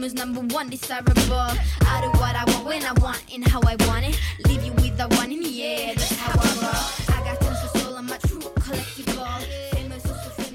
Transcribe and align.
Fame 0.00 0.06
is 0.06 0.14
number 0.14 0.40
one, 0.54 0.70
desirable. 0.70 1.12
I 1.36 2.00
do 2.00 2.08
what 2.16 2.34
I 2.34 2.44
want 2.48 2.64
when 2.64 2.82
I 2.82 2.92
want 3.02 3.22
and 3.34 3.46
how 3.46 3.60
I 3.60 3.76
want 3.84 4.06
it. 4.08 4.18
Leave 4.48 4.64
you 4.64 4.72
with 4.80 4.96
the 4.96 5.06
one 5.20 5.30
in 5.30 5.40
the 5.40 5.62
air, 5.62 5.92
that's 5.94 6.16
how 6.16 6.32
I 6.32 6.48
roll. 6.64 6.88
I 7.12 7.20
got 7.28 7.36
of 7.44 7.70
soul, 7.76 7.96
I'm 7.98 8.08
a 8.08 8.16
true 8.16 8.40
collectible. 8.64 9.26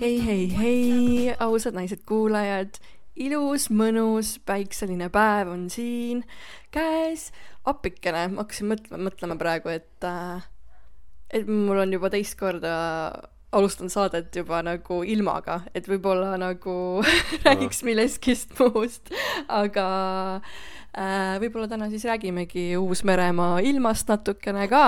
Hei, 0.02 0.18
hei, 0.18 0.48
hei, 0.50 1.36
ausad 1.38 1.78
naised-kuulajad, 1.78 2.82
ilus, 3.22 3.70
mõnus 3.70 4.40
päikseline 4.50 5.12
päev 5.14 5.54
on 5.54 5.70
siin 5.70 6.26
käes. 6.74 7.30
appikene, 7.70 8.26
ma 8.34 8.48
hakkasin 8.48 8.74
mõtlema, 8.74 9.04
mõtlema 9.12 9.38
praegu, 9.38 9.70
et 9.78 10.10
äh, 10.10 10.42
et 11.30 11.46
mul 11.46 11.86
on 11.86 11.94
juba 11.94 12.10
teist 12.10 12.34
korda 12.42 12.74
alustan 13.56 13.92
saadet 13.92 14.36
juba 14.36 14.62
nagu 14.66 15.02
ilmaga, 15.08 15.62
et 15.76 15.88
võib-olla 15.90 16.36
nagu 16.40 16.76
räägiks 17.46 17.84
millestki 17.88 18.36
muust, 18.60 19.12
aga 19.48 19.88
äh, 20.96 21.36
võib-olla 21.44 21.70
täna 21.72 21.90
siis 21.92 22.06
räägimegi 22.08 22.68
Uus-Meremaa 22.80 23.62
ilmast 23.66 24.12
natukene 24.12 24.68
ka, 24.72 24.86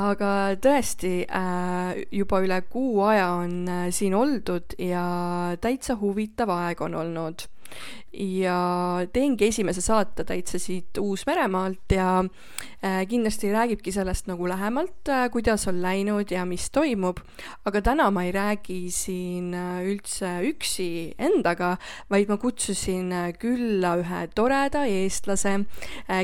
aga 0.00 0.30
tõesti 0.62 1.14
äh,, 1.24 2.04
juba 2.14 2.42
üle 2.44 2.60
kuu 2.70 3.04
aja 3.06 3.30
on 3.40 3.56
äh, 3.68 3.88
siin 3.94 4.16
oldud 4.18 4.76
ja 4.82 5.06
täitsa 5.60 5.98
huvitav 6.00 6.52
aeg 6.54 6.82
on 6.84 6.98
olnud. 7.04 7.48
Ja 8.14 9.04
teengi 9.12 9.48
esimese 9.48 9.82
saate 9.84 10.24
täitsa 10.26 10.58
siit 10.62 10.98
Uus-Meremaalt 11.00 11.92
ja 11.94 12.08
äh, 12.22 13.02
kindlasti 13.08 13.50
räägibki 13.52 13.92
sellest 13.92 14.28
nagu 14.30 14.48
lähemalt 14.48 15.08
äh,, 15.08 15.26
kuidas 15.30 15.66
on 15.68 15.80
läinud 15.82 16.30
ja 16.30 16.44
mis 16.46 16.68
toimub, 16.70 17.18
aga 17.66 17.82
täna 17.82 18.10
ma 18.14 18.24
ei 18.24 18.32
räägi 18.34 18.78
siin 18.94 19.54
äh, 19.54 19.82
üldse 19.88 20.30
üksi 20.46 20.88
endaga, 21.18 21.74
vaid 22.10 22.30
ma 22.30 22.38
kutsusin 22.38 23.10
külla 23.40 23.96
ühe 24.00 24.22
toreda 24.34 24.84
eestlase, 24.86 25.56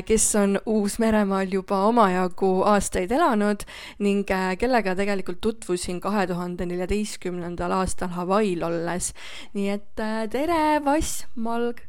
kes 0.05 0.25
on 0.39 0.57
Uus-Meremaal 0.65 1.51
juba 1.51 1.83
omajagu 1.89 2.51
aastaid 2.71 3.11
elanud 3.11 3.65
ning 3.99 4.27
kellega 4.59 4.95
tegelikult 4.97 5.41
tutvusin 5.43 5.99
kahe 6.03 6.25
tuhande 6.29 6.65
neljateistkümnendal 6.69 7.73
aastal 7.81 8.13
Hawaii'l 8.15 8.63
olles. 8.67 9.11
nii 9.53 9.69
et 9.75 10.03
tere, 10.31 10.79
Vass 10.85 11.25
Malg, 11.35 11.80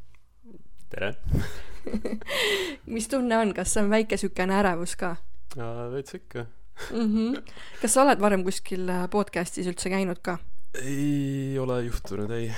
tere. 0.92 1.14
mis 2.94 3.08
tunne 3.10 3.38
on, 3.38 3.54
kas 3.56 3.76
on 3.80 3.90
väike 3.90 4.20
siukene 4.20 4.60
ärevus 4.60 4.96
ka 5.00 5.16
veits 5.56 6.14
ikka. 6.14 6.46
mm? 6.90 7.14
-hmm. 7.14 7.42
kas 7.80 7.94
sa 7.94 8.02
oled 8.02 8.20
varem 8.20 8.44
kuskil 8.44 8.88
äh, 8.88 9.08
podcast'is 9.10 9.66
üldse 9.66 9.90
käinud 9.90 10.22
ka? 10.22 10.38
ei 10.74 11.58
ole 11.58 11.82
juhtunud, 11.84 12.30
ei. 12.30 12.50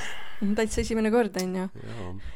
täitsa 0.55 0.81
esimene 0.81 1.11
kord 1.11 1.37
on 1.43 1.57
ju. 1.57 1.69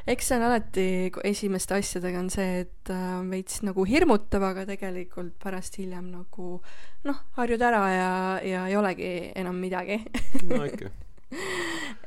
eks 0.07 0.27
see 0.27 0.37
on 0.37 0.43
alati 0.43 1.11
esimeste 1.23 1.75
asjadega 1.75 2.19
on 2.19 2.29
see, 2.29 2.59
et 2.59 2.89
äh, 2.89 3.29
veits 3.29 3.61
nagu 3.63 3.85
hirmutav, 3.85 4.43
aga 4.43 4.65
tegelikult 4.65 5.37
pärast 5.43 5.77
hiljem 5.77 6.11
nagu 6.11 6.61
noh, 7.03 7.21
harjud 7.37 7.61
ära 7.61 7.83
ja, 7.89 8.39
ja 8.43 8.67
ei 8.67 8.75
olegi 8.75 9.31
enam 9.35 9.55
midagi. 9.55 10.03
no 10.49 10.65
ikka. 10.65 10.91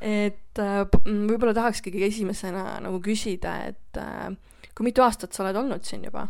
et 0.03 0.59
äh, 0.59 0.83
p- 0.89 1.01
m, 1.07 1.23
võib-olla 1.31 1.53
tahakski 1.55 1.93
esimesena 2.07 2.79
nagu 2.83 2.99
küsida, 3.03 3.55
et 3.71 3.99
äh, 4.01 4.29
kui 4.75 4.89
mitu 4.89 5.05
aastat 5.05 5.33
sa 5.33 5.45
oled 5.45 5.59
olnud 5.63 5.85
siin 5.87 6.05
juba? 6.09 6.27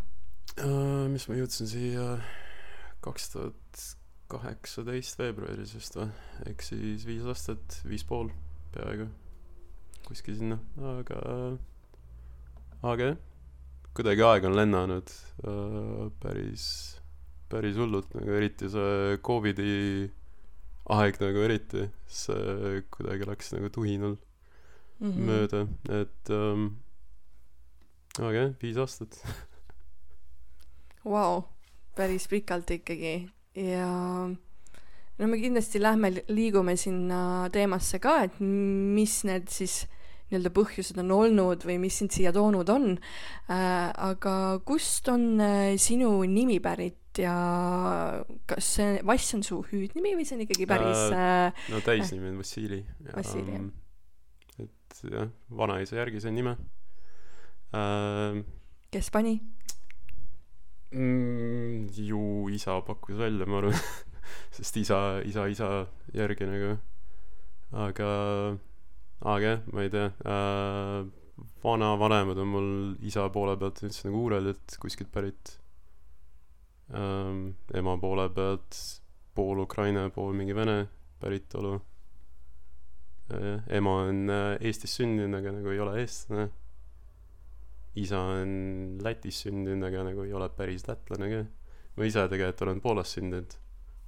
mis 1.09 1.25
ma 1.30 1.36
jõudsin 1.39 1.66
siia? 1.69 2.08
kaks 3.03 3.31
tuhat 3.33 3.83
kaheksateist 4.31 5.19
veebruaris 5.19 5.73
vist 5.75 5.97
või, 5.97 6.08
ehk 6.47 6.64
siis 6.66 7.03
viis 7.05 7.25
aastat, 7.27 7.81
viis 7.89 8.05
pool 8.08 8.30
peaaegu, 8.73 9.09
kuskil 10.08 10.38
sinna, 10.39 10.58
aga, 10.94 11.19
aga 12.94 13.09
jah, 13.11 13.19
kuidagi 13.97 14.25
aeg 14.25 14.47
on 14.49 14.55
lennanud 14.58 15.11
äh, 15.45 16.08
päris, 16.23 16.65
päris 17.52 17.77
hullult. 17.77 18.14
Nagu 18.17 18.33
eriti 18.39 18.70
see 18.73 19.20
Covidi 19.26 20.09
aeg 20.92 21.20
nagu 21.21 21.44
eriti, 21.45 21.88
see 22.11 22.82
kuidagi 22.92 23.27
läks 23.27 23.54
nagu 23.55 23.70
tuhinal 23.71 24.17
mm 24.99 25.11
-hmm. 25.11 25.27
mööda, 25.30 25.67
et 26.02 26.30
ähm, 26.30 26.67
aga 28.20 28.33
jah, 28.33 28.54
viis 28.61 28.77
aastat. 28.77 29.20
Vau, 31.05 31.44
päris 31.95 32.27
pikalt 32.27 32.71
ikkagi 32.71 33.30
ja 33.55 33.89
no 35.17 35.27
me 35.27 35.38
kindlasti 35.38 35.82
lähme, 35.82 36.11
liigume 36.27 36.76
sinna 36.77 37.50
teemasse 37.54 38.00
ka, 38.00 38.23
et 38.23 38.39
mis 38.39 39.23
need 39.23 39.50
siis 39.50 39.86
nii-öelda 40.32 40.50
põhjused 40.55 40.98
on 41.04 41.11
olnud 41.11 41.65
või 41.67 41.77
mis 41.83 41.98
sind 42.00 42.11
siia 42.11 42.32
toonud 42.33 42.70
on 42.70 42.98
äh,. 43.50 43.92
aga 43.94 44.60
kust 44.65 45.08
on 45.11 45.39
äh, 45.39 45.76
sinu 45.77 46.23
nimi 46.26 46.60
pärit 46.60 47.02
ja 47.22 47.36
kas 48.50 48.70
see 48.78 49.00
Vass 49.06 49.36
on 49.38 49.44
su 49.46 49.60
hüüdnimi 49.70 50.16
või 50.18 50.26
see 50.28 50.38
on 50.38 50.44
ikkagi 50.46 50.68
päris 50.70 51.06
äh, 51.14 51.66
no 51.74 51.82
täisnimi 51.86 52.32
on 52.32 52.40
Vassili. 52.42 52.82
Vassili, 53.14 53.58
jah. 53.58 54.66
et 54.66 55.04
jah, 55.12 55.30
vanaisa 55.50 56.00
järgi 56.00 56.24
sain 56.24 56.38
nime 56.38 56.56
ähm,. 57.78 58.44
kes 58.94 59.12
pani? 59.14 59.40
Mm, 60.94 61.90
ju 61.98 62.50
isa 62.54 62.78
pakkus 62.86 63.18
välja, 63.18 63.48
ma 63.50 63.64
arvan, 63.64 63.74
sest 64.58 64.78
isa, 64.78 65.00
isa, 65.26 65.48
isa 65.50 65.70
järgi 66.14 66.45
nagu. 66.45 66.76
aga, 67.74 68.12
aga 69.26 69.44
jah, 69.48 69.66
ma 69.74 69.86
ei 69.86 69.94
tea 69.94 70.12
äh,, 70.22 71.10
vanavanemad 71.64 72.38
on 72.38 72.54
mul 72.54 72.72
isa 73.06 73.26
poole 73.34 73.58
pealt 73.58 73.82
üldse 73.86 74.08
nagu 74.08 74.22
Uuralilt 74.22 74.78
kuskilt 74.82 75.10
pärit 75.14 75.58
ähm,. 76.92 77.54
ema 77.73 77.98
poole 77.98 78.30
pealt 78.30 78.82
pool 79.36 79.60
Ukraina, 79.60 80.10
pool 80.10 80.33
mingi 80.33 80.55
Vene 80.55 80.88
päritolu 81.20 81.80
äh,. 83.32 83.64
ema 83.77 83.95
on 84.10 84.30
äh, 84.30 84.58
Eestis 84.61 84.95
sündinud, 84.99 85.39
aga 85.39 85.55
nagu 85.55 85.70
ei 85.70 85.80
ole 85.80 85.99
eestlane 86.02 86.49
isa 87.95 88.20
on 88.20 88.98
Lätis 89.02 89.44
sündinud, 89.45 89.86
aga 89.88 90.04
nagu 90.10 90.26
ei 90.26 90.33
ole 90.33 90.49
päris 90.49 90.88
lätlane 90.88 91.30
ka. 91.30 91.42
ma 91.98 92.05
ise 92.10 92.26
tegelikult 92.30 92.61
olen 92.66 92.82
Poolas 92.82 93.14
sündinud, 93.14 93.54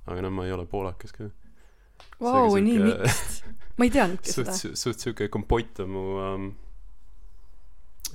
aga 0.09 0.25
no 0.25 0.31
ma 0.33 0.45
ei 0.47 0.53
ole 0.55 0.65
poolakas 0.65 1.13
ka. 1.13 1.29
Vau, 2.19 2.55
nii 2.57 2.79
miks? 2.81 3.43
ma 3.77 3.85
ei 3.85 3.93
teadnudki 3.93 4.33
suht 4.37 4.51
seda., 4.57 4.75
suht 4.79 5.03
sihuke 5.03 5.29
kompott 5.29 5.83
on 5.83 5.93
mu 5.93 6.05
um, 6.23 6.49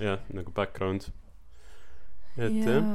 jah, 0.00 0.18
nagu 0.34 0.52
background. 0.56 1.06
et 2.36 2.62
jah, 2.66 2.90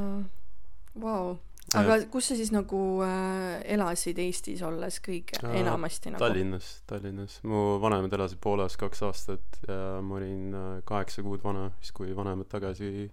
Vau, 0.99 1.37
aga 1.73 1.97
kus 2.11 2.29
sa 2.29 2.37
siis 2.37 2.51
nagu 2.53 2.79
äh, 3.05 3.61
elasid 3.75 4.19
Eestis 4.21 4.61
olles 4.65 4.99
kõige 5.03 5.39
Äh, 5.41 5.59
enamasti 5.61 6.13
nagu? 6.13 6.21
Tallinnas, 6.21 6.69
Tallinnas. 6.87 7.39
mu 7.43 7.79
vanemad 7.81 8.13
elasid 8.13 8.39
Poolas 8.41 8.77
kaks 8.77 9.01
aastat 9.07 9.59
ja 9.67 9.99
ma 10.01 10.19
olin 10.19 10.53
äh, 10.53 10.69
kaheksa 10.85 11.23
kuud 11.25 11.43
vana, 11.43 11.71
siis 11.81 11.95
kui 11.95 12.13
vanemad 12.15 12.49
tagasi, 12.51 13.09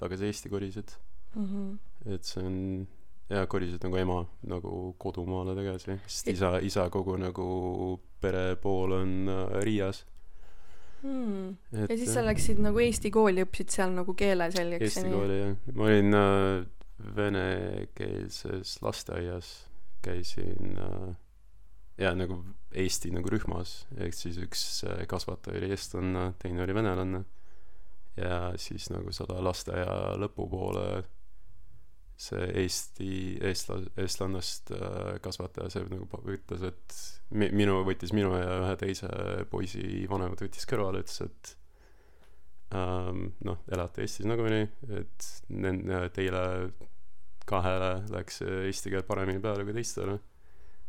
tagasi 0.00 0.28
Eesti 0.28 0.48
kolisid. 0.48 0.92
mm. 1.34 1.46
-hmm. 1.46 2.14
et 2.14 2.24
see 2.24 2.44
on 2.44 2.86
ja 3.28 3.46
kolisid 3.46 3.82
nagu 3.84 3.96
ema 3.96 4.26
nagu 4.48 4.94
kodumaale 4.98 5.54
tagasi, 5.54 5.98
sest 6.06 6.28
isa, 6.28 6.58
isa 6.58 6.88
kogu 6.90 7.16
nagu 7.16 7.98
pere 8.20 8.56
pool 8.56 8.92
on 8.92 9.28
äh, 9.28 9.60
Riias. 9.62 10.06
Hmm. 11.02 11.50
et 11.72 11.90
ja 11.90 11.96
siis 11.96 12.10
sa 12.10 12.24
läksid 12.26 12.58
nagu 12.58 12.80
Eesti 12.82 13.10
kooli, 13.14 13.44
õppisid 13.44 13.70
seal 13.70 13.92
nagu 13.94 14.14
keele 14.18 14.48
selgeks 14.50 14.96
Eesti 14.96 15.12
kooli 15.12 15.36
jah, 15.38 15.52
ma 15.74 15.84
olin 15.84 16.14
äh, 16.18 16.66
venekeelses 17.16 18.78
lasteaias, 18.82 19.52
käisin 20.02 20.78
äh, 20.78 21.16
ja 21.98 22.14
nagu 22.14 22.42
Eesti 22.74 23.10
nagu 23.14 23.30
rühmas, 23.32 23.86
ehk 23.96 24.14
siis 24.14 24.38
üks 24.42 24.64
äh, 24.86 25.04
kasvataja 25.10 25.58
oli 25.58 25.70
eestlane, 25.74 26.32
teine 26.42 26.62
oli 26.62 26.74
venelane. 26.74 27.24
ja 28.18 28.52
siis 28.58 28.88
nagu 28.90 29.12
selle 29.14 29.38
lasteaia 29.46 30.16
lõpupoole 30.18 31.04
see 32.18 32.48
Eesti, 32.64 33.12
eestla-, 33.46 33.84
eestlannast 34.02 34.72
äh, 34.74 35.18
kasvataja, 35.22 35.70
see 35.70 35.86
nagu 35.86 36.08
ütles, 36.34 36.64
et 36.66 36.96
mi-, 37.30 37.52
minu, 37.54 37.78
võttis 37.86 38.12
minu 38.16 38.34
ja 38.34 38.58
ühe 38.64 38.74
teise 38.80 39.10
poisi 39.50 40.04
vanemad 40.10 40.42
võttis 40.42 40.66
kõrvale, 40.68 41.04
ütles, 41.04 41.22
et 41.28 41.54
ähm, 42.76 43.28
noh, 43.46 43.62
elate 43.72 44.04
Eestis 44.04 44.28
nagunii, 44.28 44.66
et 44.98 45.28
nende, 45.48 46.02
teile 46.14 46.44
kahele 47.48 47.92
läks 48.12 48.42
eesti 48.44 48.92
keel 48.92 49.06
paremini 49.08 49.40
peale 49.42 49.64
kui 49.64 49.76
teistele. 49.76 50.18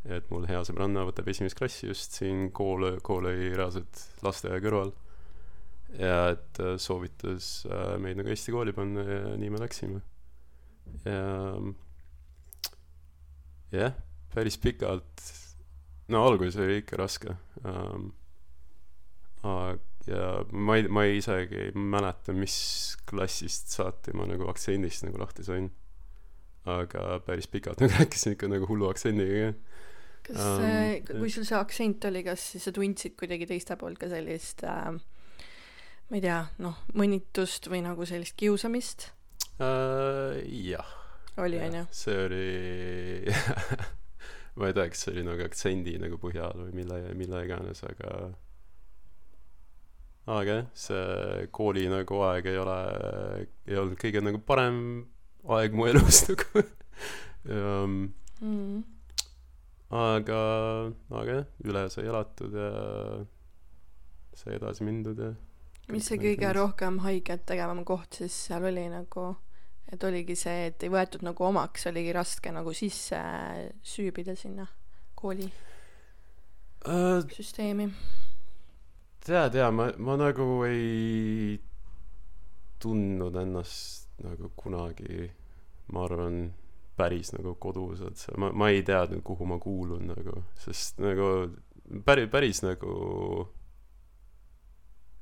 et 0.08 0.30
mul 0.32 0.46
hea 0.48 0.62
sõbranna 0.64 1.04
võtab 1.08 1.28
esimest 1.28 1.58
klassi 1.60 1.90
just 1.90 2.16
siin 2.16 2.50
kool, 2.56 2.86
kool 3.04 3.28
oli 3.28 3.50
reaalselt 3.52 4.04
lasteaia 4.24 4.62
kõrval. 4.64 4.94
ja 6.00 6.30
et 6.36 6.62
äh, 6.64 6.78
soovitas 6.78 7.66
äh, 7.68 7.96
meid 8.02 8.20
nagu 8.20 8.32
eesti 8.32 8.56
kooli 8.56 8.76
panna 8.76 9.04
ja 9.04 9.36
nii 9.40 9.52
me 9.54 9.64
läksime. 9.64 10.02
ja 11.06 11.24
jah, 13.72 14.00
päris 14.34 14.58
pikalt, 14.58 15.28
no 16.10 16.24
alguses 16.28 16.60
oli 16.64 16.82
ikka 16.84 17.04
raske 17.06 17.38
ähm,. 17.64 18.12
Ja 20.10 20.30
ma 20.52 20.78
ei 20.80 20.88
ma 20.90 21.06
ei 21.08 21.20
isegi 21.22 21.68
ei 21.68 21.74
mäleta 21.74 22.34
mis 22.36 22.58
klassist 23.10 23.74
saati 23.76 24.16
ma 24.18 24.28
nagu 24.30 24.50
aktsendist 24.52 25.06
nagu 25.08 25.22
lahti 25.22 25.46
sain. 25.48 25.70
Aga 26.70 27.22
päris 27.26 27.48
pikalt 27.50 27.80
nagu 27.84 27.96
rääkisin 27.96 28.36
ikka 28.36 28.50
nagu 28.52 28.68
hullu 28.70 28.90
aktsendiga 28.92 29.54
kas 30.30 30.38
Ähm, 30.38 30.64
äh, 30.64 30.94
jah. 31.00 31.20
kui 31.20 31.30
sul 31.30 31.46
see 31.48 31.58
aktsent 31.58 32.06
oli 32.06 32.24
kas 32.26 32.44
siis 32.54 32.68
sa 32.68 32.74
tundsid 32.76 33.16
kuidagi 33.20 33.48
teiste 33.50 33.78
poolt 33.80 34.00
ka 34.02 34.10
sellist 34.12 34.64
äh, 34.68 34.92
ma 36.10 36.18
ei 36.18 36.24
tea 36.24 36.42
noh 36.64 36.84
mõnitust 36.98 37.70
või 37.72 37.82
nagu 37.86 38.06
sellist 38.10 38.38
kiusamist? 38.40 39.10
Uh, 39.60 40.40
jah. 40.46 40.96
Oli 41.40 41.60
Jah, 41.60 41.70
onju? 41.70 41.86
See 41.96 42.16
oli 42.26 43.34
ma 44.60 44.70
ei 44.70 44.76
tea 44.76 44.90
kas 44.92 45.06
see 45.06 45.16
oli 45.16 45.26
nagu 45.28 45.46
aktsendi 45.46 45.96
nagu 46.02 46.20
põhjal 46.22 46.66
või 46.66 46.78
mille 46.82 47.02
mille 47.18 47.44
iganes 47.48 47.84
aga 47.88 48.32
aga 50.28 50.60
jah 50.60 50.68
see 50.78 51.48
kooli 51.56 51.88
nagu 51.92 52.22
aeg 52.28 52.50
ei 52.52 52.60
ole 52.62 52.78
ei 53.68 53.80
olnud 53.80 54.00
kõige 54.02 54.22
nagu 54.24 54.42
parem 54.46 54.80
aeg 55.50 55.76
mu 55.76 55.88
elus 55.90 56.24
nagu. 56.30 56.64
Um, 57.50 58.14
mm. 58.44 58.82
aga 59.96 60.40
aga 61.10 61.38
jah 61.40 61.46
üle 61.66 61.86
sai 61.94 62.10
elatud 62.12 62.58
ja 62.60 62.72
sai 64.36 64.58
edasi 64.58 64.86
mindud 64.88 65.22
ja 65.24 65.32
mis 65.90 66.10
see 66.10 66.20
kõige 66.22 66.52
rohkem 66.54 67.00
haiget 67.06 67.48
tegevam 67.50 67.82
koht 67.88 68.20
siis 68.20 68.36
seal 68.50 68.68
oli 68.70 68.86
nagu 68.92 69.32
et 69.90 70.04
oligi 70.06 70.36
see 70.38 70.68
et 70.70 70.86
ei 70.86 70.92
võetud 70.94 71.24
nagu 71.26 71.48
omaks 71.48 71.88
oligi 71.90 72.14
raske 72.14 72.54
nagu 72.54 72.74
sisse 72.78 73.20
süübida 73.82 74.36
sinna 74.38 74.68
kooli 75.18 75.48
uh, 76.86 77.24
süsteemi 77.34 77.90
tead 79.26 79.56
jaa 79.60 79.72
ma 79.72 79.90
ma 79.98 80.16
nagu 80.20 80.48
ei 80.68 81.60
tundnud 82.80 83.36
ennast 83.36 84.10
nagu 84.24 84.52
kunagi 84.56 85.30
ma 85.94 86.06
arvan 86.08 86.42
päris 87.00 87.34
nagu 87.36 87.56
kodus 87.64 88.04
et 88.08 88.20
see 88.20 88.36
ma 88.40 88.52
ma 88.52 88.70
ei 88.74 88.84
teadnud 88.88 89.24
kuhu 89.28 89.48
ma 89.48 89.60
kuulun 89.60 90.12
nagu 90.12 90.44
sest 90.64 91.00
nagu 91.04 91.30
päris 92.06 92.30
päris 92.32 92.64
nagu 92.66 92.94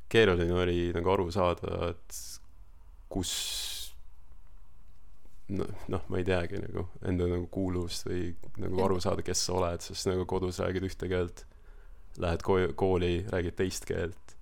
keeruline 0.09 0.53
oli 0.53 0.79
nagu 0.95 1.13
aru 1.13 1.29
saada 1.31 1.91
et 1.91 2.21
kus 3.11 3.33
noh 5.57 5.69
noh 5.93 6.07
ma 6.11 6.19
ei 6.19 6.27
teagi 6.27 6.59
nagu 6.63 6.87
enda 7.07 7.27
nagu 7.33 7.47
kuuluvust 7.51 8.07
või 8.09 8.23
nagu 8.63 8.81
aru 8.85 8.99
saada 9.03 9.25
kes 9.25 9.45
sa 9.47 9.55
oled 9.59 9.85
sest 9.85 10.09
nagu 10.09 10.25
kodus 10.29 10.59
räägid 10.63 10.89
ühte 10.89 11.09
keelt 11.11 11.45
lähed 12.17 12.41
ko- 12.45 12.73
kooli 12.75 13.25
räägid 13.29 13.55
teist 13.59 13.85
keelt. 13.85 14.35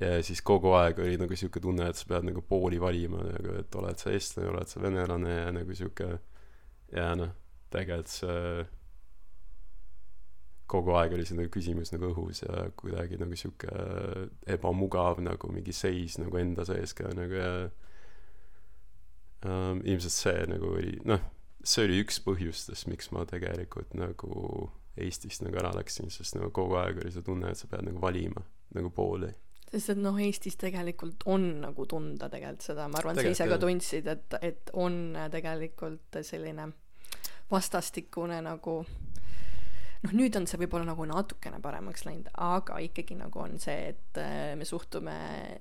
Ja 0.00 0.18
siis 0.22 0.42
kogu 0.44 0.74
aeg 0.76 0.98
oli 1.00 1.16
nagu 1.16 1.36
siuke 1.36 1.60
tunne 1.60 1.86
et 1.88 1.96
sa 1.96 2.04
pead 2.10 2.26
nagu 2.28 2.42
pooli 2.44 2.76
valima 2.80 3.22
nagu 3.24 3.54
et 3.58 3.74
oled 3.80 3.98
sa 3.98 4.10
eestlane 4.12 4.50
oled 4.52 4.68
sa 4.68 4.80
venelane 4.82 5.36
ja 5.38 5.52
nagu 5.56 5.74
siuke 5.74 6.10
ja 6.92 7.14
noh 7.16 7.32
tegelikult 7.72 8.12
see 8.12 8.66
kogu 10.68 10.92
aeg 10.98 11.14
oli 11.16 11.24
see 11.24 11.38
nagu 11.38 11.48
küsimus 11.54 11.92
nagu 11.94 12.10
õhus 12.12 12.42
ja 12.44 12.66
kuidagi 12.76 13.16
nagu 13.22 13.38
siuke 13.38 13.72
ebamugav 14.56 15.20
nagu 15.24 15.48
mingi 15.54 15.72
seis 15.72 16.18
nagu 16.20 16.36
enda 16.42 16.66
sees 16.68 16.92
ka 16.98 17.08
nagu 17.16 17.38
ja 17.40 17.50
um, 19.46 19.80
ilmselt 19.84 20.12
see 20.16 20.46
nagu 20.50 20.74
oli 20.76 20.96
noh 21.08 21.22
see 21.66 21.86
oli 21.86 22.02
üks 22.04 22.20
põhjustest 22.26 22.90
miks 22.90 23.08
ma 23.14 23.24
tegelikult 23.30 23.94
nagu 23.98 24.68
Eestist 24.96 25.42
nagu 25.44 25.58
ära 25.60 25.72
läksin 25.76 26.10
sest 26.10 26.38
nagu 26.38 26.50
kogu 26.54 26.78
aeg 26.80 27.02
oli 27.02 27.12
see 27.12 27.24
tunne 27.26 27.50
et 27.52 27.60
sa 27.60 27.68
pead 27.70 27.84
nagu 27.88 28.00
valima 28.00 28.42
nagu 28.76 28.90
pooli. 28.94 29.28
Sest 29.66 29.92
et 29.92 30.00
noh 30.00 30.16
Eestis 30.22 30.56
tegelikult 30.60 31.26
on 31.26 31.46
nagu 31.64 31.86
tunda 31.90 32.30
tegelikult 32.32 32.68
seda. 32.68 32.88
Ma 32.88 33.02
arvan 33.02 33.18
sa 33.18 33.26
ise 33.28 33.48
ka 33.50 33.58
tundsid 33.62 34.08
et 34.12 34.38
et 34.40 34.72
on 34.72 35.16
tegelikult 35.32 36.20
selline 36.22 36.70
vastastikune 37.50 38.40
nagu 38.42 38.80
noh 40.06 40.12
nüüd 40.16 40.36
on 40.38 40.46
see 40.46 40.58
võib-olla 40.62 40.86
nagu 40.92 41.04
natukene 41.10 41.58
paremaks 41.64 42.04
läinud 42.06 42.28
aga 42.46 42.78
ikkagi 42.86 43.16
nagu 43.18 43.40
on 43.42 43.58
see 43.62 43.88
et 43.90 44.20
äh, 44.22 44.54
me 44.56 44.64
suhtume 44.68 45.14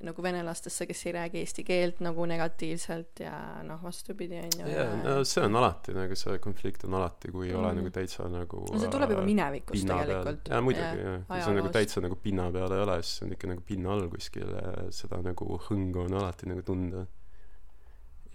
nagu 0.05 0.21
venelastesse 0.25 0.85
kes 0.89 1.01
ei 1.09 1.13
räägi 1.17 1.41
eesti 1.41 1.63
keelt 1.67 1.99
nagu 2.05 2.25
negatiivselt 2.29 3.23
ja 3.25 3.33
noh 3.65 3.81
vastupidi 3.83 4.37
on 4.43 4.53
ju 4.61 4.67
jaa 4.71 4.91
no 5.01 5.15
see 5.25 5.43
on 5.49 5.55
alati 5.61 5.95
nagu 5.97 6.15
see 6.19 6.37
konflikt 6.43 6.85
on 6.85 6.93
alati 7.01 7.31
kui 7.33 7.49
ei 7.49 7.55
ole 7.57 7.71
Mhm. 7.73 7.79
nagu 7.81 7.91
täitsa 7.97 8.27
nagu 8.29 8.61
no 8.71 8.79
see 8.83 8.91
tuleb 8.93 9.15
juba 9.15 9.23
äh, 9.23 9.29
minevikust 9.31 9.87
tegelikult. 9.89 10.49
Jaa 10.53 10.61
muidugi 10.61 11.01
jah 11.07 11.17
kui 11.27 11.41
see 11.41 11.49
on 11.51 11.59
nagu 11.61 11.73
täitsa 11.79 12.01
nagu 12.05 12.15
pinna 12.27 12.45
peal 12.53 12.75
ei 12.77 12.83
ole 12.85 12.99
siis 13.01 13.17
see 13.17 13.25
on 13.27 13.33
ikka 13.39 13.49
nagu 13.55 13.65
pinna 13.71 13.91
all 13.95 14.05
kuskil 14.13 14.53
ja 14.53 14.75
seda 15.01 15.19
nagu 15.25 15.49
hõngu 15.69 16.05
on 16.05 16.13
alati 16.21 16.47
nagu 16.51 16.61
tunda. 16.67 17.05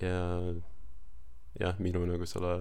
Ja 0.00 0.18
jah 1.60 1.78
minu 1.82 2.02
nagu 2.08 2.26
selle 2.26 2.52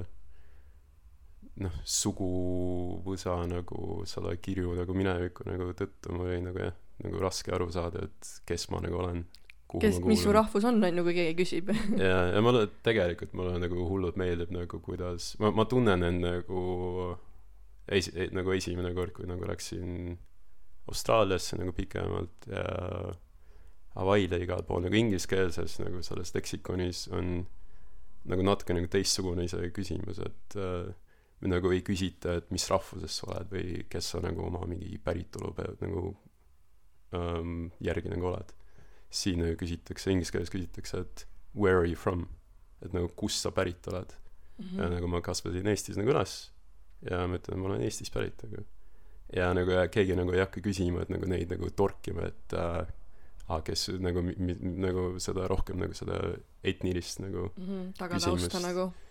noh 1.60 1.74
suguvõsa 1.84 3.34
nagu 3.50 4.04
selle 4.10 4.36
kirju 4.44 4.76
nagu 4.78 4.96
mineviku 4.96 5.46
nagu 5.50 5.72
tõttu 5.78 6.14
mul 6.16 6.30
oli 6.30 6.40
nagu 6.46 6.62
jah 6.68 6.76
nagu 7.04 7.20
raske 7.24 7.52
aru 7.56 7.70
saada 7.72 8.06
et 8.08 8.32
kes 8.48 8.68
ma 8.74 8.82
nagu 8.84 9.00
olen 9.00 9.22
kes 9.80 10.00
ma 10.02 10.10
mis 10.12 10.24
su 10.26 10.32
rahvus 10.36 10.66
on 10.68 10.80
on 10.84 10.98
ju 11.00 11.04
kui 11.06 11.14
keegi 11.18 11.36
küsib. 11.44 11.70
Ja 12.02 12.22
ja 12.34 12.42
mulle 12.42 12.66
tegelikult 12.86 13.34
mulle 13.38 13.60
nagu 13.62 13.86
hullult 13.90 14.18
meeldib 14.20 14.52
nagu 14.56 14.80
kuidas 14.84 15.34
ma 15.40 15.52
ma 15.56 15.66
tunnen 15.70 16.04
end 16.08 16.24
nagu 16.26 16.64
esi- 17.92 18.16
e- 18.16 18.32
nagu 18.36 18.52
esimene 18.56 18.94
kord 18.98 19.14
kui 19.18 19.28
nagu 19.30 19.46
läksin 19.50 20.18
Austraaliasse 20.90 21.58
nagu 21.60 21.72
pikemalt 21.78 22.48
ja 22.50 22.64
Hawaii'le 24.00 24.40
igal 24.42 24.64
pool 24.66 24.82
nagu 24.86 24.96
ingliskeelses 24.98 25.80
nagu 25.84 26.02
selles 26.06 26.32
leksikonis 26.36 27.08
on 27.14 27.44
nagu 28.30 28.44
natuke 28.46 28.74
nagu 28.76 28.90
teistsugune 28.92 29.46
isegi 29.48 29.70
küsimus 29.76 30.20
et 30.26 30.58
äh, 30.58 30.90
nagu 31.48 31.72
ei 31.72 31.82
küsita 31.86 32.34
et 32.40 32.50
mis 32.52 32.66
rahvusest 32.70 33.22
sa 33.22 33.28
oled 33.32 33.52
või 33.54 33.84
kes 33.90 34.10
sa 34.14 34.20
nagu 34.20 34.44
oma 34.48 34.66
mingi 34.68 34.98
päritolu 35.04 35.54
pead 35.56 35.80
nagu 35.86 36.16
ähm, 37.16 37.70
järgi 37.84 38.12
nagu 38.12 38.28
oled 38.34 38.52
siin 39.10 39.40
nagu 39.42 39.56
küsitakse 39.60 40.12
inglise 40.14 40.34
keeles 40.36 40.52
küsitakse 40.54 41.00
et 41.06 41.24
where 41.56 41.80
are 41.80 41.88
you 41.90 41.96
from 41.98 42.28
et 42.84 42.94
nagu 42.96 43.10
kust 43.20 43.42
sa 43.46 43.52
pärit 43.56 43.88
oled 43.92 44.16
Mhm. 44.60 44.76
ja 44.82 44.90
nagu 44.92 45.08
ma 45.08 45.22
kasvasin 45.24 45.68
Eestis 45.72 45.96
nagu 45.96 46.12
üles 46.12 46.32
ja 47.08 47.22
ma 47.32 47.38
ütlen 47.40 47.62
ma 47.62 47.70
olen 47.70 47.82
Eestist 47.88 48.12
pärit 48.12 48.42
nagu 48.44 48.66
ja 49.32 49.54
nagu 49.56 49.72
ja 49.72 49.86
keegi 49.88 50.18
nagu 50.20 50.34
ei 50.36 50.42
hakka 50.44 50.60
küsima 50.66 51.06
et 51.06 51.10
nagu 51.14 51.26
neid 51.32 51.48
nagu 51.54 51.70
torkima 51.72 52.26
et 52.28 52.56
äh, 52.60 52.84
aa 53.48 53.62
kes 53.64 53.86
nagu 54.04 54.20
nagu 54.84 55.06
seda 55.24 55.48
rohkem 55.48 55.80
nagu 55.80 55.96
seda 55.96 56.20
etnilist 56.68 57.22
nagu 57.24 57.54
Mhm, 57.56 57.94
tagatausta 57.96 58.36
küsimust. 58.36 58.52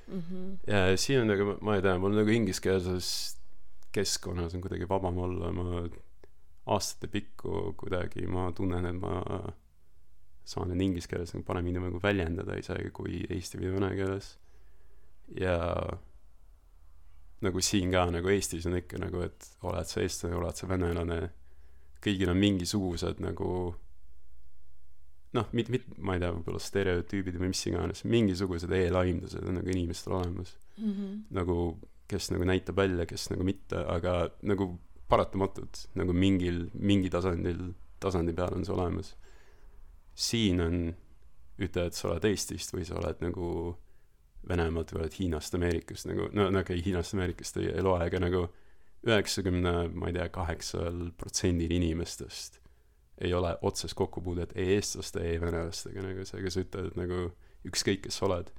Nagu 0.09 0.19
mhm. 0.21 0.59
ja 0.67 0.97
siin 0.97 1.23
on 1.23 1.33
nagu 1.33 1.57
ma 1.61 1.77
ei 1.77 1.85
tea 1.85 1.99
mul 2.01 2.17
nagu 2.17 2.33
ingliskeelses 2.33 3.11
keskkonnas 3.93 4.55
on 4.55 4.65
kuidagi 4.65 4.89
vabam 4.89 5.19
olla 5.25 5.53
ma 5.53 5.87
aastate 6.67 7.09
pikku 7.13 7.73
kuidagi 7.77 8.27
ma 8.27 8.51
tunnen 8.53 8.87
et 8.89 9.01
ma 9.01 9.23
saan 10.49 10.73
end 10.73 10.85
inglise 10.85 11.09
keeles 11.09 11.33
nagu 11.35 11.45
paremini 11.45 11.81
nagu 11.83 12.01
väljendada 12.03 12.57
isegi 12.61 12.93
kui 12.97 13.23
eesti 13.29 13.61
või 13.61 13.75
vene 13.77 13.91
keeles 13.97 14.35
ja 15.37 15.57
nagu 17.45 17.61
siin 17.63 17.93
ka 17.93 18.07
nagu 18.11 18.33
Eestis 18.33 18.67
on 18.67 18.79
ikka 18.79 19.01
nagu 19.03 19.21
et 19.23 19.51
oled 19.69 19.91
sa 19.91 20.01
eestlane 20.03 20.39
oled 20.39 20.57
sa 20.59 20.69
venelane 20.71 21.21
kõigil 22.03 22.33
on 22.33 22.41
mingisugused 22.41 23.21
nagu 23.23 23.51
noh 25.37 25.47
mit- 25.53 25.69
mit- 25.69 25.99
ma 25.99 26.15
ei 26.17 26.21
tea 26.23 26.33
võib-olla 26.33 26.59
stereotüübid 26.63 27.37
või 27.37 27.51
mis 27.53 27.67
iganes 27.69 28.05
mingisugused 28.05 28.71
eelaimdused 28.73 29.45
on 29.45 29.59
nagu 29.61 29.69
inimestel 29.75 30.15
olemas 30.17 30.55
Mhm. 30.79 31.25
nagu 31.37 31.79
kes 32.09 32.31
nagu 32.31 32.45
näitab 32.49 32.77
välja 32.77 33.05
kes 33.07 33.31
nagu 33.31 33.45
mitte 33.45 33.77
aga 33.97 34.31
nagu 34.43 34.79
paratamatult 35.09 35.87
nagu 35.95 36.13
mingil 36.13 36.69
mingi 36.75 37.11
tasandil 37.11 37.75
tasandi 38.01 38.33
peal 38.33 38.55
on 38.55 38.65
see 38.65 38.73
olemas 38.75 39.15
siin 40.15 40.61
on 40.61 40.79
ütle 41.59 41.87
et 41.87 41.95
sa 41.99 42.09
oled 42.13 42.25
Eestist 42.25 42.73
või 42.75 42.85
sa 42.87 42.97
oled 43.01 43.21
nagu 43.21 43.77
Venemaalt 44.49 44.93
või 44.95 45.01
oled 45.03 45.13
Hiinast 45.19 45.55
Ameerikast 45.59 46.07
nagu 46.07 46.29
no 46.33 46.47
okei 46.49 46.61
okay, 46.61 46.83
Hiinast 46.87 47.15
Ameerikast 47.15 47.57
ei, 47.61 47.67
ei 47.75 47.83
loe 47.85 47.99
aga 48.05 48.21
nagu 48.23 48.47
üheksakümne 49.07 49.73
ma 49.95 50.09
ei 50.09 50.17
tea 50.17 50.29
kaheksal 50.35 51.11
protsendil 51.19 51.71
inimestest 51.77 52.61
ei 53.21 53.33
ole 53.35 53.57
otsest 53.63 53.95
kokkupuudet 53.99 54.53
ei 54.57 54.75
eestlaste 54.77 55.21
ei 55.31 55.41
venelastega 55.43 56.03
nagu 56.05 56.25
sa 56.25 56.39
ütled 56.39 56.87
et 56.93 56.97
nagu 56.97 57.21
ükskõik 57.69 58.03
kes 58.07 58.19
sa 58.21 58.27
oled 58.29 58.51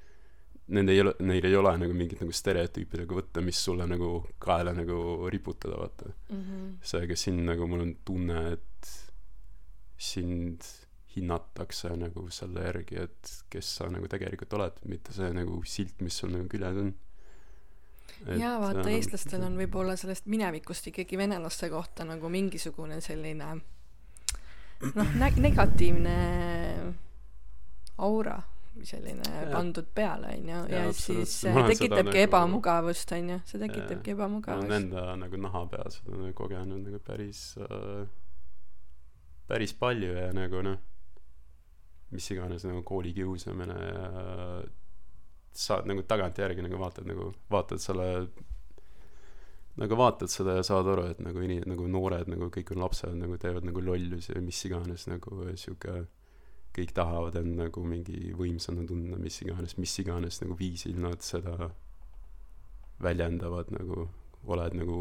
nende 0.70 0.94
ei 0.94 1.00
ole 1.02 1.14
neil 1.26 1.46
ei 1.50 1.56
ole 1.58 1.72
nagu 1.82 1.94
mingit 1.98 2.20
nagu 2.22 2.32
stereotüüpi 2.36 3.00
nagu 3.02 3.16
võtta 3.18 3.42
mis 3.42 3.58
sulle 3.66 3.88
nagu 3.90 4.10
kaela 4.40 4.74
nagu 4.78 5.30
riputada 5.34 5.80
vaata 5.80 6.12
Mhm. 6.30 6.76
seega 6.82 7.16
siin 7.18 7.40
nagu 7.46 7.68
mul 7.68 7.82
on 7.88 7.96
tunne 8.06 8.44
et 8.54 8.92
sind 9.98 10.62
hinnatakse 11.16 11.90
nagu 11.98 12.28
selle 12.32 12.62
järgi 12.68 13.00
et 13.02 13.32
kes 13.50 13.72
sa 13.80 13.88
nagu 13.90 14.08
tegelikult 14.12 14.54
oled 14.60 14.78
mitte 14.92 15.14
see 15.16 15.32
nagu 15.34 15.62
silt 15.66 16.02
mis 16.06 16.20
sul 16.22 16.30
nagu 16.36 16.46
küljes 16.52 16.78
on 16.84 16.94
jaa 18.40 18.60
vaata 18.62 18.86
eestlastel 18.94 19.44
on 19.48 19.58
võib-olla 19.64 19.96
sellest 20.00 20.30
minevikust 20.30 20.88
ikkagi 20.92 21.18
venelaste 21.18 21.70
kohta 21.74 22.06
nagu 22.06 22.30
mingisugune 22.30 23.02
selline 23.02 23.50
noh, 24.96 25.12
negatiivne 25.40 26.16
aura 28.00 28.38
või 28.76 28.88
selline 28.88 29.44
pandud 29.52 29.88
peale 29.96 30.34
onju. 30.38 30.60
Ja 30.72 30.84
siis 30.96 31.34
äh, 31.50 31.58
tekitabki 31.68 32.06
nagu- 32.08 32.22
ebamugavust 32.24 33.12
onju. 33.18 33.42
See 33.50 33.60
tekitabki 33.62 34.16
ebamugavust. 34.16 34.72
enda 34.80 35.16
nagu 35.20 35.42
naha 35.42 35.66
peal 35.72 35.92
seda 35.92 36.16
nagu 36.16 36.34
kogenud 36.38 36.86
nagu 36.86 37.02
päris 37.04 37.42
äh, 37.60 38.06
päris 39.50 39.74
palju 39.74 40.14
ja 40.16 40.30
nagu 40.36 40.62
noh 40.64 40.78
mis 42.10 42.26
iganes 42.34 42.64
nagu 42.66 42.82
koolikiusamine 42.88 43.76
ja 43.86 44.06
saad 45.54 45.86
nagu 45.90 46.02
tagantjärgi 46.10 46.64
nagu 46.66 46.80
vaatad 46.82 47.06
nagu 47.10 47.34
vaatad 47.52 47.82
selle 47.84 48.08
nagu 49.78 49.96
vaatad 49.96 50.32
seda 50.32 50.58
ja 50.58 50.64
saad 50.66 50.88
aru 50.92 51.06
et 51.12 51.20
nagu 51.24 51.42
ini- 51.46 51.64
nagu 51.68 51.88
noored 51.88 52.28
nagu 52.32 52.50
kõik 52.50 52.72
on 52.76 52.82
lapsed 52.84 53.14
nagu 53.16 53.38
teevad 53.38 53.68
nagu 53.68 53.82
lollusi 53.82 54.34
või 54.34 54.48
mis 54.50 54.64
iganes 54.66 55.08
nagu 55.08 55.44
sihuke 55.56 56.08
kõik 56.76 56.94
tahavad 56.94 57.36
end 57.36 57.58
nagu 57.58 57.84
mingi 57.84 58.34
võimsana 58.38 58.86
tunda 58.88 59.18
mis 59.18 59.42
iganes 59.42 59.78
mis 59.78 60.00
iganes 60.00 60.42
nagu 60.42 60.58
viisil 60.60 61.00
nad 61.02 61.22
seda 61.26 61.72
väljendavad 63.02 63.72
nagu 63.72 64.10
oled 64.46 64.74
nagu 64.74 64.98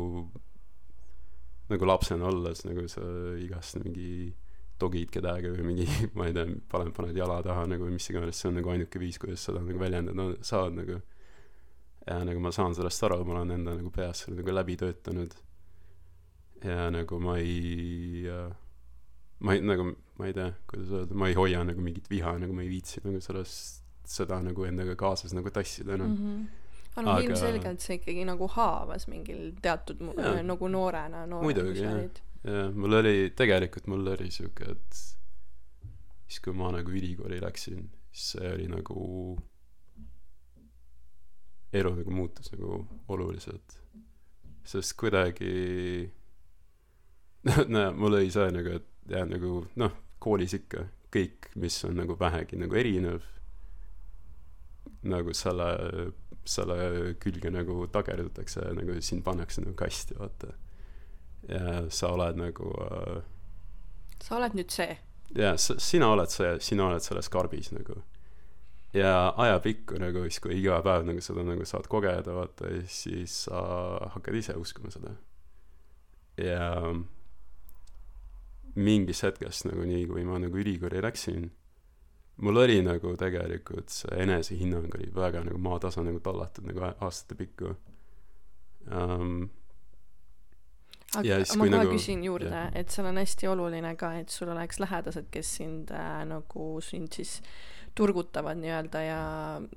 nagu 1.69 1.85
lapsena 1.85 2.29
olles 2.31 2.65
nagu 2.65 2.87
sa 2.89 3.03
igast 3.39 3.77
mingi 3.83 4.33
togid 4.79 5.11
kedagi 5.11 5.51
või 5.53 5.67
mingi 5.73 5.87
ma 6.17 6.29
ei 6.29 6.35
tea 6.37 6.47
paned 6.71 6.95
paned 6.97 7.17
jala 7.19 7.41
taha 7.43 7.67
nagu 7.67 7.91
mis 7.91 8.09
iganes 8.11 8.39
see 8.41 8.49
on 8.51 8.61
nagu 8.61 8.71
ainuke 8.73 9.01
viis 9.03 9.19
kuidas 9.19 9.45
seda 9.49 9.63
nagu 9.65 9.79
väljendada 9.81 10.31
saad 10.47 10.77
nagu 10.79 11.01
ja 12.09 12.19
nagu 12.25 12.41
ma 12.41 12.53
saan 12.55 12.75
sellest 12.77 13.05
aru 13.09 13.21
ma 13.29 13.39
olen 13.39 13.57
enda 13.59 13.77
nagu 13.77 13.91
peas 13.95 14.25
selle 14.25 14.41
nagu 14.41 14.55
läbi 14.55 14.77
töötanud 14.81 15.35
ja 16.65 16.89
nagu 16.91 17.21
ma 17.23 17.37
ei 17.39 18.25
äh, 18.29 18.49
ma 19.45 19.55
ei 19.55 19.61
nagu 19.63 19.91
ma 20.19 20.27
ei 20.27 20.37
tea 20.37 20.53
kuidas 20.71 20.95
öelda 21.01 21.19
ma 21.19 21.29
ei 21.29 21.37
hoia 21.39 21.65
nagu 21.67 21.85
mingit 21.85 22.09
viha 22.11 22.39
nagu 22.43 22.55
ma 22.57 22.65
ei 22.65 22.71
viitsi 22.73 23.03
nagu 23.05 23.21
sellest 23.25 23.85
seda 24.09 24.41
nagu 24.43 24.65
endaga 24.65 24.97
kaasas 24.99 25.35
nagu 25.37 25.53
tassida 25.55 25.95
enam 25.99 26.15
mm. 26.15 26.25
-hmm. 26.25 26.97
aga 26.97 27.05
noh 27.09 27.21
ilmselgelt 27.27 27.85
see 27.85 27.99
ikkagi 28.01 28.25
nagu 28.29 28.49
haavas 28.55 29.07
mingil 29.13 29.53
teatud 29.63 30.01
Jaa. 30.17 30.43
nagu 30.43 30.69
noorena 30.69 31.27
Muidugi, 31.27 31.85
jah. 31.85 32.01
jah, 32.45 32.73
mul 32.75 32.99
oli, 33.03 33.31
tegelikult 33.37 33.87
mul 33.93 34.15
oli 34.15 34.31
siuke, 34.35 34.73
et 34.75 35.03
siis 36.29 36.41
kui 36.45 36.57
ma 36.57 36.73
nagu 36.75 36.91
ülikooli 36.91 37.41
läksin, 37.45 37.87
siis 38.13 38.33
see 38.35 38.53
oli 38.55 38.67
nagu, 38.73 39.05
elu 41.73 41.95
nagu 42.01 42.15
muutus 42.15 42.53
nagu 42.53 42.83
oluliselt. 43.09 43.77
sest 44.69 44.93
kuidagi, 45.01 46.11
näe, 47.73 47.91
mul 47.97 48.19
oli 48.19 48.31
see 48.31 48.51
nagu, 48.53 48.77
et 48.77 48.89
jah, 49.09 49.25
nagu 49.29 49.63
noh, 49.81 49.95
koolis 50.21 50.55
ikka 50.59 50.85
kõik, 51.15 51.49
mis 51.57 51.79
on 51.89 51.97
nagu 51.97 52.17
vähegi 52.21 52.59
nagu 52.61 52.77
erinev, 52.77 53.25
nagu 55.09 55.33
selle, 55.33 55.69
selle 56.45 57.15
külge 57.23 57.53
nagu 57.55 57.87
tagerdutakse 57.93 58.67
ja 58.67 58.75
nagu 58.77 58.99
sind 59.01 59.25
pannakse 59.25 59.65
nagu 59.65 59.77
kasti, 59.79 60.19
vaata. 60.19 60.53
Ja 61.49 61.87
sa 61.95 62.11
oled 62.13 62.37
nagu 62.37 62.69
äh, 62.85 63.23
sa 64.21 64.37
oled 64.37 64.57
nüüd 64.59 64.73
see. 64.75 64.97
jaa 65.39 65.55
sina 65.61 66.09
oled 66.13 66.33
see 66.33 66.55
sina 66.65 66.89
oled 66.89 67.05
selles 67.05 67.29
karbis 67.33 67.71
nagu 67.73 68.01
ja 68.95 69.35
ajapikku 69.37 69.99
nagu 70.01 70.23
siis 70.25 70.41
kui 70.41 70.57
iga 70.61 70.79
päev 70.83 71.05
nagu 71.09 71.21
seda 71.21 71.43
nagu 71.45 71.65
saad 71.69 71.87
kogeda 71.93 72.35
vaata 72.35 72.71
ja 72.73 72.83
siis 72.89 73.45
sa 73.45 73.61
hakkad 74.15 74.35
ise 74.41 74.55
uskuma 74.57 74.91
seda 74.95 75.13
ja 76.39 76.71
mingist 78.79 79.25
hetkest 79.27 79.67
nagu 79.69 79.85
nii 79.89 80.07
kui 80.11 80.25
ma 80.25 80.39
nagu 80.41 80.57
ülikooli 80.61 81.03
läksin 81.05 81.49
mul 82.47 82.61
oli 82.63 82.79
nagu 82.87 83.13
tegelikult 83.19 83.91
see 83.91 84.21
enesehinnang 84.25 84.93
oli 84.95 85.09
väga 85.15 85.43
nagu 85.49 85.59
maatasa 85.59 86.05
nagu 86.07 86.21
tallatud 86.23 86.69
nagu 86.71 86.85
aastate 86.91 87.35
pikku 87.41 87.73
um, 88.95 89.49
aga 91.17 91.25
Ja 91.27 91.39
siis, 91.43 91.57
ma 91.57 91.65
kohe 91.67 91.73
nagu- 91.75 91.97
küsin 91.97 92.23
juurde 92.25 92.53
jah. 92.53 92.71
et 92.77 92.93
seal 92.95 93.09
on 93.11 93.17
hästi 93.19 93.49
oluline 93.51 93.95
ka 93.97 94.13
et 94.21 94.29
sul 94.31 94.53
oleks 94.55 94.79
lähedased 94.81 95.27
kes 95.35 95.55
sind 95.61 95.91
äh, 95.91 96.23
nagu 96.29 96.69
sind 96.85 97.13
siis 97.17 97.41
turgutavad 97.99 98.61
nii-öelda 98.61 99.03
ja 99.03 99.23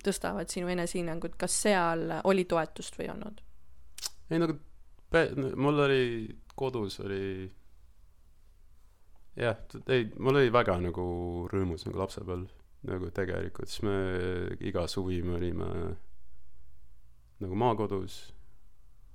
tõstavad 0.05 0.51
sinu 0.53 0.69
enesehinnangut 0.73 1.37
kas 1.41 1.55
seal 1.65 2.05
oli 2.29 2.45
toetust 2.49 2.99
või 2.99 3.07
ei 3.07 3.13
olnud? 3.15 3.41
Ei 4.31 4.41
nagu 4.41 4.57
pe- 5.11 5.31
mul 5.35 5.83
oli 5.87 6.03
kodus 6.55 6.99
oli 7.03 7.49
jah 9.39 9.57
ei 9.89 10.09
mul 10.19 10.41
oli 10.43 10.53
väga 10.53 10.77
nagu 10.83 11.03
rõõmus 11.51 11.87
nagu 11.87 12.03
lapsepõlv 12.03 12.57
nagu 12.91 13.09
tegelikult 13.15 13.69
siis 13.69 13.83
me 13.87 13.97
iga 14.67 14.85
suvi 14.91 15.21
me 15.25 15.37
olime 15.39 15.71
nagu 17.41 17.57
maakodus 17.57 18.21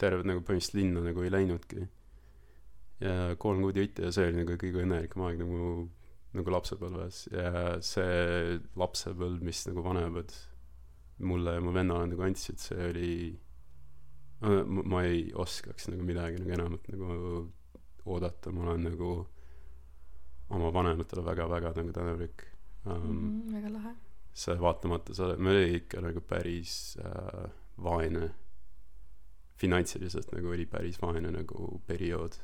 terve 0.01 0.27
nagu 0.29 0.43
põhimõtteliselt 0.45 0.79
linna 0.79 1.03
nagu 1.07 1.25
ei 1.25 1.33
läinudki. 1.33 1.87
Ja 3.01 3.37
kolm 3.41 3.63
kuud 3.65 3.77
jutti 3.77 4.05
ja 4.05 4.13
see 4.15 4.31
oli 4.31 4.41
nagu 4.41 4.57
kõige 4.61 4.83
õnnelikum 4.83 5.25
aeg 5.27 5.41
nagu 5.43 5.61
nagu 6.37 6.53
lapsepõlves 6.53 7.23
ja 7.33 7.51
see 7.85 8.59
lapsepõlv 8.79 9.43
mis 9.47 9.65
nagu 9.69 9.85
vanemad 9.85 10.35
mulle 11.27 11.57
ja 11.57 11.65
mu 11.65 11.73
vennale 11.73 12.11
nagu 12.13 12.25
andsid 12.27 12.61
see 12.61 12.89
oli 12.91 13.13
ma, 14.43 15.03
ei 15.03 15.31
oskaks 15.35 15.89
nagu 15.93 16.05
midagi 16.05 16.43
nagu 16.43 16.53
enamat 16.59 16.91
nagu 16.93 17.13
oodata 18.07 18.53
ma 18.53 18.69
olen 18.69 18.85
nagu 18.91 19.13
oma 20.49 20.73
vanematele 20.73 21.25
väga-väga 21.27 21.73
nagu 21.77 21.93
tänulik. 21.93 22.45
Um, 22.87 23.07
mm. 23.07 23.55
väga 23.55 23.73
lahe. 23.73 23.95
see 24.37 24.55
vaatamata 24.61 25.15
sellele 25.15 25.41
me 25.43 25.51
oli 25.51 25.79
ikka 25.81 26.01
nagu 26.05 26.21
päris 26.21 26.97
äh, 27.01 27.47
vaene. 27.83 28.31
Finantsiliselt 29.57 30.33
nagu 30.37 30.53
oli 30.53 30.67
päris 30.69 31.01
vaene 31.03 31.31
nagu 31.33 31.81
periood 31.87 32.37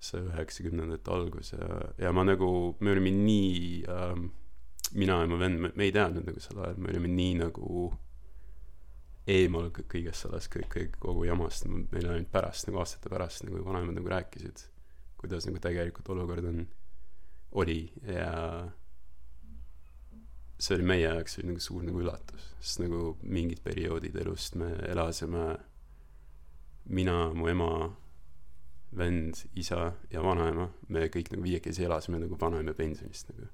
see 0.00 0.20
üheksakümnendate 0.20 1.10
algus 1.10 1.52
ja 1.52 1.68
ja 1.98 2.12
ma 2.12 2.24
nagu 2.24 2.48
me 2.80 2.90
olime 2.92 3.10
nii 3.10 3.84
ähm, 3.88 4.26
mina 4.94 5.20
ja 5.22 5.26
mu 5.26 5.38
vend 5.40 5.60
me, 5.60 5.70
ei 5.82 5.92
teadnud 5.92 6.26
nagu 6.28 6.40
sel 6.40 6.60
ajal 6.62 6.76
me 6.78 6.92
olime 6.92 7.08
nii 7.10 7.34
nagu 7.40 7.86
eemal 9.26 9.70
kõ- 9.74 9.86
kõigest 9.90 10.22
sellest 10.26 10.52
kõik 10.52 10.68
kõik 10.70 10.98
kogu 11.02 11.24
jamast 11.26 11.66
meil 11.66 12.06
ainult 12.12 12.30
pärast 12.30 12.68
nagu 12.68 12.78
aastate 12.82 13.10
pärast 13.10 13.44
nagu 13.48 13.64
vanemad 13.66 13.96
nagu 13.98 14.12
rääkisid 14.12 14.62
kuidas 15.18 15.48
nagu 15.48 15.58
tegelikult 15.64 16.08
olukord 16.14 16.44
on 16.52 16.60
oli 17.56 17.80
ja 18.06 18.68
see 20.58 20.76
oli 20.76 20.86
meie 20.88 21.02
jaoks 21.08 21.38
oli 21.40 21.50
nagu 21.50 21.60
suur 21.60 21.82
nagu 21.84 22.00
üllatus 22.04 22.46
sest 22.60 22.80
nagu 22.84 23.16
mingid 23.22 23.60
perioodid 23.64 24.14
elust 24.22 24.54
me 24.60 24.70
elasime 24.92 25.46
mina 26.86 27.16
mu 27.34 27.48
ema 27.50 27.70
vend 28.92 29.34
isa 29.54 29.92
ja 30.10 30.22
vanaema 30.22 30.68
me 30.88 31.06
kõik 31.12 31.32
nagu 31.32 31.42
viiekesi 31.42 31.84
elasime 31.84 32.18
nagu 32.22 32.36
vanaema 32.40 32.72
pensionist 32.74 33.28
nagu 33.32 33.48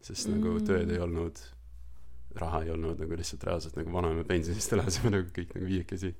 sest 0.00 0.28
mm. 0.28 0.34
nagu 0.38 0.54
Mm. 0.58 0.66
tööd 0.66 0.90
ei 0.90 0.98
olnud 0.98 1.38
raha 2.40 2.62
ei 2.64 2.70
olnud 2.72 2.98
nagu 2.98 3.16
lihtsalt 3.18 3.44
reaalselt 3.44 3.76
nagu 3.76 3.92
vanaema 3.92 4.24
pensionist 4.24 4.72
elasime 4.76 5.10
nagu 5.10 5.28
kõik 5.36 5.52
nagu 5.54 5.66
viiekesi 5.68 6.14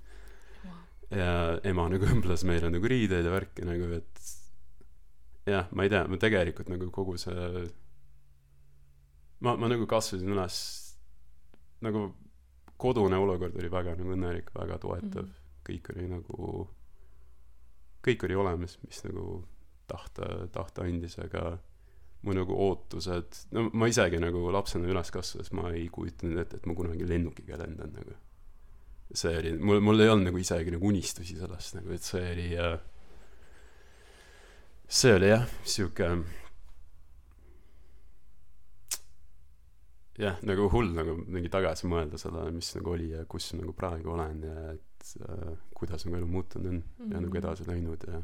ja 1.13 1.59
ema 1.69 1.89
nagu 1.89 2.05
õmbles 2.13 2.45
meile 2.49 2.71
nagu 2.73 2.89
riideid 2.89 3.25
ja 3.25 3.33
värki 3.33 3.65
nagu 3.69 3.89
et 3.99 4.23
jah 5.49 5.67
ma 5.73 5.83
ei 5.85 5.91
tea 5.93 6.05
ma 6.09 6.17
tegelikult 6.21 6.69
nagu 6.71 6.91
kogu 6.95 7.17
see 7.19 7.65
ma 9.43 9.57
ma 9.59 9.69
nagu 9.73 9.87
kasvasin 9.91 10.31
üles 10.33 10.57
nagu 11.83 12.13
kodune 12.83 13.17
olukord 13.19 13.57
oli 13.59 13.71
väga 13.73 13.97
nagu 13.99 14.15
õnnelik 14.15 14.53
väga 14.55 14.79
toetav 14.83 15.25
Mhm. 15.27 15.35
kõik 15.67 15.91
oli 15.95 16.07
nagu 16.11 16.69
kõik 18.03 18.27
oli 18.27 18.39
olemas 18.39 18.79
mis 18.87 19.03
nagu 19.07 19.43
tahta 19.91 20.49
tahta 20.53 20.87
andis 20.87 21.19
aga 21.23 21.57
mu 22.23 22.35
nagu 22.37 22.57
ootused 22.67 23.41
no 23.55 23.69
ma 23.75 23.89
isegi 23.91 24.21
nagu 24.23 24.45
lapsena 24.55 24.91
üles 24.91 25.11
kasvades 25.15 25.51
ma 25.59 25.73
ei 25.75 25.89
kujutanud 25.93 26.43
ette 26.43 26.61
et 26.61 26.69
ma 26.71 26.77
kunagi 26.79 27.09
lennukiga 27.09 27.59
lendan 27.61 27.97
nagu. 27.97 28.15
See 29.13 29.35
oli 29.37 29.57
mul 29.59 29.83
mul 29.85 30.01
ei 30.01 30.13
olnud 30.13 30.31
nagu 30.31 30.39
isegi 30.41 30.73
nagu 30.73 30.89
unistusi 30.89 31.37
sellest 31.41 31.77
nagu 31.81 31.93
et 31.93 32.07
see 32.07 32.31
oli 32.33 32.47
äh, 32.57 32.79
see 34.89 35.17
oli 35.19 35.33
jah 35.33 35.45
sihuke 35.65 36.09
jah 40.23 40.39
nagu 40.47 40.69
hull 40.73 40.95
nagu 40.95 41.17
mingi 41.27 41.51
tagasi 41.53 41.91
mõelda 41.91 42.21
sellele 42.21 42.55
mis 42.55 42.71
nagu 42.77 42.95
oli 42.95 43.11
ja 43.17 43.27
kus 43.29 43.51
nagu 43.59 43.75
praegu 43.77 44.15
olen 44.15 44.43
ja 44.47 44.57
et 44.77 44.92
äh, 45.29 45.53
kuidas 45.75 46.05
nagu 46.07 46.17
elu 46.21 46.27
muutunud 46.27 46.67
on 46.73 46.83
ja 47.11 47.21
nagu 47.21 47.29
Mhm. 47.33 47.37
edasi 47.43 47.67
läinud 47.69 48.05
ja 48.09 48.23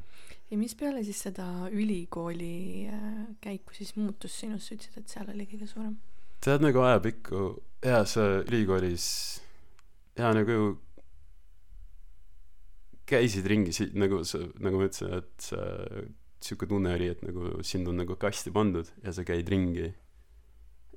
ja 0.51 0.59
mis 0.59 0.75
peale 0.75 1.05
siis 1.05 1.21
seda 1.27 1.47
ülikooli 1.73 2.89
äh, 2.89 3.27
käiku 3.41 3.75
siis 3.75 3.97
muutus 3.97 4.39
sinus 4.41 4.67
sa 4.69 4.75
ütlesid 4.75 4.99
et 5.03 5.09
seal 5.09 5.31
oli 5.35 5.47
kõige 5.51 5.67
suurem. 5.69 5.97
Tead 6.41 6.63
nagu 6.63 6.79
ajapikku 6.81 7.41
jaa 7.85 8.05
sa 8.07 8.27
ülikoolis 8.47 9.09
jaa 10.19 10.33
nagu 10.35 10.79
käisid 13.09 13.47
ringi 13.49 13.73
si- 13.73 13.91
nagu 13.95 14.23
sa 14.25 14.39
nagu 14.61 14.77
ma 14.79 14.85
ütlesin 14.89 15.15
et 15.19 15.31
sa 15.41 15.57
sihuke 16.41 16.67
tunne 16.69 16.93
oli 16.95 17.09
et 17.09 17.23
nagu 17.25 17.63
sind 17.65 17.89
on 17.89 17.97
nagu 18.03 18.17
kasti 18.17 18.51
pandud 18.55 18.87
ja 19.03 19.13
sa 19.13 19.25
käid 19.25 19.49
ringi 19.49 19.89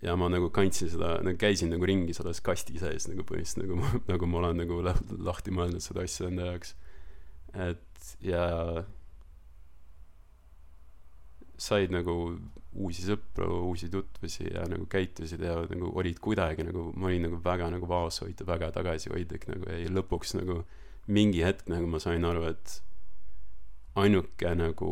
ja 0.01 0.15
ma 0.17 0.29
nagu 0.34 0.50
kandsin 0.53 0.89
seda 0.89 1.17
nagu 1.25 1.38
käisin 1.38 1.70
nagu 1.74 1.86
ringi 1.86 2.15
selles 2.17 2.41
kasti 2.46 2.79
sees 2.81 3.05
nagu 3.10 3.25
põhimõtteliselt 3.27 3.63
nagu 3.65 3.77
ma 3.81 3.91
nagu 4.13 4.29
ma 4.29 4.41
olen 4.41 4.63
nagu 4.63 4.79
lah- 4.86 5.03
lahti 5.29 5.53
mõelnud 5.53 5.84
seda 5.84 6.05
asja 6.08 6.29
enda 6.31 6.50
jaoks. 6.51 6.74
Et 7.70 8.15
ja 8.25 8.46
said 11.62 11.93
nagu 11.93 12.15
uusi 12.81 13.03
sõpru 13.05 13.48
uusi 13.67 13.89
tutvusi 13.91 14.48
ja 14.48 14.63
nagu 14.72 14.88
käitusid 14.89 15.43
ja 15.46 15.58
nagu 15.70 15.91
olid 16.00 16.22
kuidagi 16.24 16.63
nagu 16.65 16.88
ma 16.96 17.10
olin 17.12 17.27
nagu 17.27 17.41
väga 17.43 17.67
nagu 17.74 17.89
vaoshoitud 17.89 18.48
väga 18.48 18.72
tagasihoidlik 18.77 19.46
nagu 19.51 19.67
ja 19.70 19.91
lõpuks 19.91 20.34
nagu 20.39 20.62
mingi 21.12 21.43
hetk 21.46 21.67
nagu 21.70 21.89
ma 21.91 22.00
sain 22.01 22.25
aru 22.25 22.48
et 22.50 22.77
ainuke 24.00 24.55
nagu 24.55 24.91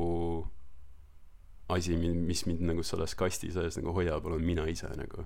asi 1.70 1.96
mi- 1.98 2.14
mis 2.30 2.46
mind 2.50 2.62
nagu 2.72 2.84
selles 2.84 3.16
kasti 3.16 3.52
sees 3.54 3.78
nagu 3.78 3.94
hoiab 3.94 4.26
olen 4.26 4.42
mina 4.46 4.66
ise 4.72 4.90
nagu 4.98 5.26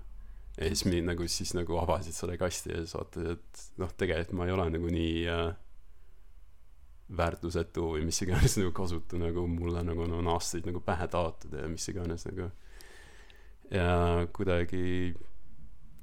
ja 0.57 0.67
siis 0.69 0.85
mind 0.85 1.07
nagu 1.11 1.27
siis 1.27 1.53
nagu 1.57 1.77
avasid 1.81 2.13
selle 2.13 2.37
kasti 2.37 2.69
ja 2.73 2.81
siis 2.83 2.93
vaatasid 2.97 3.29
et 3.35 3.61
noh 3.81 3.93
tegelikult 3.97 4.37
ma 4.37 4.45
ei 4.49 4.51
ole 4.55 4.69
nagu 4.75 4.91
nii 4.93 5.27
äh, 5.31 5.53
väärtusetu 7.17 7.87
või 7.95 8.05
mis 8.07 8.21
iganes 8.25 8.55
nagu 8.59 8.71
kasutu 8.75 9.19
nagu 9.21 9.45
mulle 9.47 9.83
nagu 9.85 10.05
on 10.07 10.27
aastaid 10.33 10.65
nagu 10.69 10.81
pähe 10.85 11.07
taotud 11.11 11.53
ja 11.59 11.67
mis 11.71 11.87
iganes 11.91 12.25
nagu 12.29 12.49
ja 13.73 13.87
kuidagi 14.35 15.13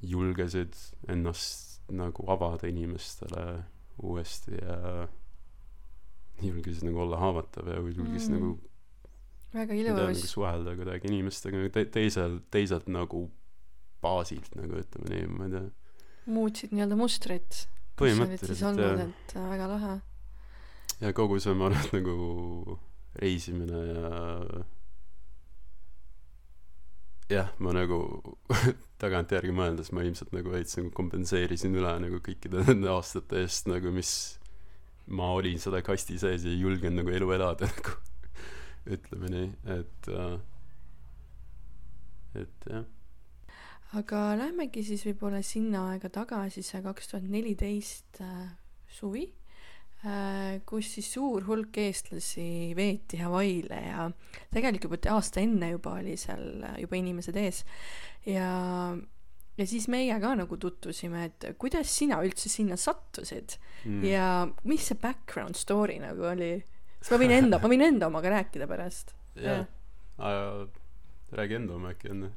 julgesid 0.02 0.74
ennast 1.12 1.68
nagu 1.92 2.24
avada 2.32 2.68
inimestele 2.70 3.44
uuesti 4.02 4.54
ja 4.62 5.08
julgesid 6.42 6.86
nagu 6.88 7.02
olla 7.04 7.18
haavatav 7.20 7.68
ja 7.68 7.80
julgesid 7.82 8.30
Mm. 8.30 8.36
mm. 8.36 8.40
nagu 8.40 8.69
väga 9.54 9.74
ilus. 9.74 10.24
suhelda 10.30 10.76
kuidagi 10.78 11.10
inimestega 11.10 11.68
te- 11.74 11.88
teisel 11.98 12.40
teiselt 12.50 12.88
nagu 12.88 13.26
baasilt 14.02 14.54
nagu 14.56 14.80
ütleme 14.80 15.10
nii 15.12 15.26
ma 15.30 15.48
ei 15.48 15.54
tea 15.56 15.66
muutsid 16.30 16.74
nii-öelda 16.74 16.98
mustrit. 17.00 17.64
põhimõtteliselt 18.00 18.78
jah 18.80 19.02
et 19.06 19.34
äh, 19.36 19.48
väga 19.50 19.66
lahe. 19.74 19.94
ja 21.00 21.12
kogu 21.16 21.40
see 21.42 21.54
ma 21.54 21.70
arvan 21.70 21.84
et 21.88 21.96
nagu 21.98 22.78
reisimine 23.20 23.80
ja 23.90 24.12
jah 27.30 27.50
ma 27.62 27.72
nagu 27.74 27.98
tagantjärgi 29.02 29.54
mõeldes 29.54 29.92
ma 29.94 30.04
ilmselt 30.06 30.32
nagu 30.36 30.52
veits 30.52 30.76
nagu 30.78 30.92
kompenseerisin 30.94 31.74
üle 31.78 31.92
nagu 32.04 32.20
kõikide 32.24 32.64
nende 32.68 32.90
aastate 32.92 33.42
eest 33.44 33.68
nagu 33.70 33.92
mis 33.94 34.12
ma 35.10 35.32
olin 35.34 35.58
selle 35.58 35.82
kasti 35.82 36.18
sees 36.22 36.44
ja 36.46 36.52
ei 36.54 36.60
julgenud 36.62 37.02
nagu 37.02 37.14
elu 37.18 37.32
elada 37.36 37.68
nagu 37.70 37.96
ütleme 38.86 39.28
nii 39.32 39.50
et 39.76 40.08
äh, 40.14 40.38
et 42.40 42.70
jah. 42.70 42.86
Aga 43.98 44.36
lähmegi 44.38 44.84
siis 44.86 45.02
võib-olla 45.08 45.42
sinna 45.42 45.88
aega 45.90 46.08
tagasi, 46.14 46.62
see 46.62 46.78
kaks 46.84 47.10
tuhat 47.10 47.24
neliteist 47.26 48.20
suvi, 48.86 49.24
kus 50.64 50.92
siis 50.94 51.08
suur 51.12 51.44
hulk 51.44 51.76
eestlasi 51.82 52.72
veeti 52.78 53.18
Hawaii'le 53.20 53.80
ja 53.84 54.06
tegelikult 54.54 55.04
juba 55.04 55.16
aasta 55.18 55.42
enne 55.42 55.74
juba 55.74 55.98
oli 55.98 56.14
seal 56.16 56.62
äh, 56.64 56.78
juba 56.84 56.96
inimesed 56.96 57.36
ees. 57.36 57.64
Ja 58.24 58.48
ja 59.58 59.66
siis 59.68 59.90
meie 59.92 60.14
ka 60.22 60.32
nagu 60.38 60.56
tutvusime, 60.56 61.26
et 61.28 61.50
kuidas 61.60 61.90
sina 61.92 62.22
üldse 62.24 62.48
sinna 62.48 62.78
sattusid 62.80 63.58
mm. 63.84 64.04
ja 64.08 64.28
mis 64.64 64.86
see 64.88 64.96
background 65.02 65.58
story 65.58 65.98
nagu 66.00 66.30
oli, 66.30 66.54
sest 67.00 67.14
ma 67.14 67.20
võin 67.24 67.34
enda, 67.34 67.58
ma 67.58 67.72
võin 67.72 67.88
enda 67.88 68.12
omaga 68.12 68.36
rääkida 68.36 68.68
pärast. 68.70 69.16
jah 69.40 69.66
räägi 71.32 71.54
enda 71.54 71.74
oma 71.74 71.92
äkki 71.94 72.10
enne 72.10 72.30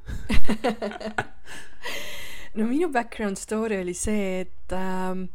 no 2.56 2.66
minu 2.68 2.90
background 2.94 3.38
story 3.38 3.80
oli 3.82 3.94
see, 3.98 4.44
et 4.44 4.74
ähm, 4.76 5.26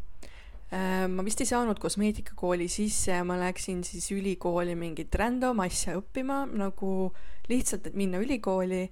äh, 0.72 1.06
ma 1.12 1.26
vist 1.28 1.44
ei 1.44 1.50
saanud 1.50 1.80
kosmeetikakooli 1.82 2.70
sisse 2.72 3.18
ja 3.18 3.26
ma 3.28 3.36
läksin 3.40 3.84
siis 3.88 4.10
ülikooli 4.16 4.78
mingit 4.80 5.16
random 5.20 5.60
asja 5.66 5.98
õppima 6.00 6.46
nagu 6.48 7.12
lihtsalt, 7.52 7.90
et 7.90 8.00
minna 8.00 8.22
ülikooli 8.24 8.86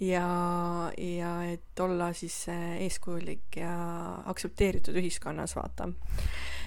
ja, 0.00 0.26
ja 0.96 1.34
et 1.50 1.84
olla 1.84 2.12
siis 2.16 2.46
äh, 2.48 2.78
eeskujulik 2.86 3.60
ja 3.60 3.74
aktsepteeritud 4.32 4.96
ühiskonnas, 5.02 5.56
vaata. 5.58 5.90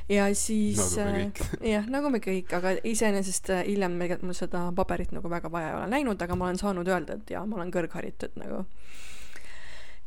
Ja 0.10 0.28
siis 0.36 0.80
nagu 0.98 1.48
äh, 1.60 1.72
jah, 1.74 1.88
nagu 1.92 2.12
me 2.14 2.22
kõik, 2.24 2.52
aga 2.56 2.78
iseenesest 2.88 3.52
äh, 3.54 3.66
hiljem 3.68 3.98
mul 4.24 4.38
seda 4.38 4.68
paberit 4.76 5.12
nagu 5.16 5.30
väga 5.32 5.52
vaja 5.52 5.74
ei 5.74 5.78
ole 5.82 5.90
läinud, 5.96 6.22
aga 6.22 6.38
ma 6.40 6.48
olen 6.48 6.60
saanud 6.62 6.88
öelda, 6.88 7.20
et 7.20 7.36
jaa, 7.36 7.46
ma 7.46 7.60
olen 7.60 7.74
kõrgharitud 7.74 8.40
nagu. 8.40 8.64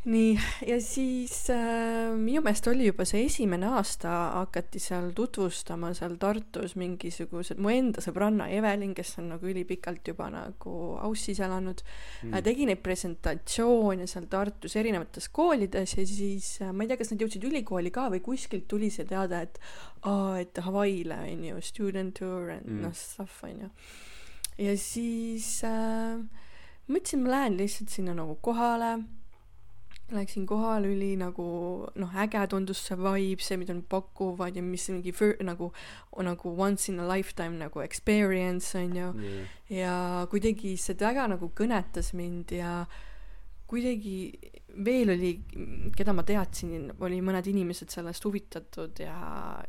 nii, 0.09 0.39
ja 0.65 0.79
siis 0.81 1.35
äh, 1.53 2.09
minu 2.17 2.41
meelest 2.41 2.71
oli 2.71 2.87
juba 2.87 3.05
see 3.05 3.27
esimene 3.27 3.69
aasta, 3.69 4.15
hakati 4.39 4.81
seal 4.81 5.11
tutvustama 5.17 5.91
seal 5.97 6.15
Tartus 6.21 6.73
mingisugused, 6.81 7.61
mu 7.61 7.69
enda 7.75 8.01
sõbranna 8.01 8.47
Evelin, 8.57 8.95
kes 8.97 9.19
on 9.21 9.29
nagu 9.35 9.51
ülipikalt 9.51 10.09
juba 10.09 10.31
nagu 10.33 10.77
Aussis 11.05 11.43
elanud 11.45 11.85
mm., 11.85 12.41
tegi 12.47 12.71
neid 12.71 12.81
presentatsioone 12.81 14.09
seal 14.09 14.31
Tartus 14.33 14.79
erinevates 14.81 15.29
koolides 15.29 15.99
ja 15.99 16.07
siis 16.09 16.55
äh, 16.65 16.73
ma 16.73 16.87
ei 16.87 16.93
tea, 16.95 17.01
kas 17.03 17.13
nad 17.13 17.27
jõudsid 17.27 17.45
ülikooli 17.51 17.93
ka 17.93 18.09
või 18.15 18.25
kuskilt 18.25 18.65
tuli 18.73 18.89
see 18.95 19.05
teade, 19.05 19.45
et 19.45 19.61
aa, 20.09 20.41
et 20.41 20.65
Hawaii'le 20.65 21.21
on 21.29 21.45
ju 21.51 21.61
student 21.61 22.17
tour 22.17 22.49
and 22.57 22.71
Mm. 22.71 22.77
mm. 22.77 22.83
noh, 22.83 22.95
stuff 22.95 23.45
on 23.45 23.61
ju. 23.61 23.69
ja 24.59 24.77
siis 24.79 25.63
äh, 25.65 26.21
mõtlesin, 26.89 27.25
ma 27.25 27.35
lähen 27.35 27.57
lihtsalt 27.59 27.91
sinna 27.91 28.15
nagu 28.15 28.37
kohale. 28.43 28.99
Läksin 30.11 30.47
kohale, 30.47 30.89
oli 30.91 31.13
nagu 31.19 31.45
noh, 31.95 32.17
äge 32.19 32.43
tundus 32.51 32.81
see 32.89 32.97
vibe, 32.99 33.45
see, 33.45 33.59
mida 33.61 33.77
nad 33.77 33.87
pakuvad 33.91 34.57
ja 34.59 34.63
mis 34.63 34.89
mingi 34.91 35.13
fir- 35.15 35.39
nagu, 35.47 35.71
nagu 36.19 36.55
once 36.59 36.91
in 36.93 36.99
a 37.01 37.07
lifetime 37.07 37.61
nagu 37.61 37.85
experience 37.85 38.75
on 38.79 38.97
ju 38.97 39.13
yeah. 39.23 39.47
ja 39.71 39.95
kuidagi 40.31 40.75
see 40.81 40.99
väga 40.99 41.29
nagu 41.31 41.53
kõnetas 41.55 42.11
mind 42.19 42.51
ja 42.59 42.85
kuidagi 43.71 44.17
veel 44.85 45.13
oli, 45.15 45.31
keda 45.97 46.15
ma 46.15 46.25
teadsin, 46.27 46.91
oli 47.03 47.21
mõned 47.25 47.47
inimesed 47.51 47.91
sellest 47.93 48.25
huvitatud 48.27 48.99
ja, 49.03 49.17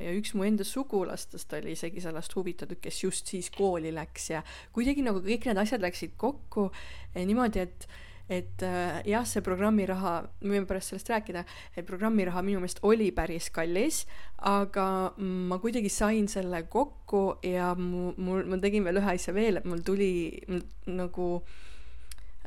ja 0.01 0.13
üks 0.17 0.33
mu 0.37 0.45
enda 0.45 0.65
sugulastest 0.67 1.53
oli 1.57 1.75
isegi 1.75 2.03
sellest 2.03 2.33
huvitatud, 2.37 2.79
kes 2.81 3.01
just 3.03 3.31
siis 3.31 3.49
kooli 3.53 3.93
läks 3.93 4.29
ja 4.33 4.43
kuidagi 4.73 5.05
nagu 5.05 5.21
kõik 5.25 5.49
need 5.49 5.61
asjad 5.61 5.83
läksid 5.85 6.15
kokku 6.21 6.69
eh, 6.71 7.25
niimoodi, 7.25 7.65
et 7.65 7.87
et 8.31 8.63
äh, 8.63 9.01
jah, 9.11 9.25
see 9.27 9.43
programmiraha, 9.45 10.13
me 10.45 10.55
võime 10.55 10.69
pärast 10.69 10.93
sellest 10.93 11.11
rääkida, 11.11 11.43
et 11.75 11.87
programmiraha 11.87 12.43
minu 12.45 12.61
meelest 12.61 12.79
oli 12.87 13.09
päris 13.15 13.49
kallis, 13.53 14.05
aga 14.47 14.85
ma 15.17 15.59
kuidagi 15.61 15.91
sain 15.91 16.29
selle 16.31 16.63
kokku 16.71 17.25
ja 17.45 17.73
mu, 17.75 18.13
mul, 18.17 18.45
ma 18.47 18.61
tegin 18.63 18.87
veel 18.87 19.01
ühe 19.01 19.17
asja 19.17 19.35
veel, 19.35 19.59
et 19.59 19.67
mul 19.67 19.83
tuli 19.85 20.13
mul, 20.47 20.63
nagu 20.87 21.27
äh, 21.41 21.70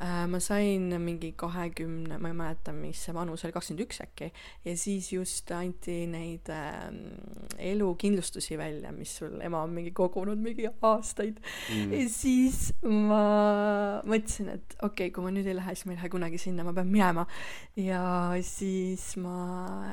ma 0.02 0.40
sain 0.42 0.88
mingi 0.98 1.33
kahekümne, 1.38 2.18
ma 2.18 2.30
ei 2.30 2.35
mäleta, 2.35 2.72
mis 2.74 2.98
see 3.07 3.14
vanus 3.14 3.44
oli, 3.46 3.54
kakskümmend 3.54 3.85
üks 3.85 4.00
äkki, 4.02 4.30
ja 4.66 4.74
siis 4.78 5.12
just 5.12 5.50
anti 5.54 6.00
neid 6.11 6.50
äh, 6.50 6.88
elukindlustusi 7.62 8.59
välja, 8.59 8.90
mis 8.94 9.12
sul 9.20 9.38
ema 9.44 9.62
on 9.62 9.74
mingi 9.76 9.92
kogunud 9.94 10.40
mingi 10.42 10.66
aastaid 10.66 11.38
mm. 11.38 11.92
ja 11.94 12.09
siis 12.11 12.59
ma 12.83 13.20
mõtlesin, 14.02 14.50
et 14.57 14.76
okei 14.80 15.07
okay,, 15.07 15.12
kui 15.14 15.26
ma 15.26 15.30
nüüd 15.35 15.46
ei 15.46 15.54
lähe, 15.61 15.76
siis 15.76 15.87
ma 15.87 15.94
ei 15.94 16.00
lähe 16.00 16.11
kunagi 16.16 16.42
sinna, 16.42 16.66
ma 16.66 16.74
pean 16.74 16.90
minema. 16.90 17.26
ja 17.78 18.02
siis 18.42 19.12
ma 19.22 19.37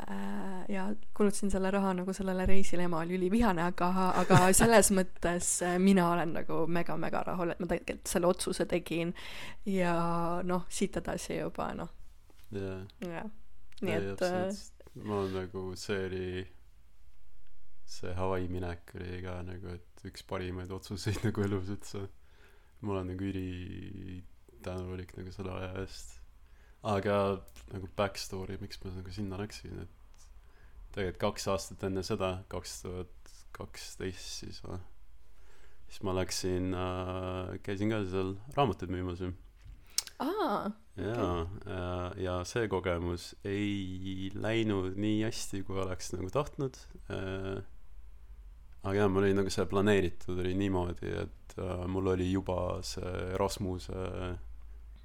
äh, 0.02 0.66
ja 0.74 0.88
kulutasin 1.18 1.54
selle 1.54 1.70
raha 1.74 1.94
nagu 2.02 2.18
sellele 2.18 2.50
reisile, 2.50 2.90
ema 2.90 3.04
oli 3.06 3.20
ülivihane, 3.20 3.70
aga, 3.70 3.92
aga 4.24 4.42
selles 4.64 4.90
mõttes 4.98 5.54
äh, 5.68 5.78
mina 5.78 6.10
olen 6.10 6.34
nagu 6.42 6.66
mega-mega 6.66 7.22
rahul, 7.30 7.54
et 7.54 7.62
ma 7.62 7.70
tegelikult 7.70 8.16
selle 8.16 8.34
otsuse 8.34 8.66
tegin 8.66 9.14
ja 9.70 9.91
noh, 10.48 10.66
siit 10.70 10.98
edasi 11.02 11.38
juba 11.40 11.72
noh, 11.78 11.92
yeah. 12.54 12.82
jah. 13.04 13.30
nii 13.82 13.98
et 13.98 14.26
äh, 14.28 14.50
ma 15.04 15.22
olen 15.22 15.38
nagu 15.40 15.68
see 15.80 16.08
oli 16.08 16.26
see 17.92 18.14
Hawaii 18.16 18.48
minek 18.52 18.94
oli 18.96 19.22
ka 19.24 19.38
nagu 19.46 19.76
et 19.76 20.06
üks 20.08 20.24
parimaid 20.28 20.72
otsuseid 20.72 21.22
nagu 21.28 21.46
elus 21.46 21.72
üldse. 21.76 22.08
Ma 22.82 22.96
olen 22.96 23.12
nagu 23.14 23.28
ülitänulik 23.30 25.14
nagu 25.18 25.34
selle 25.36 25.54
aja 25.60 25.74
eest. 25.84 26.16
Aga 26.88 27.18
nagu 27.74 27.90
back 27.98 28.18
story 28.18 28.58
miks 28.62 28.80
ma 28.82 28.94
nagu 28.96 29.14
sinna 29.14 29.38
läksin 29.42 29.84
et 29.84 29.98
tegelikult 30.96 31.22
kaks 31.22 31.48
aastat 31.54 31.84
enne 31.88 32.04
seda 32.04 32.32
kaks 32.52 32.82
tuhat 32.84 33.36
kaksteist 33.56 34.42
siis 34.42 34.60
või 34.64 34.80
siis 35.92 36.02
ma 36.08 36.16
läksin 36.16 36.74
äh, 36.76 37.54
käisin 37.64 37.92
ka 37.92 38.02
seal 38.08 38.34
raamatuid 38.56 38.92
müümas 38.92 39.22
ju 39.24 39.32
aa, 40.22 40.72
jaa 41.02 41.36
äh, 41.42 42.08
ja 42.24 42.38
see 42.48 42.68
kogemus 42.72 43.32
ei 43.48 44.30
läinud 44.36 44.98
nii 45.02 45.22
hästi 45.26 45.64
kui 45.68 45.80
oleks 45.82 46.12
nagu 46.16 46.30
tahtnud 46.34 46.78
äh, 47.10 47.62
aga 48.84 48.96
jaa 49.00 49.10
mul 49.10 49.26
oli 49.28 49.38
nagu 49.38 49.54
see 49.54 49.66
planeeritud 49.72 50.42
oli 50.44 50.54
niimoodi 50.62 51.14
et 51.24 51.56
äh, 51.58 51.86
mul 51.88 52.12
oli 52.14 52.32
juba 52.32 52.60
see 52.86 53.16
Erasmuse 53.36 54.06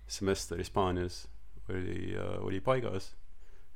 semester 0.07 0.59
Hispaanias 0.61 1.25
oli 1.69 2.13
oli 2.47 2.61
paigas 2.61 3.15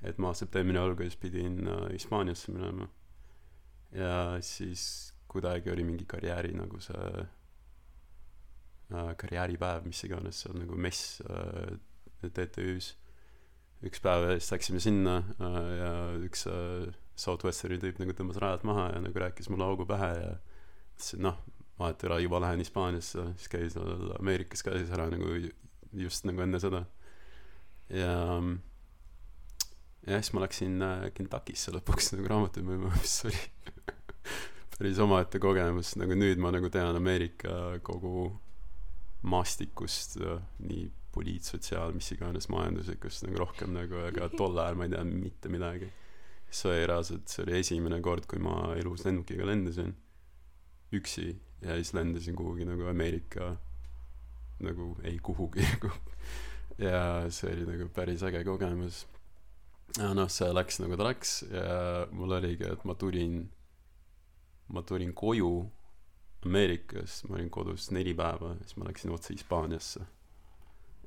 et 0.03 0.19
ma 0.19 0.33
septembri 0.37 0.79
alguses 0.81 1.17
pidin 1.21 1.67
Hispaaniasse 1.93 2.53
minema. 2.55 2.87
Ja 3.93 4.39
siis 4.41 5.13
kuidagi 5.29 5.71
oli 5.71 5.85
mingi 5.85 6.07
karjääri 6.09 6.53
nagu 6.57 6.81
see 6.81 7.27
karjääripäev 8.91 9.87
mis 9.87 10.03
iganes 10.07 10.43
seal 10.45 10.59
nagu 10.59 10.79
mess 10.79 11.21
äh, 11.27 11.77
TTÜ-s 12.27 12.95
üks 13.87 14.03
päev 14.05 14.27
ja 14.27 14.35
siis 14.39 14.53
läksime 14.53 14.83
sinna 14.83 15.21
äh, 15.41 15.63
ja 15.79 15.93
üks 16.27 16.47
äh, 16.51 16.91
Southwesterni 17.21 17.81
tüüp 17.81 18.01
nagu 18.01 18.17
tõmbas 18.17 18.41
rajalt 18.41 18.67
maha 18.69 18.91
ja 18.95 19.01
nagu 19.05 19.23
rääkis 19.23 19.51
mulle 19.53 19.69
augu 19.69 19.87
pähe 19.89 20.13
ja 20.19 20.35
ütles 20.37 21.15
et 21.17 21.25
noh 21.25 21.41
ei 21.81 22.09
ole 22.09 22.23
juba 22.23 22.41
lähen 22.45 22.61
Hispaaniasse 22.61 23.23
siis 23.37 23.49
käis 23.49 23.77
Ameerikas 24.19 24.63
ka 24.63 24.75
siis 24.77 24.91
ära 24.93 25.09
nagu 25.13 25.39
just 25.97 26.27
nagu 26.29 26.43
enne 26.45 26.61
seda. 26.61 26.85
Ja 27.89 28.13
ja 30.07 30.21
siis 30.21 30.33
ma 30.37 30.45
läksin 30.45 30.81
äh, 30.85 31.09
Kentuckisse 31.15 31.73
lõpuks 31.75 32.13
nagu 32.17 32.29
raamatuid 32.31 32.67
müüma 32.67 32.93
mis 33.01 33.17
oli 33.29 33.41
päris 34.77 35.01
omaette 35.03 35.41
kogemus. 35.43 35.95
Nagu 36.01 36.17
nüüd 36.17 36.41
ma 36.41 36.53
nagu 36.55 36.71
tean 36.73 36.97
Ameerika 36.97 37.81
kogu 37.85 38.31
maastikust 39.23 40.17
äh, 40.25 40.41
nii 40.65 40.89
poliitsotsiaal 41.15 41.93
mis 41.97 42.11
iganes 42.15 42.49
majanduslikust 42.53 43.27
nagu 43.27 43.41
rohkem 43.43 43.75
nagu 43.75 44.05
aga 44.07 44.29
tol 44.41 44.59
ajal 44.63 44.79
ma 44.79 44.87
ei 44.87 44.95
teadnud 44.95 45.25
mitte 45.25 45.53
midagi. 45.53 45.91
See 46.51 46.71
oli 46.71 46.87
reaalselt 46.91 47.31
see 47.31 47.45
oli 47.45 47.59
esimene 47.61 48.01
kord 48.03 48.27
kui 48.31 48.43
ma 48.43 48.73
elus 48.79 49.05
lennukiga 49.07 49.47
lendasin. 49.47 49.93
Üksi 50.97 51.29
ja 51.63 51.77
siis 51.79 51.93
lendasin 51.95 52.39
kuhugi 52.39 52.67
nagu 52.67 52.89
Ameerika 52.91 53.53
nagu 54.65 54.95
ei 55.05 55.19
kuhugi 55.23 55.67
nagu. 55.67 55.95
Ja 56.81 57.27
see 57.29 57.51
oli 57.53 57.67
nagu 57.69 57.91
päris 57.93 58.23
äge 58.25 58.41
kogemus. 58.47 59.03
Ja 59.99 60.15
noh 60.17 60.31
see 60.33 60.49
läks 60.55 60.79
nagu 60.81 60.97
ta 60.97 61.05
läks 61.11 61.33
ja 61.51 62.07
mul 62.15 62.33
oligi 62.39 62.65
et 62.65 62.87
ma 62.89 62.95
tulin 62.97 63.43
ma 64.73 64.81
tulin 64.87 65.13
koju 65.13 65.51
Ameerikas 66.47 67.21
ma 67.29 67.37
olin 67.37 67.51
kodus 67.53 67.91
neli 67.93 68.15
päeva 68.17 68.55
siis 68.63 68.77
ma 68.81 68.89
läksin 68.89 69.13
otse 69.13 69.35
Hispaaniasse. 69.35 70.07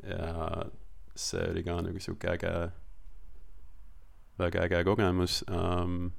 Ja 0.03 0.65
see 1.15 1.45
oli 1.49 1.63
ka 1.65 1.77
nagu 1.85 2.01
sihuke 2.01 2.33
äge 2.33 2.51
väga 4.41 4.65
äge 4.65 4.83
kogemus 4.85 5.43
um, 5.47 6.11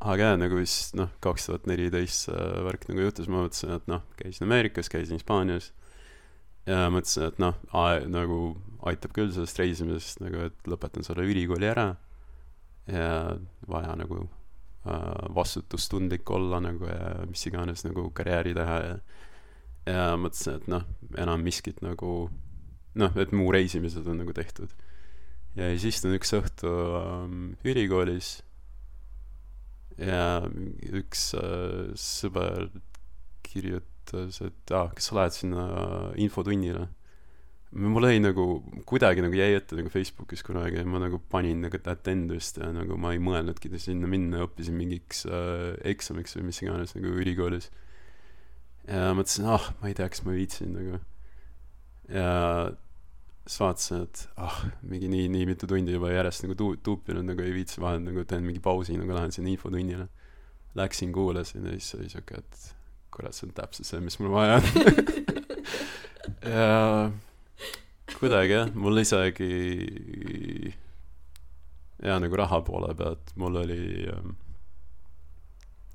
aga 0.00 0.30
jah 0.30 0.38
nagu 0.40 0.58
vist 0.58 0.96
noh 0.98 1.12
kaks 1.24 1.48
tuhat 1.48 1.68
neliteist 1.68 2.28
see 2.28 2.46
värk 2.66 2.88
nagu 2.90 3.04
juhtus 3.06 3.28
ma 3.28 3.44
mõtlesin 3.44 3.74
et 3.76 3.90
noh 3.90 4.04
käisin 4.18 4.48
Ameerikas 4.48 4.90
käisin 4.92 5.20
Hispaanias 5.20 5.70
ja 6.68 6.88
mõtlesin 6.92 7.28
et 7.28 7.42
noh 7.42 7.60
nagu 8.12 8.38
aitab 8.88 9.14
küll 9.16 9.32
sellest 9.32 9.60
reisimisest 9.60 10.24
nagu 10.24 10.46
et 10.48 10.68
lõpetan 10.68 11.06
selle 11.06 11.26
ülikooli 11.28 11.68
ära 11.68 11.90
ja 12.88 13.36
vaja 13.68 13.94
nagu 14.00 14.26
vastutustundlik 14.84 16.30
olla 16.30 16.60
nagu 16.60 16.88
ja 16.88 17.26
mis 17.28 17.46
iganes 17.48 17.84
nagu 17.86 18.10
karjääri 18.12 18.54
teha 18.56 18.80
ja 18.84 18.96
ja 19.84 20.04
mõtlesin 20.16 20.58
et 20.58 20.66
noh 20.72 20.84
enam 21.20 21.44
miskit 21.44 21.82
nagu 21.84 22.30
noh 22.96 23.20
et 23.20 23.32
mu 23.36 23.50
reisimised 23.52 24.06
on 24.08 24.22
nagu 24.22 24.32
tehtud. 24.36 24.72
Ja 25.54 25.68
siis 25.74 25.98
istun 25.98 26.16
üks 26.16 26.32
õhtu 26.34 26.70
ähm, 26.98 27.42
ülikoolis 27.66 28.38
ja 30.00 30.42
üks 30.90 31.28
äh, 31.38 31.92
sõber 31.94 32.70
kirjutas 33.46 34.40
et 34.42 34.74
aa 34.74 34.88
kas 34.96 35.10
sa 35.10 35.18
lähed 35.20 35.36
sinna 35.36 35.66
infotunnile 36.20 36.88
mul 37.74 38.06
oli 38.06 38.20
nagu 38.22 38.44
kuidagi 38.86 39.22
nagu 39.24 39.34
jäi 39.34 39.54
ette 39.56 39.76
nagu 39.78 39.90
Facebookis 39.90 40.44
kunagi 40.46 40.78
ja 40.78 40.84
ma 40.86 41.00
nagu 41.02 41.18
panin 41.30 41.64
nagu 41.64 41.78
attendust 41.90 42.60
ja 42.62 42.68
nagu 42.74 42.96
ma 43.00 43.14
ei 43.14 43.18
mõelnudki 43.22 43.72
sinna 43.82 44.06
minna 44.10 44.44
õppisin 44.46 44.76
mingiks 44.78 45.24
äh, 45.26 45.72
eksamiks 45.90 46.36
või 46.38 46.48
mis 46.50 46.60
iganes 46.62 46.94
nagu 46.94 47.10
ülikoolis. 47.18 47.70
Ja 48.86 49.10
mõtlesin 49.16 49.48
ah 49.50 49.66
ma 49.80 49.90
ei 49.90 49.96
tea 49.98 50.08
kas 50.12 50.22
ma 50.26 50.36
viitsin 50.36 50.74
nagu. 50.76 51.00
Ja 52.12 52.30
siis 53.44 53.58
vaatasin 53.60 54.04
et 54.06 54.22
ah 54.40 54.60
mingi 54.86 55.08
nii 55.12 55.26
nii 55.32 55.48
mitu 55.50 55.66
tundi 55.68 55.96
juba 55.96 56.12
järjest 56.12 56.46
nagu 56.46 56.56
tuu- 56.60 56.78
tuupinud 56.84 57.26
nagu 57.26 57.42
ei 57.44 57.52
viitsi 57.56 57.82
vahel 57.82 58.04
nagu 58.04 58.24
teen 58.28 58.44
mingi 58.46 58.62
pausi 58.64 58.96
nagu 59.00 59.16
lähen 59.16 59.34
sinna 59.34 59.50
infotunnile. 59.52 60.06
Läksin 60.78 61.12
kuulasin 61.14 61.66
ja 61.66 61.74
siis 61.78 61.94
oli 61.98 62.08
siuke 62.12 62.38
et 62.38 62.70
kurat 63.14 63.34
see 63.36 63.46
on 63.46 63.54
täpselt 63.54 63.86
see 63.86 64.00
mis 64.02 64.18
mul 64.22 64.32
vaja 64.34 64.60
on. 64.60 64.70
Ja 66.44 67.10
kuidagi 68.12 68.52
jah. 68.52 68.72
Mul 68.74 69.00
isegi 69.02 70.74
ja 72.04 72.18
nagu 72.20 72.36
raha 72.36 72.60
poole 72.66 72.94
pealt. 72.94 73.32
Mul 73.40 73.60
oli 73.64 73.82
ähm, 74.12 74.36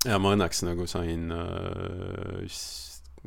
ja 0.04 0.18
ma 0.18 0.34
õnneks 0.34 0.64
nagu 0.66 0.86
sain 0.90 1.30
äh, 1.34 2.60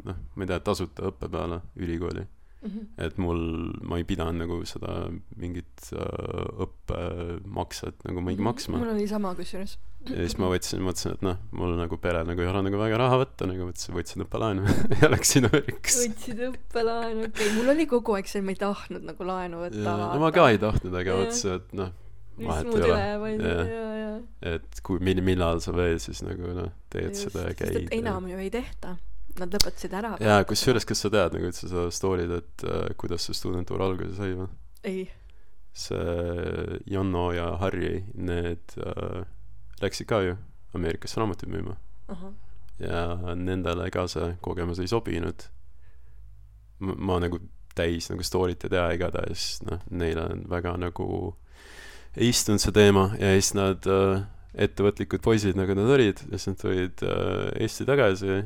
noh 0.03 0.17
ma 0.33 0.43
ei 0.43 0.49
tea 0.49 0.59
tasuta 0.65 1.09
õppe 1.11 1.29
peale 1.29 1.61
ülikooli 1.77 2.25
mm 2.63 2.69
-hmm. 2.69 3.05
et 3.05 3.17
mul 3.17 3.41
ma 3.83 3.99
ei 3.99 4.05
pidanud 4.07 4.39
nagu 4.39 4.59
seda 4.65 5.09
mingit 5.35 5.89
äh, 5.93 6.65
õppemakset 6.65 8.05
nagu 8.07 8.21
mingi 8.21 8.41
maksma. 8.41 8.77
Mul 8.77 8.95
oli 8.95 9.07
sama 9.07 9.35
kusjuures. 9.35 9.77
Ja 10.03 10.19
siis 10.19 10.35
ma 10.37 10.49
võtsin 10.51 10.83
mõtlesin 10.83 11.13
et 11.15 11.21
noh 11.23 11.37
mul 11.55 11.77
nagu 11.79 11.97
pere 11.97 12.25
nagu 12.27 12.41
ei 12.43 12.47
ole 12.47 12.61
nagu 12.65 12.79
väga 12.79 12.97
raha 12.99 13.19
võtta 13.21 13.47
nagu 13.47 13.69
võtsin 13.69 13.95
võtsin 13.95 14.25
õppelaenu 14.25 14.65
ja 15.01 15.09
läksin 15.11 15.47
Ameerikasse 15.47 16.09
võtsid 16.09 16.41
õppelaenu 16.49 17.27
okei. 17.29 17.47
Okay. 17.47 17.55
mul 17.55 17.71
oli 17.75 17.85
kogu 17.87 18.17
aeg 18.17 18.27
see 18.27 18.41
ma 18.41 18.51
ei 18.51 18.59
tahtnud 18.59 19.05
nagu 19.07 19.27
laenu 19.29 19.63
võtta 19.63 19.95
no 20.01 20.19
ma 20.19 20.31
ka 20.35 20.49
ei 20.51 20.59
tahtnud 20.59 20.99
aga 20.99 21.15
mõtlesin 21.21 21.55
et 21.55 21.77
noh 21.79 21.93
vahet 22.43 22.65
ei 22.65 22.91
ole. 22.91 24.23
et 24.41 24.83
kui 24.83 24.99
mil- 24.99 25.23
millal 25.23 25.61
sa 25.63 25.71
veel 25.75 25.99
siis 26.03 26.19
nagu 26.25 26.51
noh 26.51 26.71
teed 26.91 27.13
Just, 27.13 27.29
seda 27.29 27.47
ja 27.47 27.57
käid 27.57 27.93
enam 27.95 28.27
ju 28.27 28.43
ei 28.43 28.51
tehta 28.53 28.97
nad 29.39 29.55
lõpetasid 29.55 29.95
ära. 29.97 30.13
Jaa 30.21 30.45
kusjuures 30.49 30.87
kas 30.89 31.03
sa 31.03 31.11
tead 31.13 31.35
nagu 31.35 31.49
üldse 31.49 31.67
seda 31.67 31.87
story'd 31.93 32.33
et 32.37 32.65
äh, 32.67 32.87
kuidas 32.99 33.27
see 33.27 33.37
stuudentuur 33.37 33.83
alguse 33.85 34.13
sai 34.17 34.35
või? 34.37 34.49
Ei. 34.83 35.03
See 35.73 36.79
Janno 36.93 37.31
ja 37.33 37.47
Harri 37.61 38.03
need 38.13 38.75
äh, 38.77 39.23
läksid 39.81 40.09
ka 40.09 40.21
ju 40.25 40.37
Ameerikasse 40.73 41.21
raamatuid 41.21 41.51
müüma. 41.53 41.75
Ahah. 42.09 42.31
Ja 42.81 43.33
nendele 43.37 43.89
ka 43.93 44.07
see 44.09 44.33
kogemus 44.41 44.81
ei 44.81 44.89
sobinud. 44.89 45.45
Ma, 46.83 47.19
nagu 47.21 47.37
täis 47.77 48.09
nagu 48.11 48.25
story't 48.25 48.65
ei 48.65 48.73
tea 48.73 48.85
igatahes 48.97 49.61
noh 49.67 49.81
neile 49.93 50.25
on 50.29 50.43
väga 50.49 50.75
nagu 50.81 51.07
ei 52.17 52.29
istunud 52.29 52.61
see 52.61 52.73
teema 52.75 53.07
ja 53.17 53.31
siis 53.33 53.53
nad 53.57 53.87
äh, 53.89 54.25
ettevõtlikud 54.65 55.23
poisid 55.25 55.57
nagu 55.57 55.75
nad 55.77 55.89
olid 55.95 56.21
siis 56.25 56.49
nad 56.49 56.59
tulid 56.61 57.05
äh, 57.07 57.63
Eesti 57.63 57.87
tagasi 57.89 58.43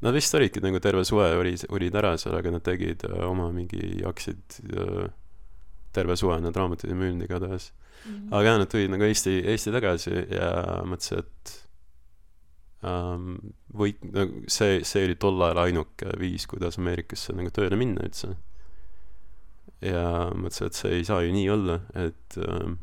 nad 0.00 0.16
vist 0.16 0.34
olidki 0.34 0.62
nagu 0.64 0.80
terve 0.80 1.04
suve 1.04 1.28
olid 1.36 1.66
olid 1.68 1.94
ära 1.94 2.16
seal 2.18 2.36
aga 2.38 2.54
nad 2.56 2.64
tegid 2.64 3.04
äh, 3.08 3.20
oma 3.28 3.50
mingi 3.52 4.00
hakkasid 4.04 4.60
äh, 4.72 5.10
terve 5.92 6.16
suve 6.16 6.40
need 6.40 6.56
raamatud 6.56 6.90
ei 6.90 6.98
müünud 6.98 7.26
igatahes 7.26 7.72
Mhm. 8.06 8.32
aga 8.32 8.44
jah, 8.44 8.58
nad 8.58 8.70
tulid 8.70 8.92
nagu 8.92 9.04
Eesti, 9.04 9.32
Eesti 9.52 9.72
tagasi 9.74 10.12
ja 10.32 10.50
mõtlesin, 10.88 11.20
et 11.20 11.56
um, 12.86 13.34
või 13.76 13.92
nagu 14.08 14.44
see, 14.48 14.80
see 14.88 15.04
oli 15.08 15.16
tol 15.20 15.40
ajal 15.44 15.64
ainuke 15.66 16.14
viis, 16.20 16.46
kuidas 16.48 16.80
Ameerikasse 16.80 17.36
nagu 17.36 17.52
tööle 17.52 17.76
minna 17.80 18.06
üldse. 18.06 18.36
ja 19.84 20.30
mõtlesin, 20.32 20.70
et 20.70 20.78
see 20.80 20.94
ei 21.00 21.04
saa 21.08 21.20
ju 21.24 21.34
nii 21.34 21.50
olla, 21.52 21.80
et 22.06 22.38
um, 22.46 22.78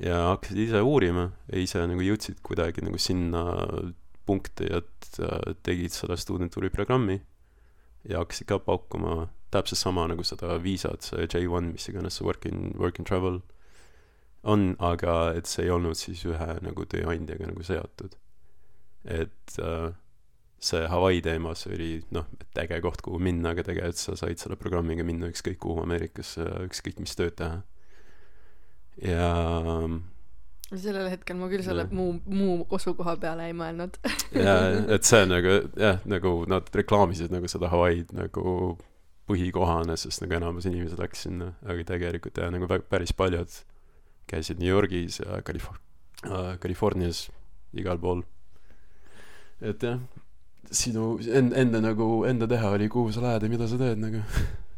ja 0.00 0.20
hakkasid 0.30 0.60
ise 0.66 0.84
uurima 0.84 1.30
ja 1.48 1.64
ise 1.64 1.84
nagu 1.88 2.04
jõudsid 2.04 2.40
kuidagi 2.44 2.84
nagu 2.84 3.00
sinna 3.00 3.44
punkti, 4.30 4.70
et 4.70 5.20
uh, 5.20 5.52
tegid 5.66 5.94
selle 5.94 6.16
stuudentuuri 6.20 6.70
programmi 6.70 7.18
ja 8.08 8.22
hakkasid 8.22 8.48
ka 8.48 8.60
pakkuma 8.64 9.28
täpselt 9.50 9.80
sama 9.82 10.06
nagu 10.08 10.24
seda 10.24 10.56
viisat, 10.62 11.04
see 11.04 11.26
J1, 11.26 11.72
mis 11.74 11.88
iganes 11.90 12.18
see 12.18 12.26
work 12.26 12.46
in, 12.46 12.70
work 12.78 13.00
and 13.02 13.08
travel 13.10 13.40
on, 14.42 14.74
aga 14.78 15.34
et 15.36 15.50
see 15.50 15.66
ei 15.66 15.72
olnud 15.74 15.98
siis 15.98 16.22
ühe 16.28 16.52
nagu 16.64 16.86
tööandjaga 16.88 17.50
nagu 17.50 17.66
seotud. 17.66 18.14
et 19.04 19.58
äh, 19.58 19.90
see 20.60 20.86
Hawaii 20.92 21.22
teema, 21.24 21.54
see 21.56 21.74
oli 21.74 21.90
noh, 22.12 22.28
et 22.40 22.62
äge 22.64 22.80
koht, 22.84 23.02
kuhu 23.04 23.18
minna, 23.22 23.54
aga 23.54 23.64
tegelikult 23.66 24.00
sa 24.00 24.16
said 24.20 24.40
selle 24.40 24.58
programmiga 24.60 25.04
minna 25.04 25.30
ükskõik 25.32 25.58
kuhu 25.64 25.82
Ameerikasse, 25.84 26.44
ükskõik 26.68 27.00
mis 27.00 27.16
tööd 27.16 27.36
teha. 27.40 27.62
ja 29.02 29.30
sellel 30.78 31.08
hetkel 31.10 31.36
ma 31.40 31.48
küll 31.50 31.64
selle 31.66 31.82
Jah. 31.88 31.92
muu 31.96 32.20
muu 32.30 32.66
osukoha 32.70 33.16
peale 33.22 33.48
ei 33.50 33.54
mõelnud. 33.56 33.96
Ja 34.46 34.54
et 34.94 35.04
see 35.08 35.24
nagu 35.26 35.56
jah, 35.80 35.98
nagu 36.06 36.34
nad 36.50 36.68
reklaamisid 36.74 37.32
nagu 37.34 37.48
seda 37.50 37.70
Hawaii'd 37.72 38.12
nagu 38.14 38.76
põhikohana, 39.30 39.96
sest 39.98 40.22
nagu 40.22 40.34
enamus 40.38 40.66
inimesi 40.70 40.96
läks 40.98 41.26
sinna, 41.26 41.52
aga 41.66 41.84
tegelikult 41.92 42.38
jah, 42.38 42.50
nagu 42.54 42.66
päris 42.90 43.12
paljud 43.14 43.50
käisid 44.30 44.58
New 44.62 44.70
Yorgis 44.70 45.20
ja 45.24 45.40
Kalif- 45.46 45.70
äh, 46.26 46.56
Californias 46.62 47.28
igal 47.74 47.98
pool. 47.98 48.22
Et 49.60 49.82
jah 49.82 49.98
sinu 50.70 51.16
en- 51.34 51.52
enda 51.56 51.80
nagu 51.82 52.22
enda 52.28 52.46
teha 52.46 52.68
oli 52.76 52.86
kuhu 52.88 53.10
sa 53.12 53.20
lähed 53.24 53.42
ja 53.42 53.48
mida 53.50 53.66
sa 53.66 53.78
teed 53.80 53.98
nagu 53.98 54.20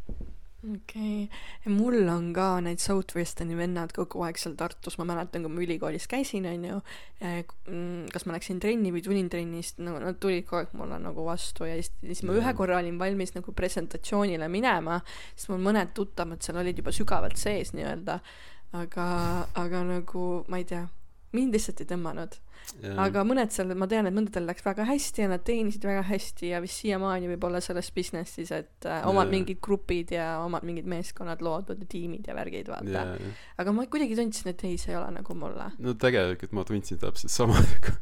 okei. 0.62 1.25
Okay., 1.25 1.72
mul 1.72 2.09
on 2.09 2.31
ka 2.35 2.61
need 2.64 2.81
Southwesterni 2.83 3.57
vennad 3.59 3.92
kogu 3.96 4.22
aeg 4.27 4.38
seal 4.40 4.55
Tartus, 4.59 4.96
ma 5.01 5.07
mäletan, 5.09 5.44
kui 5.44 5.53
ma 5.53 5.64
ülikoolis 5.64 6.07
käisin, 6.11 6.46
onju, 6.51 6.79
kas 8.12 8.27
ma 8.29 8.37
läksin 8.37 8.62
trenni 8.62 8.92
või 8.94 9.03
tulin 9.05 9.31
trennist, 9.33 9.83
no 9.83 9.96
nad 10.03 10.20
tulid 10.22 10.46
kogu 10.46 10.62
aeg 10.62 10.77
mulle 10.79 11.01
nagu 11.03 11.27
vastu 11.27 11.68
ja 11.68 11.77
siis, 11.81 11.92
siis 12.05 12.25
ma 12.29 12.37
ühe 12.38 12.55
korra 12.59 12.79
olin 12.83 13.01
valmis 13.01 13.35
nagu 13.37 13.55
presentatsioonile 13.57 14.48
minema, 14.53 15.01
siis 15.35 15.51
mul 15.53 15.62
mõned 15.70 15.94
tuttavad 15.96 16.42
seal 16.44 16.62
olid 16.62 16.79
juba 16.79 16.94
sügavalt 16.94 17.40
sees 17.40 17.75
nii-öelda, 17.77 18.20
aga, 18.79 19.07
aga 19.59 19.87
nagu 19.88 20.27
ma 20.53 20.62
ei 20.62 20.68
tea, 20.68 20.87
mind 21.37 21.57
lihtsalt 21.57 21.81
ei 21.83 21.88
tõmmanud. 21.90 22.38
aga 23.03 23.25
mõned 23.27 23.51
seal, 23.51 23.73
ma 23.79 23.88
tean, 23.90 24.07
et 24.07 24.14
mõndadel 24.14 24.47
läks 24.47 24.62
väga 24.64 24.87
hästi 24.87 25.25
ja 25.25 25.31
nad 25.33 25.42
teenisid 25.47 25.83
väga 25.87 26.05
hästi 26.07 26.53
ja 26.53 26.61
vist 26.62 26.79
siiamaani 26.85 27.31
võib-olla 27.33 27.61
selles 27.64 27.90
business'is, 27.95 28.53
et 28.55 28.87
äh, 28.87 29.03
omad 29.11 29.27
Jaa. 29.27 29.33
mingid 29.35 29.61
grupid 29.64 30.14
ja 30.14 30.29
omad 30.45 30.66
mingid 30.68 30.87
meeskonnad 30.90 31.42
loodud 31.42 31.83
ja 31.83 31.90
tiimid 31.90 32.31
ja 32.31 32.37
värgid, 32.38 32.71
vaata 32.71 33.05
aga 33.59 33.75
ma 33.75 33.88
kuidagi 33.90 34.16
tundsin, 34.18 34.53
et 34.55 34.64
ei, 34.68 34.79
see 34.79 34.95
ei 34.95 35.01
ole 35.01 35.11
nagu 35.18 35.37
mulle. 35.38 35.73
no 35.83 35.97
tegelikult 36.07 36.55
ma 36.57 36.66
tundsin 36.68 37.03
täpselt 37.03 37.35
sama 37.35 37.59
nagu 37.66 37.99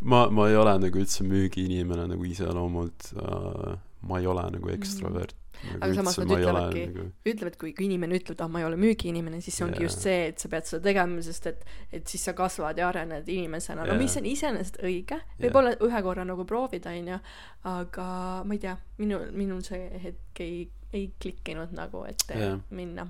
ma, 0.00 0.26
ma 0.30 0.48
ei 0.48 0.56
ole 0.56 0.78
nagu 0.86 1.02
üldse 1.02 1.26
müügiinimene 1.26 2.06
nagu 2.14 2.26
iseloomult 2.28 3.12
uh,, 3.18 3.78
ma 4.06 4.22
ei 4.22 4.30
ole 4.30 4.46
nagu 4.56 4.70
ekstrovert 4.72 5.34
nagu 5.34 5.41
Aga 5.78 5.94
samas 5.94 6.18
nad 6.18 6.30
ole 6.30 6.40
ütlevadki- 6.42 6.84
nagu 6.88 7.04
ütlevad, 7.32 7.56
kui, 7.60 7.72
kui 7.76 7.86
inimene 7.86 8.18
ütleb, 8.18 8.34
et 8.36 8.44
ah, 8.44 8.50
ma 8.50 8.60
ei 8.62 8.66
ole 8.66 8.76
müügiinimene, 8.82 9.40
siis 9.44 9.56
see 9.58 9.66
ongi 9.66 9.80
Jaa. 9.80 9.88
just 9.88 10.04
see, 10.06 10.28
et 10.32 10.42
sa 10.42 10.50
pead 10.52 10.68
seda 10.68 10.82
tegema, 10.88 11.22
sest 11.22 11.46
et, 11.50 11.64
et 11.92 12.06
siis 12.08 12.24
sa 12.28 12.34
kasvad 12.38 12.78
ja 12.78 12.88
arened 12.90 13.28
inimesena, 13.28 13.86
no 13.86 13.92
Jaa. 13.94 14.00
mis 14.02 14.16
on 14.20 14.26
iseenesest 14.26 14.80
õige, 14.82 15.20
võib-olla 15.40 15.74
ühe 15.86 16.02
korra 16.02 16.24
nagu 16.28 16.44
proovida, 16.48 16.94
onju, 16.98 17.18
aga 17.72 18.06
ma 18.44 18.54
ei 18.58 18.62
tea, 18.62 18.76
minul, 19.02 19.28
minul 19.36 19.62
see 19.66 19.84
hetk 20.02 20.40
ei, 20.44 20.64
ei 20.92 21.10
klikkinud 21.22 21.74
nagu, 21.76 22.04
et 22.10 22.24
Jaa. 22.28 22.58
minna. 22.70 23.06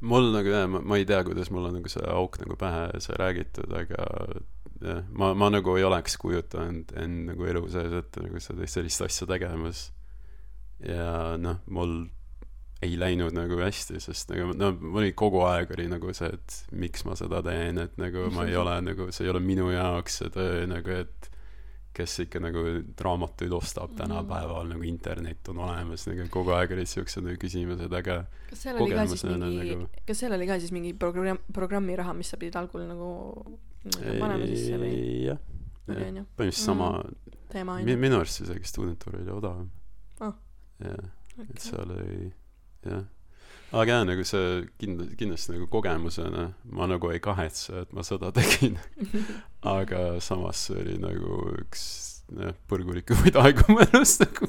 mul 0.00 0.28
nagu 0.34 0.52
jah, 0.52 0.66
ma, 0.68 0.82
ma 0.84 1.00
ei 1.00 1.06
tea, 1.08 1.22
kuidas 1.24 1.48
mul 1.50 1.70
on 1.70 1.78
nagu 1.80 1.88
see 1.88 2.04
auk 2.12 2.36
nagu 2.42 2.56
pähe 2.60 3.00
sai 3.00 3.16
räägitud, 3.22 3.72
aga 3.72 4.04
jah, 4.84 5.02
ma, 5.16 5.32
ma 5.34 5.48
nagu 5.50 5.76
ei 5.78 5.84
oleks 5.88 6.18
kujutanud 6.20 6.92
end 7.00 7.30
nagu 7.30 7.46
elu 7.48 7.62
sees 7.72 7.94
ette 8.02 8.20
nagu 8.24 8.40
seda, 8.42 8.66
sellist 8.68 9.02
asja 9.06 9.28
tegemas. 9.30 9.86
Ja 10.84 11.36
noh, 11.40 11.62
mul 11.72 11.96
ei 12.84 12.96
läinud 13.00 13.32
nagu 13.32 13.56
hästi, 13.60 14.00
sest 14.04 14.30
nagu 14.32 14.52
no 14.52 14.72
mul 14.76 15.00
oli 15.00 15.14
kogu 15.16 15.40
aeg 15.48 15.70
oli 15.76 15.86
nagu 15.88 16.12
see, 16.16 16.28
et 16.36 16.58
miks 16.76 17.06
ma 17.08 17.16
seda 17.16 17.40
teen, 17.46 17.80
et 17.86 17.96
nagu 18.00 18.26
ma 18.34 18.44
ei 18.48 18.56
ole 18.60 18.74
nagu, 18.84 19.08
see 19.14 19.24
ei 19.24 19.32
ole 19.32 19.40
minu 19.44 19.70
jaoks 19.72 20.20
see 20.20 20.32
töö 20.34 20.66
nagu, 20.68 20.98
et 21.04 21.30
kes 21.96 22.18
ikka 22.26 22.42
nagu 22.44 22.62
raamatuid 23.00 23.54
ostab 23.56 23.94
tänapäeval 23.96 24.68
nagu 24.68 24.84
internet 24.84 25.48
on 25.48 25.62
olemas 25.64 26.04
nagu 26.10 26.26
kogu 26.32 26.52
aeg 26.52 26.74
olid 26.76 26.90
siuksed 26.90 27.24
nagu 27.24 27.40
küsimused, 27.40 27.96
aga 27.96 28.18
kas 28.50 28.66
seal 28.66 28.82
oli 28.82 28.92
ka 28.92 29.06
siis 29.08 29.24
mingi 29.24 29.62
nagu-, 29.62 29.88
kas 30.10 30.20
seal 30.20 30.36
oli 30.36 30.50
ka 30.50 30.58
siis 30.60 30.74
mingi 30.76 30.92
programm, 31.00 31.40
programmiraha, 31.56 32.12
mis 32.18 32.34
sa 32.34 32.40
pidid 32.40 32.58
algul 32.60 32.84
nagu 32.84 33.08
nagu 33.86 34.18
panema 34.20 34.50
sisse 34.50 34.76
või? 34.82 34.92
jah, 35.30 35.40
põhimõtteliselt 35.88 36.60
sama 36.60 36.92
teema 37.48 37.78
mi- 37.80 37.88
onju. 37.88 37.98
minu 38.04 38.20
arust 38.20 38.44
isegi 38.44 38.68
stuudentuur 38.68 39.16
oli 39.22 39.32
odavam 39.32 39.72
Ah. 40.80 40.96
jah 41.36 41.46
et 41.50 41.60
seal 41.60 41.90
oli 41.92 42.32
jah. 42.86 43.04
Aga 43.76 43.96
jah 43.98 44.04
nagu 44.08 44.24
see 44.24 44.62
kind- 44.80 45.16
kindlasti 45.18 45.52
nagu 45.56 45.66
kogemusena 45.72 46.46
ma 46.72 46.86
nagu 46.88 47.10
ei 47.12 47.20
kahetse 47.20 47.82
et 47.82 47.92
ma 47.92 48.04
seda 48.06 48.30
tegin. 48.32 48.78
Aga 49.76 50.20
samas 50.24 50.66
see 50.68 50.78
oli 50.80 50.96
nagu 51.02 51.40
üks 51.64 51.82
jah 52.36 52.54
põrgulikumaid 52.70 53.36
aegu 53.42 53.66
mu 53.72 53.80
elus 53.84 54.16
nagu 54.22 54.48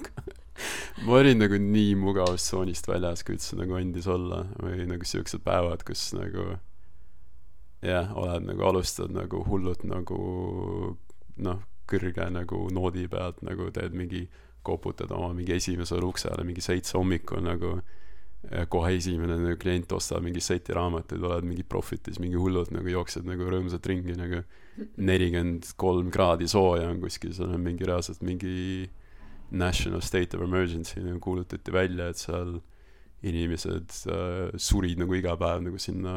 ma 1.06 1.18
olin 1.20 1.38
nagu 1.44 1.58
nii 1.62 1.96
mugavustsoonist 2.02 2.88
väljas 2.90 3.22
kui 3.26 3.36
üldse 3.38 3.58
nagu 3.60 3.76
andis 3.78 4.08
olla. 4.10 4.44
Või 4.64 4.88
nagu 4.90 5.06
siuksed 5.06 5.44
päevad 5.46 5.84
kus 5.88 6.12
nagu 6.18 6.56
jah 7.86 8.14
oled 8.18 8.46
nagu 8.48 8.64
alustad 8.70 9.12
nagu 9.14 9.44
hullult 9.50 9.84
nagu 9.86 10.18
noh 11.38 11.60
kõrge 11.88 12.26
nagu 12.34 12.64
noodi 12.74 13.06
pealt 13.12 13.44
nagu 13.46 13.70
teed 13.72 13.94
mingi 13.96 14.26
koputad 14.68 15.12
oma 15.16 15.32
mingi 15.38 15.56
esimesele 15.58 16.06
uksele 16.08 16.44
mingi 16.48 16.64
seitse 16.64 16.98
hommikul 16.98 17.44
nagu 17.46 17.78
kohe 18.72 18.94
esimene 18.96 19.36
nagu 19.42 19.58
klient 19.60 19.92
ostab 19.98 20.24
mingi 20.24 20.42
seti 20.44 20.76
raamatuid 20.76 21.24
oled 21.26 21.48
mingi 21.48 21.66
profitis 21.68 22.20
mingi 22.24 22.38
hullult 22.40 22.72
nagu 22.76 22.94
jooksed 22.94 23.26
nagu 23.28 23.50
rõõmsalt 23.50 23.90
ringi 23.92 24.16
nagu. 24.18 24.44
nelikümmend 24.78 25.72
kolm 25.82 26.12
kraadi 26.14 26.46
sooja 26.46 26.92
on 26.92 27.00
kuskil 27.02 27.32
seal 27.34 27.50
on 27.50 27.64
mingi 27.66 27.86
reaalselt 27.90 28.22
mingi 28.22 28.86
national 29.50 30.04
state 30.06 30.38
of 30.38 30.44
emergency 30.46 31.02
nagu 31.02 31.18
kuulutati 31.24 31.74
välja 31.74 32.12
et 32.12 32.22
seal 32.22 32.60
inimesed 33.26 33.96
äh, 34.14 34.54
surid 34.62 35.02
nagu 35.02 35.18
iga 35.18 35.34
päev 35.42 35.64
nagu 35.66 35.82
sinna 35.82 36.14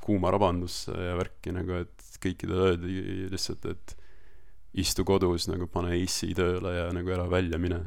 kuuma 0.00 0.32
rabandusse 0.32 0.96
ja 0.96 1.18
värki 1.18 1.52
nagu 1.52 1.76
et 1.82 2.06
kõikidele 2.24 2.70
öeldi 2.70 3.28
lihtsalt 3.34 3.68
et 3.68 3.94
istu 4.74 5.04
kodus 5.04 5.48
nagu 5.50 5.66
pane 5.66 5.94
AC 5.96 6.22
tööle 6.36 6.74
ja 6.76 6.88
nagu 6.94 7.10
ära 7.10 7.26
välja 7.30 7.58
mine. 7.58 7.84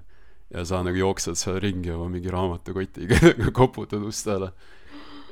Ja 0.54 0.66
sa 0.68 0.84
nagu 0.86 0.98
jooksed 0.98 1.40
seal 1.40 1.60
ringi 1.64 1.92
oma 1.92 2.10
mingi 2.12 2.30
raamatukotiga 2.30 3.18
nagu 3.40 3.52
koputad 3.56 4.04
ustele 4.06 4.52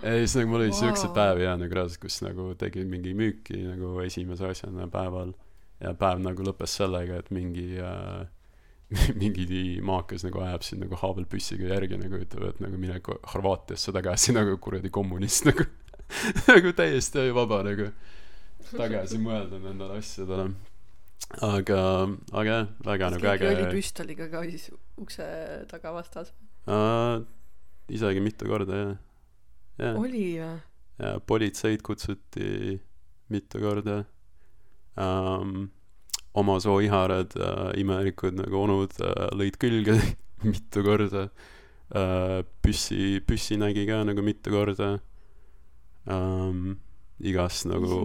ja 0.01 0.17
siis 0.17 0.35
nagu 0.35 0.49
mul 0.49 0.63
oli 0.63 0.71
wow. 0.71 0.79
siukseid 0.79 1.13
päevi 1.13 1.43
ja 1.45 1.55
nagu 1.57 1.75
reaalselt 1.77 2.01
kus 2.01 2.21
nagu 2.25 2.51
tegin 2.57 2.89
mingi 2.89 3.13
müüki 3.17 3.59
nagu 3.67 3.99
esimese 4.05 4.47
asjana 4.49 4.87
päeval. 4.91 5.33
Ja 5.81 5.95
päev 5.97 6.21
nagu 6.21 6.45
lõppes 6.45 6.75
sellega 6.77 7.17
et 7.21 7.29
mingi 7.33 7.79
äh, 7.81 8.25
mingi 9.21 9.79
maakas 9.85 10.25
nagu 10.27 10.41
ajab 10.45 10.65
sind 10.65 10.85
nagu 10.85 10.97
haabelpüssiga 10.99 11.69
järgi 11.73 11.97
nagu 12.01 12.19
ütleb 12.21 12.49
et 12.49 12.59
nagu 12.63 12.81
mine 12.81 12.99
Horvaatiasse 13.33 13.93
tagasi 13.95 14.33
nagu 14.39 14.57
kuradi 14.57 14.89
kommunist 14.89 15.47
nagu. 15.49 15.67
Nagu 16.47 16.73
täiesti 16.75 17.29
vaba 17.31 17.61
nagu 17.63 17.91
tagasi 18.73 19.19
mõelda 19.21 19.61
nendele 19.61 20.01
asjadele 20.01 20.49
aga 21.39 21.81
aga 22.31 22.49
jah 22.51 22.67
väga 22.85 23.11
nagu 23.15 23.29
äge. 23.33 23.51
Oli 23.51 23.67
püstoliga 23.75 24.27
ka 24.31 24.43
siis 24.47 24.71
ukse 24.97 25.27
taga 25.71 25.93
vastas? 25.95 26.33
uh, 26.67 27.23
isegi 27.89 28.23
mitu 28.23 28.47
korda 28.49 28.81
jah. 28.81 28.97
Jah. 29.79 29.95
Oli 29.97 30.25
või? 30.39 30.57
ja 31.01 31.19
politseid 31.25 31.81
kutsuti 31.81 32.79
mitu 33.31 33.61
korda. 33.63 34.03
Um, 34.99 35.71
oma 36.33 36.59
sooiharad 36.59 37.33
uh, 37.39 37.71
imelikud 37.79 38.35
nagu 38.37 38.59
onud 38.65 38.93
uh, 39.03 39.31
lõid 39.35 39.57
külge 39.61 39.97
mitu 40.51 40.83
korda. 40.85 41.29
Uh, 41.91 42.39
püssi 42.63 43.19
püssi 43.27 43.57
nägi 43.59 43.87
ka 43.89 44.03
nagu 44.07 44.23
mitu 44.23 44.53
korda. 44.53 44.93
Um, 46.05 46.79
igast 47.27 47.67
nagu 47.69 47.97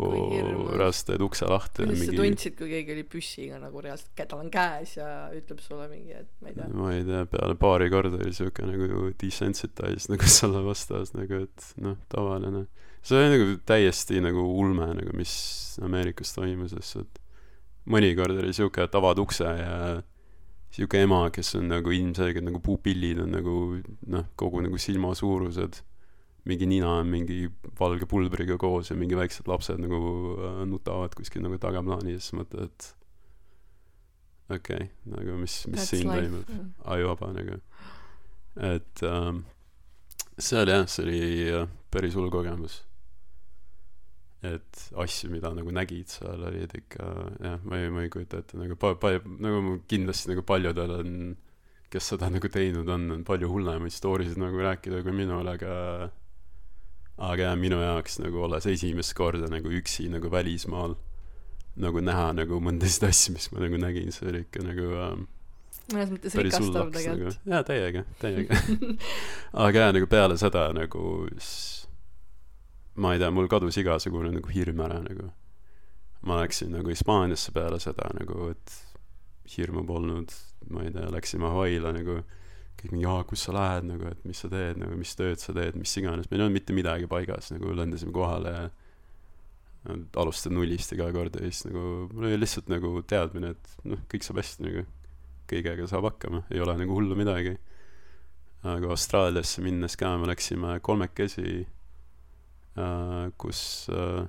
reaalselt 0.77 1.11
teed 1.13 1.25
ukse 1.25 1.49
lahti 1.49 1.83
kuidas 1.85 2.01
sa 2.01 2.05
mingi 2.05 2.21
tundsid, 2.21 2.57
kui 2.59 2.71
keegi 2.73 2.95
oli 2.95 3.05
püssiga 3.11 3.61
nagu 3.63 3.83
reaalselt, 3.85 4.13
tal 4.19 4.43
on 4.43 4.51
käes 4.53 4.97
ja 4.99 5.11
ütleb 5.37 5.61
sulle 5.65 5.87
mingi, 5.93 6.17
et 6.17 6.31
ma 6.43 6.51
ei 6.51 6.57
tea. 6.57 6.71
ma 6.77 6.95
ei 6.95 7.05
tea 7.09 7.23
peale 7.33 7.59
paari 7.61 7.91
korda 7.93 8.21
oli 8.23 8.35
siuke 8.37 8.67
nagu 8.69 9.05
desensitized 9.23 10.13
nagu 10.13 10.33
selle 10.39 10.65
vastas 10.67 11.15
nagu 11.17 11.45
et 11.47 11.71
noh 11.83 11.97
tavaline. 12.13 12.67
See 13.07 13.21
oli 13.21 13.37
nagu 13.37 13.61
täiesti 13.69 14.21
nagu 14.25 14.49
ulme 14.61 14.91
nagu 14.99 15.15
mis 15.17 15.37
Ameerikas 15.85 16.35
toimus 16.35 16.75
lihtsalt 16.75 17.21
mõnikord 17.93 18.39
oli 18.43 18.55
siuke 18.57 18.87
et 18.87 18.95
avad 18.99 19.21
ukse 19.23 19.47
ja 19.47 19.75
siuke 20.75 21.01
ema 21.07 21.27
kes 21.33 21.55
on 21.61 21.71
nagu 21.71 21.93
ilmselgelt 21.95 22.45
nagu 22.45 22.61
puupillid 22.65 23.23
on 23.23 23.37
nagu 23.37 23.57
noh 24.13 24.27
kogu 24.39 24.65
nagu 24.65 24.81
silma 24.83 25.15
suurused 25.17 25.79
mingi 26.47 26.67
nina 26.71 26.93
on 27.01 27.09
mingi 27.11 27.49
valge 27.81 28.07
pulbriga 28.11 28.57
koos 28.61 28.91
ja 28.93 28.97
mingi 28.99 29.19
väiksed 29.19 29.49
lapsed 29.51 29.81
nagu 29.83 29.99
äh, 30.39 30.63
nutavad 30.71 31.15
kuskil 31.19 31.43
nagu 31.45 31.59
tagaplaanis 31.63 32.17
ja 32.17 32.23
siis 32.23 32.37
mõtled 32.39 32.69
et 32.71 32.87
okei 34.55 34.77
okay, 34.85 34.89
nagu 35.11 35.39
mis 35.41 35.57
mis 35.67 35.81
That's 35.81 35.91
siin 35.91 36.07
life. 36.11 36.21
toimub. 36.23 36.75
Ajuvaba 36.95 37.33
nagu. 37.35 37.57
Et 38.57 39.03
ähm, 39.03 39.41
see 40.39 40.61
oli 40.63 40.75
jah 40.77 40.85
see 40.89 41.03
oli 41.07 41.23
äh, 41.51 41.65
päris 41.91 42.15
hull 42.17 42.31
kogemus. 42.31 42.83
Et 44.47 44.83
asju 45.03 45.33
mida 45.33 45.51
nagu 45.57 45.73
nägid 45.75 46.13
seal 46.13 46.45
olid 46.47 46.77
ikka 46.79 47.09
jah 47.43 47.59
ma 47.67 47.81
ei 47.81 47.91
ma 47.91 48.05
ei 48.05 48.13
kujuta 48.13 48.39
ette 48.45 48.61
nagu 48.61 48.77
pa- 48.79 48.95
pa- 49.01 49.19
nagu 49.43 49.81
kindlasti 49.91 50.31
nagu 50.31 50.45
paljudel 50.47 50.93
on 51.01 51.11
kes 51.91 52.13
seda 52.13 52.29
nagu 52.31 52.49
teinud 52.53 52.87
on 52.93 53.11
on 53.17 53.25
palju 53.27 53.49
hullemaid 53.51 53.95
story 53.95 54.29
sid 54.29 54.39
nagu 54.39 54.61
rääkida 54.63 55.03
kui 55.03 55.15
minul 55.17 55.49
aga 55.51 55.73
aga 57.17 57.51
jah 57.51 57.57
minu 57.57 57.79
jaoks 57.81 58.19
nagu 58.21 58.43
olles 58.45 58.67
esimest 58.69 59.15
korda 59.17 59.49
nagu 59.53 59.71
üksi 59.73 60.11
nagu 60.13 60.31
välismaal 60.33 60.97
nagu 61.81 62.03
näha 62.05 62.33
nagu 62.37 62.61
mõndasid 62.61 63.07
asju 63.11 63.37
mis 63.37 63.49
ma 63.53 63.65
nagu 63.65 63.81
nägin 63.81 64.13
see 64.13 64.29
oli 64.31 64.45
ikka 64.45 64.65
nagu 64.67 64.91
ähm, 65.07 65.25
mõnes 65.93 66.13
mõttes 66.13 66.37
rikastav 66.37 66.73
laps 66.75 66.77
nagu. 66.77 66.97
Tegelikult. 66.99 67.41
jaa 67.53 67.63
täiega 67.67 68.05
täiega. 68.21 68.61
Aga 69.67 69.85
jaa 69.85 69.97
nagu 69.97 70.09
peale 70.11 70.39
seda 70.41 70.69
nagu 70.77 71.05
ma 72.97 73.13
ei 73.13 73.21
tea 73.23 73.31
mul 73.35 73.49
kadus 73.53 73.77
igasugune 73.81 74.33
nagu 74.35 74.53
hirm 74.53 74.83
ära 74.85 75.03
nagu. 75.05 75.31
Ma 76.27 76.41
läksin 76.41 76.73
nagu 76.75 76.91
Hispaaniasse 76.91 77.53
peale 77.55 77.79
seda 77.83 78.09
nagu 78.17 78.51
et 78.51 78.81
hirmu 79.57 79.85
polnud 79.87 80.33
ma 80.73 80.83
ei 80.83 80.93
tea 80.95 81.07
läksime 81.13 81.53
Hawaii'le 81.53 81.93
nagu 81.95 82.21
kõik 82.81 82.93
mingi 82.93 83.07
aa 83.09 83.23
kus 83.29 83.47
sa 83.47 83.55
lähed 83.57 83.87
nagu 83.89 84.09
et 84.11 84.25
mis 84.29 84.43
sa 84.43 84.51
teed 84.53 84.81
nagu 84.81 84.99
mis 84.99 85.15
tööd 85.19 85.41
sa 85.41 85.55
teed 85.57 85.79
mis 85.81 85.95
iganes. 86.01 86.29
Meil 86.31 86.43
ei 86.43 86.47
olnud 86.47 86.59
mitte 86.59 86.77
midagi 86.77 87.09
paigas 87.11 87.51
nagu 87.55 87.73
lendasime 87.77 88.15
kohale 88.15 88.53
ja 88.53 88.67
alustad 90.19 90.55
nullist 90.55 90.93
iga 90.97 91.09
kord 91.15 91.39
ja 91.39 91.47
siis 91.47 91.67
nagu 91.69 92.09
mul 92.11 92.29
oli 92.29 92.41
lihtsalt 92.41 92.71
nagu 92.73 92.93
teadmine 93.07 93.55
et 93.55 93.75
noh 93.87 94.03
kõik 94.11 94.27
saab 94.27 94.41
hästi 94.43 94.67
nagu 94.67 94.85
kõigega 95.51 95.87
saab 95.91 96.09
hakkama 96.11 96.43
ei 96.51 96.63
ole 96.63 96.75
nagu 96.81 96.97
hullu 96.97 97.19
midagi. 97.19 97.57
Aga 98.67 98.91
Austraaliasse 98.91 99.63
minnes 99.63 99.95
ka 99.99 100.11
me 100.19 100.27
läksime 100.27 100.81
kolmekesi 100.83 101.61
äh, 101.63 103.29
kus 103.39 103.61
äh, 103.95 104.27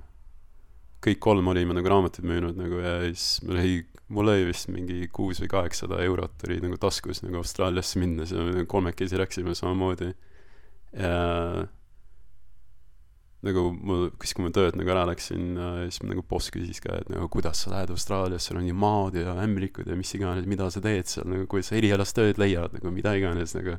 kõik 1.04 1.20
kolm 1.22 1.48
olime 1.52 1.76
nagu 1.76 1.90
raamatuid 1.92 2.26
müünud 2.26 2.58
nagu 2.58 2.82
ja 2.82 2.98
siis 3.06 3.38
mul 3.46 3.60
oli 3.60 3.78
mul 4.08 4.32
oli 4.32 4.46
vist 4.48 4.70
mingi 4.72 5.08
kuus 5.12 5.40
või 5.42 5.50
kaheksasada 5.52 6.00
eurot 6.04 6.46
oli 6.48 6.60
nagu 6.64 6.78
taskus 6.80 7.20
nagu 7.24 7.40
Austraaliasse 7.42 8.00
minnes 8.00 8.32
ja 8.32 8.44
me 8.44 8.54
nagu 8.56 8.68
kolmekesi 8.70 9.20
läksime 9.20 9.54
samamoodi. 9.58 10.12
Ja 10.96 11.66
nagu 13.44 13.68
mul 13.70 14.08
siis 14.18 14.34
kui 14.34 14.46
ma 14.46 14.50
töölt 14.54 14.74
nagu 14.80 14.90
ära 14.90 15.04
läksin 15.06 15.52
siis 15.84 16.00
nagu 16.08 16.24
boss 16.26 16.50
küsis 16.50 16.80
ka 16.82 16.96
et 16.98 17.10
nagu 17.12 17.28
kuidas 17.30 17.60
sa 17.62 17.70
lähed 17.70 17.92
Austraaliasse 17.94 18.50
seal 18.50 18.58
on 18.58 18.66
ju 18.66 18.74
maad 18.74 19.20
ja 19.20 19.36
ämblikud 19.44 19.86
ja 19.86 19.98
mis 19.98 20.10
iganes 20.16 20.48
mida 20.50 20.66
sa 20.74 20.82
teed 20.82 21.06
seal 21.06 21.28
nagu 21.30 21.46
kuidas 21.46 21.70
sa 21.70 21.78
erialast 21.78 22.16
tööd 22.18 22.40
leiad 22.40 22.74
nagu 22.74 22.90
mida 22.94 23.14
iganes 23.14 23.54
nagu. 23.54 23.76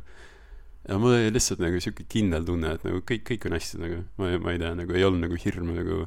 Ja 0.88 1.02
mul 1.02 1.18
oli 1.18 1.34
lihtsalt 1.34 1.60
nagu 1.60 1.82
siuke 1.84 2.06
kindel 2.08 2.46
tunne 2.48 2.78
et 2.78 2.86
nagu 2.88 3.02
kõik 3.02 3.26
kõik 3.34 3.50
on 3.50 3.58
hästi 3.58 3.82
nagu. 3.82 4.02
Ma 4.22 4.32
ma 4.40 4.56
ei 4.56 4.62
tea 4.62 4.72
nagu 4.78 4.96
ei 4.96 5.04
olnud 5.10 5.26
nagu 5.26 5.42
hirmu 5.42 5.76
nagu 5.76 6.04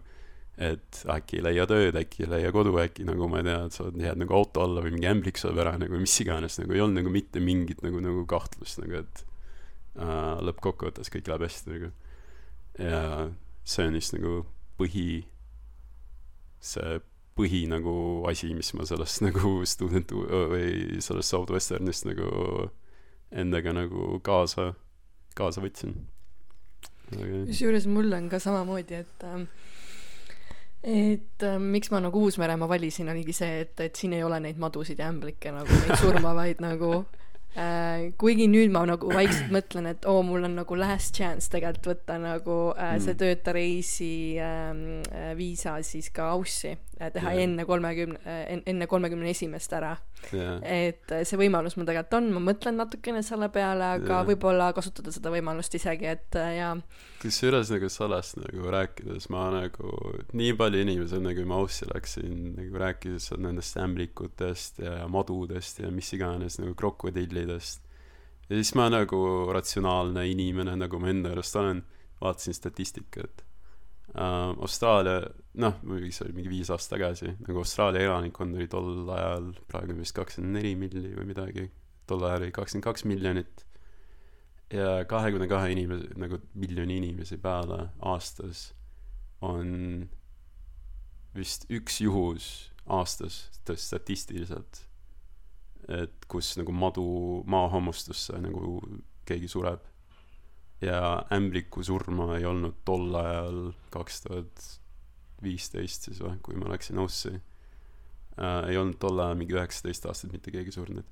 et 0.61 1.03
äkki 1.09 1.39
ei 1.39 1.45
leia 1.47 1.65
tööd, 1.69 1.97
äkki 1.97 2.27
ei 2.27 2.31
leia 2.35 2.53
kodu, 2.53 2.75
äkki 2.83 3.07
nagu 3.09 3.29
ma 3.31 3.41
ei 3.41 3.47
tea, 3.49 3.61
et 3.67 3.77
sa 3.77 3.87
jääd 3.89 4.21
nagu 4.21 4.37
auto 4.37 4.65
alla 4.65 4.83
või 4.85 4.95
mingi 4.97 5.09
ämblik 5.09 5.41
saab 5.41 5.61
ära 5.63 5.75
nagu 5.81 6.01
mis 6.01 6.17
iganes, 6.21 6.59
nagu 6.61 6.77
ei 6.77 6.83
olnud 6.85 7.01
nagu 7.01 7.13
mitte 7.15 7.41
mingit 7.41 7.81
nagu, 7.85 8.03
nagu 8.05 8.27
kahtlust 8.29 8.83
nagu, 8.83 9.01
et 9.01 9.23
äh, 9.97 10.43
lõppkokkuvõttes 10.45 11.13
kõik 11.13 11.31
läheb 11.33 11.47
hästi 11.49 11.73
nagu. 11.73 11.93
ja 12.79 13.01
see 13.65 13.89
on 13.89 13.97
vist 13.97 14.17
nagu 14.17 14.43
põhi, 14.81 15.25
see 16.61 17.01
põhi 17.39 17.65
nagu 17.71 17.97
asi, 18.29 18.53
mis 18.53 18.75
ma 18.77 18.85
sellest 18.89 19.23
nagu 19.27 19.57
student 19.69 20.13
või 20.13 21.01
sellest 21.01 21.33
Southwesternist 21.33 22.09
nagu 22.11 22.69
endaga 23.33 23.73
nagu 23.73 24.19
kaasa, 24.25 24.75
kaasa 25.39 25.65
võtsin. 25.65 25.97
kusjuures 27.13 27.89
mul 27.89 28.13
on 28.13 28.29
ka 28.29 28.41
samamoodi, 28.43 29.01
et 29.01 29.25
äh, 29.25 29.47
et 30.83 31.43
äh, 31.47 31.59
miks 31.59 31.91
ma 31.93 32.01
nagu 32.03 32.25
Uus-Meremaa 32.27 32.69
valisin, 32.69 33.11
oligi 33.13 33.35
see, 33.37 33.61
et, 33.65 33.81
et 33.81 33.97
siin 33.99 34.17
ei 34.17 34.25
ole 34.27 34.41
neid 34.43 34.59
madusid 34.59 34.99
ja 34.99 35.11
ämblikke 35.13 35.55
nagu 35.55 35.83
neid 35.83 35.99
surmavaid 36.01 36.63
nagu. 36.65 37.05
Kuigi 38.17 38.47
nüüd 38.49 38.73
ma 38.73 38.85
nagu 38.89 39.11
vaikselt 39.13 39.51
mõtlen, 39.53 39.91
et 39.91 40.07
oo 40.09 40.21
oh,, 40.21 40.25
mul 40.25 40.47
on 40.49 40.57
nagu 40.57 40.77
last 40.79 41.19
chance 41.19 41.51
tegelikult 41.53 41.91
võtta 41.93 42.17
nagu 42.21 42.57
äh, 42.73 42.97
see 42.97 43.13
mm. 43.13 43.21
tööta 43.21 43.55
reisi 43.57 44.13
ähm, 44.41 45.03
äh, 45.13 45.33
viisa 45.37 45.77
siis 45.85 46.09
ka 46.15 46.31
Aussi 46.33 46.73
äh, 46.73 47.11
teha 47.13 47.35
yeah. 47.35 47.45
enne 47.45 47.67
kolmekümne 47.69 48.19
äh,, 48.25 48.63
enne 48.73 48.89
kolmekümne 48.89 49.29
esimest 49.35 49.73
ära 49.77 49.93
yeah.. 50.33 50.59
et 50.65 51.13
äh, 51.13 51.27
see 51.29 51.41
võimalus 51.41 51.77
mul 51.77 51.89
tegelikult 51.89 52.19
on, 52.23 52.33
ma 52.39 52.45
mõtlen 52.53 52.81
natukene 52.81 53.21
selle 53.27 53.51
peale, 53.53 53.95
aga 53.99 54.23
yeah. 54.23 54.29
võib-olla 54.33 54.73
kasutada 54.77 55.13
seda 55.13 55.35
võimalust 55.35 55.77
isegi, 55.77 56.09
et 56.17 56.41
äh, 56.41 56.55
jaa 56.63 56.77
kusjuures 57.23 57.71
nagu 57.71 57.89
sellest 57.93 58.39
nagu 58.41 58.71
rääkides 58.75 59.29
ma 59.31 59.45
nagu 59.55 59.93
nii 60.35 60.55
palju 60.59 60.81
inimesi 60.83 61.19
enne 61.19 61.35
kui 61.37 61.47
ma 61.47 61.61
Aussi 61.63 61.87
läksin 61.91 62.57
nagu 62.57 62.81
rääkides 62.83 63.29
nendest 63.39 63.79
ämblikutest 63.79 64.81
ja 64.83 64.97
madudest 65.13 65.83
ja 65.85 65.91
mis 65.95 66.11
iganes 66.17 66.59
nagu 66.59 66.75
krokodillidest 67.43 67.83
ja 68.49 68.59
siis 68.59 68.75
ma 68.75 68.89
nagu 68.91 69.53
ratsionaalne 69.53 70.27
inimene 70.31 70.77
nagu 70.77 70.99
ma 71.01 71.11
enda 71.11 71.33
arust 71.33 71.57
olen 71.57 71.83
vaatasin 72.21 72.55
statistikat. 72.55 73.45
Uh, 74.13 74.53
Austraalia 74.61 75.23
noh 75.55 75.79
muidugi 75.83 76.13
see 76.13 76.27
oli 76.27 76.35
mingi 76.37 76.51
viis 76.53 76.71
aastat 76.71 76.99
tagasi 76.99 77.31
nagu 77.47 77.63
Austraalia 77.63 78.03
elanikkond 78.11 78.59
oli 78.59 78.67
tol 78.69 79.09
ajal 79.09 79.53
praegu 79.71 79.97
vist 79.97 80.13
kakskümmend 80.19 80.59
neli 80.59 80.75
milli 80.77 81.15
või 81.17 81.31
midagi 81.31 81.71
tol 82.07 82.27
ajal 82.29 82.43
oli 82.43 82.53
kakskümmend 82.53 82.85
kaks 82.85 83.07
miljonit. 83.09 83.65
Ja 84.73 85.05
kahekümne 85.05 85.49
kahe 85.49 85.73
inimese, 85.73 86.13
nagu 86.17 86.39
miljoni 86.57 86.97
inimese 87.01 87.37
peale 87.41 87.91
aastas 88.01 88.71
on 89.45 90.09
vist 91.37 91.67
üks 91.73 92.01
juhus 92.01 92.47
aastas 92.87 93.47
statistiliselt, 93.77 94.83
et 95.89 96.27
kus 96.31 96.57
nagu 96.59 96.73
madu 96.73 97.07
maahammustusse 97.51 98.39
nagu 98.43 98.81
keegi 99.27 99.49
sureb. 99.49 99.81
ja 100.83 101.23
ämbliku 101.31 101.85
surma 101.87 102.37
ei 102.37 102.45
olnud 102.45 102.81
tol 102.85 103.15
ajal 103.15 103.59
kaks 103.95 104.23
tuhat 104.25 104.69
viisteist 105.43 106.09
siis 106.09 106.19
või, 106.23 106.39
kui 106.43 106.59
ma 106.59 106.71
läksin 106.73 106.99
Aussi 106.99 107.35
äh,. 107.35 108.69
ei 108.69 108.77
olnud 108.77 108.99
tol 108.99 109.19
ajal 109.19 109.39
mingi 109.39 109.55
üheksateist 109.55 110.07
aastat 110.11 110.33
mitte 110.35 110.51
keegi 110.55 110.75
surnud 110.75 111.07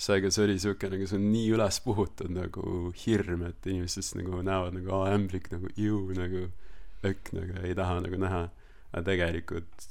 seega 0.00 0.30
see 0.32 0.46
oli 0.46 0.56
siuke 0.60 0.88
nagu 0.92 1.06
see 1.08 1.18
on 1.20 1.26
nii 1.32 1.48
üles 1.56 1.80
puhutud 1.84 2.32
nagu 2.32 2.92
hirm, 3.02 3.44
et 3.50 3.66
inimesed 3.68 4.00
siis 4.00 4.14
nagu 4.16 4.40
näevad 4.46 4.76
nagu 4.78 4.94
aa 4.96 5.10
ämblik 5.16 5.50
nagu 5.52 5.72
ju 5.76 6.06
nagu 6.16 6.46
õkk 7.06 7.34
nagu 7.36 7.64
ei 7.66 7.76
taha 7.76 8.00
nagu 8.06 8.20
näha. 8.20 8.46
aga 8.90 9.04
tegelikult 9.06 9.88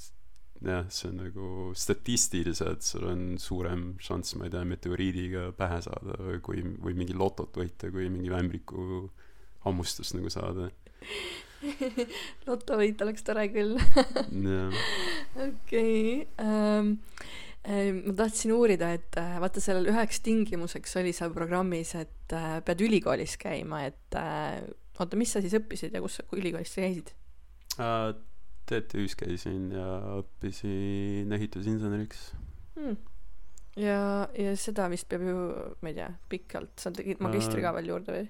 jah, 0.65 0.85
see 0.91 1.09
on 1.09 1.19
nagu 1.23 1.49
statistiliselt 1.77 2.83
sul 2.85 3.07
on 3.07 3.25
suurem 3.41 3.93
šanss, 4.03 4.35
ma 4.39 4.47
ei 4.47 4.53
tea, 4.53 4.65
meteoriidiga 4.67 5.49
pähe 5.57 5.81
saada 5.85 6.17
või 6.19 6.39
kui, 6.43 6.63
või 6.83 6.97
mingi 6.99 7.15
lotot 7.17 7.61
võita, 7.61 7.91
kui 7.93 8.09
mingi 8.11 8.33
ämbliku 8.35 9.07
hammustust 9.65 10.15
nagu 10.17 10.31
saada 10.33 10.69
lotovõit 12.47 13.01
oleks 13.03 13.25
tore 13.27 13.47
küll. 13.51 13.75
okei 15.47 16.27
ähm, 16.39 16.93
ma 18.05 18.15
tahtsin 18.15 18.53
uurida, 18.55 18.93
et 18.95 19.19
äh, 19.19 19.35
vaata 19.43 19.63
sellel 19.63 19.89
üheks 19.91 20.21
tingimuseks 20.25 20.95
oli 21.01 21.11
seal 21.15 21.33
programmis, 21.35 21.93
et 21.99 22.35
äh, 22.35 22.59
pead 22.65 22.83
ülikoolis 22.85 23.35
käima, 23.41 23.83
et 23.89 24.19
äh, 24.19 24.63
oota, 24.99 25.19
mis 25.19 25.35
sa 25.35 25.43
siis 25.43 25.55
õppisid 25.59 25.95
ja 25.95 26.03
kus 26.03 26.19
sa 26.19 26.27
ülikoolis 26.35 26.75
käisid 26.75 27.13
uh,? 27.79 28.15
TTÜ-s 28.69 29.17
käisin 29.19 29.71
ja 29.73 29.87
õppisin 30.19 31.31
ehitusinseneriks 31.37 32.25
hmm. 32.77 32.97
ja, 33.81 34.01
ja 34.37 34.55
seda 34.59 34.89
vist 34.93 35.09
peab 35.09 35.25
ju, 35.25 35.37
ma 35.81 35.91
ei 35.91 35.97
tea, 35.97 36.11
pikalt, 36.31 36.75
sa 36.81 36.93
tegid 36.95 37.23
magistri 37.25 37.65
ka 37.65 37.73
veel 37.77 37.93
juurde 37.93 38.17
või? 38.17 38.27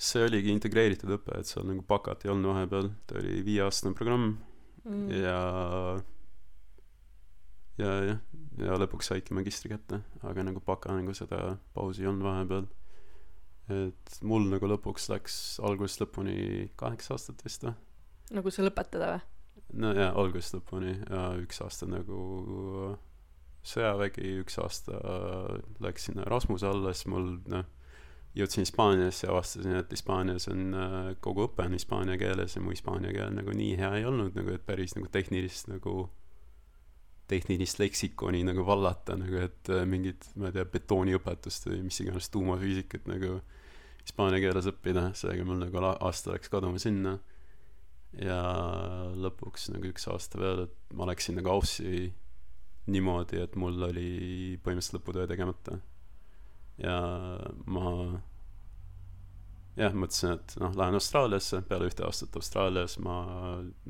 see 0.00 0.22
oligi 0.24 0.52
integreeritud 0.54 1.12
õpe, 1.18 1.34
et 1.36 1.48
seal 1.48 1.66
nagu 1.68 1.84
bakat 1.88 2.24
ei 2.24 2.32
olnud 2.32 2.54
vahepeal, 2.54 2.88
ta 3.08 3.18
oli 3.20 3.42
viieaastane 3.44 3.96
programm 3.96 4.32
mm. 4.84 5.10
ja 5.12 5.40
ja 7.80 7.92
jah, 8.04 8.20
ja 8.60 8.78
lõpuks 8.80 9.10
saidki 9.10 9.36
magistri 9.36 9.72
kätte, 9.72 10.00
aga 10.26 10.44
nagu 10.46 10.62
baka 10.64 10.94
nagu 10.96 11.14
seda 11.16 11.56
pausi 11.76 12.04
ei 12.04 12.10
olnud 12.10 12.26
vahepeal. 12.26 12.68
et 13.70 14.16
mul 14.26 14.48
nagu 14.50 14.66
lõpuks 14.72 15.08
läks 15.12 15.34
algusest 15.64 16.02
lõpuni 16.02 16.70
kaheksa 16.80 17.14
aastat 17.14 17.44
vist 17.46 17.64
või. 17.66 17.76
Nagu 18.30 18.52
see 18.52 18.64
lõpetada 18.66 19.14
või? 19.14 19.22
no 19.82 19.92
jaa, 19.94 20.10
algusest 20.18 20.56
lõpuni 20.58 20.96
ja 20.98 21.26
üks 21.40 21.60
aasta 21.64 21.88
nagu 21.90 22.20
sõjavägi, 23.66 24.38
üks 24.40 24.56
aasta 24.62 24.96
läksin 25.84 26.22
Rasmuse 26.26 26.66
alla, 26.70 26.94
siis 26.96 27.10
mul 27.12 27.34
noh, 27.50 27.66
jõudsin 28.36 28.64
Hispaaniasse 28.64 29.26
ja 29.26 29.34
avastasin, 29.34 29.76
et 29.80 29.92
Hispaanias 29.92 30.48
on 30.50 30.74
äh, 30.74 30.96
kogu 31.22 31.48
õpe 31.48 31.66
on 31.66 31.76
hispaania 31.76 32.16
keeles 32.20 32.56
ja 32.56 32.62
mu 32.62 32.72
hispaania 32.74 33.12
keel 33.14 33.34
nagu 33.36 33.54
nii 33.56 33.76
hea 33.80 33.90
ei 33.98 34.06
olnud 34.08 34.38
nagu, 34.38 34.54
et 34.54 34.66
päris 34.66 34.94
nagu 34.96 35.10
tehnilist 35.12 35.70
nagu 35.70 36.08
tehnilist 37.30 37.78
leksikoni 37.78 38.42
nagu 38.46 38.64
vallata 38.66 39.16
nagu, 39.18 39.42
et 39.44 39.70
äh, 39.70 39.84
mingit, 39.86 40.30
ma 40.38 40.50
ei 40.50 40.56
tea, 40.58 40.66
betooniõpetust 40.72 41.68
või 41.70 41.82
mis 41.86 42.00
iganes 42.02 42.30
tuumafüüsikat 42.34 43.10
nagu 43.10 43.40
hispaania 44.00 44.40
keeles 44.42 44.70
õppida, 44.70 45.10
seega 45.18 45.44
mul 45.46 45.60
nagu 45.62 45.84
aasta 45.90 46.34
läks 46.34 46.50
kaduma 46.52 46.80
sinna. 46.82 47.18
Ja 48.18 48.40
lõpuks 49.14 49.68
nagu 49.74 49.90
üks 49.92 50.08
aasta 50.10 50.40
veel, 50.40 50.64
et 50.66 50.96
ma 50.98 51.06
läksin 51.10 51.38
nagu 51.38 51.52
Aussi 51.54 52.10
niimoodi, 52.90 53.38
et 53.44 53.54
mul 53.60 53.78
oli 53.86 54.10
põhimõtteliselt 54.64 54.98
lõputöö 54.98 55.28
tegemata. 55.30 55.78
ja 56.80 56.96
ma 57.70 57.92
jah, 59.78 59.94
mõtlesin, 59.94 60.36
et 60.38 60.54
noh, 60.60 60.74
lähen 60.76 60.98
Austraaliasse, 60.98 61.62
peale 61.68 61.88
ühte 61.90 62.04
aastat 62.06 62.36
Austraalias 62.40 62.98
ma, 63.04 63.16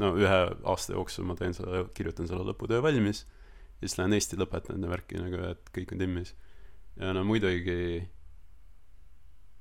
no 0.01 0.13
ühe 0.19 0.41
aasta 0.69 0.95
jooksul 0.95 1.27
ma 1.29 1.37
teen 1.39 1.57
selle, 1.57 1.87
kirjutan 1.97 2.29
selle 2.31 2.45
lõputöö 2.51 2.83
valmis, 2.85 3.25
siis 3.81 3.97
lähen 3.99 4.17
Eesti 4.17 4.39
lõpetan 4.41 4.79
enda 4.79 4.91
värki 4.91 5.21
nagu, 5.23 5.43
et 5.51 5.73
kõik 5.75 5.95
on 5.95 6.03
timmis. 6.03 6.35
ja 7.01 7.15
no 7.17 7.25
muidugi 7.25 8.03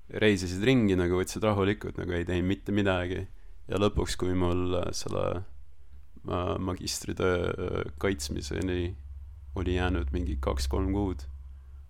reisisid 0.09 0.63
ringi 0.65 0.97
nagu, 0.97 1.19
võtsid 1.19 1.43
rahulikult, 1.45 1.99
nagu 2.01 2.15
ei 2.17 2.25
teinud 2.25 2.49
mitte 2.49 2.73
midagi. 2.75 3.27
Ja 3.69 3.79
lõpuks, 3.79 4.17
kui 4.19 4.33
mul 4.37 4.75
selle, 4.97 5.43
ma 6.27 6.43
magistritöö 6.59 7.49
äh, 7.49 7.91
kaitsmiseni 7.97 8.95
oli 9.59 9.75
jäänud 9.75 10.11
mingi 10.13 10.37
kaks-kolm 10.41 10.91
kuud 10.93 11.25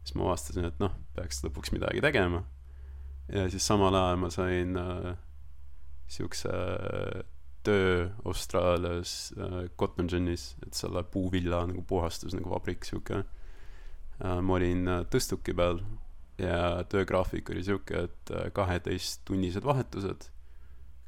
siis 0.10 0.18
ma 0.18 0.30
avastasin 0.30 0.66
et 0.66 0.80
noh 0.82 0.94
peaks 1.16 1.44
lõpuks 1.46 1.74
midagi 1.76 2.02
tegema. 2.04 2.44
Ja 3.30 3.46
siis 3.52 3.66
samal 3.68 3.94
ajal 3.94 4.22
ma 4.24 4.30
sain 4.34 4.78
äh, 4.80 5.12
siukse 6.10 6.50
töö 7.64 8.08
Austraalias 8.26 9.34
äh, 9.38 9.68
Cotton 9.78 10.10
Ginnis 10.10 10.56
et 10.66 10.74
selle 10.74 11.04
puuvilla 11.04 11.62
nagu 11.70 11.84
puhastus 11.86 12.34
nagu 12.34 12.50
vabrik 12.50 12.88
siuke. 12.88 13.22
Äh, 13.22 14.40
ma 14.42 14.58
olin 14.58 14.88
äh, 14.88 15.04
tõstuki 15.14 15.54
peal 15.56 15.84
ja 16.42 16.82
töögraafik 16.90 17.52
oli 17.54 17.64
siuke 17.68 18.08
et 18.08 18.34
äh, 18.34 18.50
kaheteisttunnised 18.56 19.66
vahetused 19.68 20.32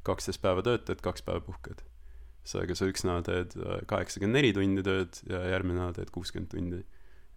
kaksteist 0.06 0.42
päeva 0.42 0.64
töötad 0.66 1.00
kaks 1.04 1.24
päeva 1.26 1.40
puhkad 1.44 1.82
seega 2.46 2.74
sa 2.74 2.88
üks 2.90 3.04
nädal 3.06 3.24
teed 3.26 3.54
äh, 3.60 3.82
kaheksakümmend 3.90 4.38
neli 4.38 4.50
tundi 4.56 4.82
tööd 4.86 5.20
ja 5.30 5.44
järgmine 5.52 5.78
nädal 5.78 5.94
teed 6.00 6.10
kuuskümmend 6.14 6.50
tundi. 6.50 6.82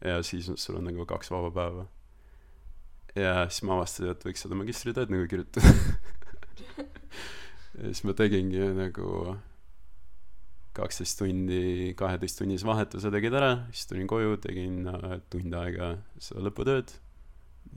Ja 0.04 0.20
siis 0.26 0.50
sul 0.60 0.80
on 0.80 0.88
nagu 0.90 1.06
kaks 1.10 1.30
vaba 1.34 1.52
päeva. 1.56 1.86
Ja 3.16 3.46
siis 3.48 3.64
ma 3.68 3.78
avastasin 3.78 4.12
et 4.12 4.26
võiks 4.28 4.44
seda 4.44 4.58
magistritööd 4.60 5.14
nagu 5.14 5.30
kirjutada. 5.32 5.74
Ja 7.76 7.90
siis 7.90 8.06
ma 8.08 8.14
tegingi 8.16 8.70
nagu 8.72 9.34
kaksteist 10.78 11.18
tundi 11.20 11.90
kaheteisttunnise 12.00 12.64
vahetuse 12.64 13.10
tegid 13.12 13.36
ära. 13.36 13.50
Siis 13.76 13.90
tulin 13.90 14.08
koju 14.08 14.38
tegin 14.40 14.86
äh, 14.88 15.18
tund 15.28 15.52
aega 15.60 15.98
seda 16.16 16.46
lõputööd 16.46 16.94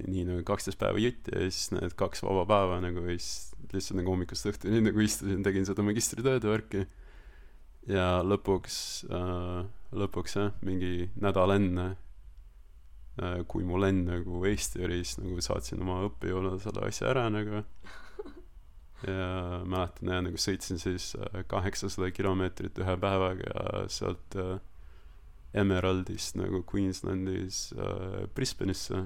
nii 0.06 0.24
nagu 0.28 0.44
kaksteist 0.46 0.78
päeva 0.80 1.00
jutti 1.02 1.34
ja 1.34 1.46
siis 1.48 1.72
need 1.74 1.94
kaks 1.98 2.22
vaba 2.22 2.44
päeva 2.48 2.78
nagu 2.84 3.02
ja 3.06 3.16
siis 3.16 3.54
lihtsalt 3.72 3.98
nagu 4.00 4.14
hommikust 4.14 4.48
õhtuni 4.50 4.82
nagu 4.88 5.04
istusin 5.04 5.44
tegin 5.46 5.66
seda 5.68 5.84
magistritööd 5.86 6.44
ja 6.44 6.52
värki. 6.54 6.84
Ja 7.88 8.08
lõpuks 8.20 8.76
äh, 9.08 9.62
lõpuks 9.96 10.36
jah 10.36 10.52
mingi 10.66 11.08
nädal 11.20 11.54
enne 11.56 11.86
äh, 13.22 13.40
kui 13.48 13.64
mul 13.64 13.88
enne 13.88 14.20
nagu 14.20 14.42
Eesti 14.48 14.84
oli 14.84 15.00
siis 15.00 15.18
nagu 15.22 15.40
saatsin 15.44 15.80
oma 15.84 16.02
õppejõule 16.10 16.58
selle 16.62 16.84
asja 16.88 17.10
ära 17.14 17.28
nagu. 17.32 17.64
Ja 19.06 19.62
mäletan 19.62 20.10
jah 20.10 20.24
nagu 20.26 20.40
sõitsin 20.42 20.80
siis 20.82 21.12
äh, 21.18 21.42
kaheksasada 21.48 22.10
kilomeetrit 22.12 22.78
ühe 22.82 22.96
päevaga 23.00 23.86
sealt 23.94 24.36
äh, 24.36 24.58
Emeraldist 25.56 26.36
nagu 26.36 26.60
Queenslandis 26.68 27.70
äh, 27.72 28.26
Brisbane'isse 28.36 29.00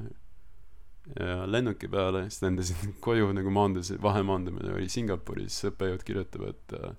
ja 1.18 1.46
lennuki 1.50 1.88
peale 1.90 2.24
siis 2.30 2.42
lendasin 2.44 2.92
koju 3.06 3.32
nagu 3.34 3.50
maandusin 3.50 4.02
vahemaandumine 4.02 4.74
oli 4.76 4.88
Singapuris 4.92 5.56
õppejõud 5.70 6.04
kirjutab 6.06 6.44
et 6.50 6.76
äh, 6.78 6.92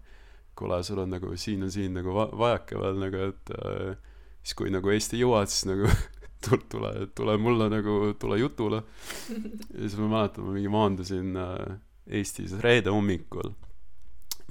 kuule 0.55 0.81
sul 0.83 0.99
on 1.03 1.13
nagu 1.15 1.31
siin 1.39 1.63
on 1.63 1.71
siin 1.71 1.95
nagu 1.97 2.13
va- 2.15 2.31
vajaka 2.37 2.81
veel 2.81 2.99
nagu 3.05 3.23
et 3.29 3.53
äh, 3.57 3.95
siis 4.43 4.57
kui 4.59 4.73
nagu 4.73 4.91
Eesti 4.91 5.21
jõuad 5.21 5.51
siis 5.51 5.65
nagu 5.71 5.87
tule 6.43 6.61
tule 6.69 6.93
tule 7.15 7.37
mulle 7.39 7.69
nagu 7.71 8.13
tule 8.19 8.39
jutule. 8.41 8.83
Ja 9.73 9.79
siis 9.87 9.95
ma 9.97 10.09
mäletan 10.11 10.45
ma 10.45 10.55
mingi 10.57 10.71
maandusin 10.71 11.37
äh, 11.39 11.77
Eestis 12.19 12.57
reede 12.59 12.91
hommikul 12.91 13.53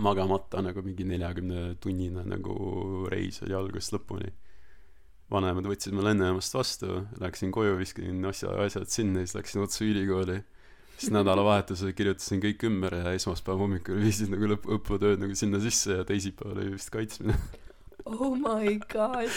magamata 0.02 0.62
nagu 0.64 0.80
mingi 0.82 1.04
neljakümne 1.04 1.74
tunnine 1.80 2.24
nagu 2.24 2.54
reis 3.12 3.42
oli 3.44 3.52
algusest 3.54 3.92
lõpuni 3.98 4.32
vanemad 5.32 5.66
võtsid 5.70 5.94
mu 5.96 6.04
lennujaamast 6.04 6.54
vastu 6.54 7.02
läksin 7.20 7.52
koju 7.54 7.76
viskasin 7.80 8.24
asja 8.28 8.52
asjad 8.66 8.88
sinna 8.92 9.22
siis 9.24 9.34
läksin 9.38 9.62
otse 9.64 9.84
ülikooli. 9.88 10.40
Siis 10.98 11.10
nädalavahetusel 11.14 11.92
kirjutasin 11.98 12.42
kõik 12.44 12.62
ümber 12.68 12.94
ja 13.00 13.12
esmaspäeva 13.16 13.58
hommikul 13.58 13.96
viisid 14.04 14.30
nagu 14.30 14.46
lõpp 14.52 14.68
õppetööd 14.76 15.22
nagu 15.24 15.34
sinna 15.34 15.58
sisse 15.64 15.96
ja 15.98 16.04
teisipäeval 16.06 16.60
oli 16.62 16.74
vist 16.76 16.92
kaitsmine. 16.94 17.34
Oh 18.04 18.34
my 18.36 18.76
god 18.92 19.30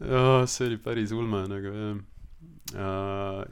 jaa 0.00 0.44
see 0.46 0.66
oli 0.70 0.76
päris 0.84 1.12
ulme 1.16 1.42
nagu 1.48 1.72
jah. 1.72 1.96
Ja 2.74 2.88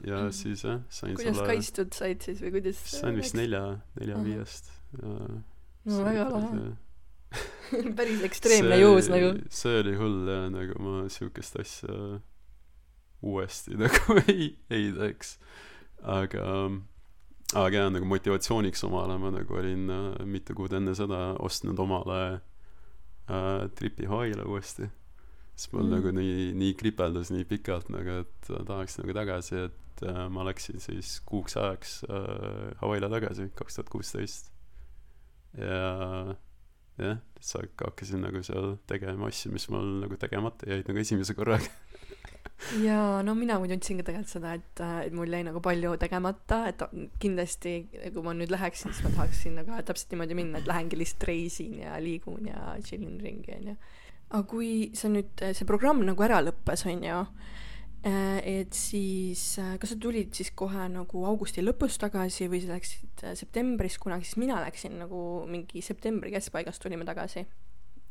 ja 0.05 0.17
Mm. 0.25 0.31
siis 0.35 0.63
jah 0.65 0.79
sain 0.89 1.15
kuidas 1.15 1.37
selle 1.37 1.47
kaitstud 1.47 1.93
said 1.95 2.21
siis 2.25 2.41
või 2.43 2.51
kuidas 2.57 2.81
sain 2.91 3.15
vist 3.15 3.33
nelja 3.37 3.61
nelja 3.99 4.15
Ahah. 4.17 4.25
viiest 4.27 4.71
ja 5.01 5.13
no 5.85 6.01
väga 6.05 6.25
lahe 6.33 6.65
päris 7.97 8.23
ekstreemne 8.27 8.77
juhus 8.79 9.09
nagu. 9.11 9.33
see 9.49 9.79
oli 9.81 9.95
hull 9.99 10.27
jah 10.29 10.49
nagu 10.53 10.79
ma 10.83 11.05
siukest 11.11 11.59
asja 11.61 11.95
uuesti 13.25 13.77
nagu 13.81 14.19
ei 14.27 14.51
ei 14.69 14.91
teeks. 14.95 15.37
Aga 16.03 16.43
aga 17.55 17.77
jah 17.85 17.89
nagu 17.93 18.05
motivatsiooniks 18.09 18.83
omale 18.87 19.17
ma 19.21 19.31
nagu 19.33 19.57
olin 19.57 19.89
äh, 19.89 20.25
mitu 20.29 20.53
kuud 20.57 20.73
enne 20.77 20.93
seda 20.97 21.33
ostnud 21.39 21.79
omale 21.79 22.19
äh, 23.29 23.65
tripi 23.77 24.05
Hawaii'le 24.11 24.45
uuesti. 24.45 24.89
Siis 25.55 25.71
mul 25.71 25.85
Mm. 25.87 25.91
nagu 25.95 26.11
nii 26.11 26.51
nii 26.59 26.73
kripeldus 26.75 27.29
nii 27.31 27.45
pikalt 27.47 27.87
nagu 27.93 28.21
et 28.25 28.49
tahaks 28.67 28.97
nagu 28.99 29.13
tagasi 29.15 29.55
et 29.69 30.03
äh, 30.03 30.25
ma 30.29 30.43
läksin 30.43 30.81
siis 30.83 31.21
kuuks 31.25 31.55
ajaks 31.57 32.01
äh, 32.09 32.73
Hawaii'le 32.81 33.09
tagasi 33.13 33.49
kaks 33.55 33.77
tuhat 33.79 33.89
kuusteist. 33.93 34.51
Ja 35.57 36.35
jah 36.99 37.17
hak- 37.53 37.83
hakkasin 37.85 38.23
nagu 38.25 38.41
seal 38.43 38.77
tegema 38.89 39.27
asju 39.27 39.51
mis 39.53 39.67
mul 39.69 39.89
nagu 40.03 40.17
tegemata 40.17 40.69
jäid 40.69 40.87
nagu 40.89 41.01
esimese 41.01 41.35
korraga. 41.37 41.67
Jaa 42.85 43.21
no 43.25 43.35
mina 43.35 43.57
muidu 43.59 43.75
ütlesin 43.75 43.99
ka 43.99 44.05
tegelikult 44.07 44.31
seda 44.31 44.53
et 44.55 44.81
äh, 44.81 44.99
et 45.07 45.13
mul 45.17 45.29
jäi 45.29 45.43
nagu 45.43 45.59
palju 45.61 45.95
tegemata 46.01 46.61
et 46.71 46.81
kindlasti 47.21 47.75
kui 48.13 48.23
ma 48.23 48.33
nüüd 48.37 48.53
läheksin 48.53 48.93
siis 48.93 49.03
ma 49.03 49.11
tahaksin 49.17 49.59
nagu 49.59 49.75
täpselt 49.85 50.15
niimoodi 50.15 50.37
minna 50.39 50.61
et 50.61 50.69
lähengi 50.69 50.99
lihtsalt 50.99 51.27
reisin 51.29 51.81
ja 51.83 51.99
liigun 52.01 52.47
ja 52.47 52.77
chillin 52.85 53.19
ringi 53.21 53.57
onju. 53.59 53.75
Aga 54.31 54.47
kui 54.49 54.71
sa 54.97 55.11
nüüd 55.11 55.43
see 55.51 55.67
programm 55.67 56.01
nagu 56.07 56.25
ära 56.25 56.39
lõppes 56.45 56.87
onju 56.89 57.19
et 58.05 58.75
siis 58.77 59.41
äh, 59.57 59.75
kas 59.81 59.95
sa 59.95 59.97
tulid 59.97 60.35
siis 60.37 60.51
kohe 60.57 60.83
nagu 60.93 61.23
augusti 61.25 61.63
lõpus 61.63 61.97
tagasi 62.01 62.45
või 62.51 62.61
sa 62.61 62.75
läksid 62.75 63.23
äh, 63.25 63.33
septembris 63.39 63.97
kunagi 64.01 64.27
siis 64.27 64.37
mina 64.41 64.59
läksin 64.61 64.99
nagu 65.01 65.21
mingi 65.49 65.81
septembri 65.81 66.33
keskpaigas 66.35 66.81
tulime 66.81 67.07
tagasi. 67.07 67.47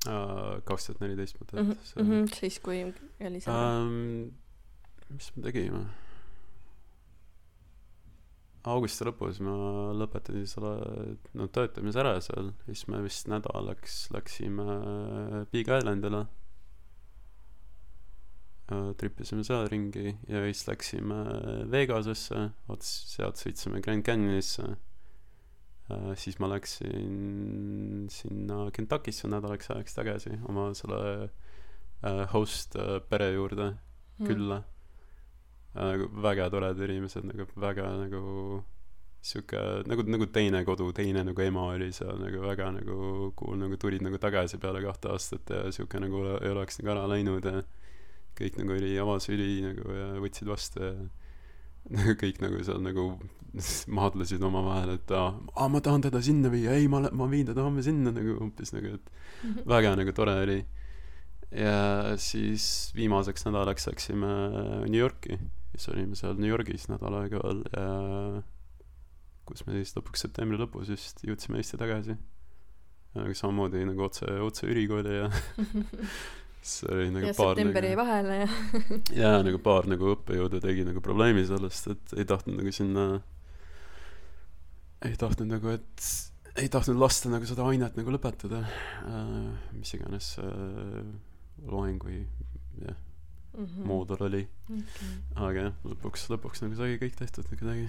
Kaks 0.04 0.88
tuhat 0.88 0.98
neliteist 1.00 1.38
mõtled 1.40 1.60
mm 1.62 1.76
see 1.88 2.02
-hmm, 2.02 2.24
siis 2.36 2.58
kui 2.60 2.80
oli 3.24 3.38
see 3.40 3.54
um, 3.54 4.32
mis 5.08 5.30
me 5.36 5.44
tegime? 5.46 5.84
Augusti 8.68 9.06
lõpus 9.06 9.40
ma 9.44 9.54
lõpetasin 9.96 10.44
selle 10.48 10.74
no 11.38 11.46
töötamise 11.46 12.02
ära 12.02 12.18
seal 12.20 12.50
siis 12.66 12.84
me 12.88 13.00
vist 13.04 13.30
nädalaks 13.32 14.10
läksime 14.12 15.46
Big 15.52 15.70
Islandile 15.70 16.26
tripisime 18.98 19.44
seal 19.44 19.66
ringi 19.68 20.14
ja 20.28 20.40
siis 20.46 20.64
läksime 20.68 21.18
Vegasesse. 21.70 22.50
Ots- 22.72 22.94
sealt 23.14 23.36
sõitsime 23.40 23.82
Grand 23.84 24.04
Canyonisse. 24.06 24.64
Uh, 25.90 26.14
siis 26.16 26.38
ma 26.40 26.48
läksin 26.48 28.06
sinna 28.08 28.70
Kentuckisse 28.72 29.28
nädalaks 29.28 29.68
ajaks 29.74 29.94
tagasi 29.98 30.30
oma 30.48 30.70
selle 30.74 31.00
uh, 31.28 32.22
host 32.32 32.76
pere 33.10 33.32
juurde 33.34 33.74
Mm. 34.14 34.26
külla. 34.30 34.56
Väga 36.22 36.44
toredad 36.54 36.78
inimesed 36.86 37.24
nagu 37.26 37.48
väga 37.58 37.88
nagu 37.98 38.62
sihuke 39.26 39.58
nagu 39.90 40.04
nagu 40.06 40.26
teine 40.30 40.60
kodu 40.64 40.92
teine 40.94 41.24
nagu 41.26 41.42
ema 41.42 41.64
oli 41.72 41.88
seal 41.92 42.14
nagu 42.20 42.42
väga 42.44 42.68
nagu 42.76 43.32
kuhu 43.34 43.56
nagu 43.58 43.76
tulid 43.82 44.04
nagu 44.06 44.18
tagasi 44.22 44.60
peale 44.62 44.82
kahte 44.84 45.10
aastat 45.10 45.50
ja 45.50 45.64
sihuke 45.74 45.98
nagu 45.98 46.20
ei 46.38 46.52
oleks 46.54 46.78
nagu 46.78 46.92
ära 46.94 47.08
läinud 47.10 47.44
ja 47.50 47.62
kõik 48.38 48.58
nagu 48.60 48.74
oli 48.76 48.92
avasüli 49.00 49.48
nagu 49.64 49.94
ja 49.96 50.08
võtsid 50.22 50.48
vastu 50.50 50.82
ja 50.82 50.94
kõik 52.22 52.40
nagu 52.44 52.62
seal 52.66 52.80
nagu 52.84 53.08
maadlesid 53.98 54.42
omavahel 54.42 54.94
et 54.96 55.10
aa 55.14 55.28
aa, 55.54 55.68
ma 55.70 55.80
tahan 55.84 56.02
teda 56.08 56.22
sinna 56.24 56.50
viia 56.52 56.72
ei 56.78 56.88
ma 56.90 57.02
ma 57.12 57.28
viin 57.30 57.46
teda 57.50 57.62
homme 57.66 57.82
sinna 57.86 58.10
nagu 58.14 58.38
umbes 58.44 58.74
nagu 58.76 58.94
et 58.98 59.12
Mhm. 59.44 59.64
väga 59.68 59.90
nagu 59.98 60.12
tore 60.16 60.32
oli 60.40 60.54
ja 61.52 62.14
siis 62.16 62.92
viimaseks 62.96 63.44
nädalaks 63.44 63.84
läksime 63.90 64.30
New 64.88 64.96
Yorki 64.96 65.36
siis 65.74 65.88
olime 65.92 66.16
seal 66.16 66.38
New 66.40 66.48
Yorgis 66.48 66.86
nädal 66.88 67.12
aega 67.18 67.42
veel 67.42 67.60
ja 67.74 67.84
kus 69.44 69.66
me 69.66 69.74
siis 69.76 69.92
lõpuks 69.98 70.24
septembri 70.24 70.56
lõpus 70.56 70.88
vist 70.94 71.20
jõudsime 71.28 71.60
Eesti 71.60 71.76
tagasi 71.76 72.16
aga 73.14 73.34
samamoodi 73.36 73.84
nagu 73.84 74.06
otse 74.08 74.24
otse 74.46 74.64
ülikooli 74.72 75.18
ja 75.18 75.28
see 76.64 76.90
oli 76.90 77.10
nagu 77.12 77.28
ja 77.28 77.36
paar 77.36 77.54
september 77.54 77.86
jäi 77.86 77.94
nagu 77.94 78.02
vahele 78.02 78.36
ja 78.40 78.48
jaa 79.22 79.42
nagu 79.46 79.60
paar 79.64 79.88
nagu 79.90 80.12
õppejõudu 80.14 80.60
tegi 80.64 80.86
nagu 80.88 81.02
probleemi 81.04 81.44
sellest 81.48 81.90
et 81.92 82.14
ei 82.18 82.28
tahtnud 82.28 82.60
nagu 82.60 82.72
sinna 82.74 83.08
ei 85.04 85.18
tahtnud 85.20 85.50
nagu 85.52 85.74
et 85.74 86.06
ei 86.56 86.70
tahtnud 86.70 87.00
lasta 87.02 87.32
nagu 87.32 87.46
seda 87.48 87.64
ainet 87.66 87.96
nagu 87.98 88.12
lõpetada. 88.14 88.60
Äh, 89.10 89.72
mis 89.74 89.90
iganes 89.96 90.36
äh, 90.38 91.00
loeng 91.66 92.04
või 92.06 92.20
jah 92.84 93.00
Mhm. 93.54 93.86
moodul 93.86 94.24
oli 94.26 94.46
okay. 94.66 95.10
aga 95.34 95.68
jah 95.68 95.74
lõpuks 95.86 96.26
lõpuks 96.32 96.64
nagu 96.64 96.78
sai 96.78 96.96
kõik 96.98 97.14
tehtud 97.20 97.46
kuidagi 97.50 97.86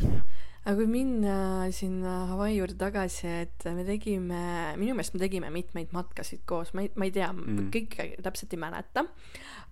aga 0.65 0.75
kui 0.79 0.87
minna 0.89 1.37
sinna 1.73 2.13
Hawaii 2.31 2.57
juurde 2.57 2.77
tagasi, 2.79 3.27
et 3.45 3.65
me 3.77 3.85
tegime, 3.85 4.41
minu 4.81 4.95
meelest 4.97 5.13
me 5.13 5.21
tegime 5.21 5.51
mitmeid 5.53 5.93
matkasid 5.93 6.41
koos, 6.49 6.73
ma 6.73 6.85
ei, 6.85 6.89
ma 6.97 7.05
ei 7.05 7.13
tea 7.13 7.29
mm., 7.33 7.69
kõike 7.73 8.07
täpselt 8.25 8.55
ei 8.57 8.61
mäleta, 8.63 9.05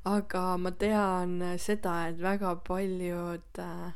aga 0.09 0.43
ma 0.61 0.73
tean 0.77 1.39
seda, 1.61 1.95
et 2.11 2.21
väga 2.21 2.53
paljud 2.67 3.61
äh, 3.63 3.89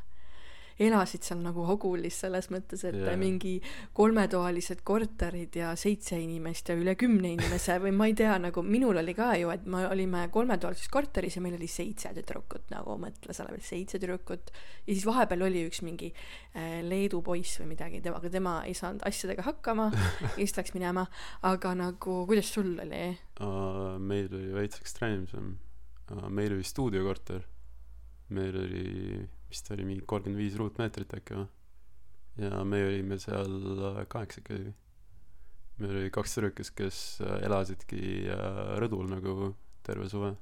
elasid 0.78 1.26
seal 1.26 1.40
nagu 1.42 1.66
Hogulis 1.68 2.20
selles 2.22 2.50
mõttes, 2.54 2.84
et 2.88 2.98
yeah. 2.98 3.18
mingi 3.20 3.56
kolmetoalised 3.98 4.84
korterid 4.88 5.56
ja 5.58 5.72
seitse 5.80 6.20
inimest 6.22 6.70
ja 6.70 6.78
üle 6.78 6.94
kümne 7.00 7.32
inimese 7.34 7.80
või 7.82 7.94
ma 7.98 8.08
ei 8.10 8.16
tea, 8.18 8.36
nagu 8.42 8.62
minul 8.66 9.02
oli 9.02 9.16
ka 9.18 9.32
ju, 9.40 9.50
et 9.54 9.66
me 9.70 9.86
olime 9.90 10.28
kolmetoalises 10.34 10.92
korteris 10.94 11.40
ja 11.40 11.44
meil 11.46 11.58
oli 11.58 11.70
seitse 11.72 12.14
tüdrukut 12.18 12.70
nagu 12.74 12.98
mõtle 13.02 13.34
selle 13.34 13.54
peale, 13.54 13.66
seitse 13.66 14.02
tüdrukut 14.02 14.54
ja 14.54 14.92
siis 14.92 15.06
vahepeal 15.08 15.48
oli 15.48 15.66
üks 15.68 15.82
mingi 15.86 16.12
äh, 16.14 16.80
Leedu 16.86 17.24
poiss 17.26 17.62
või 17.62 17.74
midagi, 17.74 18.02
temaga 18.06 18.32
tema 18.34 18.60
ei 18.68 18.78
saanud 18.78 19.06
asjadega 19.08 19.48
hakkama 19.50 19.90
ja 20.22 20.34
siis 20.38 20.58
läks 20.60 20.76
minema, 20.78 21.08
aga 21.48 21.74
nagu 21.78 22.22
kuidas 22.30 22.54
sul 22.54 22.76
oli? 22.84 23.06
uh, 23.42 23.98
meil 23.98 24.30
oli 24.30 24.54
veits 24.62 24.82
ekstreemsem 24.84 25.56
uh, 26.14 26.28
meil 26.30 26.54
oli 26.54 26.66
stuudiokorter 26.68 27.42
meil 28.30 28.58
oli 28.60 28.86
vist 29.52 29.72
oli 29.72 29.86
mingi 29.88 30.04
kolmkümmend 30.06 30.42
viis 30.42 30.58
ruutmeetrit 30.60 31.14
äkki 31.20 31.38
või? 31.40 31.48
Ja 32.38 32.62
me 32.68 32.84
olime 32.86 33.18
seal 33.22 33.54
äh, 33.92 34.04
kaheksakesi 34.10 34.74
meil 35.82 35.94
oli 35.94 36.12
kaks 36.14 36.36
tüdrukest 36.38 36.74
kes 36.78 37.00
äh, 37.26 37.40
elasidki 37.48 38.02
äh, 38.34 38.62
rõdul 38.82 39.10
nagu 39.12 39.54
terve 39.86 40.10
suve. 40.12 40.34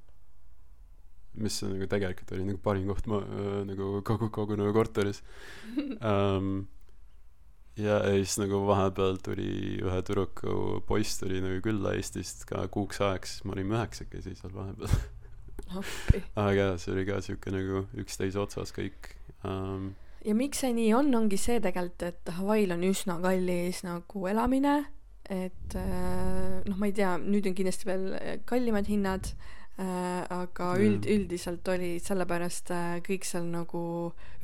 Mis 1.36 1.58
on 1.68 1.76
nagu 1.76 1.88
tegelikult 1.92 2.32
oli 2.36 2.46
nagu 2.48 2.62
parim 2.64 2.88
koht 2.88 3.10
ma 3.12 3.20
nagu 3.68 4.00
kogu 4.08 4.30
kogu 4.34 4.56
nagu 4.56 4.72
korteris. 4.76 5.20
Um, 6.00 6.68
ja 7.86 8.00
ja 8.08 8.14
siis 8.16 8.38
nagu 8.40 8.62
vahepeal 8.70 9.20
tuli 9.24 9.50
ühe 9.84 10.00
tüdruku 10.08 10.80
poiss 10.88 11.20
tuli 11.20 11.44
nagu 11.44 11.60
külla 11.64 11.92
Eestist 12.00 12.48
ka 12.48 12.64
kuuks 12.72 13.04
ajaks. 13.04 13.42
Me 13.44 13.58
olime 13.58 13.76
üheksakesi 13.76 14.38
seal 14.40 14.56
vahepeal. 14.56 14.96
aga 15.74 16.56
jaa 16.56 16.74
see 16.82 16.94
oli 16.94 17.06
ka 17.08 17.22
siuke 17.26 17.54
nagu 17.54 17.86
üksteise 17.98 18.40
otsas 18.42 18.74
kõik 18.76 19.16
um, 19.44 19.94
ja 20.26 20.36
miks 20.38 20.64
see 20.64 20.74
nii 20.76 20.94
on, 20.98 21.12
ongi 21.18 21.40
see 21.40 21.60
tegelikult, 21.64 22.06
et 22.08 22.36
Hawaii'l 22.38 22.76
on 22.76 22.86
üsna 22.88 23.20
kallis 23.24 23.84
nagu 23.86 24.30
elamine, 24.32 24.78
et 25.32 25.76
äh, 25.80 26.64
noh, 26.66 26.80
ma 26.80 26.90
ei 26.90 26.96
tea, 26.98 27.16
nüüd 27.22 27.50
on 27.50 27.58
kindlasti 27.58 27.90
veel 27.90 28.10
äh, 28.18 28.32
kallimad 28.50 28.90
hinnad 28.90 29.30
äh,, 29.82 30.22
aga 30.34 30.72
üld, 30.82 31.06
üldiselt 31.12 31.68
oli 31.74 31.96
sellepärast 32.02 32.72
kõik 33.06 33.26
seal 33.28 33.48
nagu 33.52 33.82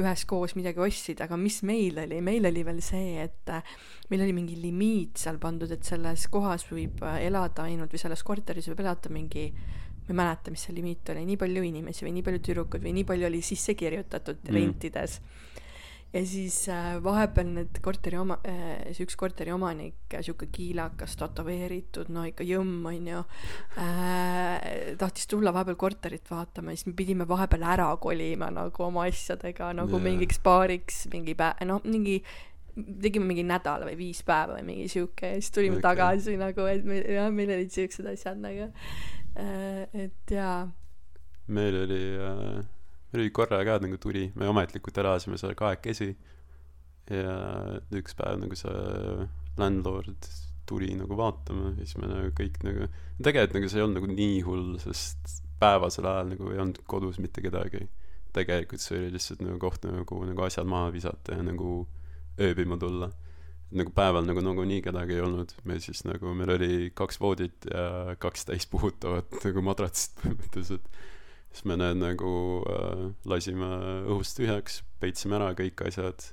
üheskoos 0.01 0.57
midagi 0.57 0.81
ostsid, 0.85 1.21
aga 1.25 1.37
mis 1.39 1.61
meil 1.67 2.01
oli, 2.03 2.21
meil 2.25 2.49
oli 2.49 2.65
veel 2.67 2.81
see, 2.85 3.21
et 3.25 3.53
meil 4.11 4.25
oli 4.25 4.35
mingi 4.37 4.57
limiit 4.61 5.21
seal 5.21 5.41
pandud, 5.41 5.71
et 5.71 5.87
selles 5.87 6.27
kohas 6.33 6.67
võib 6.69 7.01
elada 7.15 7.65
ainult 7.69 7.93
või 7.93 8.05
selles 8.05 8.25
korteris 8.27 8.69
võib 8.69 8.83
elada 8.85 9.13
mingi 9.13 9.49
ma 10.11 10.15
ei 10.15 10.19
mäleta, 10.21 10.53
mis 10.53 10.67
see 10.67 10.75
limiit 10.75 11.13
oli, 11.13 11.25
nii 11.27 11.39
palju 11.39 11.63
inimesi 11.71 12.07
või 12.07 12.15
nii 12.17 12.27
palju 12.27 12.43
tüdrukuid 12.47 12.83
või 12.85 12.95
nii 12.99 13.07
palju 13.07 13.29
oli 13.31 13.41
sisse 13.45 13.75
kirjutatud 13.79 14.43
Mm. 14.51 14.57
rentides 14.57 15.21
ja 16.11 16.21
siis 16.27 16.65
äh, 16.69 16.97
vahepeal 17.03 17.53
need 17.55 17.79
korteri 17.83 18.19
oma 18.19 18.37
äh,, 18.47 18.91
see 18.91 19.05
üks 19.07 19.15
korteri 19.19 19.53
omanik, 19.55 20.11
sihuke 20.11 20.49
kiilakas, 20.51 21.15
tätoveeritud, 21.19 22.11
no 22.11 22.25
ikka 22.27 22.43
jõmm 22.47 22.83
onju 22.91 23.23
äh,, 23.79 24.91
tahtis 24.99 25.29
tulla 25.31 25.53
vahepeal 25.55 25.79
korterit 25.79 26.27
vaatama 26.31 26.75
ja 26.75 26.81
siis 26.81 26.91
me 26.91 26.97
pidime 26.99 27.27
vahepeal 27.29 27.63
ära 27.77 27.87
kolima 28.03 28.51
nagu 28.51 28.87
oma 28.89 29.07
asjadega 29.07 29.71
nagu 29.79 29.95
yeah. 29.95 30.07
mingiks 30.09 30.41
paariks 30.43 31.05
mingi 31.13 31.37
päev, 31.39 31.63
noh 31.69 31.83
mingi 31.87 32.19
tegime 32.75 33.27
mingi 33.27 33.43
nädala 33.47 33.87
või 33.87 33.97
viis 33.99 34.21
päeva 34.27 34.57
või 34.57 34.67
mingi 34.67 34.91
sihuke 34.91 35.33
ja 35.33 35.39
siis 35.39 35.51
tulime 35.55 35.79
okay. 35.79 35.87
tagasi 35.91 36.37
nagu, 36.39 36.67
et 36.71 36.85
me 36.87 37.01
jah, 37.03 37.31
meil 37.31 37.55
olid 37.55 37.71
siuksed 37.71 38.11
asjad 38.11 38.39
nagu 38.43 38.67
äh,, 38.67 39.01
et 39.35 40.31
jaa. 40.31 40.65
Meil 41.51 41.77
oli 41.83 42.01
äh, 42.19 42.61
meil 43.11 43.25
oli 43.25 43.33
korra 43.35 43.61
ka 43.67 43.79
nagu 43.83 43.97
tuli. 44.01 44.29
Me 44.35 44.47
ametlikult 44.47 44.97
elasime 44.97 45.39
seal 45.39 45.55
kahekesi. 45.59 46.11
Ja 47.11 47.35
üks 47.97 48.15
päev 48.15 48.39
nagu 48.39 48.55
see 48.55 49.27
landlord 49.59 50.29
tuli 50.69 50.93
nagu 50.95 51.17
vaatama 51.19 51.73
ja 51.73 51.83
siis 51.83 51.97
me 51.99 52.07
nagu 52.07 52.29
kõik 52.37 52.61
nagu 52.63 52.85
tegelikult 53.25 53.57
nagu 53.57 53.71
see 53.71 53.81
ei 53.81 53.83
olnud 53.83 53.99
nagu 53.99 54.11
nii 54.13 54.37
hull 54.45 54.77
sest 54.79 55.41
päevasel 55.59 56.07
ajal 56.07 56.29
nagu 56.31 56.53
ei 56.53 56.61
olnud 56.63 56.79
kodus 56.87 57.19
mitte 57.19 57.43
kedagi. 57.43 57.87
Tegelikult 58.31 58.83
see 58.83 59.01
oli 59.01 59.09
lihtsalt 59.17 59.41
nagu 59.43 59.59
koht 59.59 59.83
nagu 59.89 60.21
nagu 60.29 60.45
asjad 60.47 60.69
maha 60.69 60.93
visata 60.93 61.35
ja 61.35 61.43
nagu 61.43 61.81
ööbima 62.39 62.77
tulla 62.79 63.11
nagu 63.71 63.93
päeval 63.95 64.25
nagu 64.27 64.43
nagunii 64.43 64.81
kedagi 64.83 65.15
ei 65.17 65.23
olnud. 65.23 65.53
Meil 65.67 65.81
siis 65.83 66.03
nagu 66.07 66.33
meil 66.37 66.55
oli 66.57 66.91
kaks 66.95 67.19
voodit 67.21 67.67
ja 67.71 68.15
kaks 68.21 68.47
täispuhutavat 68.49 69.37
nagu 69.47 69.63
madratsit 69.65 70.17
põhimõtteliselt. 70.21 70.91
Siis 71.51 71.65
me 71.67 71.75
need 71.79 71.99
nagu 71.99 72.33
äh, 72.71 73.07
lasime 73.27 73.71
õhust 74.07 74.37
tühjaks 74.39 74.81
peitsime 75.01 75.35
ära 75.39 75.51
kõik 75.57 75.83
asjad 75.87 76.29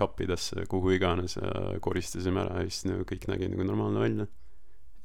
kappidesse 0.00 0.64
kuhu 0.70 0.94
iganes 0.96 1.36
ja 1.36 1.78
koristasime 1.84 2.42
ära 2.42 2.62
ja 2.62 2.70
siis 2.70 2.88
nagu 2.88 3.04
kõik 3.06 3.26
nägi 3.30 3.50
nagu 3.52 3.66
normaalne 3.68 4.02
välja. 4.02 4.26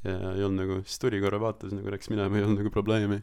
Ja 0.06 0.36
ei 0.36 0.46
olnud 0.46 0.62
nagu 0.62 0.82
siis 0.86 1.02
tuli 1.02 1.20
korra 1.22 1.42
vaatas 1.42 1.74
nagu 1.76 1.90
läks 1.92 2.10
minema 2.14 2.38
ei 2.38 2.46
olnud 2.46 2.62
nagu 2.64 2.74
probleemi. 2.74 3.22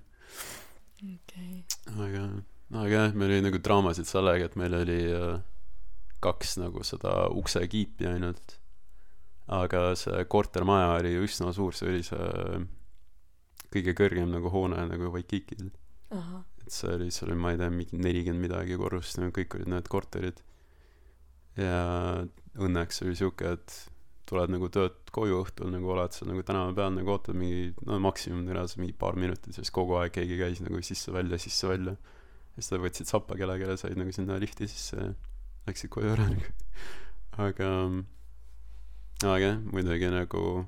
Okei. 1.02 1.62
Aga 1.94 2.26
aga 2.72 2.92
jah 2.92 3.16
meil 3.16 3.34
oli 3.34 3.44
nagu 3.44 3.58
draamasid 3.62 4.08
sellega 4.08 4.46
et 4.48 4.54
meil 4.60 4.74
oli 4.78 5.00
äh, 5.12 5.40
kaks 6.22 6.56
nagu 6.62 6.84
seda 6.86 7.26
uksekiipi 7.34 8.08
ainult. 8.10 8.58
Aga 9.52 9.92
see 9.98 10.22
kortermaja 10.30 10.94
oli 11.00 11.16
üsna 11.24 11.50
suur 11.54 11.74
see 11.76 11.90
oli 11.90 12.04
see 12.06 12.62
kõige 13.72 13.94
kõrgem 13.98 14.30
nagu 14.32 14.52
hoone 14.52 14.84
nagu 14.88 15.10
Waikikil. 15.14 15.70
Ahah. 16.12 16.44
Et 16.62 16.72
see 16.72 16.92
oli 16.94 17.10
seal 17.14 17.32
oli 17.32 17.40
ma 17.42 17.52
ei 17.54 17.60
tea 17.60 17.70
mingi 17.72 17.98
nelikümmend 17.98 18.46
midagi 18.46 18.78
korrust 18.78 19.18
nagu 19.18 19.34
kõik 19.34 19.56
olid 19.58 19.72
need 19.72 19.88
korterid. 19.92 20.42
Ja 21.58 21.80
õnneks 22.62 23.02
oli 23.04 23.16
siuke 23.18 23.56
et 23.56 23.74
tuled 24.28 24.52
nagu 24.54 24.68
tööd 24.72 25.10
koju 25.12 25.42
õhtul 25.42 25.72
nagu 25.74 25.90
oled 25.92 26.14
seal 26.14 26.30
nagu 26.30 26.44
tänava 26.46 26.72
peal 26.76 26.94
nagu 26.94 27.12
ootad 27.12 27.36
mingi 27.36 27.72
no 27.84 27.98
maksimum 28.00 28.46
reaalselt 28.48 28.80
mingi 28.80 28.94
paar 28.96 29.18
minutit 29.18 29.56
siis 29.56 29.72
kogu 29.74 29.98
aeg 29.98 30.14
keegi 30.14 30.38
käis 30.40 30.62
nagu 30.64 30.80
sisse-välja 30.84 31.40
sisse-välja. 31.42 31.96
Ja 32.52 32.60
siis 32.60 32.72
nad 32.72 32.84
võtsid 32.84 33.10
sappa 33.10 33.36
kellelegi 33.40 33.76
said 33.80 33.98
nagu 33.98 34.14
sinna 34.14 34.38
lifti 34.40 34.68
sisse 34.70 35.00
ja 35.00 35.10
läksid 35.66 35.90
koju 35.90 36.12
ära 36.12 36.26
nagu. 36.28 36.52
Aga 37.32 37.68
aga 39.22 39.38
jah 39.46 39.58
muidugi 39.72 40.10
nagu 40.12 40.66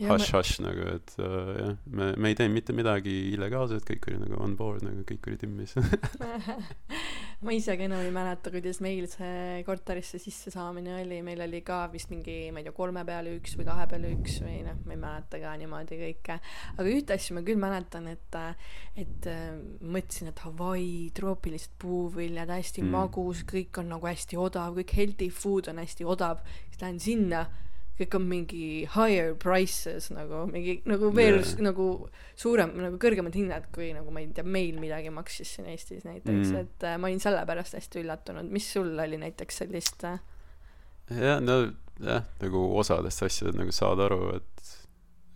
ja 0.00 0.12
hush 0.12 0.34
hush 0.34 0.60
nagu 0.64 0.86
et 0.94 1.14
uh, 1.20 1.54
jah 1.58 1.74
me 1.86 2.12
me 2.16 2.32
ei 2.32 2.38
teinud 2.38 2.56
mitte 2.56 2.76
midagi 2.76 3.16
illegaalset 3.34 3.86
kõik 3.88 4.10
oli 4.10 4.22
nagu 4.24 4.40
on 4.40 4.56
board 4.58 4.86
nagu 4.86 5.04
kõik 5.08 5.30
oli 5.30 5.40
timmis 5.40 5.76
ma 7.44 7.54
ise 7.56 7.72
ka 7.78 7.86
enam 7.86 8.02
ei 8.04 8.10
mäleta, 8.12 8.50
kuidas 8.52 8.82
meil 8.84 9.06
see 9.08 9.62
korterisse 9.64 10.18
sissesaamine 10.20 10.98
oli, 10.98 11.20
meil 11.24 11.40
oli 11.46 11.62
ka 11.64 11.82
vist 11.92 12.10
mingi, 12.12 12.50
ma 12.52 12.60
ei 12.60 12.66
tea, 12.66 12.74
kolme 12.76 13.04
peale 13.08 13.32
üks 13.38 13.56
või 13.56 13.68
kahe 13.68 13.86
peale 13.88 14.10
üks 14.12 14.40
või 14.44 14.58
noh, 14.66 14.76
ma 14.84 14.96
ei 14.96 15.00
mäleta 15.00 15.40
ka 15.40 15.54
niimoodi 15.62 16.00
kõike. 16.02 16.36
aga 16.74 16.86
ühte 16.92 17.16
asja 17.16 17.36
ma 17.38 17.44
küll 17.46 17.60
mäletan, 17.62 18.10
et, 18.12 18.38
et 19.00 19.30
äh, 19.30 19.46
mõtlesin, 19.80 20.28
et 20.34 20.44
Hawaii, 20.44 21.08
troopilised 21.16 21.72
puuviljad, 21.80 22.52
hästi 22.52 22.84
mm. 22.84 22.92
magus, 22.98 23.44
kõik 23.48 23.80
on 23.80 23.88
nagu 23.94 24.10
hästi 24.10 24.40
odav, 24.40 24.76
kõik 24.76 24.94
healthy 24.98 25.32
food 25.32 25.72
on 25.72 25.80
hästi 25.80 26.08
odav, 26.08 26.44
siis 26.68 26.84
lähen 26.84 27.00
sinna 27.00 27.46
kõik 28.00 28.16
on 28.16 28.24
mingi 28.30 28.64
higher 28.94 29.34
prices 29.40 30.08
nagu 30.14 30.46
mingi 30.50 30.78
nagu 30.88 31.10
veel 31.14 31.40
yeah. 31.42 31.60
nagu 31.68 31.86
suurem 32.40 32.72
nagu 32.80 32.98
kõrgemad 33.02 33.36
hinnad 33.36 33.68
kui 33.74 33.90
nagu 33.96 34.10
ma 34.14 34.22
ei 34.24 34.30
tea 34.34 34.46
meil 34.46 34.80
midagi 34.80 35.12
maksis 35.14 35.54
siin 35.56 35.68
Eestis 35.70 36.06
näiteks 36.08 36.50
Mm. 36.50 36.56
et 36.64 36.84
äh, 36.88 36.96
ma 36.98 37.10
olin 37.10 37.20
selle 37.20 37.44
pärast 37.46 37.76
hästi 37.76 38.02
üllatunud 38.04 38.50
mis 38.50 38.66
sul 38.72 38.92
oli 38.98 39.20
näiteks 39.20 39.62
sellist 39.62 40.04
äh, 40.08 40.18
jah 41.12 41.40
no 41.44 41.60
jah 42.00 42.24
nagu 42.40 42.66
osadest 42.80 43.22
asjadest 43.26 43.58
nagu 43.60 43.72
saad 43.76 44.00
aru 44.06 44.20
et 44.38 44.70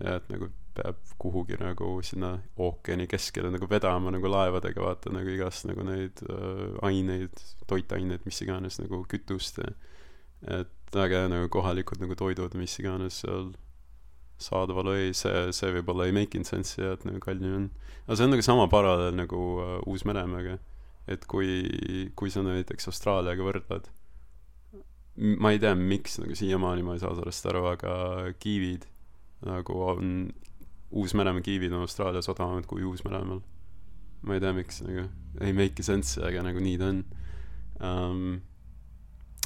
jah 0.01 0.21
et 0.21 0.31
nagu 0.33 0.49
peab 0.75 0.99
kuhugi 1.23 1.55
nagu 1.61 1.89
sinna 2.03 2.33
ookeani 2.59 3.07
keskele 3.07 3.51
nagu 3.55 3.69
vedama 3.71 4.11
nagu 4.11 4.31
laevadega 4.31 4.83
vaata 4.83 5.13
nagu 5.15 5.31
igast 5.31 5.69
nagu 5.71 5.85
neid 5.87 6.25
äh, 6.27 6.79
aineid 6.89 7.45
toitaineid 7.71 8.25
mis 8.27 8.41
iganes 8.43 8.81
nagu 8.83 9.05
kütust 9.11 9.61
et 9.63 10.84
väga 10.99 11.25
hea 11.25 11.33
nagu 11.33 11.51
kohalikud 11.53 12.03
nagu 12.03 12.17
toidud 12.19 12.55
mis 12.59 12.79
iganes 12.81 13.23
seal 13.25 13.53
saadaval 14.45 14.91
oli 14.93 15.13
see 15.17 15.51
see 15.57 15.73
võib-olla 15.79 16.09
ei 16.09 16.15
make 16.17 16.39
inud 16.39 16.49
sense'i 16.49 16.83
ja 16.83 16.95
et 16.97 17.05
nagu 17.09 17.21
kallim 17.23 17.59
on. 17.59 17.67
Aga 18.07 18.19
see 18.19 18.27
on 18.27 18.35
nagu 18.35 18.45
sama 18.47 18.69
paralleel 18.73 19.15
nagu 19.17 19.43
äh, 19.63 19.77
Uus-Meremaaga. 19.91 20.59
Et 21.11 21.27
kui 21.29 22.11
kui 22.17 22.33
sa 22.33 22.43
näiteks 22.45 22.89
Austraaliaga 22.91 23.45
võrdled 23.45 23.91
ma 25.15 25.53
ei 25.55 25.61
tea 25.63 25.75
miks 25.79 26.19
nagu 26.19 26.35
siiamaani 26.35 26.83
ma 26.83 26.97
ei 26.97 27.03
saa 27.03 27.15
sellest 27.15 27.47
aru 27.47 27.69
aga 27.71 27.93
kiivid 28.43 28.89
nagu 29.47 29.77
on 29.87 30.09
Uus-Meremaa 30.95 31.43
kiivid 31.45 31.75
on 31.75 31.85
Austraalias 31.87 32.29
odavamad 32.31 32.67
kui 32.71 32.85
Uus-Meremaal. 32.87 33.43
Ma 34.25 34.37
ei 34.37 34.43
tea 34.43 34.55
miks 34.57 34.83
nagu 34.87 35.07
ei 35.43 35.55
make'i 35.57 35.87
sense'i 35.87 36.25
aga 36.29 36.45
nagu 36.47 36.63
nii 36.63 36.81
ta 36.81 36.91
on. 36.91 37.01
Um, 37.85 38.27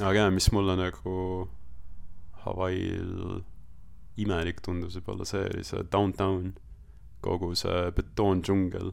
aga 0.00 0.14
jah 0.24 0.30
mis 0.34 0.50
mulle 0.54 0.76
nagu 0.78 1.14
Hawaii'l 2.44 3.42
imelik 4.22 4.60
tundus 4.64 4.96
võib-olla 4.98 5.26
see 5.28 5.44
oli 5.50 5.64
see 5.66 5.82
downtown 5.92 6.52
kogu 7.22 7.52
see 7.58 7.90
betoondžungel. 7.96 8.92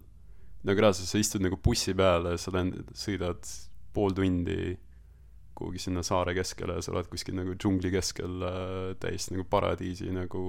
Nagu 0.66 0.82
reaalselt 0.82 1.10
sa 1.10 1.22
istud 1.22 1.44
nagu 1.46 1.60
bussi 1.62 1.94
peale 1.98 2.34
ja 2.34 2.42
sa 2.42 2.54
lend- 2.56 2.90
sõidad 2.98 3.46
pool 3.94 4.16
tundi 4.18 4.76
kuhugi 5.56 5.80
sinna 5.80 6.02
saare 6.04 6.34
keskele 6.36 6.80
ja 6.80 6.84
sa 6.84 6.92
oled 6.92 7.08
kuskil 7.12 7.38
nagu 7.38 7.54
džungli 7.56 7.92
keskel 7.94 8.42
äh, 8.44 8.90
täiesti 9.00 9.38
nagu 9.38 9.46
paradiisi 9.48 10.10
nagu 10.12 10.42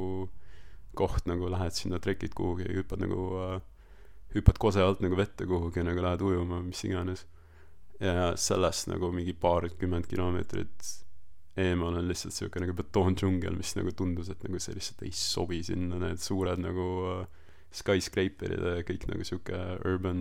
koht 0.98 1.28
nagu 1.30 1.50
lähed 1.52 1.76
sinna 1.76 2.00
trekid 2.02 2.34
kuhugi 2.34 2.66
hüppad 2.72 3.04
nagu 3.04 3.28
äh, 3.44 3.60
hüppad 4.34 4.58
kose 4.58 4.82
alt 4.82 5.04
nagu 5.04 5.18
vette 5.20 5.46
kuhugi 5.46 5.84
nagu 5.86 6.02
lähed 6.02 6.24
ujuma 6.26 6.62
mis 6.64 6.82
iganes 6.88 7.26
ja 8.00 8.30
sellest 8.36 8.90
nagu 8.90 9.10
mingi 9.14 9.32
paarkümmend 9.40 10.08
kilomeetrit 10.10 10.90
eemal 11.56 11.96
on 11.96 12.08
lihtsalt 12.10 12.36
siuke 12.36 12.60
nagu 12.60 12.74
betoondžungel 12.76 13.56
mis 13.56 13.72
nagu 13.78 13.92
tundus 13.96 14.28
et 14.32 14.42
nagu 14.44 14.60
see 14.60 14.76
lihtsalt 14.76 15.06
ei 15.06 15.12
sobi 15.16 15.62
sinna. 15.64 16.00
Need 16.02 16.20
suured 16.20 16.60
nagu 16.60 16.88
äh, 17.14 17.46
skyscraperid 17.76 18.60
ja 18.60 18.84
kõik 18.86 19.08
nagu 19.10 19.24
siuke 19.26 19.62
urban 19.88 20.20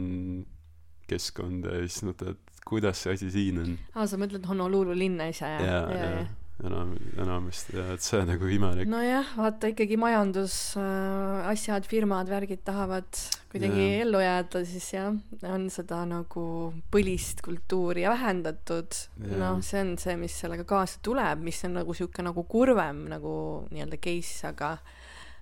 keskkond 1.09 1.67
ja 1.67 1.83
siis 1.83 2.05
mõtled 2.07 2.37
et 2.37 2.63
kuidas 2.65 3.03
see 3.03 3.13
asi 3.13 3.29
siin 3.33 3.61
on. 3.61 3.75
Aa, 3.93 4.07
sa 4.09 4.17
mõtled 4.17 4.47
Honolulu 4.49 4.95
linna 4.97 5.27
ise 5.29 5.45
ja 5.45 5.59
jah? 5.61 5.91
ja, 5.91 6.09
ja 6.21 6.25
enam 6.63 6.93
enamasti 7.19 7.75
ja 7.75 7.85
et 7.93 8.03
see 8.03 8.21
nagu 8.23 8.47
imelik 8.47 8.87
nojah, 8.87 9.33
vaata 9.35 9.67
ikkagi 9.73 9.97
majandus 9.99 10.55
äh,, 10.79 11.49
asjad, 11.51 11.87
firmad, 11.89 12.29
värgid 12.31 12.63
tahavad 12.67 13.19
kuidagi 13.51 13.83
Jaa. 13.83 14.05
ellu 14.05 14.21
jääda, 14.23 14.61
siis 14.67 14.87
jah, 14.93 15.11
on 15.51 15.67
seda 15.73 16.01
nagu 16.07 16.45
põlist 16.91 17.43
kultuuri 17.43 18.07
vähendatud. 18.07 18.95
Jaa. 19.19 19.41
noh, 19.41 19.59
see 19.63 19.83
on 19.83 19.93
see, 19.99 20.15
mis 20.19 20.37
sellega 20.43 20.63
kaasa 20.67 21.03
tuleb, 21.03 21.43
mis 21.43 21.59
on 21.67 21.75
nagu 21.81 21.95
sihuke 21.97 22.23
nagu 22.23 22.47
kurvem 22.47 23.05
nagu 23.11 23.35
nii-öelda 23.75 23.99
case, 24.07 24.39
aga 24.47 24.77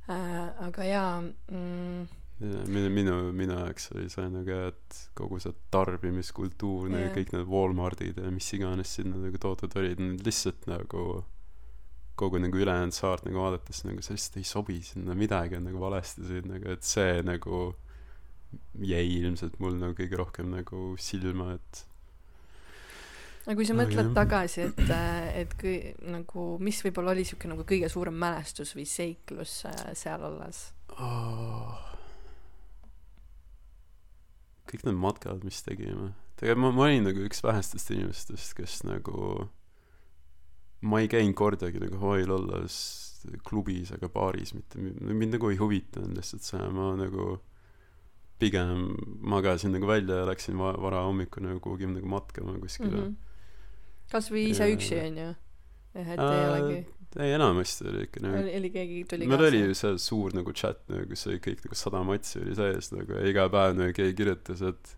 äh,, 0.09 0.49
aga 0.65 0.89
jaa 0.89 1.13
mm,, 1.21 2.09
minu 2.43 2.89
minu 2.93 3.17
minu 3.35 3.57
jaoks 3.57 3.91
oli 3.95 4.09
see 4.11 4.25
nagu 4.31 4.57
et 4.69 4.97
kogu 5.17 5.39
see 5.43 5.53
tarbimiskultuur 5.73 6.89
nagu 6.91 7.07
Jaa. 7.07 7.13
kõik 7.17 7.35
need 7.35 7.51
Walmartid 7.51 8.19
ja 8.21 8.31
mis 8.33 8.49
iganes 8.57 8.95
sinna 8.97 9.21
nagu 9.21 9.39
toodud 9.41 9.77
olid 9.79 10.01
need 10.01 10.25
lihtsalt 10.27 10.67
nagu 10.71 11.23
kogu 12.19 12.41
nagu 12.41 12.59
ülejäänud 12.59 12.95
saart 12.95 13.25
nagu 13.27 13.41
vaadates 13.41 13.83
nagu 13.87 14.03
see 14.05 14.17
lihtsalt 14.17 14.41
ei 14.41 14.49
sobi 14.49 14.81
sinna 14.85 15.15
midagi 15.17 15.57
on 15.59 15.69
nagu 15.69 15.81
valesti 15.81 16.27
siin 16.27 16.51
nagu 16.51 16.75
et 16.75 16.85
see 16.87 17.23
nagu 17.25 17.63
jäi 18.85 19.07
ilmselt 19.19 19.57
mul 19.63 19.79
nagu 19.79 19.97
kõige 19.97 20.19
rohkem 20.19 20.51
nagu 20.53 20.93
silma 21.01 21.55
et 21.55 21.85
aga 23.43 23.55
kui 23.59 23.67
sa 23.67 23.75
mõtled 23.75 24.07
jah. 24.07 24.13
tagasi, 24.15 24.67
et, 24.69 24.91
et 25.43 25.55
kui 25.59 25.77
nagu, 26.07 26.45
mis 26.63 26.79
võib-olla 26.85 27.11
oli 27.11 27.25
sihuke 27.27 27.49
nagu 27.51 27.65
kõige 27.67 27.89
suurem 27.91 28.15
mälestus 28.15 28.71
või 28.77 28.85
seiklus 28.87 29.63
äh, 29.69 29.89
seal 29.99 30.23
olles? 30.29 30.69
oh. 30.95 31.92
Kõik 34.73 34.85
need 34.89 34.99
matkad 34.99 35.43
mis 35.47 35.61
tegime 35.65 36.11
tegelikult 36.39 36.63
ma 36.65 36.71
ma 36.75 36.87
olin 36.89 37.05
nagu 37.07 37.23
üks 37.29 37.43
vähestest 37.45 37.91
inimestest 37.95 38.55
kes 38.57 38.79
nagu 38.89 39.47
ma 40.83 40.99
ei 40.99 41.07
käinud 41.07 41.35
kordagi 41.39 41.79
nagu 41.79 41.99
Hawaii'l 42.01 42.33
olles 42.35 42.75
klubis 43.47 43.93
ega 43.95 44.09
baaris 44.11 44.51
mitte 44.57 44.81
mi- 44.83 45.13
mind 45.15 45.37
nagu 45.37 45.49
ei 45.53 45.59
huvitanud 45.61 46.17
lihtsalt 46.17 46.43
see 46.43 46.65
ma 46.75 46.89
nagu 46.99 47.37
pigem 48.41 48.89
magasin 49.23 49.71
nagu 49.71 49.87
välja 49.87 50.17
ja 50.23 50.25
läksin 50.27 50.57
va- 50.59 50.75
varahommikul 50.81 51.45
nagu 51.45 51.61
kuhugi 51.63 51.87
nagu 51.87 52.09
matkama 52.11 52.57
kuskile 52.59 52.97
mm 52.97 53.05
Mhm. 53.05 53.15
kasvõi 54.11 54.49
ise 54.51 54.65
Jaa. 54.67 54.75
üksi 54.75 54.97
onju 55.07 55.29
et 55.95 56.07
ei 56.07 56.17
Äh, 56.17 56.49
olegi 56.51 56.85
ei 57.21 57.31
enamasti 57.35 57.85
oli 57.91 58.03
ikka 58.07 58.23
nagu 58.25 58.39
oli, 58.41 58.53
oli 58.57 58.69
keegi 58.73 59.03
tuli 59.11 59.27
meil 59.29 59.43
oli 59.49 59.59
ju 59.67 59.73
see 59.77 59.97
suur 60.01 60.33
nagu 60.33 60.53
chat 60.57 60.79
nagu 60.89 61.05
kus 61.11 61.27
oli 61.29 61.37
kõik 61.43 61.61
nagu 61.67 61.75
sada 61.77 62.01
matsi 62.07 62.39
oli 62.41 62.55
sees 62.57 62.91
nagu 62.95 63.19
ja 63.19 63.27
iga 63.29 63.47
päev 63.53 63.75
nagu 63.77 63.93
keegi 63.93 64.15
kirjutas 64.17 64.61
et 64.65 64.95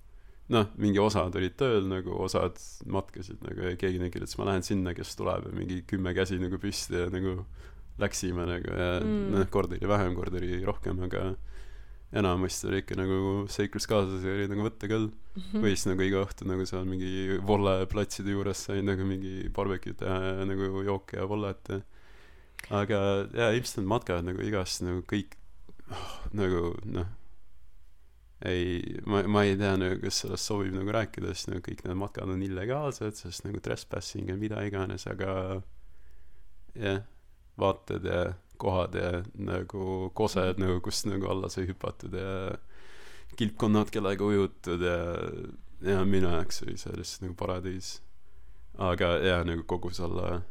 noh 0.54 0.68
mingi 0.78 1.00
osad 1.02 1.36
olid 1.36 1.56
tööl 1.60 1.88
nagu 1.90 2.16
osad 2.24 2.56
matkasid 2.86 3.42
nagu 3.44 3.66
ja 3.68 3.76
keegi 3.82 4.00
nagu 4.00 4.14
kirjutas 4.14 4.38
ma 4.40 4.46
lähen 4.52 4.64
sinna 4.64 4.94
kes 4.96 5.16
tuleb 5.20 5.50
ja 5.50 5.56
mingi 5.58 5.82
kümme 5.90 6.14
käsi 6.16 6.38
nagu 6.40 6.60
püsti 6.62 7.02
ja 7.04 7.10
nagu 7.12 7.40
läksime 8.00 8.46
nagu 8.48 8.72
ja 8.80 9.00
Mm. 9.02 9.10
mm. 9.10 9.28
noh 9.36 9.50
kord 9.52 9.72
oli 9.76 9.88
vähem 9.88 10.16
kord 10.16 10.34
oli 10.40 10.62
rohkem 10.68 11.00
aga 11.08 11.34
enamasti 12.16 12.68
oli 12.70 12.78
ikka 12.84 12.96
nagu 13.00 13.18
seikluskaaslasi 13.52 14.30
oli 14.32 14.48
nagu 14.52 14.64
võtta 14.70 14.88
küll 14.92 15.10
Mhm. 15.36 15.60
või 15.66 15.74
siis 15.76 15.88
nagu 15.90 16.00
iga 16.06 16.22
õhtu 16.24 16.46
nagu 16.48 16.64
seal 16.70 16.86
mingi 16.88 17.40
volle 17.44 17.74
platside 17.92 18.32
juures 18.32 18.62
sai 18.70 18.80
nagu 18.88 19.04
mingi 19.04 19.50
barbecue'd 19.52 19.98
teha 20.00 20.20
ja 20.30 20.46
nagu 20.48 20.84
jooke 20.88 21.18
ja 21.20 21.26
vollet 21.28 21.60
ja 21.74 21.82
aga 22.70 23.02
jaa 23.34 23.52
ilmselt 23.54 23.82
need 23.82 23.92
matkad 23.92 24.26
nagu 24.26 24.42
igast 24.46 24.84
nagu 24.86 25.04
kõik 25.10 25.38
oh, 25.92 26.16
nagu 26.34 26.64
noh 26.90 27.12
ei 28.46 29.00
ma 29.08 29.24
ma 29.32 29.46
ei 29.48 29.56
tea 29.58 29.76
nagu 29.80 30.00
kas 30.02 30.24
sellest 30.24 30.50
sobib 30.52 30.76
nagu 30.76 30.94
rääkida 30.94 31.34
sest 31.34 31.52
nagu 31.52 31.64
kõik 31.66 31.86
need 31.86 32.00
matkad 32.02 32.32
on 32.32 32.46
illegaalsed 32.46 33.20
sest 33.22 33.46
nagu 33.48 33.62
trespassing 33.64 34.30
ja 34.30 34.38
mida 34.40 34.64
iganes 34.68 35.08
aga 35.12 35.62
jah 36.76 37.04
vaated 37.62 38.06
ja 38.06 38.24
kohad 38.58 38.96
ja 38.96 39.12
nagu 39.40 40.10
kosed 40.14 40.60
nagu 40.60 40.82
kust 40.84 41.08
nagu 41.08 41.30
alla 41.32 41.50
sai 41.50 41.68
hüpatud 41.70 42.16
ja 42.16 42.58
kilpkonnad 43.36 43.92
kellega 43.92 44.26
ujutud 44.26 44.82
ja 44.82 44.98
ja 45.82 46.06
minu 46.06 46.30
jaoks 46.32 46.64
oli 46.64 46.78
see 46.78 46.98
lihtsalt 46.98 47.26
nagu 47.26 47.36
paradiis. 47.40 48.00
Aga 48.78 49.16
jaa 49.24 49.44
nagu 49.48 49.64
kogu 49.68 49.92
selle 49.96 50.42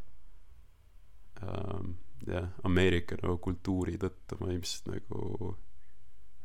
jah 2.26 2.48
Ameerika 2.64 3.16
nagu 3.22 3.36
kultuuri 3.44 3.98
tõttu 4.00 4.40
ma 4.40 4.52
ilmselt 4.54 4.88
nagu 4.94 5.54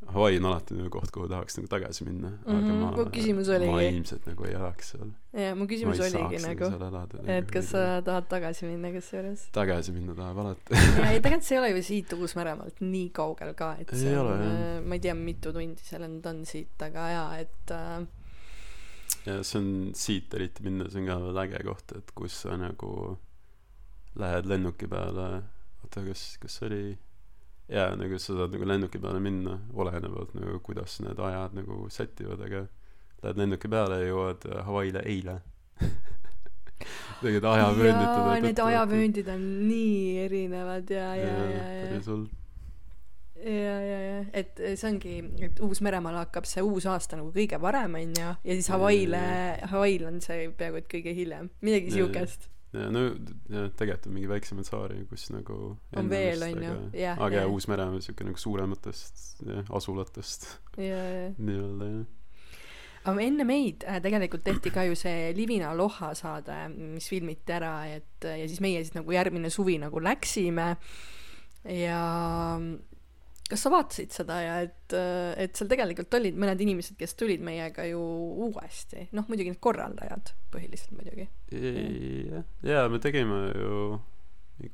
Hawaii 0.10 0.38
on 0.39 0.45
alati 0.47 0.74
nagu 0.78 0.88
koht 0.93 1.12
kuhu 1.12 1.28
tahaks 1.28 1.58
nagu 1.60 1.68
tagasi 1.74 2.06
minna 2.08 2.30
aga 2.47 2.56
Mhm, 2.56 2.78
ma 2.82 2.91
mu 2.95 3.04
küsimus 3.12 3.50
ma 3.52 3.56
oligi. 3.58 3.88
ilmselt 3.97 4.28
nagu 4.30 4.45
ei 4.47 4.54
elaks 4.56 4.91
seal. 4.93 5.10
Ja 5.36 5.50
mu 5.56 5.66
ma 5.66 5.68
küsimus 5.72 6.00
ei 6.00 6.06
oligi 6.08 6.39
nagu 6.45 6.70
seal 6.72 6.86
elada 6.88 7.24
et 7.36 7.52
kas 7.52 7.68
sa 7.74 7.82
tahad 8.08 8.30
tagasi 8.32 8.66
minna 8.70 8.91
kusjuures? 8.95 9.43
Tagasi 9.52 9.91
minna 9.91 10.16
tahab 10.16 10.39
alati. 10.45 10.80
Ei 11.04 11.20
tegelikult 11.20 11.43
see 11.50 11.58
ei 11.58 11.62
ole 11.62 11.72
ju 11.76 11.84
siit 11.91 12.16
Uus-Meremaalt 12.16 12.80
nii 12.82 13.10
kaugel 13.20 13.52
ka 13.60 13.74
et 13.84 13.91
Ei 13.93 14.00
see 14.06 14.16
ole, 14.18 14.38
on 14.39 14.47
äh, 14.47 14.80
ma 14.88 14.95
ei 14.95 15.04
tea 15.04 15.14
mitu 15.20 15.52
tundi 15.56 15.84
see 15.84 16.00
lend 16.00 16.26
on 16.32 16.45
siit 16.47 16.88
aga 16.88 17.10
jaa 17.18 17.30
et 17.43 17.76
äh, 17.76 18.08
ja 19.28 19.41
see 19.43 19.60
on 19.60 19.70
siit 20.00 20.34
eriti 20.39 20.64
minnes 20.64 20.95
on 20.95 21.12
ka 21.12 21.20
veel 21.28 21.43
äge 21.43 21.60
koht 21.68 21.91
et 22.00 22.16
kus 22.16 22.39
sa 22.47 22.56
nagu 22.58 23.18
lähed 24.16 24.49
lennuki 24.49 24.88
peale 24.88 25.28
oota 25.84 26.03
kas 26.07 26.38
kas 26.41 26.62
oli 26.64 26.97
jaa 27.70 27.95
nagu 27.95 28.20
sa 28.20 28.34
saad 28.34 28.55
nagu 28.55 28.68
lennuki 28.68 28.99
peale 29.01 29.20
minna 29.20 29.60
olenevalt 29.74 30.34
nagu 30.38 30.60
kuidas 30.66 30.99
need 31.05 31.20
ajad 31.30 31.53
nagu 31.60 31.86
sätivad 31.93 32.41
aga 32.47 32.66
lähed 33.24 33.41
lennuki 33.43 33.70
peale 33.70 34.01
ja 34.01 34.10
jõuad 34.10 34.49
Hawaii'le 34.66 35.03
eile. 35.05 35.39
Tegelikult 37.20 37.47
ajavööndite 37.51 38.20
jaa 38.24 38.41
need 38.43 38.60
ajavööndid 38.64 39.32
on 39.34 39.47
nii 39.68 40.20
erinevad 40.26 40.91
ja 40.95 41.07
ja 41.20 41.32
ja 41.32 41.64
ja 41.76 41.88
päris 41.88 42.07
hull. 42.07 42.28
Ja 43.39 43.76
ja 43.84 43.97
ja 44.03 44.22
et 44.36 44.57
see 44.60 44.88
ongi 44.89 45.18
et 45.47 45.60
Uus-Meremaal 45.64 46.18
hakkab 46.24 46.47
see 46.47 46.64
uus 46.64 46.88
aasta 46.89 47.20
nagu 47.20 47.32
kõige 47.36 47.60
varem 47.62 47.99
onju 47.99 48.30
ja 48.32 48.55
siis 48.55 48.72
Hawaii'le 48.72 49.22
Hawaii'l 49.74 50.07
on 50.10 50.22
see 50.24 50.47
peaaegu 50.55 50.82
et 50.82 50.89
kõige 50.91 51.14
hiljem. 51.16 51.51
Midagi 51.62 51.93
siukest 51.99 52.49
ja 52.74 52.89
no 52.93 52.99
ja 53.49 53.63
tegelikult 53.80 54.07
on 54.07 54.13
mingi 54.13 54.30
väiksemaid 54.30 54.67
saari 54.70 54.99
kus 55.09 55.30
nagu 55.34 55.55
On 55.97 56.09
veel, 56.11 56.43
on 56.43 56.63
ju. 56.63 56.70
aga- 56.76 56.99
Jah, 57.01 57.17
aga 57.17 57.36
jah. 57.36 57.43
jah 57.47 57.51
Uus-Mere 57.55 57.88
on 57.89 58.01
siuke 58.05 58.24
nagu 58.28 58.38
suurematest 58.38 59.41
jah 59.47 59.65
asulatest 59.80 60.47
ja 60.78 61.03
ja 61.15 61.28
nii-öelda 61.38 61.89
jah 61.95 62.07
aga 63.09 63.22
enne 63.26 63.45
meid 63.47 63.86
äh, 63.88 63.97
tegelikult 64.03 64.43
tehti 64.45 64.70
ka 64.76 64.84
ju 64.86 64.93
see 64.99 65.32
Livina 65.34 65.72
Loha 65.74 66.11
saade, 66.13 66.57
mis 66.76 67.07
filmiti 67.09 67.53
ära, 67.55 67.72
et 67.95 68.26
ja 68.28 68.45
siis 68.47 68.59
meie 68.61 68.84
siis 68.84 68.93
nagu 68.93 69.11
järgmine 69.15 69.49
suvi 69.49 69.78
nagu 69.82 69.99
läksime 70.03 70.76
ja 71.65 72.01
kas 73.50 73.64
sa 73.66 73.72
vaatasid 73.74 74.14
seda 74.14 74.38
ja 74.43 74.58
et, 74.66 74.93
et 74.93 75.58
seal 75.58 75.70
tegelikult 75.72 76.14
olid 76.20 76.38
mõned 76.39 76.62
inimesed, 76.62 76.97
kes 77.00 77.16
tulid 77.18 77.41
meiega 77.45 77.88
ju 77.89 78.02
uuesti, 78.45 79.08
noh 79.18 79.26
muidugi 79.30 79.54
need 79.54 79.62
korraldajad 79.64 80.34
põhiliselt 80.54 80.93
muidugi. 80.97 81.26
jah, 81.56 82.45
jaa, 82.70 82.86
me 82.93 83.02
tegime 83.04 83.41
ju 83.56 84.00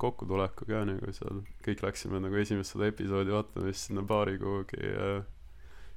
kokkutuleku 0.02 0.66
ka 0.68 0.82
nagu 0.88 1.14
seal, 1.14 1.44
kõik 1.66 1.84
läksime 1.86 2.20
nagu 2.24 2.42
esimest 2.42 2.74
seda 2.74 2.90
episoodi 2.90 3.34
vaatama 3.36 3.70
siis 3.70 3.88
sinna 3.90 4.04
baari 4.08 4.40
kuhugi 4.42 4.82
ja 4.82 5.10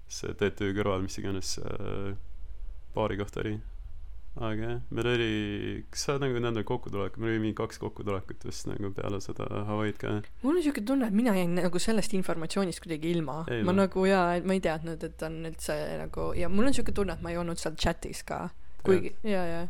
see 0.09 0.35
TTÜ 0.37 0.73
kõrval, 0.77 1.05
mis 1.05 1.19
iganes 1.21 1.57
see 1.57 2.15
baari 2.95 3.19
koht 3.21 3.37
oli. 3.43 3.59
Aga 4.39 4.69
jah 4.71 4.81
meil 4.95 5.09
oli 5.13 5.31
kas 5.91 6.05
sa 6.07 6.15
nagu 6.23 6.39
nendel 6.43 6.65
kokkutulekul 6.69 7.23
meil 7.23 7.35
oli 7.35 7.43
mingi 7.47 7.57
kaks 7.59 7.81
kokkutulekut 7.83 8.47
vist 8.47 8.69
nagu 8.71 8.91
peale 8.95 9.21
seda 9.25 9.49
Hawaii'd 9.69 9.99
ka. 9.99 10.15
Mul 10.45 10.61
on 10.61 10.65
siuke 10.67 10.85
tunne 10.87 11.09
et 11.11 11.17
mina 11.17 11.35
jäin 11.37 11.57
nagu 11.59 11.83
sellest 11.83 12.15
informatsioonist 12.19 12.83
kuidagi 12.85 13.11
ilma. 13.17 13.41
Ma 13.49 13.73
noh. 13.73 13.81
nagu 13.83 14.07
jaa 14.07 14.39
et 14.39 14.47
ma 14.47 14.57
ei 14.57 14.63
teadnud 14.65 15.05
et 15.09 15.27
on 15.27 15.41
üldse 15.51 15.77
nagu 16.05 16.31
ja 16.39 16.51
mul 16.53 16.71
on 16.71 16.79
siuke 16.79 16.95
tunne 16.95 17.19
et 17.19 17.25
ma 17.25 17.35
ei 17.35 17.41
olnud 17.41 17.61
seal 17.61 17.77
chatis 17.77 18.23
ka. 18.29 18.47
Kuigi 18.87 19.15
jaa 19.27 19.45
jaa. 19.53 19.69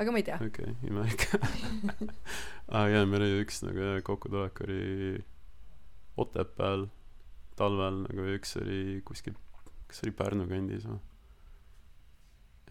Aga 0.00 0.12
ma 0.12 0.20
ei 0.20 0.26
tea. 0.26 0.38
Okei 0.40 0.72
okay, 0.72 0.88
imelik. 0.88 1.26
Aa 2.76 2.86
jaa 2.92 3.04
meil 3.08 3.26
oli 3.26 3.44
üks 3.44 3.62
nagu 3.66 3.92
kokkutulek 4.06 4.64
oli 4.66 5.20
Otepääl 6.20 6.88
talvel 7.56 8.04
nagu 8.06 8.32
üks 8.36 8.56
oli 8.60 9.00
kuskil 9.06 9.36
kas 9.88 10.04
oli 10.04 10.12
Pärnu 10.16 10.46
kandis 10.50 10.86
või 10.88 11.00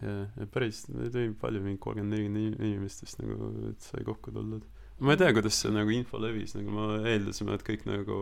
jah 0.02 0.20
ja 0.40 0.46
päris 0.54 0.84
neid 0.88 1.16
oli 1.16 1.32
palju 1.40 1.62
mingi 1.64 1.80
kolmkümmend 1.86 2.16
nelikümmend 2.16 2.60
inimest 2.60 3.04
vist 3.04 3.20
nagu 3.22 3.50
et 3.70 3.88
sai 3.88 4.04
kokku 4.06 4.32
tuldud. 4.34 4.66
Ma 5.00 5.16
ei 5.16 5.20
tea 5.20 5.32
kuidas 5.36 5.56
see 5.62 5.72
nagu 5.72 5.92
info 5.96 6.20
levis 6.20 6.56
nagu 6.58 6.74
me 6.76 7.00
eeldasime 7.08 7.56
et 7.56 7.64
kõik 7.66 7.86
nagu 7.88 8.20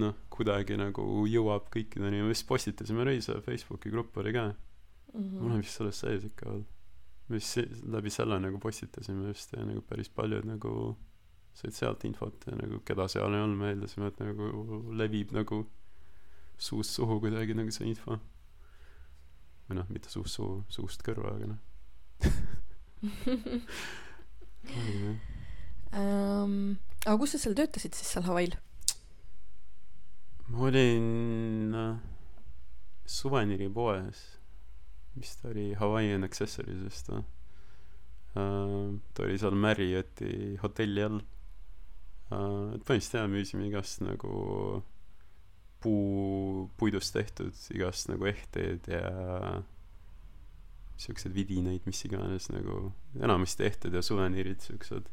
noh 0.00 0.18
kuidagi 0.30 0.76
nagu 0.78 1.04
jõuab 1.26 1.70
kõikideni. 1.74 2.22
Me 2.22 2.30
vist 2.30 2.46
postitasime 2.46 3.06
Reise 3.06 3.40
Facebooki 3.42 3.90
grupp 3.90 4.16
oli 4.22 4.34
ka. 4.34 4.50
Mhm. 5.14 5.38
mul 5.40 5.56
on 5.56 5.62
vist 5.64 5.74
selles 5.74 5.98
sees 5.98 6.24
ikka 6.24 6.46
veel 6.46 6.64
me 7.30 7.38
vist 7.38 7.58
läbi 7.90 8.10
selle 8.10 8.38
nagu 8.42 8.58
postitasime 8.62 9.30
vist 9.30 9.52
ja 9.54 9.64
nagu 9.66 9.82
päris 9.86 10.10
paljud 10.14 10.46
nagu 10.46 10.96
said 11.54 11.74
sealt 11.74 12.04
infot 12.06 12.46
ja 12.46 12.56
nagu 12.58 12.80
keda 12.86 13.06
seal 13.10 13.34
ei 13.34 13.42
olnud 13.42 13.58
me 13.58 13.72
eeldasime 13.72 14.10
et 14.10 14.20
nagu 14.22 14.80
levib 14.98 15.34
nagu 15.34 15.64
suust 16.58 16.94
suhu 16.98 17.20
kuidagi 17.22 17.56
nagu 17.58 17.74
see 17.74 17.88
info 17.90 18.18
või 19.70 19.78
noh 19.78 19.92
mitte 19.94 20.12
suust 20.12 20.36
suhu 20.36 20.60
suust 20.68 21.04
kõrva 21.06 21.36
aga 21.36 21.52
noh. 21.54 21.60
Um, 25.90 26.76
aga 27.02 27.16
kus 27.18 27.32
sa 27.34 27.38
seal 27.42 27.56
töötasid 27.58 27.96
siis 27.98 28.12
seal 28.14 28.22
Hawaii'l? 28.28 28.52
Ma 30.50 30.68
olin 30.68 31.74
äh, 31.74 31.96
suveniiripoes 33.10 34.20
mis 35.14 35.36
ta 35.36 35.48
oli 35.48 35.74
Hawaiian 35.74 36.24
Accessories 36.24 36.82
vist 36.84 37.10
või? 37.10 37.22
Uh, 38.38 38.94
ta 39.14 39.24
oli 39.26 39.38
seal 39.42 39.56
Marrioti 39.58 40.56
hotelli 40.62 41.02
all. 41.02 41.20
Et 42.30 42.82
põhimõtteliselt 42.86 43.16
jah 43.18 43.30
müüsime 43.30 43.66
igast 43.66 44.04
nagu 44.06 44.34
puu 45.80 46.68
puidust 46.80 47.14
tehtud 47.16 47.56
igast 47.74 48.10
nagu 48.10 48.28
ehteid 48.28 48.88
ja 48.90 49.62
siukseid 51.00 51.32
vidinaid 51.34 51.86
mis 51.88 52.02
iganes 52.04 52.50
nagu 52.52 52.90
enamasti 53.20 53.64
ehted 53.68 53.96
ja 53.96 54.02
suveniirid 54.04 54.60
siuksed. 54.64 55.08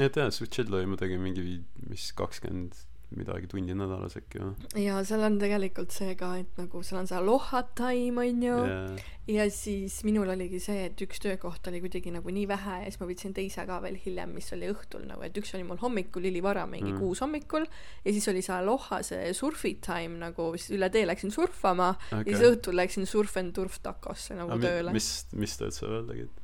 Et 0.00 0.16
jah 0.16 0.30
suht 0.32 0.52
chill 0.54 0.72
oli 0.74 0.88
ma 0.88 0.96
tegin 1.00 1.20
mingi 1.24 1.60
mis 1.88 2.10
kakskümmend 2.16 2.76
midagi 3.16 3.48
tundi 3.50 3.74
nädalas 3.74 4.16
äkki 4.18 4.42
või 4.42 4.84
ja 4.84 5.00
seal 5.06 5.24
on 5.26 5.38
tegelikult 5.40 5.94
see 5.94 6.14
ka 6.18 6.34
et 6.40 6.60
nagu 6.60 6.82
seal 6.86 7.00
on 7.00 7.08
see 7.10 7.18
aloha 7.18 7.62
time 7.78 8.22
onju 8.22 8.56
yeah. 8.62 9.00
ja 9.30 9.46
siis 9.54 10.00
minul 10.06 10.30
oligi 10.30 10.60
see 10.62 10.84
et 10.86 11.02
üks 11.06 11.22
töökoht 11.22 11.66
oli 11.70 11.82
kuidagi 11.82 12.12
nagu 12.14 12.34
nii 12.34 12.46
vähe 12.50 12.76
ja 12.84 12.88
siis 12.88 13.00
ma 13.02 13.08
võtsin 13.10 13.34
teise 13.36 13.64
ka 13.68 13.80
veel 13.84 13.98
hiljem 14.04 14.34
mis 14.36 14.50
oli 14.56 14.70
õhtul 14.70 15.06
nagu 15.10 15.26
et 15.26 15.40
üks 15.42 15.54
oli 15.58 15.66
mul 15.66 15.80
hommikul 15.82 16.30
ülivara 16.30 16.66
mingi 16.70 16.90
Mm. 16.90 16.98
kuus 16.98 17.20
hommikul 17.22 17.66
ja 18.04 18.12
siis 18.12 18.26
oli 18.32 18.40
see 18.42 18.54
aloha 18.56 19.02
see 19.06 19.30
surfi 19.36 19.76
time 19.84 20.18
nagu 20.18 20.50
siis 20.56 20.72
üle 20.78 20.88
tee 20.90 21.04
läksin 21.06 21.30
surfama 21.34 21.92
okay. 22.08 22.24
ja 22.24 22.36
siis 22.36 22.46
õhtul 22.48 22.78
läksin 22.78 23.06
surf 23.06 23.36
and 23.38 23.54
turf 23.54 23.78
takosse 23.84 24.34
nagu 24.38 24.56
Aga 24.56 24.66
tööle 24.66 24.94
mis 24.96 25.10
mis 25.34 25.58
tööd 25.60 25.76
sa 25.76 25.86
veel 25.90 26.08
tegid 26.10 26.39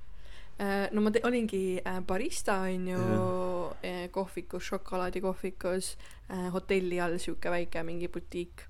no 0.93 1.01
ma 1.05 1.11
olingi 1.29 1.81
äh, 1.85 2.01
barista 2.07 2.61
onju 2.65 2.97
Jah. 2.97 3.77
äh, 3.85 4.09
kohvikus 4.11 4.65
šokolaadikohvikus 4.71 5.97
äh, 6.31 6.47
hotelli 6.53 7.01
all 7.01 7.19
siuke 7.19 7.51
väike 7.53 7.83
mingi 7.85 8.09
butiik 8.09 8.63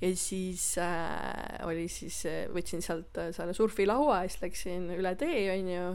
ja 0.00 0.10
siis 0.16 0.76
äh, 0.78 1.66
oli 1.66 1.88
siis 1.88 2.24
äh, 2.26 2.44
võtsin 2.54 2.82
sealt 2.82 3.18
äh, 3.18 3.32
selle 3.34 3.54
surfilaua 3.54 4.22
ja 4.22 4.28
siis 4.28 4.42
läksin 4.42 4.90
üle 4.94 5.14
tee 5.18 5.46
onju 5.56 5.86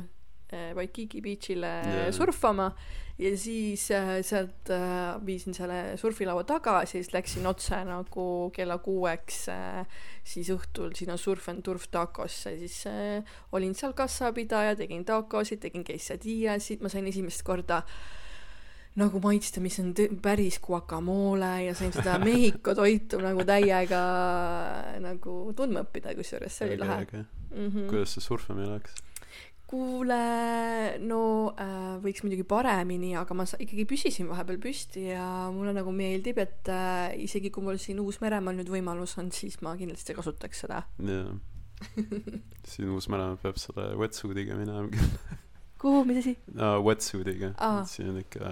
äh, 0.54 0.74
Waikiki 0.76 1.22
beach'ile 1.22 1.74
Jaa. 1.88 2.12
surfama 2.12 2.72
ja 3.20 3.32
siis 3.38 3.90
äh, 3.92 4.22
sealt 4.24 4.70
äh, 4.72 5.26
viisin 5.26 5.54
selle 5.54 5.98
surfilaua 6.00 6.46
tagasi 6.48 7.00
siis 7.00 7.12
läksin 7.14 7.48
otse 7.48 7.82
nagu 7.88 8.28
kella 8.56 8.78
kuueks 8.84 9.42
äh, 9.52 10.00
siis 10.24 10.52
õhtul 10.54 10.94
sinna 10.96 11.18
Surf 11.20 11.50
and 11.52 11.64
Turf 11.66 11.90
tacosse 11.92 12.56
siis 12.62 12.78
olin 13.52 13.76
seal 13.76 13.94
kassapidaja 13.98 14.78
tegin 14.80 15.04
tacosid 15.06 15.60
tegin 15.66 15.84
quesadillas 15.84 16.72
ma 16.80 16.92
sain 16.92 17.12
esimest 17.12 17.44
korda 17.44 17.82
nagu 19.00 19.20
maitsta 19.24 19.62
mis 19.64 19.80
on 19.84 19.92
päris 20.24 20.62
guacamole 20.64 21.52
ja 21.66 21.76
sain 21.76 21.92
seda 21.96 22.16
Mehhiko 22.26 22.76
toitu 22.76 23.20
nagu 23.24 23.44
täiega 23.48 24.02
nagu 25.04 25.42
tundma 25.60 25.84
õppida 25.84 26.16
kusjuures 26.16 26.56
see 26.56 26.72
oli 26.72 26.80
lahe. 26.80 27.06
mm 27.12 27.68
-hmm. 27.68 27.86
kuidas 27.92 28.16
see 28.16 28.24
surfamine 28.24 28.72
läks 28.78 28.96
kuule 29.70 30.18
no 31.06 31.20
äh, 31.62 31.98
võiks 32.02 32.24
muidugi 32.26 32.46
paremini 32.50 33.12
aga 33.20 33.36
ma 33.38 33.46
ikkagi 33.46 33.86
püsisin 33.90 34.30
vahepeal 34.32 34.58
püsti 34.64 35.04
ja 35.12 35.26
mulle 35.54 35.76
nagu 35.78 35.94
meeldib 35.94 36.40
et 36.42 36.72
äh, 36.74 37.14
isegi 37.22 37.52
kui 37.54 37.62
mul 37.66 37.78
siin 37.82 38.02
Uus-Meremaal 38.02 38.58
nüüd 38.58 38.72
võimalus 38.74 39.14
on 39.22 39.30
siis 39.36 39.60
ma 39.66 39.76
kindlasti 39.80 40.16
kasutaks 40.18 40.66
seda. 40.66 40.82
Jaa. 41.06 41.36
Siin 42.70 42.90
Uus-Meremaal 42.92 43.38
peab 43.40 43.56
selle 43.62 43.86
wetsuit'iga 44.02 44.58
minema 44.60 44.82
küll. 44.92 45.14
Kuhu 45.80 46.02
mis 46.04 46.18
asi? 46.20 46.34
Aa 46.60 46.74
wetsuit'iga. 46.84 47.54
Aa. 47.64 47.86
siin 47.88 48.10
on 48.12 48.18
ikka 48.20 48.50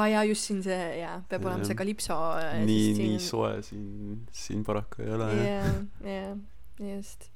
aa 0.00 0.06
jaa 0.08 0.22
just 0.30 0.46
siin 0.48 0.62
see 0.64 0.78
jaa 1.02 1.18
peab 1.28 1.44
olema 1.50 1.66
see 1.68 1.76
kalipso 1.76 2.16
äh, 2.38 2.54
nii 2.64 2.78
siis 2.86 2.96
nii 3.02 3.10
siin- 3.10 3.26
soe 3.26 3.50
siin 3.66 4.22
siin 4.44 4.64
paraku 4.64 5.02
ei 5.04 5.12
ole 5.18 5.28
jah. 5.42 5.68
Jah 6.06 6.32
just 6.94 7.28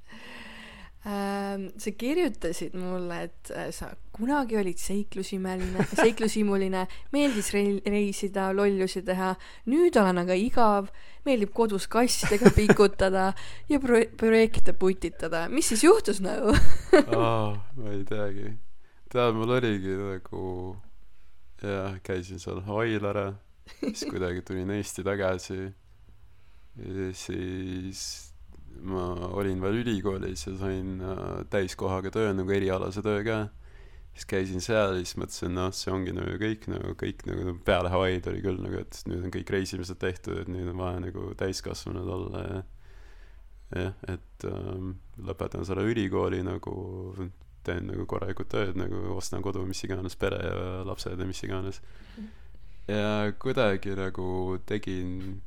sa 1.05 1.91
kirjutasid 2.01 2.73
mulle 2.81 3.19
et 3.27 3.51
äh, 3.53 3.67
sa 3.77 3.91
kunagi 4.17 4.57
olid 4.57 4.79
seiklusimeline 4.81 5.85
seiklushimuline 5.91 6.87
meeldis 7.13 7.51
rei- 7.53 7.83
reisida 7.85 8.47
lollusi 8.57 9.03
teha 9.05 9.35
nüüd 9.69 9.99
olen 10.01 10.23
aga 10.23 10.33
igav 10.41 10.89
meeldib 11.29 11.53
kodus 11.57 11.85
kassidega 11.93 12.51
pikutada 12.57 13.27
ja 13.69 13.79
pro- 13.81 14.09
projekte 14.17 14.73
putitada. 14.73 15.45
Mis 15.53 15.69
siis 15.73 15.85
juhtus 15.85 16.21
nagu? 16.25 16.57
Aa 17.13 17.53
ma 17.77 17.93
ei 17.93 18.05
teagi. 18.09 18.55
Tead 19.13 19.37
mul 19.37 19.53
oligi 19.59 19.93
nagu 20.01 20.77
jah 21.61 22.01
käisin 22.05 22.41
seal 22.41 22.65
Hawaii'l 22.65 23.05
ära 23.13 23.27
siis 23.81 24.07
kuidagi 24.09 24.41
tulin 24.45 24.71
Eesti 24.81 25.05
tagasi. 25.05 25.61
Ja 26.81 27.13
siis 27.13 28.24
ma 28.83 29.05
olin 29.31 29.61
veel 29.63 29.83
ülikoolis 29.83 30.47
ja 30.49 30.55
sain 30.61 30.97
äh, 31.03 31.45
täiskohaga 31.53 32.13
töö 32.15 32.33
nagu 32.37 32.55
erialase 32.55 33.05
töö 33.05 33.23
ka. 33.27 33.39
Siis 34.15 34.29
käisin 34.31 34.63
seal 34.63 34.95
ja 34.95 35.01
siis 35.03 35.17
mõtlesin 35.19 35.57
noh 35.57 35.73
see 35.75 35.91
ongi 35.91 36.13
nagu 36.15 36.37
kõik 36.39 36.69
nagu 36.71 36.93
kõik 36.99 37.25
nagu 37.27 37.57
peale 37.67 37.91
Hawaii'd 37.91 38.29
oli 38.31 38.45
küll 38.45 38.61
nagu 38.63 38.79
et 38.79 39.01
nüüd 39.11 39.27
on 39.27 39.33
kõik 39.35 39.51
reisimised 39.51 39.99
tehtud 39.99 40.45
et 40.45 40.51
nüüd 40.53 40.71
on 40.71 40.79
vaja 40.79 41.01
nagu 41.03 41.33
täiskasvanud 41.41 42.13
olla 42.19 42.45
ja 42.45 42.61
jah 43.75 43.97
et 44.13 44.47
ähm, 44.47 44.95
lõpetan 45.19 45.67
selle 45.67 45.83
ülikooli 45.91 46.45
nagu 46.47 46.77
teen 47.65 47.89
nagu 47.89 48.07
korralikult 48.09 48.51
tööd 48.53 48.79
nagu 48.79 49.17
ostan 49.17 49.43
kodu 49.45 49.65
mis 49.67 49.83
iganes 49.87 50.17
pere 50.21 50.41
ja 50.45 50.57
lapsed 50.87 51.19
ja 51.19 51.29
mis 51.29 51.43
iganes. 51.47 51.81
Ja 52.89 53.33
kuidagi 53.41 53.95
nagu 53.97 54.59
tegin 54.69 55.41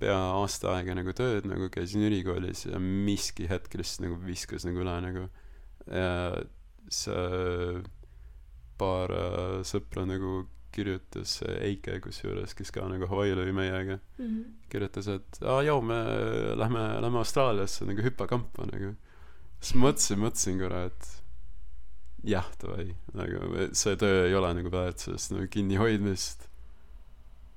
pea 0.00 0.16
aasta 0.36 0.74
aega 0.76 0.96
nagu 0.98 1.14
tööd 1.16 1.46
nagu 1.48 1.70
käisin 1.72 2.04
ülikoolis 2.06 2.66
ja 2.68 2.80
miski 2.82 3.48
hetk 3.50 3.78
lihtsalt 3.78 4.06
nagu 4.06 4.18
viskas 4.26 4.66
nagu 4.68 4.82
üle 4.84 4.96
nagu. 5.04 5.26
Ja 5.86 6.10
see 6.92 7.80
paar 8.76 9.12
äh, 9.16 9.64
sõpra 9.66 10.04
nagu 10.08 10.44
kirjutas 10.76 11.38
Eike 11.64 12.00
kusjuures 12.04 12.52
kes 12.56 12.72
ka 12.74 12.84
nagu 12.90 13.08
Hawaii'l 13.08 13.40
oli 13.40 13.54
meiega 13.56 13.96
kirjutas 14.68 15.08
et 15.08 15.38
aa 15.40 15.62
joo 15.64 15.80
me 15.80 15.96
lähme 16.60 16.82
lähme 17.00 17.22
Austraaliasse 17.22 17.86
nagu 17.88 18.04
hüppekampa 18.04 18.66
nagu. 18.68 18.92
Siis 19.60 19.78
mõtlesin 19.80 20.20
mõtlesin 20.20 20.60
korra 20.60 20.82
et 20.90 21.08
jah 22.26 22.48
davai 22.60 22.90
nagu 23.16 23.68
see 23.72 23.96
töö 23.96 24.26
ei 24.26 24.34
ole 24.36 24.52
nagu 24.58 24.72
väärt 24.74 25.06
sellest 25.06 25.32
nagu 25.32 25.48
kinnihoidmist 25.48 26.45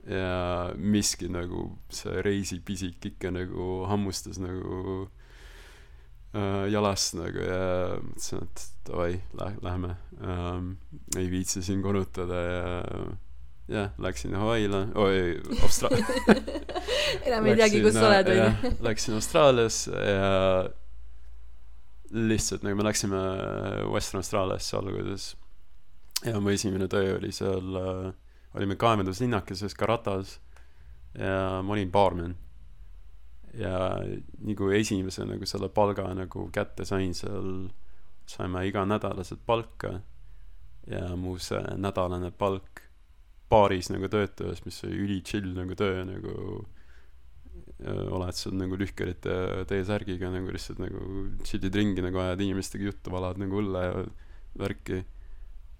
ja 0.10 0.74
miski 0.76 1.28
nagu 1.30 1.68
see 1.94 2.22
reisipisik 2.26 3.06
ikka 3.12 3.30
nagu 3.32 3.86
hammustas 3.90 4.40
nagu 4.42 5.08
äh, 6.34 6.66
jalast 6.74 7.14
nagu 7.20 7.44
ja 7.46 7.62
mõtlesin 8.02 8.42
et 8.48 8.64
davai 8.90 9.20
lä- 9.38 9.56
lähme. 9.62 9.96
Ähm, 10.22 10.72
ei 11.18 11.30
viitsi 11.32 11.62
siin 11.64 11.82
konutada 11.86 12.40
ja 12.42 12.64
jah 13.70 13.92
läksin 14.02 14.34
Hawaii'le 14.34 14.80
oi 14.98 15.38
Austra- 15.62 15.92
enam 17.30 17.46
ei 17.46 17.56
teagi 17.60 17.84
kus 17.86 17.94
sa 17.94 18.08
oled 18.10 18.32
jah, 18.34 18.56
onju. 18.64 18.72
läksin 18.88 19.14
Austraaliasse 19.20 19.92
ja 19.94 20.32
lihtsalt 22.12 22.64
nagu 22.66 22.78
me 22.80 22.84
läksime 22.88 23.20
Western 23.94 24.24
Austraaliasse 24.24 24.78
alguses. 24.80 25.28
Ja 26.26 26.40
mu 26.42 26.50
esimene 26.52 26.88
töö 26.92 27.14
oli 27.20 27.30
seal 27.32 27.78
äh,, 27.80 28.10
olime 28.58 28.78
kaevanduslinnakeses 28.80 29.76
Karatas 29.78 30.38
ja 31.18 31.62
ma 31.66 31.74
olin 31.74 31.92
baarmen. 31.92 32.38
ja 33.54 33.98
nii 34.46 34.56
kui 34.56 34.76
esimese 34.78 35.26
nagu 35.26 35.46
selle 35.50 35.72
palga 35.74 36.06
nagu 36.14 36.50
kätte 36.54 36.86
sain 36.86 37.16
seal, 37.18 37.70
saime 38.30 38.62
iganädalaselt 38.70 39.42
palka 39.46 39.96
ja 40.88 41.16
mu 41.18 41.38
see 41.42 41.62
nädalane 41.78 42.30
palk 42.32 42.84
baaris 43.50 43.90
nagu 43.90 44.06
töötades, 44.10 44.62
mis 44.66 44.84
oli 44.86 45.00
üli 45.06 45.22
chill 45.26 45.56
nagu 45.58 45.74
töö 45.78 46.04
nagu 46.06 46.36
oled 47.88 48.36
seal 48.36 48.58
nagu 48.60 48.78
lühkerite 48.80 49.66
T-särgiga 49.70 50.30
nagu 50.34 50.52
lihtsalt 50.52 50.82
nagu 50.84 51.04
chill'id 51.48 51.76
ringi 51.80 52.04
nagu 52.04 52.20
ajad 52.22 52.44
inimestega 52.44 52.90
juttu, 52.90 53.14
valad 53.14 53.40
nagu 53.40 53.62
õlle 53.62 53.84
ja 53.86 54.04
värki. 54.60 55.04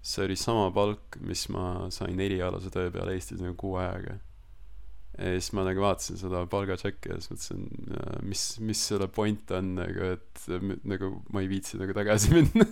See 0.00 0.24
oli 0.24 0.36
sama 0.36 0.70
palk, 0.72 1.18
mis 1.20 1.46
ma 1.52 1.90
sain 1.92 2.20
erialase 2.20 2.72
töö 2.72 2.90
peale 2.94 3.14
Eestis 3.16 3.40
nagu 3.42 3.56
kuu 3.60 3.76
ajaga. 3.80 4.16
Ja 5.20 5.34
siis 5.34 5.50
ma 5.52 5.66
nagu 5.66 5.82
vaatasin 5.82 6.16
seda 6.16 6.40
palgatšekki 6.48 7.10
ja 7.10 7.16
siis 7.20 7.28
mõtlesin, 7.28 7.64
mis, 8.24 8.44
mis 8.64 8.84
selle 8.88 9.08
point 9.12 9.50
on 9.52 9.74
nagu, 9.76 10.12
et 10.14 10.44
nagu 10.88 11.10
ma 11.34 11.42
ei 11.42 11.50
viitsi 11.50 11.76
nagu 11.80 11.92
tagasi 11.96 12.30
minna. 12.38 12.64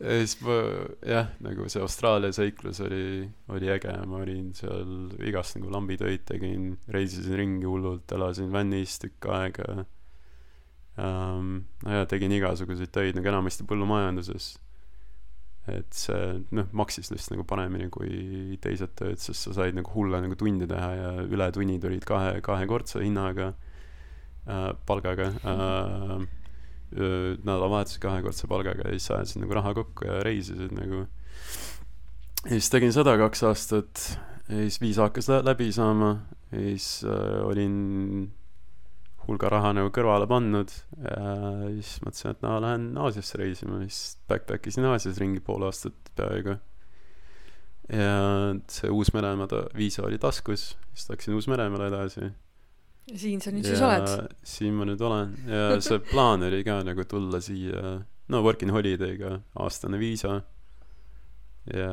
Ja 0.00 0.14
siis 0.22 0.38
ma 0.40 0.56
jah, 1.04 1.28
nagu 1.44 1.68
see 1.68 1.82
Austraalia 1.84 2.32
seiklus 2.32 2.80
oli, 2.86 3.26
oli 3.52 3.68
äge, 3.74 3.92
ma 4.08 4.22
olin 4.22 4.54
seal 4.56 5.10
igast 5.28 5.58
nagu 5.58 5.74
lambitöid 5.74 6.24
tegin, 6.30 6.70
reisisin 6.94 7.36
ringi 7.42 7.68
hullult, 7.68 8.08
elasin 8.16 8.48
vannis 8.54 8.96
tükk 9.02 9.28
aega. 9.36 9.84
Um,. 10.96 11.66
no 11.84 11.98
ja 11.98 12.06
tegin 12.08 12.32
igasuguseid 12.32 12.88
töid 12.88 13.18
nagu 13.18 13.28
enamasti 13.28 13.66
põllumajanduses 13.68 14.54
et 15.72 15.98
see 15.98 16.38
noh, 16.54 16.68
maksis 16.76 17.10
lihtsalt 17.10 17.34
nagu 17.34 17.44
paremini 17.48 17.88
kui 17.92 18.58
teised 18.62 18.92
tööd, 18.98 19.18
sest 19.22 19.48
sa 19.48 19.54
said 19.56 19.76
nagu 19.76 19.90
hulle 19.94 20.20
nagu 20.22 20.38
tunde 20.38 20.68
teha 20.70 20.90
ja 20.94 21.12
ületunnid 21.26 21.84
olid 21.88 22.06
kahe, 22.06 22.36
kahekordse 22.46 23.02
hinnaga 23.02 23.52
äh,, 24.46 24.70
palgaga 24.86 25.32
äh, 25.42 26.26
nädalavahetusel 26.94 28.00
kahekordse 28.04 28.46
palgaga 28.50 28.86
ja 28.86 28.94
siis 28.94 29.10
ajasid 29.10 29.42
nagu 29.42 29.58
raha 29.58 29.74
kokku 29.74 30.06
ja 30.06 30.20
reisisid 30.26 30.72
nagu. 30.76 31.06
ja 32.44 32.54
siis 32.54 32.70
tegin 32.70 32.94
seda 32.94 33.16
kaks 33.18 33.42
aastat 33.50 34.06
ja 34.46 34.62
siis 34.62 34.80
viisa 34.80 35.08
hakkas 35.08 35.28
läbi 35.42 35.72
saama 35.74 36.12
ja 36.52 36.62
siis 36.62 37.04
äh, 37.04 37.42
olin 37.46 38.30
hulga 39.26 39.50
raha 39.50 39.72
nagu 39.76 39.90
kõrvale 39.94 40.28
pannud 40.30 40.72
ja 41.02 41.26
siis 41.74 41.98
mõtlesin, 42.04 42.32
et 42.34 42.42
no 42.44 42.56
lähen 42.62 42.88
Aasiasse 43.02 43.40
reisima, 43.40 43.80
siis 43.84 44.16
backpack 44.30 44.70
isin 44.70 44.86
Aasias 44.90 45.20
ringi 45.22 45.42
pool 45.44 45.66
aastat 45.66 46.10
peaaegu. 46.18 46.56
ja 47.92 48.16
see 48.72 48.90
Uus-Meremaa 48.90 49.62
viisa 49.76 50.04
oli 50.06 50.18
taskus, 50.22 50.74
siis 50.94 51.08
läksin 51.10 51.36
Uus-Meremaale 51.38 51.90
edasi. 51.92 52.32
ja 53.12 53.22
siin 53.22 53.42
sa 53.42 53.54
nüüd 53.54 53.66
ja 53.66 53.74
siis 53.74 53.86
oled? 53.86 54.36
siin 54.42 54.74
ma 54.74 54.88
nüüd 54.88 55.02
olen 55.02 55.36
ja 55.50 55.80
see 55.80 56.02
plaan 56.12 56.46
oli 56.46 56.62
ka 56.66 56.80
nagu 56.86 57.06
tulla 57.08 57.40
siia, 57.42 57.96
no 58.28 58.42
working 58.46 58.74
holiday'ga, 58.74 59.40
aastane 59.58 59.98
viisa 60.02 60.40
ja 61.74 61.90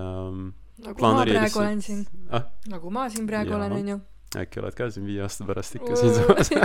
nagu 0.84 1.02
ma 1.02 1.14
praegu 1.22 1.34
lihtsalt... 1.34 1.62
olen 1.66 1.82
siin 1.82 2.06
ah?. 2.30 2.50
nagu 2.70 2.90
ma 2.94 3.10
siin 3.10 3.28
praegu 3.30 3.54
ja, 3.54 3.58
olen, 3.58 3.78
onju. 3.82 4.00
Äkki 4.40 4.62
oled 4.62 4.76
ka 4.78 4.90
siin 4.94 5.06
viie 5.08 5.24
aasta 5.26 5.46
pärast 5.48 5.78
ikka 5.78 5.98
siinsamas 6.00 6.52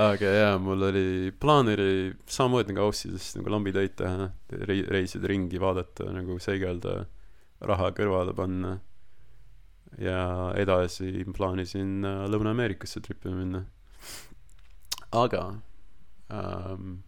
aga 0.00 0.32
jaa, 0.32 0.58
mul 0.62 0.82
oli, 0.88 1.32
plaan 1.40 1.68
oli 1.72 2.12
samamoodi 2.30 2.72
nagu 2.72 2.86
Aussides 2.88 3.32
nagu 3.36 3.52
lambitöid 3.52 3.96
teha, 3.98 4.30
rei-, 4.68 4.86
reisida 4.88 5.28
ringi, 5.30 5.60
vaadata, 5.60 6.08
nagu 6.14 6.38
seigelda, 6.42 7.04
raha 7.66 7.90
kõrvale 7.96 8.34
panna. 8.36 8.78
ja 9.98 10.52
edasi 10.54 11.24
plaanisin 11.34 12.04
äh, 12.06 12.24
Lõuna-Ameerikasse 12.30 13.02
tripima 13.02 13.34
minna. 13.34 13.64
aga 15.10 15.42
ähm, 16.30 17.00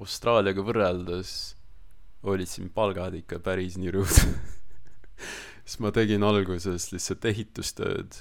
Austraaliaga 0.00 0.62
võrreldes 0.62 1.56
olid 2.22 2.48
siin 2.48 2.68
palgad 2.68 3.16
ikka 3.16 3.40
päris 3.40 3.78
nirud 3.80 4.12
siis 5.64 5.80
ma 5.80 5.90
tegin 5.96 6.22
alguses 6.22 6.90
lihtsalt 6.92 7.24
ehitustööd 7.32 8.20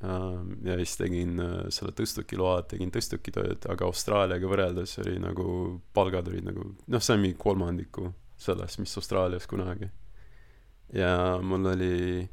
ja 0.00 0.76
siis 0.76 0.96
tegin 1.00 1.40
äh, 1.40 1.54
selle 1.72 1.94
tõstuki 1.96 2.36
load, 2.36 2.68
tegin 2.72 2.92
tõstuki 2.92 3.32
tööd, 3.32 3.64
aga 3.70 3.88
Austraaliaga 3.88 4.50
võrreldes 4.50 4.98
oli 5.00 5.16
nagu, 5.22 5.46
palgad 5.96 6.28
olid 6.28 6.44
nagu, 6.50 6.68
noh, 6.86 7.02
see 7.02 7.16
on 7.16 7.22
mingi 7.24 7.38
kolmandiku 7.40 8.10
sellest, 8.36 8.80
mis 8.82 8.96
Austraalias 9.00 9.48
kunagi. 9.48 9.88
ja 10.92 11.38
mul 11.42 11.72
oli 11.72 12.28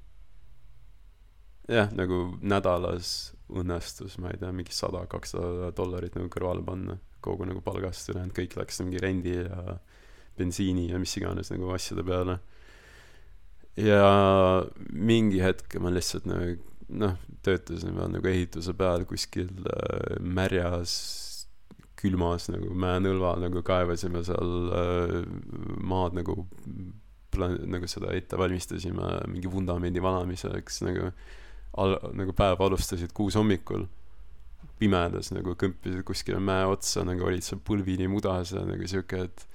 jah, 1.71 1.87
nagu 1.95 2.25
nädalas 2.41 3.33
õnnestus, 3.53 4.17
ma 4.19 4.33
ei 4.33 4.41
tea, 4.41 4.51
mingi 4.51 4.75
sada, 4.75 5.05
kakssada 5.07 5.71
dollarit 5.75 6.15
nagu 6.19 6.29
kõrvale 6.33 6.65
panna 6.65 6.99
kogu 7.23 7.47
nagu 7.47 7.61
palgast, 7.63 8.09
ülejäänud 8.11 8.35
kõik 8.35 8.57
läks 8.59 8.81
mingi 8.83 8.99
rendi 8.99 9.37
ja 9.37 9.77
bensiini 10.37 10.89
ja 10.89 10.99
mis 10.99 11.15
iganes 11.15 11.53
nagu 11.53 11.71
asjade 11.71 12.03
peale. 12.03 12.39
ja 13.79 14.03
mingi 14.91 15.39
hetk 15.41 15.79
ma 15.81 15.89
lihtsalt 15.93 16.27
nagu 16.29 16.57
noh, 16.93 17.17
töötasin 17.45 17.95
veel 17.97 18.11
nagu 18.13 18.29
ehituse 18.29 18.73
peal 18.77 19.05
kuskil 19.09 19.51
äh, 19.67 20.17
märjas 20.19 20.95
külmas 21.99 22.49
nagu 22.51 22.73
mäenõlval 22.75 23.45
nagu 23.45 23.63
kaevasime 23.65 24.23
seal 24.27 24.73
äh, 24.75 25.15
maad 25.83 26.17
nagu 26.17 26.37
pla-, 27.33 27.53
nagu 27.75 27.89
seda 27.89 28.13
ette 28.17 28.39
valmistasime 28.39 29.15
mingi 29.31 29.51
vundamendi 29.51 30.03
valamiseks 30.03 30.83
nagu 30.87 31.11
al-, 31.79 31.99
nagu 32.17 32.35
päev 32.37 32.61
alustasid 32.63 33.13
kuus 33.15 33.37
hommikul. 33.39 33.87
Pimedas 34.79 35.29
nagu 35.35 35.53
kõmpisid 35.59 36.03
kuskile 36.07 36.39
mäe 36.43 36.65
otsa 36.71 37.03
nagu 37.07 37.27
olid 37.27 37.45
seal 37.45 37.61
põlvini 37.63 38.07
mudas 38.11 38.53
ja 38.55 38.63
nagu 38.67 38.87
siuke 38.89 39.25
et 39.27 39.45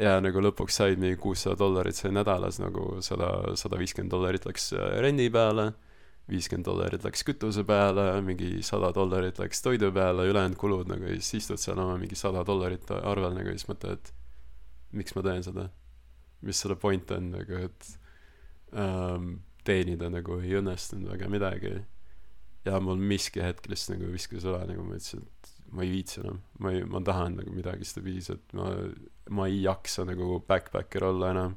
ja 0.00 0.16
nagu 0.22 0.42
lõpuks 0.42 0.78
said 0.80 1.00
mingi 1.02 1.18
kuussada 1.20 1.58
dollarit 1.60 1.98
sai 1.98 2.12
nädalas 2.14 2.60
nagu 2.62 3.00
sada 3.04 3.56
sada 3.58 3.78
viiskümmend 3.80 4.12
dollarit 4.14 4.46
läks 4.48 4.72
äh, 4.74 4.96
rendi 5.04 5.28
peale 5.34 5.70
viiskümmend 6.30 6.66
dollarit 6.68 7.04
läks 7.04 7.24
kütuse 7.26 7.64
peale, 7.66 8.06
mingi 8.24 8.62
sada 8.66 8.92
dollarit 8.94 9.38
läks 9.42 9.62
toidu 9.64 9.90
peale, 9.94 10.26
ülejäänud 10.30 10.58
kulud 10.60 10.90
nagu 10.90 11.08
ja 11.08 11.18
siis 11.18 11.44
istud 11.44 11.60
seal 11.62 11.80
oma 11.82 11.98
mingi 12.00 12.18
sada 12.18 12.44
dollarit 12.46 12.90
arvel 13.00 13.34
nagu 13.36 13.52
ja 13.52 13.58
siis 13.58 13.68
mõtled, 13.70 13.98
et 13.98 14.96
miks 14.96 15.14
ma 15.16 15.24
teen 15.26 15.46
seda. 15.46 15.68
mis 16.40 16.56
selle 16.56 16.76
point 16.80 17.10
on 17.12 17.32
nagu, 17.34 17.58
et 17.66 17.88
ähm, 18.72 19.32
teenida 19.66 20.08
nagu 20.08 20.38
ei 20.40 20.54
õnnestunud 20.56 21.10
väga 21.12 21.28
midagi. 21.28 21.74
ja 22.64 22.80
mul 22.80 23.00
miski 23.00 23.40
hetk 23.40 23.68
lihtsalt 23.68 23.98
nagu 23.98 24.12
viskas 24.12 24.44
üle, 24.44 24.60
nagu 24.68 24.84
ma 24.84 24.96
ütlesin, 24.98 25.24
et 25.24 25.52
ma 25.72 25.84
ei 25.84 25.92
viitsi 25.94 26.20
enam, 26.20 26.40
ma 26.60 26.72
ei, 26.74 26.84
ma 26.84 27.00
tahan 27.04 27.38
nagu 27.40 27.52
midagi 27.54 27.86
stabiilset, 27.88 28.52
ma, 28.58 28.68
ma 29.30 29.46
ei 29.48 29.62
jaksa 29.64 30.04
nagu 30.08 30.40
backpacker 30.48 31.06
olla 31.08 31.30
enam. 31.34 31.56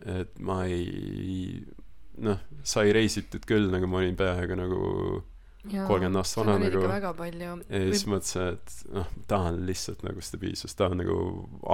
et 0.00 0.38
ma 0.40 0.62
ei, 0.64 1.66
noh, 2.24 2.40
sai 2.66 2.92
reisitud 2.94 3.44
küll, 3.48 3.68
nagu 3.72 3.88
ma 3.90 4.00
olin 4.02 4.16
peaaegu 4.18 4.56
nagu 4.58 4.80
kolmkümmend 5.68 6.20
aastat 6.20 6.44
vana 6.44 6.56
nagu. 6.62 6.82
väga 6.88 7.12
palju. 7.16 7.54
ja 7.68 7.80
siis 7.88 8.04
Või... 8.04 8.12
mõtlesin, 8.14 8.54
et 8.56 8.76
noh, 8.96 9.08
tahan 9.30 9.60
lihtsalt 9.68 10.04
nagu 10.06 10.24
stabiilsust, 10.24 10.76
tahan 10.78 11.02
nagu, 11.02 11.16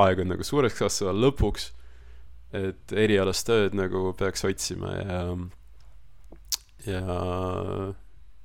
aeg 0.05 0.23
on 0.25 0.33
nagu 0.35 0.47
suureks 0.47 0.79
kasvada 0.81 1.15
lõpuks. 1.19 1.71
et 2.57 2.93
erialast 2.95 3.47
tööd 3.47 3.75
nagu 3.77 4.13
peaks 4.19 4.45
otsima 4.47 4.93
ja, 4.95 5.21
ja, 6.87 7.03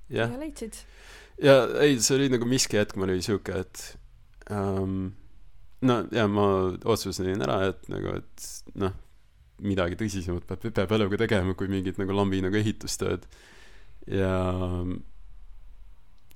jah. 0.09 0.33
ja 0.33 0.41
leidsid? 0.41 0.81
ja 1.41 1.57
ei, 1.81 1.99
see 2.01 2.17
oli 2.17 2.31
nagu 2.33 2.49
miski 2.49 2.81
hetk, 2.81 2.97
mul 2.97 3.13
oli 3.13 3.25
sihuke, 3.25 3.61
et 3.61 3.85
um, 4.49 5.13
no 5.85 6.01
ja 6.13 6.27
ma 6.29 6.47
otsustasin 6.81 7.45
ära, 7.45 7.61
et 7.71 7.89
nagu, 7.93 8.17
et 8.21 8.49
noh 8.81 8.97
midagi 9.61 9.97
tõsisemat 9.99 10.45
peab, 10.49 10.67
peab 10.73 10.91
eluga 10.97 11.19
tegema 11.21 11.55
kui 11.57 11.69
mingit 11.71 11.99
nagu 12.01 12.15
lambi 12.15 12.41
nagu 12.43 12.57
ehitustööd. 12.57 13.25
ja 14.09 14.35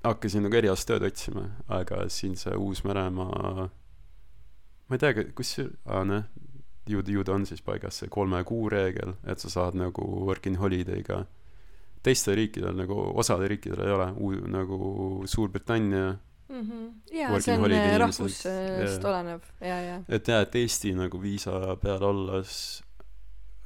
hakkasin 0.06 0.46
nagu 0.46 0.58
erialast 0.58 0.88
tööd 0.88 1.06
otsima, 1.06 1.46
aga 1.72 2.04
siin 2.12 2.36
see 2.38 2.54
Uus-Meremaa, 2.54 3.66
ma 4.86 4.98
ei 4.98 5.02
tea, 5.02 5.26
kus 5.36 5.56
see, 5.56 5.70
aa 5.90 6.04
noh, 6.06 6.28
ju, 6.86 7.02
ju 7.10 7.24
ta 7.26 7.34
on 7.34 7.46
siis 7.48 7.64
paigas, 7.66 8.02
see 8.02 8.12
kolme 8.12 8.42
kuu 8.46 8.68
reegel, 8.72 9.16
et 9.26 9.42
sa 9.42 9.50
saad 9.52 9.78
nagu 9.78 10.06
working 10.28 10.60
holiday'ga 10.60 11.24
teistel 12.06 12.38
riikidel 12.38 12.76
nagu, 12.78 13.00
osadel 13.18 13.50
riikidel 13.50 13.82
ei 13.82 13.94
ole, 13.96 14.08
nagu 14.52 14.78
Suurbritannia 15.26 16.12
mm. 16.12 16.60
-hmm. 16.60 16.88
jaa, 17.18 17.40
see 17.40 17.58
on 17.58 17.76
rahvusest 17.98 19.04
olenev, 19.04 19.40
jaa, 19.60 19.80
jaa. 19.90 20.00
et 20.08 20.28
jaa, 20.28 20.40
et 20.46 20.54
Eesti 20.54 20.94
nagu 20.94 21.22
viisa 21.22 21.76
peal 21.82 22.02
olles 22.02 22.52
Äh, 22.82 22.85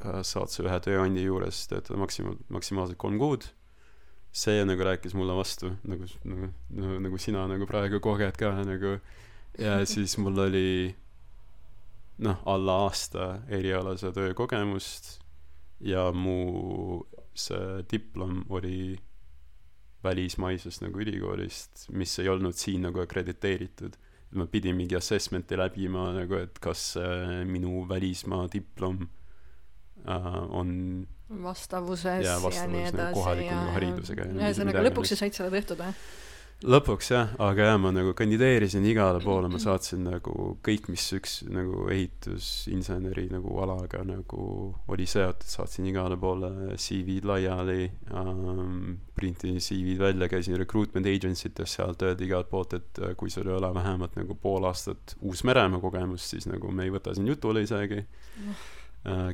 saad 0.01 0.53
sa 0.53 0.65
ühe 0.65 0.77
tööandja 0.85 1.25
juures 1.25 1.65
töötada 1.71 1.99
maksimaal, 2.01 2.39
maksimaalselt 2.53 3.01
kolm 3.01 3.19
kuud. 3.21 3.49
see 4.33 4.63
nagu 4.63 4.85
rääkis 4.87 5.11
mulle 5.19 5.35
vastu, 5.35 5.73
nagu, 5.83 6.07
nagu, 6.23 6.53
nagu, 6.71 6.99
nagu 7.03 7.19
sina 7.19 7.49
nagu 7.51 7.67
praegu 7.67 7.99
koged 7.99 8.37
ka 8.39 8.53
nagu, 8.63 9.01
ja 9.59 9.81
siis 9.93 10.15
mul 10.23 10.39
oli 10.39 10.95
noh 12.23 12.39
alla 12.47 12.85
aasta 12.85 13.41
erialase 13.49 14.13
töö 14.15 14.35
kogemust 14.39 15.17
ja 15.81 16.13
mu 16.13 17.03
see 17.35 17.83
diplom 17.91 18.45
oli 18.49 19.01
välismaisest 20.05 20.85
nagu 20.85 21.01
ülikoolist 21.03 21.89
mis 21.91 22.19
ei 22.23 22.29
olnud 22.29 22.55
siin 22.55 22.87
nagu 22.87 23.03
akrediteeritud 23.03 23.97
ma 24.39 24.47
pidin 24.47 24.77
mingi 24.79 24.95
assessment'i 24.95 25.59
läbima 25.59 26.13
nagu 26.15 26.39
et 26.39 26.61
kas 26.63 26.95
äh, 27.01 27.41
minu 27.49 27.83
välismaa 27.89 28.47
diplom 28.53 29.03
äh, 29.03 29.20
on 30.07 31.07
vastavuses 31.43 32.25
Jaa, 32.25 32.35
ja, 32.35 32.41
vastavuses 32.43 32.73
nii 32.73 32.87
nagu 32.89 32.97
edasi 32.97 33.15
kohaliku 33.21 33.53
ja 33.55 33.77
haridusega 33.77 34.27
ja 34.27 34.41
ühesõnaga 34.41 34.89
lõpuks 34.89 35.07
nagu- 35.07 35.15
sa 35.15 35.23
said 35.25 35.39
selle 35.39 35.55
tehtud 35.55 35.79
või 35.85 35.95
lõpuks 36.61 37.07
jah 37.09 37.31
aga 37.41 37.71
jah 37.71 37.79
ma 37.81 37.89
nagu 37.95 38.11
kandideerisin 38.13 38.85
igale 38.85 39.23
poole 39.25 39.49
ma 39.49 39.57
saatsin 39.63 40.03
nagu 40.05 40.59
kõik 40.67 40.91
mis 40.93 41.07
üks 41.17 41.39
nagu 41.49 41.87
ehitusinseneri 41.89 43.31
nagu 43.33 43.55
alaga 43.65 44.03
nagu 44.05 44.49
oli 44.93 45.07
seotud 45.09 45.49
saatsin 45.49 45.89
igale 45.89 46.19
poole 46.21 46.51
CV-d 46.77 47.25
laiali 47.31 47.87
um, 48.13 48.99
printisin 49.17 49.57
CV-d 49.57 50.03
välja 50.03 50.29
käisin 50.29 50.59
recruitment 50.61 51.09
agency 51.09 51.49
tes 51.49 51.79
sealt 51.79 52.03
öeldi 52.05 52.29
igalt 52.29 52.51
poolt 52.53 52.77
et 52.77 53.01
äh, 53.01 53.15
kui 53.17 53.33
sul 53.33 53.49
ei 53.49 53.57
ole 53.57 53.73
vähemalt 53.75 54.19
nagu 54.21 54.37
pool 54.37 54.69
aastat 54.69 55.17
Uus-Meremaa 55.23 55.81
kogemust 55.81 56.35
siis 56.35 56.51
nagu 56.51 56.75
me 56.75 56.85
ei 56.85 56.93
võta 56.93 57.15
sind 57.17 57.31
jutule 57.31 57.65
isegi. 57.65 58.05
Uh, 58.37 58.69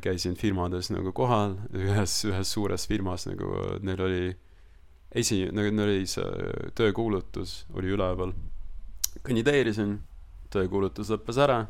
käisin 0.03 0.37
firmades 0.39 0.93
nagu 0.95 1.11
kohal 1.13 1.57
ühes 1.75 2.21
ühes 2.29 2.53
suures 2.55 2.87
firmas 2.87 3.27
nagu 3.27 3.49
neil 3.83 4.03
oli 4.05 4.27
esi- 5.11 5.49
nagu 5.51 5.73
neil 5.75 5.89
oli 5.89 6.07
see 6.07 6.71
töökuulutus 6.79 7.65
oli 7.75 7.91
üleval. 7.97 8.35
Kandideerisin 9.27 9.99
töökuulutus 10.55 11.11
lõppes 11.11 11.41
ära 11.43 11.65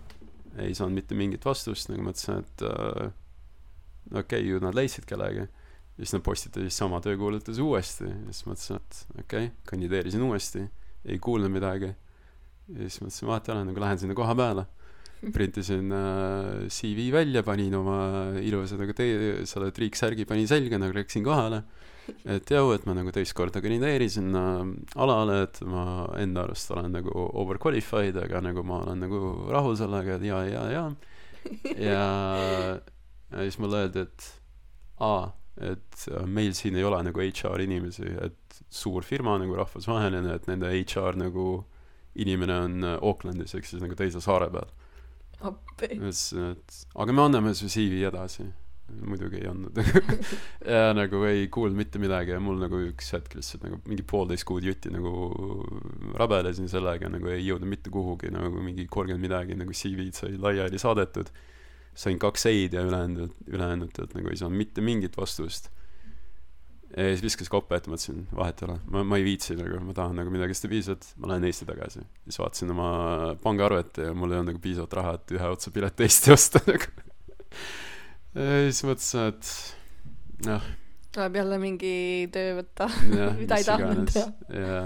ei 0.60 0.74
saanud 0.76 0.96
mitte 0.96 1.16
mingit 1.16 1.44
vastust 1.44 1.88
nagu 1.88 2.04
mõtlesin 2.04 2.42
et 2.42 2.66
äh, 2.68 3.12
okei 4.12 4.42
okay, 4.42 4.44
ju 4.44 4.60
nad 4.60 4.76
leidsid 4.76 5.08
kellegi. 5.08 5.48
Ja 5.96 6.04
siis 6.04 6.12
nad 6.12 6.24
postitasid 6.26 6.74
sama 6.76 7.00
töökuulutuse 7.00 7.62
uuesti 7.64 8.04
ja 8.04 8.16
siis 8.28 8.44
mõtlesin 8.44 8.76
et 8.76 9.02
okei 9.22 9.48
okay, 9.48 9.52
kandideerisin 9.64 10.22
uuesti 10.26 10.66
ei 11.06 11.18
kuulnud 11.18 11.48
midagi. 11.48 11.94
Ja 12.68 12.82
siis 12.82 13.00
mõtlesin 13.00 13.32
vahet 13.32 13.48
ei 13.48 13.56
ole 13.56 13.68
nagu 13.70 13.80
lähen 13.80 14.04
sinna 14.04 14.16
koha 14.18 14.36
peale 14.36 14.66
printisin 15.32 15.90
äh, 15.92 16.68
CV 16.70 17.08
välja 17.14 17.42
panin 17.42 17.74
oma 17.74 17.98
ilusa 18.42 18.76
nagu 18.80 18.92
tee- 18.96 19.44
selle 19.48 19.70
triiksärgi 19.74 20.26
panin 20.28 20.46
selga 20.50 20.78
nagu 20.78 20.94
läksin 20.96 21.24
kohale. 21.24 21.62
Et 22.24 22.50
jau 22.54 22.68
et 22.70 22.84
ma 22.86 22.94
nagu 22.94 23.10
teist 23.10 23.34
korda 23.34 23.58
kandideerisin 23.64 24.28
äh, 24.38 24.60
alale 25.02 25.40
et 25.48 25.58
ma 25.66 26.06
enda 26.22 26.44
arust 26.46 26.70
olen 26.70 26.92
nagu 26.94 27.10
overqualified 27.42 28.20
aga 28.22 28.40
nagu 28.46 28.62
ma 28.62 28.82
olen 28.84 29.00
nagu 29.02 29.22
rahul 29.50 29.74
sellega 29.80 30.14
et 30.20 30.26
ja 30.28 30.42
ja 30.46 30.62
ja 30.70 30.84
ja 31.74 32.06
ja 33.32 33.42
siis 33.42 33.58
mulle 33.58 33.80
öeldi 33.86 34.04
et 34.06 34.28
aa 35.02 35.32
et 35.56 36.06
äh, 36.12 36.26
meil 36.30 36.54
siin 36.54 36.76
ei 36.78 36.84
ole 36.86 37.00
nagu 37.08 37.22
HR 37.26 37.64
inimesi 37.64 38.06
et 38.22 38.60
suur 38.70 39.02
firma 39.02 39.34
nagu 39.42 39.56
rahvusvaheline 39.58 40.34
et 40.36 40.46
nende 40.50 40.70
HR 40.76 41.18
nagu 41.18 41.48
inimene 42.22 42.54
on 42.68 42.84
Aucklandis 43.00 43.54
ehk 43.58 43.66
siis 43.66 43.82
nagu 43.82 43.98
teise 43.98 44.22
saare 44.22 44.46
peal 44.54 44.70
appi. 45.50 45.90
Et 45.96 46.78
aga 46.94 47.16
me 47.16 47.26
anname 47.26 47.54
su 47.54 47.68
CV 47.72 48.06
edasi. 48.10 48.46
Muidugi 48.86 49.40
ei 49.40 49.48
andnud. 49.50 49.78
Ja 50.66 50.92
nagu 50.94 51.22
ei 51.26 51.48
kuulnud 51.52 51.78
mitte 51.78 51.98
midagi 52.02 52.32
ja 52.34 52.38
mul 52.42 52.60
nagu 52.62 52.78
üks 52.88 53.10
hetk 53.16 53.34
lihtsalt 53.34 53.64
nagu 53.66 53.80
mingi 53.86 54.04
poolteist 54.06 54.46
kuud 54.46 54.66
jutti 54.66 54.90
nagu 54.94 55.10
rabelesin 56.18 56.70
sellega 56.70 57.10
nagu 57.10 57.30
ei 57.30 57.42
jõudnud 57.48 57.70
mitte 57.70 57.90
kuhugi 57.94 58.30
nagu 58.34 58.62
mingi 58.62 58.86
kolmkümmend 58.86 59.26
midagi 59.26 59.58
nagu 59.58 59.74
CV-d 59.74 60.14
sai 60.14 60.38
laiali 60.38 60.78
saadetud. 60.82 61.32
Sain 61.96 62.18
kaks 62.22 62.46
ei-d 62.50 62.76
ja 62.76 62.84
ülejäänud 62.86 63.34
ülejäänutelt 63.50 64.14
nagu 64.18 64.30
ei 64.30 64.38
saanud 64.38 64.62
mitte 64.62 64.84
mingit 64.84 65.18
vastust 65.18 65.70
ja 66.96 67.08
siis 67.12 67.22
viskas 67.24 67.50
koppe 67.52 67.76
ette 67.76 67.90
mõtlesin 67.92 68.24
vahet 68.36 68.62
ei 68.62 68.68
ole. 68.70 68.76
Ma 68.92 69.02
ma 69.04 69.18
ei 69.20 69.26
viitsi 69.26 69.56
nagu 69.58 69.80
ma 69.84 69.94
tahan 69.96 70.16
nagu 70.20 70.32
midagi 70.32 70.56
stabiilset 70.56 71.10
ma 71.20 71.32
lähen 71.32 71.44
Eesti 71.48 71.68
tagasi. 71.68 72.02
Siis 72.24 72.40
vaatasin 72.40 72.72
oma 72.72 72.90
pangaarvet 73.42 74.02
ja 74.06 74.14
mul 74.16 74.32
ei 74.32 74.40
olnud 74.40 74.54
nagu 74.54 74.62
piisavalt 74.64 74.96
raha 75.00 75.14
et 75.18 75.36
ühe 75.36 75.52
otsa 75.52 75.72
pilet 75.74 76.04
Eesti 76.06 76.32
osta 76.36 76.62
nagu. 76.66 77.06
Ja 78.36 78.50
siis 78.66 78.82
mõtlesin 78.88 79.32
et 79.32 79.54
noh. 80.48 80.68
Tuleb 81.16 81.36
jälle 81.40 81.56
mingi 81.60 81.96
töö 82.32 82.58
võtta 82.58 82.90
mida 83.38 83.60
ei 83.60 83.64
tahtnud 83.64 84.12
teha. 84.12 84.30
Ja 84.52 84.78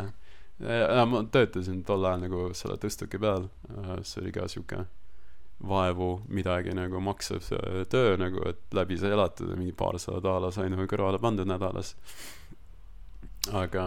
ja 0.61 1.05
ma 1.09 1.23
töötasin 1.33 1.81
tol 1.89 2.05
ajal 2.05 2.27
nagu 2.27 2.49
selle 2.59 2.77
tõstuki 2.83 3.19
peal. 3.23 3.47
See 4.05 4.21
oli 4.21 4.35
ka 4.35 4.45
siuke 4.51 4.85
vaevu 5.61 6.11
midagi 6.33 6.73
nagu 6.77 7.01
maksev 7.05 7.43
see 7.45 7.85
töö 7.93 8.17
nagu 8.21 8.43
et 8.49 8.61
läbi 8.77 8.97
sai 9.01 9.13
elatud 9.13 9.51
ja 9.53 9.57
mingi 9.59 9.75
paarsada 9.77 10.21
daala 10.25 10.51
sai 10.55 10.71
nagu 10.73 10.87
kõrvale 10.89 11.21
pandud 11.21 11.49
nädalas. 11.49 11.95
Aga 13.53 13.85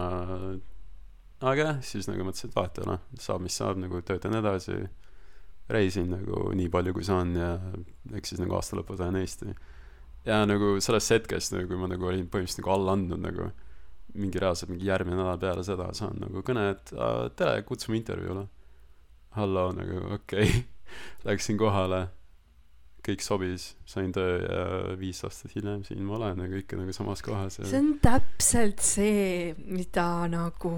aga 1.44 1.66
jah 1.68 1.80
siis 1.84 2.06
nagu 2.08 2.24
mõtlesin 2.26 2.52
et 2.54 2.78
ei 2.78 2.86
ole 2.86 2.98
saab 3.20 3.42
mis 3.44 3.56
saab 3.58 3.78
nagu 3.82 4.00
töötan 4.06 4.36
edasi 4.38 4.78
reisin 5.74 6.10
nagu 6.12 6.50
nii 6.56 6.70
palju 6.72 6.94
kui 6.94 7.04
saan 7.06 7.34
ja 7.36 7.50
eks 8.14 8.34
siis 8.34 8.42
nagu 8.42 8.54
aasta 8.56 8.78
lõpus 8.78 9.00
lähen 9.00 9.18
Eesti. 9.20 9.54
Ja 10.24 10.44
nagu 10.48 10.76
sellest 10.80 11.10
hetkest 11.12 11.56
nagu 11.56 11.68
kui 11.68 11.80
ma 11.80 11.88
nagu 11.90 12.06
olin 12.10 12.28
põhimõtteliselt 12.28 12.62
nagu 12.62 12.74
alla 12.76 12.94
andnud 12.96 13.24
nagu 13.24 13.50
mingi 14.14 14.38
reaalselt 14.38 14.70
mingi 14.70 14.86
järgmine 14.86 15.18
nädal 15.18 15.40
peale 15.42 15.64
seda 15.66 15.88
saan 15.96 16.20
nagu 16.22 16.42
kõne 16.46 16.68
et 16.70 16.92
"Aa, 16.94 17.28
tere 17.34 17.62
kutsume 17.66 17.96
intervjuule. 17.98 18.46
Hallo 19.34 19.72
nagu 19.72 20.14
okei. 20.14 20.48
okay. 20.48 20.73
Läksin 21.24 21.58
kohale. 21.58 22.08
Kõik 23.04 23.20
sobis 23.20 23.74
sain 23.84 24.12
töö 24.16 24.36
ja 24.40 24.60
viis 24.96 25.18
aastat 25.26 25.52
hiljem 25.52 25.82
siin 25.84 26.00
ma 26.08 26.16
olen 26.16 26.38
nagu 26.40 26.56
ikka 26.56 26.78
nagu 26.78 26.92
samas 26.96 27.20
kohas 27.24 27.58
ja 27.58 27.66
see 27.68 27.80
on 27.82 27.90
täpselt 28.02 28.80
see 28.80 29.52
mida 29.68 30.06
nagu 30.32 30.70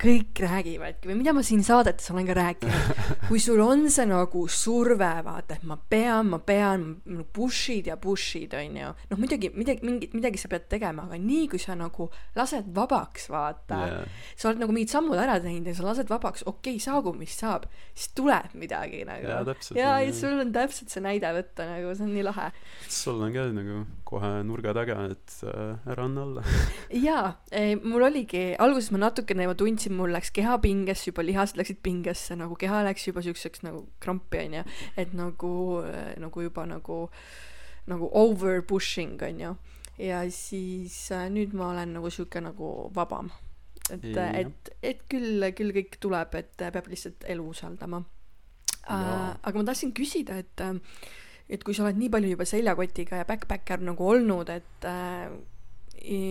kõik 0.00 0.40
räägivadki 0.40 1.10
või 1.10 1.18
mida 1.18 1.34
ma 1.36 1.42
siin 1.44 1.60
saadetes 1.66 2.08
olen 2.14 2.28
ka 2.30 2.36
rääkinud 2.38 3.02
kui 3.28 3.42
sul 3.44 3.60
on 3.60 3.84
see 3.92 4.08
nagu 4.08 4.46
surve 4.48 5.10
vaata 5.26 5.58
et 5.58 5.66
ma 5.68 5.76
pean 5.76 6.30
ma 6.32 6.40
pean 6.40 6.86
push'id 7.36 7.90
ja 7.92 7.98
push'id 8.00 8.56
onju 8.56 8.94
noh 9.12 9.20
muidugi 9.20 9.52
midagi 9.52 9.84
mingit 9.84 10.16
midagi 10.16 10.40
sa 10.40 10.48
pead 10.54 10.64
tegema 10.72 11.04
aga 11.04 11.20
nii 11.20 11.50
kui 11.52 11.60
sa 11.60 11.76
nagu 11.76 12.08
lased 12.38 12.72
vabaks 12.80 13.28
vaata 13.34 13.82
yeah. 13.90 14.24
sa 14.40 14.48
oled 14.48 14.64
nagu 14.64 14.72
mingid 14.72 14.94
sammud 14.94 15.20
ära 15.20 15.36
teinud 15.44 15.68
ja 15.68 15.76
sa 15.76 15.84
lased 15.90 16.08
vabaks 16.08 16.48
okei 16.48 16.78
okay, 16.78 16.84
saagu 16.86 17.12
mis 17.18 17.36
saab 17.44 17.68
siis 17.92 18.08
tuleb 18.16 18.56
midagi 18.56 19.04
nagu 19.04 19.28
ja 19.28 19.44
ja 19.76 19.94
jah. 20.00 20.16
sul 20.16 20.40
on 20.40 20.56
täpselt 20.56 20.88
see 20.88 21.04
näide 21.04 21.28
võtta 21.36 21.68
nagu 21.68 21.92
see 21.92 22.08
on 22.08 22.16
nii 22.16 22.28
lahe 22.32 22.50
sul 22.94 23.22
on 23.22 23.32
ka 23.34 23.46
nagu 23.52 23.84
kohe 24.06 24.30
nurga 24.46 24.74
taga 24.76 24.98
et 25.10 25.36
äh, 25.48 25.90
ära 25.90 26.04
anna 26.04 26.22
alla. 26.26 26.44
Jaa 27.06 27.34
mul 27.82 28.06
oligi 28.06 28.44
alguses 28.58 28.90
ma 28.94 29.00
natukene 29.06 29.46
juba 29.46 29.56
tundsin 29.58 29.96
mul 29.98 30.12
läks 30.14 30.30
keha 30.34 30.58
pingesse 30.62 31.10
juba 31.10 31.24
lihased 31.26 31.58
läksid 31.60 31.80
pingesse 31.82 32.36
nagu 32.38 32.58
keha 32.60 32.84
läks 32.88 33.08
juba 33.08 33.24
siukseks 33.24 33.64
nagu 33.66 33.86
krampi 34.00 34.44
onju. 34.44 34.64
Et 35.00 35.14
nagu 35.16 35.54
eh, 35.84 36.14
nagu 36.20 36.46
juba 36.48 36.66
nagu 36.70 37.08
nagu 37.86 38.10
over 38.12 38.62
pushing 38.62 39.22
onju. 39.22 39.56
Ja 39.98 40.24
siis 40.30 40.96
äh, 41.14 41.28
nüüd 41.30 41.54
ma 41.54 41.70
olen 41.72 41.94
nagu 41.98 42.10
siuke 42.10 42.42
nagu 42.42 42.90
vabam. 42.94 43.30
Et 43.92 44.16
et 44.16 44.70
et 44.82 45.00
küll 45.12 45.44
küll 45.52 45.74
kõik 45.76 45.98
tuleb 46.00 46.34
et 46.38 46.62
äh, 46.62 46.72
peab 46.72 46.88
lihtsalt 46.88 47.26
elu 47.28 47.50
usaldama. 47.52 48.04
Äh, 48.84 49.00
Jaa. 49.00 49.36
aga 49.42 49.58
ma 49.58 49.64
tahtsin 49.70 49.92
küsida 49.96 50.38
et 50.40 50.60
äh, 50.60 50.74
et 51.48 51.64
kui 51.64 51.76
sa 51.76 51.84
oled 51.84 51.98
nii 52.00 52.10
palju 52.12 52.34
juba 52.34 52.46
seljakotiga 52.48 53.20
ja 53.20 53.28
backpacker 53.28 53.82
nagu 53.84 54.08
olnud 54.08 54.50
et 54.52 54.88
äh, 54.88 55.28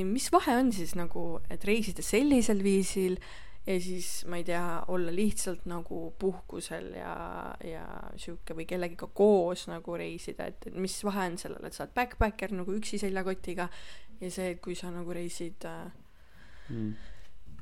mis 0.05 0.29
vahe 0.33 0.57
on 0.59 0.71
siis 0.73 0.93
nagu 0.97 1.39
et 1.53 1.65
reisida 1.65 2.05
sellisel 2.05 2.63
viisil 2.65 3.17
ja 3.63 3.77
siis 3.79 4.25
ma 4.27 4.37
ei 4.41 4.43
tea 4.43 4.83
olla 4.91 5.13
lihtsalt 5.15 5.65
nagu 5.71 6.09
puhkusel 6.19 6.91
ja 6.97 7.13
ja 7.63 7.85
sihuke 8.19 8.57
või 8.57 8.67
kellegiga 8.67 9.07
koos 9.15 9.67
nagu 9.71 9.95
reisida 9.97 10.49
et, 10.51 10.67
et 10.67 10.75
mis 10.75 10.97
vahe 11.07 11.29
on 11.31 11.37
sellel 11.39 11.69
et 11.69 11.77
sa 11.77 11.85
oled 11.85 11.95
backpacker 11.95 12.51
nagu 12.57 12.75
üksi 12.75 12.99
seljakotiga 13.01 13.69
ja 14.19 14.31
see 14.31 14.51
et 14.55 14.61
kui 14.63 14.75
sa 14.75 14.91
nagu 14.91 15.15
reisid 15.15 15.63
äh, 15.69 15.87
mm. 16.69 16.91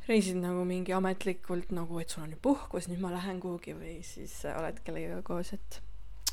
reisid 0.08 0.42
nagu 0.42 0.66
mingi 0.66 0.96
ametlikult 0.98 1.72
nagu 1.76 2.02
et 2.02 2.10
sul 2.10 2.26
on 2.26 2.34
nüüd 2.34 2.42
puhkus 2.44 2.90
nüüd 2.90 3.04
ma 3.04 3.14
lähen 3.14 3.44
kuhugi 3.44 3.78
või 3.78 4.00
siis 4.08 4.40
äh, 4.50 4.58
oled 4.58 4.82
kellegagi 4.88 5.22
koos 5.28 5.54
et 5.54 5.82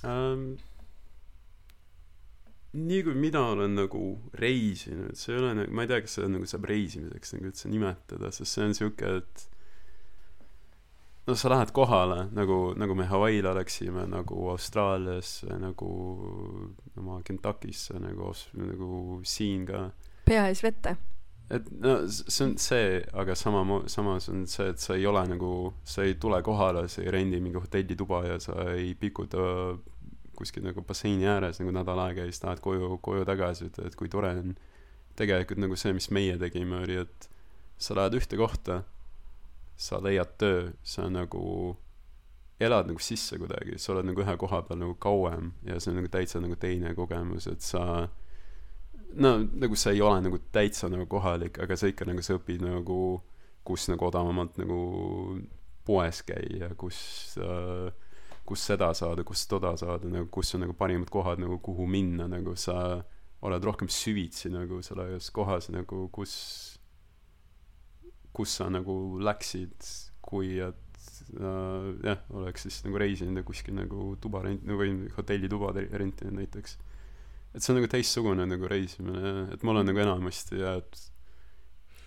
um, 0.00 0.54
nii 2.72 3.02
kui 3.06 3.14
mina 3.16 3.46
olen 3.54 3.78
nagu 3.78 4.02
reisinud 4.36 5.16
see 5.16 5.34
ei 5.34 5.40
ole 5.40 5.54
nagu 5.62 5.72
ma 5.74 5.84
ei 5.84 5.92
tea 5.92 6.02
kas 6.04 6.18
seda 6.18 6.32
nagu 6.34 6.48
saab 6.48 6.66
reisimiseks 6.68 7.32
nagu 7.34 7.48
üldse 7.48 7.70
nimetada 7.72 8.32
sest 8.34 8.52
see 8.52 8.66
on 8.66 8.76
siuke 8.76 9.14
et 9.20 9.46
no 11.28 11.34
sa 11.36 11.50
lähed 11.52 11.72
kohale 11.76 12.28
nagu 12.32 12.74
nagu 12.76 12.94
me 12.94 13.04
Hawaii'le 13.04 13.52
läksime 13.54 14.06
nagu 14.08 14.48
Austraaliasse 14.50 15.58
nagu 15.60 15.90
oma 16.96 17.20
Kentuckisse 17.22 17.98
nagu 18.00 18.32
nagu 18.56 19.20
siin 19.24 19.66
ka. 19.66 19.90
Pea 20.24 20.48
ees 20.48 20.62
vette. 20.64 20.96
Et 21.50 21.68
no 21.80 22.00
see 22.08 22.44
on 22.44 22.56
see 22.60 23.02
aga 23.12 23.36
sama 23.36 23.82
samas 23.88 24.28
on 24.28 24.46
see 24.46 24.68
et 24.72 24.80
sa 24.80 24.96
ei 24.96 25.06
ole 25.06 25.26
nagu 25.28 25.52
sa 25.84 26.04
ei 26.04 26.14
tule 26.14 26.40
kohale 26.42 26.88
sa 26.88 27.02
ei 27.02 27.12
rendi 27.12 27.40
mingi 27.40 27.60
hotellituba 27.60 28.24
ja 28.26 28.40
sa 28.40 28.72
ei 28.72 28.94
pikuta 28.94 29.38
kuskil 30.38 30.64
nagu 30.66 30.84
basseini 30.86 31.26
ääres 31.28 31.58
nagu 31.62 31.74
nädal 31.74 31.98
aega 32.06 32.24
ja 32.24 32.30
siis 32.30 32.44
lähed 32.44 32.62
koju 32.64 32.98
koju 33.02 33.26
tagasi 33.28 33.68
ütled 33.70 33.90
et 33.90 33.98
kui 33.98 34.10
tore 34.12 34.34
on. 34.38 34.54
Tegelikult 35.18 35.58
nagu 35.58 35.74
see 35.76 35.90
mis 35.96 36.12
meie 36.14 36.36
tegime 36.38 36.78
oli 36.84 37.00
et 37.00 37.28
sa 37.78 37.96
lähed 37.98 38.14
ühte 38.20 38.38
kohta 38.38 38.82
sa 39.78 40.00
leiad 40.02 40.36
töö 40.38 40.70
sa 40.82 41.08
nagu 41.10 41.76
elad 42.60 42.88
nagu 42.90 42.98
sisse 43.02 43.38
kuidagi 43.38 43.78
sa 43.78 43.92
oled 43.92 44.08
nagu 44.10 44.22
ühe 44.24 44.34
koha 44.38 44.62
peal 44.66 44.80
nagu 44.80 44.96
kauem 44.98 45.52
ja 45.66 45.78
see 45.78 45.92
on 45.92 46.00
nagu 46.00 46.10
täitsa 46.10 46.42
nagu 46.42 46.56
teine 46.58 46.94
kogemus 46.98 47.46
et 47.50 47.62
sa 47.62 48.08
no 49.14 49.36
nagu 49.38 49.78
sa 49.78 49.94
ei 49.94 50.02
ole 50.02 50.20
nagu 50.26 50.40
täitsa 50.52 50.90
nagu 50.90 51.06
kohalik 51.06 51.60
aga 51.62 51.78
sa 51.78 51.90
ikka 51.90 52.08
nagu 52.08 52.22
sa 52.22 52.34
õpid 52.38 52.64
nagu 52.66 52.98
kus 53.68 53.86
nagu 53.92 54.08
odavamalt 54.08 54.58
nagu 54.58 54.80
poes 55.86 56.22
käia 56.26 56.72
kus 56.80 56.98
äh, 57.38 57.94
kus 58.48 58.64
seda 58.70 58.88
saada 58.96 59.24
kus 59.28 59.44
toda 59.50 59.74
saada 59.80 60.08
nagu 60.08 60.28
kus 60.32 60.54
on 60.56 60.64
nagu 60.64 60.74
parimad 60.78 61.10
kohad 61.12 61.40
nagu 61.42 61.58
kuhu 61.64 61.86
minna 61.86 62.28
nagu 62.32 62.54
sa 62.56 62.78
oled 63.44 63.64
rohkem 63.68 63.88
süvitsi 63.92 64.50
nagu 64.50 64.80
selles 64.82 65.30
kohas 65.36 65.68
nagu 65.74 66.06
kus 66.14 66.34
kus 68.32 68.56
sa 68.60 68.68
nagu 68.72 68.94
läksid 69.22 69.76
kui 70.28 70.58
et 70.62 70.98
äh, 71.40 71.86
jah 72.04 72.20
oleks 72.38 72.66
siis 72.66 72.80
nagu 72.86 73.00
reisinud 73.00 73.40
ja 73.40 73.46
kuskil 73.46 73.76
nagu 73.78 74.12
tuba 74.22 74.42
rent- 74.46 74.66
või 74.80 74.92
hotellituba 75.16 75.72
te- 75.76 75.88
rentinud 75.98 76.36
näiteks. 76.38 76.76
Et 77.54 77.64
see 77.64 77.72
on 77.72 77.78
nagu 77.80 77.88
teistsugune 77.90 78.44
nagu 78.46 78.68
reisimine 78.70 79.22
jah. 79.24 79.38
Et 79.54 79.62
ma 79.64 79.72
olen 79.72 79.88
nagu 79.88 80.02
enamasti 80.04 80.60
jah 80.60 80.78
et 80.82 81.00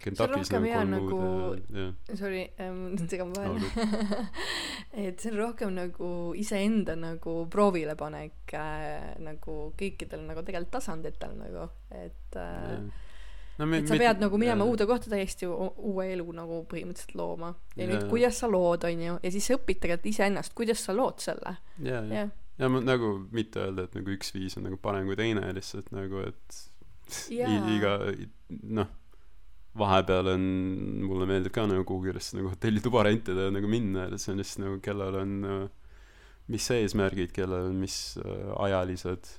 Kentuckis 0.04 0.49
rohkem 0.52 0.64
nagu 0.64 0.72
jaa 0.72 0.80
kolm 0.80 0.93
nagu- 0.95 1.78
ja 1.78 1.86
jah 1.86 2.18
sorry 2.22 2.41
ähm, 2.60 2.97
segan 3.12 3.34
All 3.38 3.60
vahele 3.60 4.26
et 5.08 5.20
see 5.22 5.32
on 5.32 5.38
rohkem 5.41 5.74
nagu 5.78 6.10
iseenda 6.38 6.95
nagu 6.99 7.36
proovile 7.54 7.95
panek 7.99 8.56
äh, 8.58 9.14
nagu 9.24 9.60
kõikidel 9.80 10.26
nagu 10.28 10.43
tegelikult 10.47 10.74
tasanditel 10.80 11.38
nagu 11.38 11.68
et 11.91 12.38
äh, 12.39 12.68
jah. 12.74 12.84
no 13.60 13.68
me 13.70 13.82
et 13.84 13.88
sa 13.91 13.97
pead 14.02 14.22
nagu 14.24 14.39
minema 14.41 14.64
jah. 14.66 14.72
uude 14.74 14.88
kohta 14.89 15.12
täiesti 15.14 15.47
uue 15.49 16.08
elu 16.16 16.26
nagu 16.38 16.62
põhimõtteliselt 16.72 17.16
looma 17.20 17.54
ja 17.78 17.86
nüüd 17.88 18.02
Jaa. 18.04 18.10
kuidas 18.12 18.39
sa 18.41 18.49
lood 18.52 18.86
onju 18.89 19.20
ja 19.22 19.32
siis 19.34 19.47
sa 19.52 19.58
õpid 19.60 19.82
tegelikult 19.84 20.10
iseennast 20.14 20.56
kuidas 20.58 20.82
sa 20.88 20.95
lood 20.97 21.20
selle 21.24 21.58
jaa 21.84 22.02
jah 22.02 22.16
jah 22.24 22.32
ja 22.62 22.68
ma 22.70 22.82
nagu 22.84 23.14
mitte 23.34 23.62
öelda 23.64 23.86
et 23.88 23.95
nagu 23.97 24.12
üks 24.14 24.34
viis 24.36 24.58
on 24.60 24.66
nagu 24.68 24.78
parem 24.82 25.08
kui 25.10 25.16
teine 25.20 25.47
lihtsalt 25.56 25.91
nagu 25.95 26.20
et 26.28 26.60
Jaa. 27.32 27.47
i- 27.49 27.78
iga 27.78 27.95
noh 28.80 28.89
vahepeal 29.78 30.28
on 30.34 30.42
mulle 31.08 31.26
meeldib 31.30 31.54
ka 31.56 31.64
nagu 31.70 32.00
lihtsalt 32.04 32.42
nagu 32.42 32.50
hotellituba 32.52 33.04
rentida 33.08 33.48
ja 33.48 33.52
nagu 33.56 33.68
minna 33.72 34.10
ja 34.10 34.18
see 34.20 34.34
on 34.34 34.42
lihtsalt 34.44 34.66
nagu 34.66 34.80
kellel 34.84 35.16
on 35.22 35.36
mis 36.52 36.66
eesmärgid 36.76 37.32
kellel 37.32 37.70
on 37.70 37.78
mis 37.80 38.18
ajalised 38.60 39.30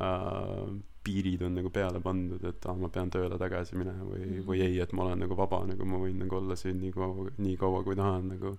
äh, 0.00 0.64
piirid 1.04 1.42
on 1.46 1.54
nagu 1.56 1.70
peale 1.72 2.00
pandud 2.04 2.42
et 2.44 2.66
aa 2.66 2.74
ma 2.76 2.88
pean 2.92 3.10
tööle 3.10 3.38
tagasi 3.40 3.78
minema 3.78 4.04
või 4.04 4.24
Mhm. 4.26 4.42
või 4.48 4.60
ei 4.66 4.80
et 4.82 4.92
ma 4.92 5.04
olen 5.06 5.22
nagu 5.24 5.36
vaba 5.38 5.62
nagu 5.66 5.84
ma 5.86 6.00
võin 6.02 6.18
nagu 6.24 6.36
olla 6.36 6.56
siin 6.56 6.80
nii 6.80 6.92
kaua 6.92 7.30
nii 7.38 7.56
kaua 7.56 7.84
kui 7.86 7.96
tahan 7.96 8.28
nagu. 8.34 8.56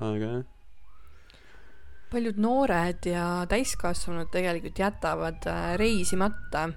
Aga 0.00 0.30
jah. 0.32 0.44
Paljud 2.10 2.38
noored 2.42 3.06
ja 3.06 3.46
täiskasvanud 3.46 4.30
tegelikult 4.32 4.78
jätavad 4.80 5.46
äh, 5.46 5.76
reisimata 5.78 6.70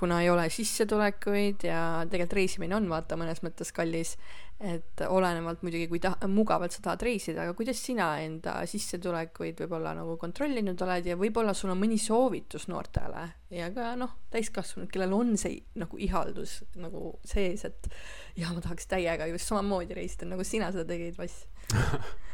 kuna 0.00 0.22
ei 0.24 0.30
ole 0.32 0.46
sissetulekuid 0.50 1.66
ja 1.68 1.80
tegelikult 2.08 2.38
reisimine 2.40 2.76
on 2.78 2.88
vaata 2.90 3.18
mõnes 3.20 3.42
mõttes 3.44 3.70
kallis 3.76 4.16
et 4.60 5.00
olenevalt 5.08 5.62
muidugi 5.64 5.86
kui 5.88 6.00
ta- 6.04 6.28
mugavalt 6.28 6.74
sa 6.74 6.82
tahad 6.84 7.00
reisida 7.06 7.46
aga 7.46 7.54
kuidas 7.56 7.78
sina 7.80 8.10
enda 8.20 8.58
sissetulekuid 8.68 9.60
võib-olla 9.62 9.94
nagu 9.96 10.18
kontrollinud 10.20 10.82
oled 10.84 11.08
ja 11.08 11.16
võib-olla 11.20 11.54
sul 11.56 11.72
on 11.72 11.80
mõni 11.80 11.96
soovitus 12.00 12.66
noortele 12.68 13.22
ja 13.56 13.70
ka 13.72 13.94
noh 13.96 14.12
täiskasvanud 14.34 14.92
kellel 14.92 15.14
on 15.16 15.32
see 15.40 15.62
nagu 15.80 15.96
ihaldus 15.96 16.58
nagu 16.76 17.14
sees 17.24 17.64
et 17.68 17.88
jaa 18.36 18.52
ma 18.52 18.60
tahaks 18.64 18.88
täiega 18.90 19.30
just 19.32 19.48
samamoodi 19.48 19.96
reisida 19.96 20.28
nagu 20.28 20.44
sina 20.44 20.68
seda 20.74 20.84
tegid 20.92 21.16
Vass? 21.20 21.46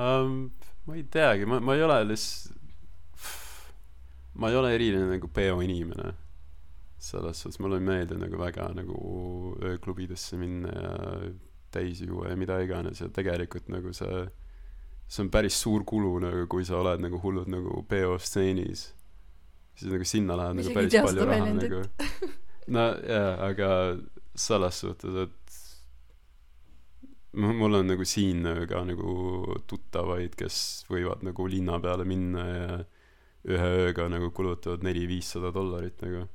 Um, 0.00 0.52
ma 0.86 0.94
ei 0.96 1.02
teagi 1.12 1.44
ma 1.50 1.58
ma 1.60 1.74
ei 1.76 1.82
ole 1.84 1.96
lihtsalt 2.08 2.56
ma 4.40 4.48
ei 4.48 4.56
ole 4.56 4.70
eriline 4.76 5.08
nagu 5.10 5.28
peoinimene 5.28 6.12
selles 7.00 7.38
suhtes 7.42 7.60
mulle 7.64 7.78
ei 7.80 7.84
meeldi 7.86 8.18
nagu 8.20 8.38
väga 8.40 8.68
nagu 8.76 8.98
ööklubidesse 9.70 10.36
minna 10.40 10.72
ja 10.74 10.92
täis 11.72 12.00
juua 12.04 12.28
ja 12.32 12.36
mida 12.36 12.58
iganes 12.64 13.00
ja 13.00 13.08
tegelikult 13.08 13.68
nagu 13.72 13.92
see 13.96 14.24
see 15.10 15.22
on 15.24 15.30
päris 15.32 15.56
suur 15.62 15.84
kulu 15.88 16.18
nagu 16.22 16.46
kui 16.50 16.64
sa 16.68 16.76
oled 16.82 17.00
nagu 17.02 17.18
hullult 17.22 17.48
nagu 17.50 17.82
peostseenis 17.88 18.82
siis 19.80 19.90
nagu 19.94 20.04
sinna 20.06 20.36
läheb 20.38 20.58
nagu 20.60 20.74
päris 20.76 20.96
palju 21.06 21.26
raha 21.30 21.52
nagu. 21.56 21.82
No 22.70 22.84
jaa 23.08 23.32
aga 23.48 23.70
selles 24.36 24.76
suhtes 24.84 25.16
et 25.24 25.56
mu- 27.40 27.54
mul 27.62 27.74
on 27.80 27.86
nagu 27.90 28.04
siin 28.04 28.42
nagu 28.44 28.66
ka 28.70 28.82
nagu 28.86 29.14
tuttavaid 29.70 30.34
kes 30.38 30.58
võivad 30.90 31.24
nagu 31.26 31.46
linna 31.50 31.78
peale 31.82 32.04
minna 32.04 32.44
ja 32.50 32.68
ühe 33.50 33.68
ööga 33.86 34.08
nagu 34.12 34.30
kulutavad 34.36 34.82
neli-viissada 34.84 35.50
dollarit 35.54 36.02
nagu 36.04 36.26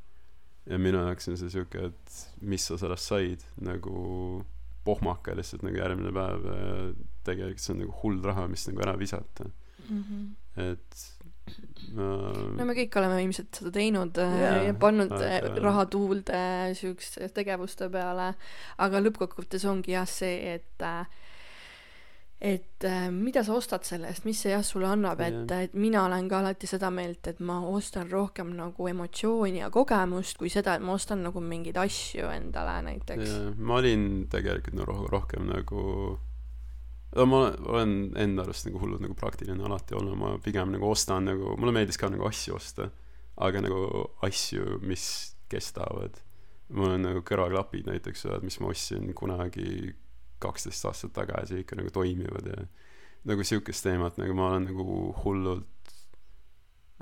ja 0.66 0.80
minu 0.82 1.02
jaoks 1.06 1.30
on 1.30 1.40
see 1.40 1.52
siuke 1.54 1.90
et 1.90 2.20
mis 2.42 2.64
sa 2.66 2.78
sellest 2.82 3.12
said 3.12 3.44
nagu 3.62 4.44
pohmaka 4.86 5.36
lihtsalt 5.38 5.66
nagu 5.66 5.78
järgmine 5.80 6.14
päev 6.14 6.48
ja 6.50 6.72
tegelikult 7.26 7.64
see 7.64 7.74
on 7.76 7.84
nagu 7.84 8.00
hull 8.04 8.22
raha 8.26 8.48
mis 8.52 8.66
nagu 8.70 8.86
ära 8.86 8.96
visata. 9.00 9.50
Mm 9.90 10.04
-hmm. 10.04 10.26
et 10.62 10.98
äh, 11.94 12.58
no 12.58 12.66
me 12.66 12.74
kõik 12.78 12.98
oleme 12.98 13.22
ilmselt 13.24 13.60
seda 13.60 13.72
teinud 13.72 14.18
yeah, 14.18 14.66
ja 14.68 14.74
pannud 14.74 15.12
aga- 15.12 15.52
aga... 15.52 15.62
raha 15.68 15.86
tuulde 15.86 16.42
siukeste 16.74 17.30
tegevuste 17.30 17.90
peale. 17.90 18.34
Aga 18.78 19.02
lõppkokkuvõttes 19.02 19.66
ongi 19.70 19.94
jah 19.98 20.10
see 20.10 20.56
et 20.56 20.82
äh, 20.82 21.06
et 22.42 22.84
äh, 22.84 23.08
mida 23.12 23.44
sa 23.48 23.56
ostad 23.56 23.86
selle 23.88 24.10
eest 24.12 24.26
mis 24.28 24.42
see 24.44 24.52
jah 24.52 24.64
sulle 24.66 24.90
annab 24.92 25.22
et 25.24 25.52
et 25.56 25.74
mina 25.74 26.04
olen 26.06 26.28
ka 26.30 26.42
alati 26.42 26.68
seda 26.68 26.90
meelt 26.92 27.28
et 27.32 27.40
ma 27.40 27.62
ostan 27.70 28.12
rohkem 28.12 28.52
nagu 28.58 28.90
emotsiooni 28.92 29.62
ja 29.62 29.70
kogemust 29.72 30.38
kui 30.38 30.52
seda 30.52 30.76
et 30.76 30.84
ma 30.84 30.98
ostan 31.00 31.24
nagu 31.24 31.40
mingeid 31.42 31.80
asju 31.80 32.28
endale 32.34 32.76
näiteks. 32.90 33.56
Ma 33.58 33.80
olin 33.80 34.28
tegelikult 34.32 34.76
no 34.76 34.88
roh- 34.90 35.08
rohkem 35.12 35.48
nagu 35.48 35.86
no 37.16 37.26
ma 37.32 37.42
olen 37.72 38.12
enda 38.20 38.44
arust 38.44 38.68
nagu 38.68 38.84
hullult 38.84 39.02
nagu 39.06 39.16
praktiline 39.16 39.64
alati 39.64 39.96
olnud 39.96 40.20
ma 40.20 40.36
pigem 40.44 40.76
nagu 40.76 40.92
ostan 40.92 41.32
nagu 41.32 41.56
mulle 41.56 41.72
meeldis 41.80 41.98
ka 41.98 42.12
nagu 42.12 42.28
asju 42.28 42.60
osta 42.60 42.92
aga 43.48 43.62
nagu 43.64 44.10
asju 44.24 44.80
mis 44.84 45.36
kestavad. 45.52 46.20
Mul 46.76 46.96
on 46.96 47.04
nagu 47.06 47.22
kõrvaklapid 47.22 47.88
näiteks 47.88 48.26
mis 48.44 48.60
ma 48.60 48.72
ostsin 48.74 49.14
kunagi 49.14 49.94
kaksteist 50.44 50.86
aastat 50.90 51.14
tagasi 51.16 51.62
ikka 51.64 51.78
nagu 51.80 51.92
toimivad 51.94 52.48
ja 52.50 52.64
nagu 53.26 53.46
siukest 53.48 53.86
teemat 53.86 54.20
nagu 54.22 54.36
ma 54.38 54.50
olen 54.52 54.68
nagu 54.70 54.98
hullult 55.24 55.94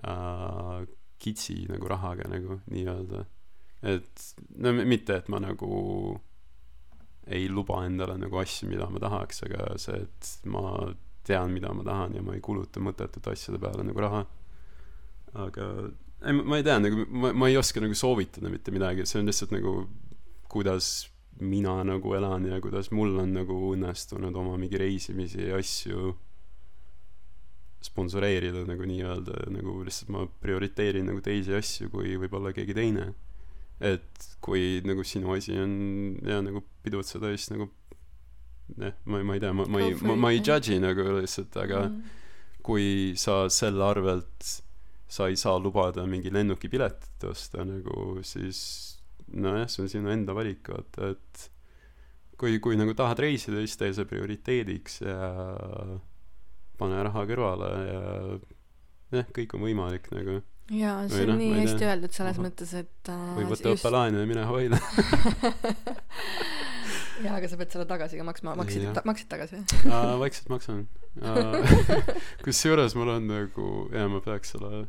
äh, 0.08 0.84
kitsi 1.24 1.64
nagu 1.72 1.88
rahaga 1.88 2.28
nagu 2.32 2.60
nii-öelda. 2.72 3.26
Et 3.84 4.28
no 4.64 4.72
mitte 4.80 5.18
et 5.20 5.32
ma 5.32 5.42
nagu 5.43 6.20
ei 7.28 7.47
luba 7.51 7.84
endale 7.88 8.18
nagu 8.20 8.39
asju 8.39 8.68
mida 8.72 8.88
ma 8.92 9.00
tahaks 9.00 9.43
aga 9.47 9.74
see 9.80 10.01
et 10.04 10.32
ma 10.51 10.93
tean 11.28 11.51
mida 11.55 11.72
ma 11.76 11.84
tahan 11.88 12.18
ja 12.18 12.24
ma 12.24 12.36
ei 12.36 12.43
kuluta 12.43 12.84
mõttetute 12.84 13.32
asjade 13.32 13.60
peale 13.64 13.86
nagu 13.88 14.04
raha. 14.04 14.24
Aga 15.43 15.70
ei 16.24 16.39
ma 16.39 16.60
ei 16.60 16.64
tea 16.68 16.80
nagu 16.80 17.08
ma 17.10 17.34
ma 17.36 17.51
ei 17.51 17.58
oska 17.60 17.84
nagu 17.84 17.96
soovitada 17.97 18.51
mitte 18.51 18.72
midagi 18.72 19.08
see 19.08 19.20
on 19.20 19.28
lihtsalt 19.28 19.55
nagu 19.55 19.74
kuidas 20.51 21.10
mina 21.39 21.80
nagu 21.84 22.14
elan 22.16 22.46
ja 22.46 22.60
kuidas 22.62 22.92
mul 22.92 23.18
on 23.24 23.34
nagu 23.34 23.58
õnnestunud 23.74 24.36
oma 24.38 24.58
mingi 24.62 24.78
reisimisi 24.78 25.47
ja 25.47 25.58
asju 25.58 26.14
sponsoreerida 27.84 28.64
nagu 28.68 28.86
nii-öelda 28.88 29.50
nagu 29.51 29.82
lihtsalt 29.84 30.12
ma 30.14 30.24
prioriteerin 30.43 31.10
nagu 31.10 31.24
teisi 31.26 31.55
asju 31.58 31.89
kui 31.92 32.16
võib-olla 32.22 32.54
keegi 32.55 32.76
teine 32.78 33.10
et 33.84 34.28
kui 34.43 34.80
nagu 34.88 35.04
sinu 35.08 35.34
asi 35.36 35.58
on 35.60 35.74
ja 36.24 36.39
nagu 36.46 36.64
pidutseda 36.86 37.34
siis 37.34 37.50
nagu 37.51 37.70
jah 38.78 38.93
ma 39.05 39.24
ma 39.24 39.36
ei 39.36 39.43
tea 39.43 39.54
ma 39.54 39.66
ma 39.68 39.82
ei 39.84 39.97
ma, 40.01 40.16
ma 40.16 40.32
ei 40.32 40.39
judge'i 40.39 40.80
nagu 40.84 41.08
lihtsalt 41.18 41.58
aga 41.66 41.88
mm. 41.89 42.14
kui 42.64 42.88
sa 43.20 43.43
selle 43.51 43.84
arvelt 43.84 44.54
sa 45.14 45.28
ei 45.30 45.38
saa 45.38 45.60
lubada 45.60 46.05
mingi 46.10 46.32
lennukipiletit 46.34 47.28
osta 47.30 47.66
nagu 47.68 48.22
siis 48.24 48.62
nojah 49.34 49.68
see 49.72 49.84
on 49.84 49.92
sinu 49.92 50.14
enda 50.14 50.36
valik 50.38 50.70
vaata 50.70 51.14
et 51.16 51.50
kui 52.39 52.58
kui 52.64 52.78
nagu 52.80 52.96
tahad 52.97 53.22
reisida 53.24 53.62
siis 53.64 53.78
tee 53.80 53.93
see 53.96 54.08
prioriteediks 54.10 55.01
ja 55.05 55.20
pane 56.80 57.04
raha 57.08 57.28
kõrvale 57.30 57.70
ja 57.88 58.01
jah 59.20 59.30
kõik 59.36 59.54
on 59.55 59.64
võimalik 59.68 60.10
nagu. 60.14 60.42
Jaa, 60.74 61.04
see 61.12 61.26
on 61.26 61.34
noh, 61.34 61.39
nii 61.42 61.58
hästi 61.60 61.86
öeldud 61.86 62.14
selles 62.16 62.38
Ahah. 62.38 62.46
mõttes, 62.47 62.72
et 62.80 63.10
äh, 63.12 63.24
või 63.36 63.50
võta 63.50 63.74
õppelaenu 63.76 64.22
ja 64.22 64.28
mine 64.30 64.46
Hawaii'le 64.47 64.80
jaa, 67.26 67.36
aga 67.36 67.50
sa 67.51 67.60
pead 67.60 67.76
selle 67.76 67.86
tagasi 67.89 68.20
ka 68.20 68.26
maksma, 68.28 68.55
maksid 68.62 68.88
ta,, 68.96 69.04
maksid 69.05 69.28
tagasi 69.32 69.60
või? 69.60 69.84
Vaikselt 70.24 70.50
maksan. 70.54 70.86
Kusjuures 72.46 72.96
mul 72.96 73.12
on 73.18 73.28
nagu 73.30 73.68
jaa 73.92 74.08
ma 74.12 74.24
peaks 74.24 74.55
selle 74.55 74.86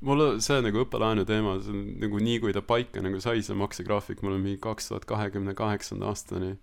mul 0.00 0.24
on 0.24 0.40
see 0.44 0.60
nagu 0.64 0.80
õppelaenu 0.84 1.26
teema 1.28 1.58
see 1.60 1.74
on 1.74 1.84
nagu 2.00 2.20
nii 2.24 2.40
kui 2.42 2.54
ta 2.56 2.62
paika 2.64 3.02
nagu 3.04 3.20
sai 3.20 3.42
see 3.44 3.56
maksegraafik 3.58 4.22
mul 4.24 4.38
on 4.38 4.44
mingi 4.44 4.60
kaks 4.62 4.90
tuhat 4.90 5.06
kahekümne 5.10 5.54
kaheksanda 5.58 6.08
aastani. 6.10 6.56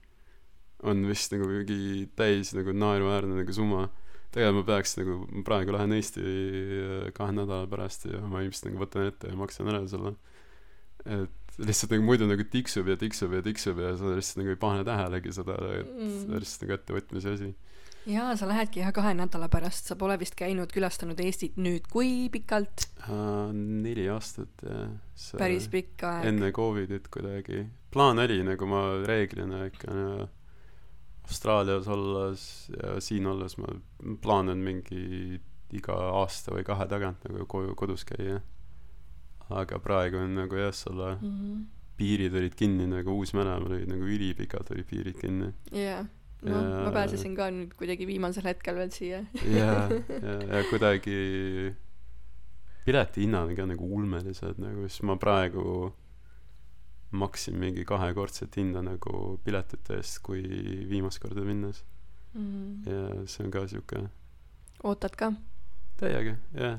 On 0.86 1.00
vist 1.10 1.32
nagu 1.34 1.48
mingi 1.50 2.08
täis 2.18 2.54
nagu 2.58 2.74
naeruväärne 2.74 3.40
nagu 3.40 3.54
summa. 3.54 3.88
Tegelikult 4.34 4.68
ma 4.68 4.74
peaks 4.74 4.98
nagu 5.00 5.20
ma 5.32 5.44
praegu 5.48 5.74
lähen 5.74 5.96
Eesti 5.98 6.22
äh, 6.22 7.12
kahe 7.18 7.34
nädala 7.34 7.70
pärast 7.72 8.06
ja 8.10 8.22
ma 8.30 8.44
ilmselt 8.46 8.72
nagu 8.72 8.84
võtan 8.84 9.08
ette 9.10 9.32
ja 9.32 9.38
maksan 9.40 9.72
ära 9.72 9.82
selle. 9.90 10.14
Et 11.06 11.58
lihtsalt 11.58 11.96
nagu 11.96 12.06
muidu 12.06 12.28
nagu 12.30 12.44
tiksub 12.52 12.90
ja 12.92 12.98
tiksub 13.00 13.34
ja 13.34 13.42
tiksub 13.46 13.80
ja 13.82 13.96
sa 13.98 14.12
lihtsalt 14.14 14.42
nagu 14.44 14.54
ei 14.54 14.60
pane 14.62 14.84
tähelegi 14.86 15.34
seda 15.34 15.56
et 15.80 15.90
Mm. 15.98 16.36
lihtsalt 16.38 16.66
nagu 16.68 16.76
ettevõtmise 16.78 17.34
asi 17.34 17.54
jaa, 18.08 18.36
sa 18.40 18.48
lähedki 18.48 18.80
jah 18.82 18.94
kahe 18.96 19.14
nädala 19.18 19.50
pärast, 19.52 19.90
sa 19.90 19.96
pole 20.00 20.16
vist 20.22 20.36
käinud, 20.40 20.72
külastanud 20.74 21.20
Eestit 21.24 21.58
nüüd 21.60 21.88
kui 21.92 22.30
pikalt? 22.34 22.88
uh, 23.10 23.52
neli 23.54 24.08
aastat 24.14 24.64
jah 24.64 24.96
päris 25.40 25.68
pikk 25.74 26.04
aeg. 26.08 26.26
enne 26.32 26.52
Covidit 26.56 27.08
kuidagi 27.14 27.66
plaan 27.94 28.20
oli 28.24 28.40
nagu 28.48 28.68
ma 28.70 28.82
reeglina 29.08 29.66
ikka 29.70 29.94
no, 29.94 30.28
Austraalias 31.28 31.88
olles 31.92 32.44
ja 32.72 33.00
siin 33.04 33.26
olles 33.28 33.58
ma 33.60 33.68
plaan 34.24 34.54
on 34.54 34.62
mingi 34.64 35.40
iga 35.76 35.96
aasta 36.22 36.54
või 36.56 36.64
kahe 36.64 36.86
tagant 36.88 37.26
nagu 37.28 37.44
koju 37.52 37.74
kodus 37.76 38.06
käia 38.08 38.40
aga 39.52 39.80
praegu 39.84 40.22
on 40.24 40.36
nagu 40.44 40.56
jah 40.56 40.72
selle 40.76 41.18
Mhm. 41.22 41.66
piirid 41.98 42.36
olid 42.36 42.54
kinni 42.56 42.86
nagu 42.88 43.12
Uus-Meremaal 43.20 43.72
olid 43.74 43.90
nagu 43.92 44.06
ülipikalt 44.08 44.72
olid 44.72 44.86
piirid 44.88 45.18
kinni 45.20 45.52
jaa, 45.76 46.06
noh, 46.46 46.64
ma 46.86 46.92
pääsesin 46.94 47.36
ka 47.36 47.48
nüüd 47.52 47.74
kuidagi 47.80 48.06
viimasel 48.08 48.46
hetkel 48.46 48.76
veel 48.78 48.92
siia. 48.94 49.24
ja 49.46 49.88
ja 49.90 50.36
ja 50.54 50.64
kuidagi 50.70 51.18
piletihinnad 52.86 53.50
on 53.50 53.56
ka 53.58 53.66
nagu 53.68 53.88
ulmelised 53.98 54.60
nagu 54.62 54.88
siis 54.88 55.02
ma 55.08 55.16
praegu 55.20 55.92
maksin 57.18 57.56
mingi 57.60 57.86
kahekordset 57.88 58.56
hinda 58.60 58.82
nagu 58.84 59.38
piletite 59.44 59.96
eest 60.00 60.20
kui 60.24 60.42
viimast 60.90 61.20
korda 61.24 61.44
minnes 61.48 61.84
ja 62.86 63.26
see 63.26 63.46
on 63.46 63.52
ka 63.52 63.66
siuke 63.68 63.98
Mhm. 63.98 64.10
ootad 64.84 65.16
ka, 65.18 65.32
täiega 65.98 66.36
jah 66.54 66.76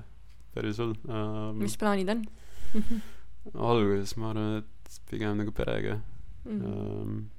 päris 0.54 0.78
hull 0.78 0.94
um, 1.08 1.56
mis 1.58 1.74
plaanid 1.80 2.08
on 2.12 2.22
alguses 3.68 4.14
ma 4.16 4.30
arvan 4.30 4.58
et 4.62 5.00
pigem 5.10 5.36
nagu 5.40 5.50
perega 5.52 5.96
mm.? 6.44 6.60
um, 6.62 7.30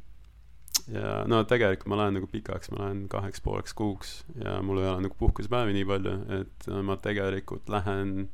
ja 0.93 1.23
no 1.29 1.43
tegelikult 1.43 1.91
ma 1.91 2.01
lähen 2.01 2.17
nagu 2.17 2.27
pikaks 2.31 2.71
ma 2.73 2.85
lähen 2.85 3.03
kaheks 3.11 3.43
pooleks 3.45 3.75
kuuks 3.77 4.13
ja 4.43 4.57
mul 4.65 4.81
ei 4.81 4.89
ole 4.89 5.05
nagu 5.05 5.15
puhkusepäevi 5.19 5.75
nii 5.77 5.85
palju 5.89 6.15
et 6.39 6.69
äh, 6.69 6.81
ma 6.85 6.97
tegelikult 6.97 7.69
lähen 7.69 8.29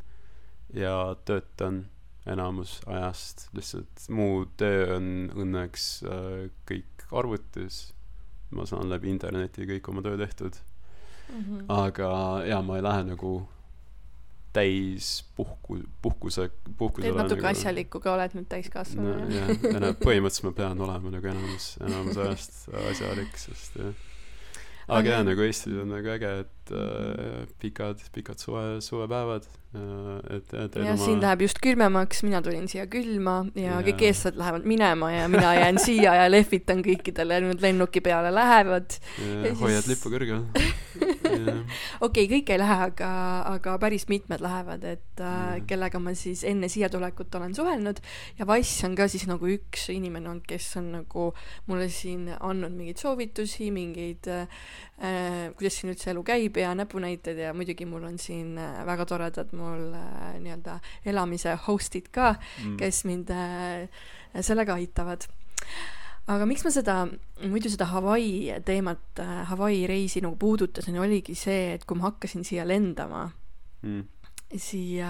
ja 0.74 1.16
töötan 1.26 1.86
enamus 2.26 2.82
ajast. 2.86 3.50
Lihtsalt 3.54 4.08
muu 4.10 4.46
töö 4.58 4.96
on 4.98 5.10
õnneks 5.36 5.90
äh, 6.10 6.48
kõik 6.70 7.06
arvutis. 7.14 7.92
Ma 8.56 8.66
saan 8.70 8.90
läbi 8.90 9.10
interneti 9.12 9.68
kõik 9.70 9.90
oma 9.92 10.06
töö 10.06 10.18
tehtud. 10.22 10.58
Mhm. 11.26 11.64
aga 11.74 12.08
jaa 12.46 12.60
ma 12.62 12.76
ei 12.78 12.84
lähe 12.86 13.04
nagu 13.08 13.30
täis 14.56 15.10
puhku 15.38 15.80
puhkuse 16.04 16.48
puhkusele 16.80 17.12
teed 17.12 17.20
natuke 17.20 17.42
nagu, 17.42 17.52
asjalikku 17.52 18.02
ka, 18.04 18.16
oled 18.16 18.36
nüüd 18.38 18.48
no 18.48 18.52
täiskasvanu 18.54 19.30
jah, 19.34 19.54
ja 19.68 19.82
noh, 19.84 19.96
põhimõtteliselt 20.02 20.48
ma 20.48 20.54
pean 20.60 20.84
olema 20.88 21.16
nagu 21.18 21.32
enamus, 21.32 21.70
enamus 21.84 22.20
ajast 22.26 22.60
asjalik, 22.92 23.40
sest 23.42 23.80
jah. 23.82 24.06
aga 24.88 25.18
jah, 25.18 25.26
nagu 25.28 25.46
Eestis 25.46 25.82
on 25.84 25.92
nagu 25.96 26.14
äge, 26.16 26.32
et 26.46 26.65
äh, 26.72 27.46
pikad, 27.62 28.00
pikad 28.16 28.40
suve, 28.42 28.82
suvepäevad 28.82 29.46
äh,, 29.76 30.38
et 30.38 30.48
teen 30.72 30.86
ja 30.88 30.96
siin 30.98 31.18
oma 31.18 31.22
läheb 31.28 31.42
just 31.46 31.60
külmemaks, 31.64 32.24
mina 32.24 32.42
tulin 32.46 32.68
siia 32.72 32.86
külma 32.92 33.38
ja 33.56 33.76
Jaa. 33.76 33.82
kõik 33.90 34.06
eestlased 34.10 34.40
lähevad 34.40 34.66
minema 34.66 35.12
ja 35.12 35.28
mina 35.32 35.54
jään 35.58 35.80
siia 35.84 36.16
ja 36.24 36.30
lehvitan 36.32 36.82
kõikidele 36.86 37.42
nüüd 37.50 37.62
lennuki 37.64 38.02
peale 38.02 38.32
lähevad. 38.36 38.98
ja 39.20 39.48
ja 39.50 39.54
hoiad 39.62 39.84
siis- 39.84 39.92
lippu 39.96 40.14
kõrgel. 40.16 40.46
okei 42.08 42.28
kõik 42.32 42.50
ei 42.54 42.60
lähe, 42.60 42.76
aga, 42.90 43.10
aga 43.52 43.76
päris 43.82 44.08
mitmed 44.12 44.42
lähevad, 44.44 44.84
et 44.84 45.22
äh, 45.22 45.44
Mm. 45.56 45.66
kellega 45.68 46.00
ma 46.00 46.14
siis 46.18 46.44
enne 46.48 46.68
siia 46.72 46.88
tulekut 46.92 47.34
olen 47.36 47.54
suhelnud 47.56 48.00
ja 48.40 48.46
Vass 48.48 48.84
on 48.88 48.96
ka 48.98 49.08
siis 49.12 49.26
nagu 49.28 49.48
üks 49.52 49.88
inimene 49.94 50.30
olnud, 50.30 50.46
kes 50.48 50.68
on 50.80 50.92
nagu 50.96 51.26
mulle 51.68 51.88
siin 51.94 52.30
andnud 52.40 52.74
mingeid 52.76 53.00
soovitusi, 53.02 53.70
mingeid 53.76 54.28
äh, 54.32 54.48
äh, 55.00 55.54
kuidas 55.58 55.80
siin 55.80 55.94
üldse 55.94 56.12
elu 56.14 56.24
käib 56.28 56.55
ja 56.60 56.74
näpunäited 56.76 57.38
ja 57.38 57.54
muidugi 57.54 57.86
mul 57.86 58.04
on 58.04 58.18
siin 58.20 58.58
äh, 58.58 58.86
väga 58.86 59.06
toredad 59.06 59.54
mul 59.54 59.94
äh, 59.94 60.36
nii-öelda 60.40 60.80
elamise 61.06 61.58
host'id 61.68 62.12
ka, 62.12 62.36
Mm. 62.64 62.78
kes 62.78 63.04
mind 63.06 63.30
äh, 63.30 63.90
sellega 64.42 64.74
aitavad 64.74 65.28
aga 66.28 66.46
miks 66.50 66.64
ma 66.66 66.72
seda, 66.74 66.94
muidu 67.46 67.70
seda 67.70 67.86
Hawaii 67.86 68.54
teemat, 68.66 69.20
Hawaii 69.52 69.86
reisi 69.88 70.22
nagu 70.26 70.36
puudutasin, 70.42 70.98
oligi 71.00 71.36
see, 71.38 71.74
et 71.76 71.86
kui 71.86 71.98
ma 71.98 72.10
hakkasin 72.10 72.44
siia 72.44 72.66
lendama, 72.68 73.32
Mm. 73.86 74.02
Siia 74.62 75.10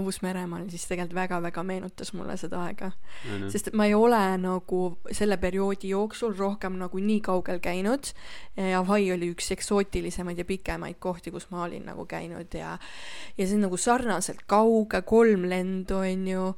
Uus-Meremaale, 0.00 0.68
siis 0.70 0.84
tegelikult 0.88 1.16
väga-väga 1.16 1.64
meenutas 1.66 2.12
mulle 2.16 2.36
seda 2.40 2.62
aega. 2.66 2.90
onju. 3.30 3.50
sest 3.52 3.70
et 3.70 3.78
ma 3.78 3.86
ei 3.88 3.94
ole 3.94 4.20
nagu 4.42 4.82
selle 5.10 5.38
perioodi 5.42 5.92
jooksul 5.92 6.36
rohkem 6.38 6.78
nagu 6.80 6.98
nii 6.98 7.20
kaugel 7.24 7.62
käinud. 7.62 8.12
Hawaii 8.56 9.12
oli 9.14 9.32
üks 9.34 9.52
eksootilisemaid 9.56 10.38
ja 10.38 10.44
pikemaid 10.48 11.00
kohti, 11.02 11.30
kus 11.34 11.48
ma 11.50 11.64
olin 11.66 11.86
nagu 11.90 12.06
käinud 12.06 12.54
ja 12.54 12.76
ja 13.38 13.46
see 13.46 13.56
on 13.58 13.66
nagu 13.68 13.76
sarnaselt 13.76 14.46
kauge, 14.46 15.02
kolm 15.06 15.48
lendu, 15.50 16.02
on 16.02 16.28
ju 16.28 16.52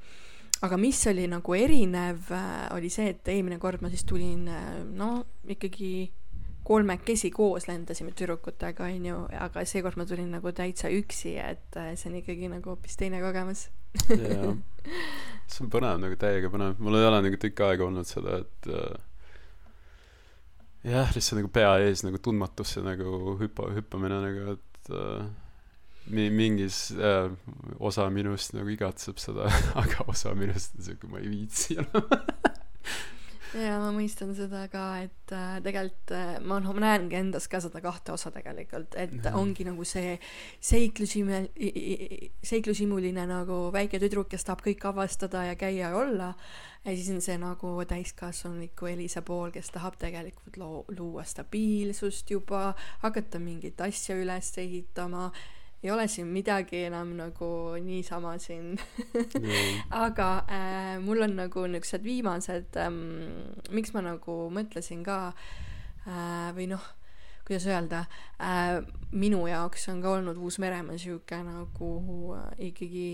aga 0.65 0.77
mis 0.81 1.01
oli 1.11 1.27
nagu 1.29 1.57
erinev, 1.57 2.31
oli 2.75 2.91
see, 2.93 3.11
et 3.13 3.29
eelmine 3.29 3.59
kord 3.61 3.83
ma 3.85 3.91
siis 3.93 4.05
tulin 4.09 4.47
no 4.97 5.11
ikkagi 5.51 6.11
kolmekesi 6.65 7.31
koos 7.35 7.69
lendasime 7.69 8.15
tüdrukutega, 8.17 8.89
onju, 8.89 9.21
aga 9.47 9.65
seekord 9.69 9.99
ma 10.01 10.07
tulin 10.09 10.31
nagu 10.33 10.53
täitsa 10.57 10.91
üksi, 10.93 11.37
et 11.41 11.79
äh, 11.81 11.93
see 12.01 12.11
on 12.11 12.21
ikkagi 12.23 12.51
nagu 12.53 12.73
hoopis 12.73 12.97
teine 13.01 13.21
kogemus. 13.25 13.69
jaa. 14.09 14.55
see 15.47 15.65
on 15.65 15.73
põnev 15.73 16.01
nagu 16.03 16.17
täiega 16.21 16.51
põnev, 16.53 16.81
mul 16.83 16.99
ei 16.99 17.09
ole 17.09 17.21
nagu 17.29 17.41
tükk 17.41 17.65
aega 17.69 17.87
olnud 17.87 18.09
seda, 18.09 18.41
et 18.43 18.71
äh, 18.73 18.97
jah, 20.89 21.13
lihtsalt 21.15 21.43
nagu 21.43 21.53
pea 21.53 21.77
ees 21.85 22.05
nagu 22.07 22.21
tundmatusse 22.23 22.85
nagu 22.85 23.37
hüppa, 23.41 23.71
hüppamine 23.77 24.21
nagu, 24.25 24.57
et 24.57 24.93
äh, 24.93 25.29
mi-, 26.07 26.31
mingis 26.31 26.91
äh, 26.97 27.31
osa 27.79 28.09
minust 28.13 28.57
nagu 28.57 28.73
igatseb 28.73 29.21
seda, 29.21 29.49
aga 29.85 30.09
osa 30.09 30.35
minust 30.39 30.77
on 30.79 30.89
siuke, 30.89 31.13
ma 31.13 31.23
ei 31.23 31.31
viitsi 31.33 31.81
enam. 31.81 32.09
ja 33.55 33.77
ma 33.79 33.91
mõistan 33.95 34.33
seda 34.37 34.65
ka, 34.73 34.83
et 35.05 35.33
äh, 35.35 35.57
tegelikult 35.65 36.13
äh, 36.17 36.37
ma 36.43 36.59
noh, 36.63 36.75
ma 36.77 36.85
näengi 36.89 37.19
endas 37.19 37.47
ka 37.51 37.61
seda 37.63 37.81
kahte 37.85 38.15
osa 38.15 38.33
tegelikult, 38.35 38.97
et 38.99 39.15
Jah. 39.21 39.37
ongi 39.39 39.67
nagu 39.67 39.87
see 39.87 40.17
seiklusime-, 40.65 41.49
seiklushimuline 42.45 43.27
nagu 43.31 43.59
väike 43.75 44.01
tüdruk, 44.03 44.31
kes 44.33 44.47
tahab 44.49 44.65
kõike 44.67 44.91
avastada 44.91 45.47
ja 45.49 45.57
käia 45.61 45.91
ja 45.91 45.93
olla, 45.99 46.33
ja 46.85 46.95
siis 46.95 47.11
on 47.15 47.23
see 47.25 47.37
nagu 47.41 47.75
täiskasvanuliku 47.89 48.91
Elisa 48.91 49.23
pool, 49.27 49.53
kes 49.55 49.71
tahab 49.75 49.99
tegelikult 50.03 50.59
loo-, 50.61 50.85
luua 50.97 51.27
stabiilsust 51.29 52.35
juba, 52.35 52.73
hakata 53.05 53.43
mingit 53.43 53.81
asja 53.85 54.19
üles 54.19 54.51
ehitama, 54.63 55.31
ei 55.85 55.91
ole 55.93 56.07
siin 56.09 56.31
midagi 56.33 56.87
enam 56.89 57.13
nagu 57.19 57.77
niisama 57.85 58.39
siin. 58.41 58.79
Aga 60.05 60.29
äh, 60.49 60.97
mul 61.05 61.27
on 61.27 61.37
nagu 61.43 61.67
niisugused 61.69 62.05
viimased 62.07 62.79
ähm,, 62.81 63.01
miks 63.75 63.93
ma 63.93 64.01
nagu 64.07 64.37
mõtlesin 64.55 65.05
ka 65.05 65.19
äh, 66.09 66.49
või 66.57 66.71
noh, 66.73 66.87
kuidas 67.45 67.67
öelda 67.69 68.07
äh,, 68.41 68.81
minu 69.13 69.43
jaoks 69.51 69.85
on 69.93 70.01
ka 70.01 70.15
olnud 70.17 70.41
Uus-Meremaa 70.41 70.97
niisugune 70.97 71.53
nagu 71.53 71.91
äh, 72.39 72.49
ikkagi 72.71 73.05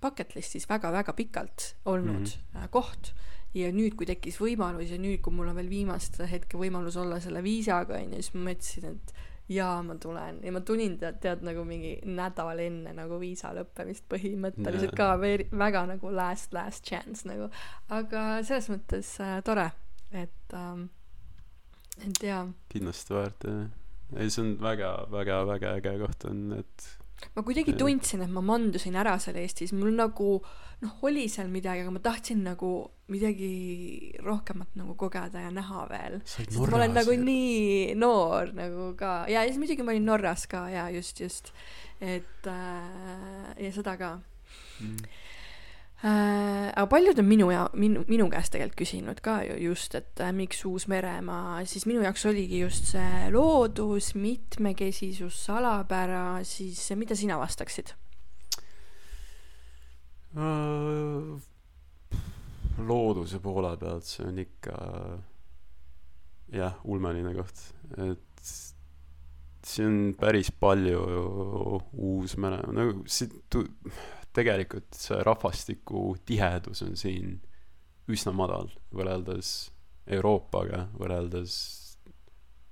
bucket 0.00 0.32
list'is 0.38 0.64
väga-väga 0.70 1.12
pikalt 1.12 1.74
olnud 1.84 2.24
mm 2.24 2.32
-hmm. 2.32 2.64
äh, 2.64 2.70
koht. 2.70 3.12
Ja 3.54 3.68
nüüd, 3.70 3.94
kui 3.94 4.06
tekkis 4.06 4.40
võimalus 4.40 4.90
ja 4.90 4.96
nüüd, 4.98 5.20
kui 5.22 5.32
mul 5.32 5.52
on 5.52 5.60
veel 5.60 5.68
viimast 5.70 6.18
hetke 6.30 6.58
võimalus 6.58 6.96
olla 6.98 7.20
selle 7.20 7.42
viisaga 7.42 8.00
onju, 8.00 8.16
siis 8.16 8.34
ma 8.34 8.48
mõtlesin, 8.48 8.96
et 8.96 9.14
jaa, 9.48 9.82
ma 9.82 9.94
tulen. 10.00 10.40
Ja 10.44 10.52
ma 10.52 10.60
tulin 10.64 10.96
tead, 10.98 11.18
tead 11.20 11.42
nagu 11.44 11.64
mingi 11.68 11.94
nädal 12.08 12.58
enne 12.64 12.94
nagu 12.96 13.18
viisa 13.20 13.52
lõppemist 13.56 14.06
põhimõtteliselt 14.08 14.94
ka 14.96 15.10
veeri- 15.20 15.48
väga 15.52 15.84
nagu 15.94 16.10
last, 16.14 16.52
last 16.56 16.84
chance 16.88 17.28
nagu, 17.28 17.50
aga 17.92 18.42
selles 18.42 18.70
mõttes 18.72 19.14
äh, 19.20 19.38
tore, 19.44 19.70
et 20.12 20.56
ähm,, 20.56 20.86
et 22.00 22.22
jaa, 22.24 22.46
kindlasti 22.72 23.14
väärt 23.14 23.48
jah. 23.48 23.64
Ei 24.20 24.30
see 24.30 24.42
on 24.44 24.52
väga 24.62 24.92
väga 25.10 25.40
väga 25.48 25.76
äge 25.80 25.96
koht 25.98 26.24
on 26.28 26.42
et 26.60 26.88
ma 27.34 27.42
kuidagi 27.46 27.74
tundsin, 27.78 28.22
et 28.24 28.32
ma 28.32 28.42
mandusin 28.44 28.96
ära 29.00 29.16
seal 29.22 29.38
Eestis, 29.40 29.72
mul 29.76 29.94
nagu 29.96 30.36
noh, 30.84 30.96
oli 31.06 31.26
seal 31.32 31.48
midagi, 31.52 31.84
aga 31.84 31.94
ma 31.94 32.02
tahtsin 32.04 32.42
nagu 32.44 32.72
midagi 33.12 34.14
rohkemat 34.24 34.76
nagu 34.80 34.94
kogeda 35.00 35.42
ja 35.44 35.50
näha 35.54 35.84
veel. 35.90 36.20
sest 36.28 36.56
ma 36.58 36.78
olen 36.80 36.96
nagu 36.96 37.16
nii 37.20 37.94
noor 38.00 38.54
nagu 38.56 38.90
ka 38.98 39.24
ja 39.32 39.44
siis 39.48 39.60
muidugi 39.60 39.84
ma 39.84 39.94
olin 39.94 40.08
Norras 40.08 40.46
ka 40.50 40.66
ja 40.72 40.88
just, 40.94 41.20
just, 41.20 41.52
et 42.00 42.48
äh, 42.48 43.52
ja 43.60 43.72
seda 43.74 43.96
ka 44.00 44.16
mm.. 44.80 45.04
äh,. 46.04 46.70
aga 46.74 46.86
paljud 46.90 47.18
on 47.18 47.28
minu 47.28 47.50
ja 47.50 47.64
minu, 47.74 48.04
minu 48.08 48.28
käest 48.32 48.52
tegelikult 48.54 48.78
küsinud 48.82 49.20
ka 49.24 49.38
ju 49.46 49.56
just, 49.70 49.94
et 49.98 50.20
äh, 50.20 50.32
miks 50.36 50.64
Uus-Meremaa, 50.68 51.64
siis 51.68 51.86
minu 51.88 52.04
jaoks 52.04 52.26
oligi 52.30 52.60
just 52.60 52.92
see 52.92 53.30
loodus, 53.32 54.12
mitmekesisus, 54.14 55.38
salapära, 55.46 56.44
siis 56.44 56.82
mida 56.98 57.16
sina 57.16 57.38
vastaksid? 57.40 57.94
Äh, 60.34 61.34
looduse 62.84 63.38
poole 63.40 63.76
pealt 63.78 64.08
see 64.08 64.26
on 64.26 64.40
ikka 64.42 64.78
jah, 66.54 66.74
ulmeline 66.84 67.34
koht, 67.36 67.60
et 67.98 68.52
siin 69.64 69.86
on 69.88 70.00
päris 70.18 70.50
palju 70.60 71.00
Uus-Mere, 71.92 72.60
nagu 72.74 73.04
siit 73.10 73.36
tu-, 73.50 73.66
tegelikult 74.34 74.96
see 74.98 75.20
rahvastiku 75.26 76.14
tihedus 76.26 76.82
on 76.86 76.96
siin 76.98 77.38
üsna 78.10 78.34
madal 78.36 78.68
võrreldes 78.94 79.52
Euroopaga, 80.14 80.88
võrreldes 81.00 81.54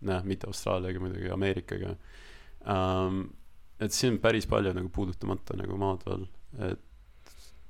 noh, 0.05 0.25
mitte 0.29 0.49
Austraaliaga 0.51 1.01
muidugi, 1.01 1.31
Ameerikaga 1.33 1.95
um,. 2.67 3.23
et 3.83 3.95
siin 3.95 4.17
on 4.17 4.23
päris 4.23 4.47
palju 4.47 4.75
nagu 4.77 4.91
puudutamata 4.95 5.57
nagu 5.59 5.79
maad 5.81 6.05
veel, 6.07 6.27
et 6.71 6.89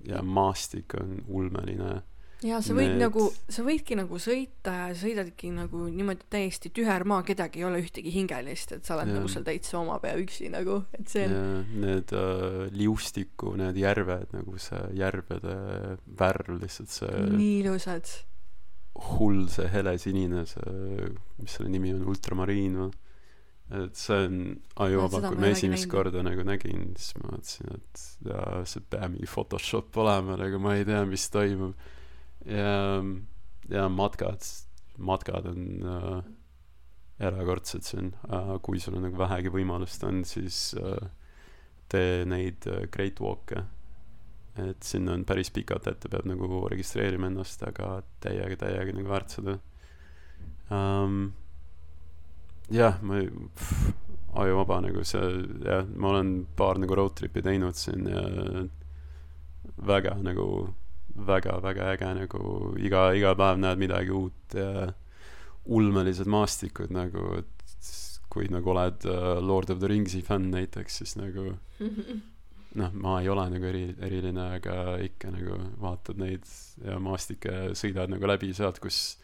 ja 0.08 0.22
maastik 0.22 0.96
on 0.98 1.20
ulmeline 1.28 2.00
ja 2.46 2.58
sa 2.64 2.74
võid 2.76 2.94
Need- 2.94 3.02
nagu, 3.04 3.26
sa 3.52 3.64
võidki 3.66 3.96
nagu 3.98 4.18
sõita 4.22 4.74
ja 4.78 4.96
sõidadki 4.98 5.52
nagu 5.54 5.86
niimoodi 5.90 6.26
täiesti 6.32 6.72
tüher 6.74 7.04
maa, 7.08 7.22
kedagi 7.26 7.62
ei 7.62 7.66
ole 7.68 7.82
ühtegi 7.82 8.12
hingelist, 8.14 8.74
et 8.76 8.88
sa 8.88 8.96
oled 8.96 9.12
Jaa. 9.12 9.18
nagu 9.20 9.30
seal 9.30 9.46
täitsa 9.46 9.78
oma 9.80 9.98
pea 10.02 10.16
üksi 10.20 10.50
nagu, 10.52 10.82
et 10.98 11.12
see 11.12 11.26
on 11.28 11.36
ja 11.36 11.52
need 11.86 12.14
uh, 12.16 12.66
liustiku 12.74 13.54
need 13.60 13.78
järved 13.80 14.34
nagu 14.36 14.58
see 14.62 14.82
järvede 14.98 15.56
värv 16.18 16.58
lihtsalt 16.58 16.92
see 16.98 17.22
nii 17.36 17.54
ilusad. 17.62 18.10
hull 19.12 19.46
see 19.52 19.70
helesinine 19.72 20.44
see 20.50 21.08
mis 21.38 21.56
selle 21.56 21.70
nimi 21.72 21.94
on 21.94 22.04
ultramariin 22.12 22.76
või 22.82 22.92
et 23.72 23.96
see 23.96 24.26
on 24.26 24.38
ajuvaba 24.84 25.22
kui 25.30 25.40
ma 25.40 25.48
esimest 25.54 25.86
näinud. 25.86 25.94
korda 25.94 26.22
nagu 26.26 26.44
nägin 26.44 26.92
siis 26.98 27.16
ma 27.22 27.32
mõtlesin 27.32 27.72
et 27.78 28.02
jaa 28.28 28.62
see 28.68 28.84
peab 28.92 29.14
mingi 29.14 29.30
Photoshop 29.30 29.96
olema 30.02 30.36
nagu 30.40 30.60
ma 30.60 30.76
ei 30.76 30.84
tea 30.88 31.04
mis 31.08 31.24
toimub 31.32 31.78
ja 32.46 33.02
ja 33.70 33.88
matkad. 33.88 34.44
Matkad 34.98 35.46
on 35.46 35.62
äh, 35.88 36.24
erakordsed 37.28 37.86
siin. 37.86 38.12
Äh, 38.32 38.56
kui 38.62 38.80
sul 38.82 38.98
on 38.98 39.06
nagu 39.08 39.18
vähegi 39.20 39.52
võimalust 39.54 40.02
on 40.04 40.24
siis 40.28 40.74
äh, 40.78 41.06
tee 41.92 42.24
neid 42.28 42.66
äh, 42.68 42.86
Great 42.92 43.20
Walk'e. 43.22 43.64
Et 44.60 44.84
sinna 44.84 45.14
on 45.16 45.22
päris 45.24 45.48
pikalt 45.50 45.86
ette 45.88 46.10
peab 46.12 46.26
nagu 46.28 46.66
registreerima 46.68 47.30
ennast 47.30 47.62
aga 47.64 48.02
täiega 48.20 48.58
täiega 48.66 48.92
nagu 48.98 49.08
väärt 49.08 49.32
seda. 49.38 49.54
Um, 50.72 51.30
jah 52.72 52.98
ma 53.00 53.22
ei- 53.22 53.32
ajuvaba 54.42 54.80
nagu 54.84 55.04
see 55.04 55.24
jah 55.64 55.88
ma 55.96 56.12
olen 56.12 56.34
paar 56.56 56.78
nagu 56.80 56.96
road 56.96 57.16
trip'i 57.16 57.42
teinud 57.44 57.76
siin 57.76 58.06
ja 58.08 58.22
väga 59.88 60.14
nagu 60.24 60.46
väga 61.14 61.58
väga 61.62 61.92
äge 61.94 62.10
nagu 62.22 62.42
iga 62.80 63.12
iga 63.14 63.34
päev 63.38 63.58
näed 63.60 63.78
midagi 63.80 64.10
uut 64.16 64.56
ja 64.56 64.92
ulmelised 65.66 66.26
maastikud 66.26 66.90
nagu 66.94 67.26
et 67.38 67.90
kui 68.32 68.48
nagu 68.48 68.70
oled 68.72 69.04
uh, 69.04 69.38
Lord 69.44 69.70
of 69.70 69.78
the 69.82 69.88
Ringsi 69.90 70.22
fänn 70.24 70.48
näiteks 70.54 71.02
siis 71.02 71.16
nagu 71.20 71.50
noh 72.80 72.94
ma 72.96 73.18
ei 73.20 73.28
ole 73.28 73.44
nagu 73.52 73.68
eri 73.68 73.84
eriline 74.00 74.46
aga 74.56 74.76
ikka 75.04 75.30
nagu 75.34 75.58
vaatad 75.82 76.16
neid 76.22 76.48
ja 76.86 76.96
maastikke 77.02 77.74
sõidad 77.76 78.08
nagu 78.14 78.30
läbi 78.30 78.54
sealt 78.56 78.80
kus 78.80 79.18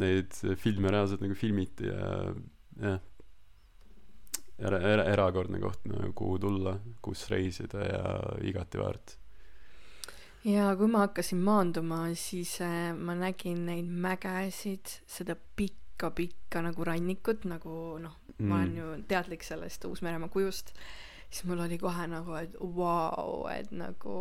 neid 0.00 0.32
filme 0.62 0.88
reaalselt 0.92 1.20
nagu 1.24 1.36
filmiti 1.36 1.88
ja 1.88 2.32
jah. 2.80 2.98
Era- 4.58 4.80
era- 4.82 5.04
erakordne 5.12 5.60
koht 5.62 5.84
nagu 5.86 6.10
kuhu 6.18 6.38
tulla 6.42 6.72
kus 7.04 7.28
reisida 7.30 7.84
ja 7.84 8.02
igati 8.48 8.80
väärt 8.80 9.18
ja 10.48 10.70
kui 10.78 10.88
ma 10.90 11.04
hakkasin 11.06 11.40
maanduma, 11.44 12.04
siis 12.18 12.58
äh, 12.64 12.92
ma 12.96 13.16
nägin 13.18 13.66
neid 13.68 13.88
mägesid, 13.88 14.98
seda 15.10 15.36
pikka-pikka 15.58 16.62
nagu 16.64 16.86
rannikut, 16.86 17.44
nagu 17.50 17.98
noh, 18.02 18.16
ma 18.38 18.62
olen 18.62 18.74
ju 18.78 18.94
teadlik 19.10 19.44
sellest 19.46 19.84
Uus-Meremaa 19.88 20.30
kujust, 20.32 20.72
siis 21.28 21.44
mul 21.48 21.60
oli 21.64 21.76
kohe 21.80 22.06
nagu, 22.08 22.32
et 22.40 22.54
vau, 22.76 23.42
et 23.52 23.68
nagu 23.74 24.14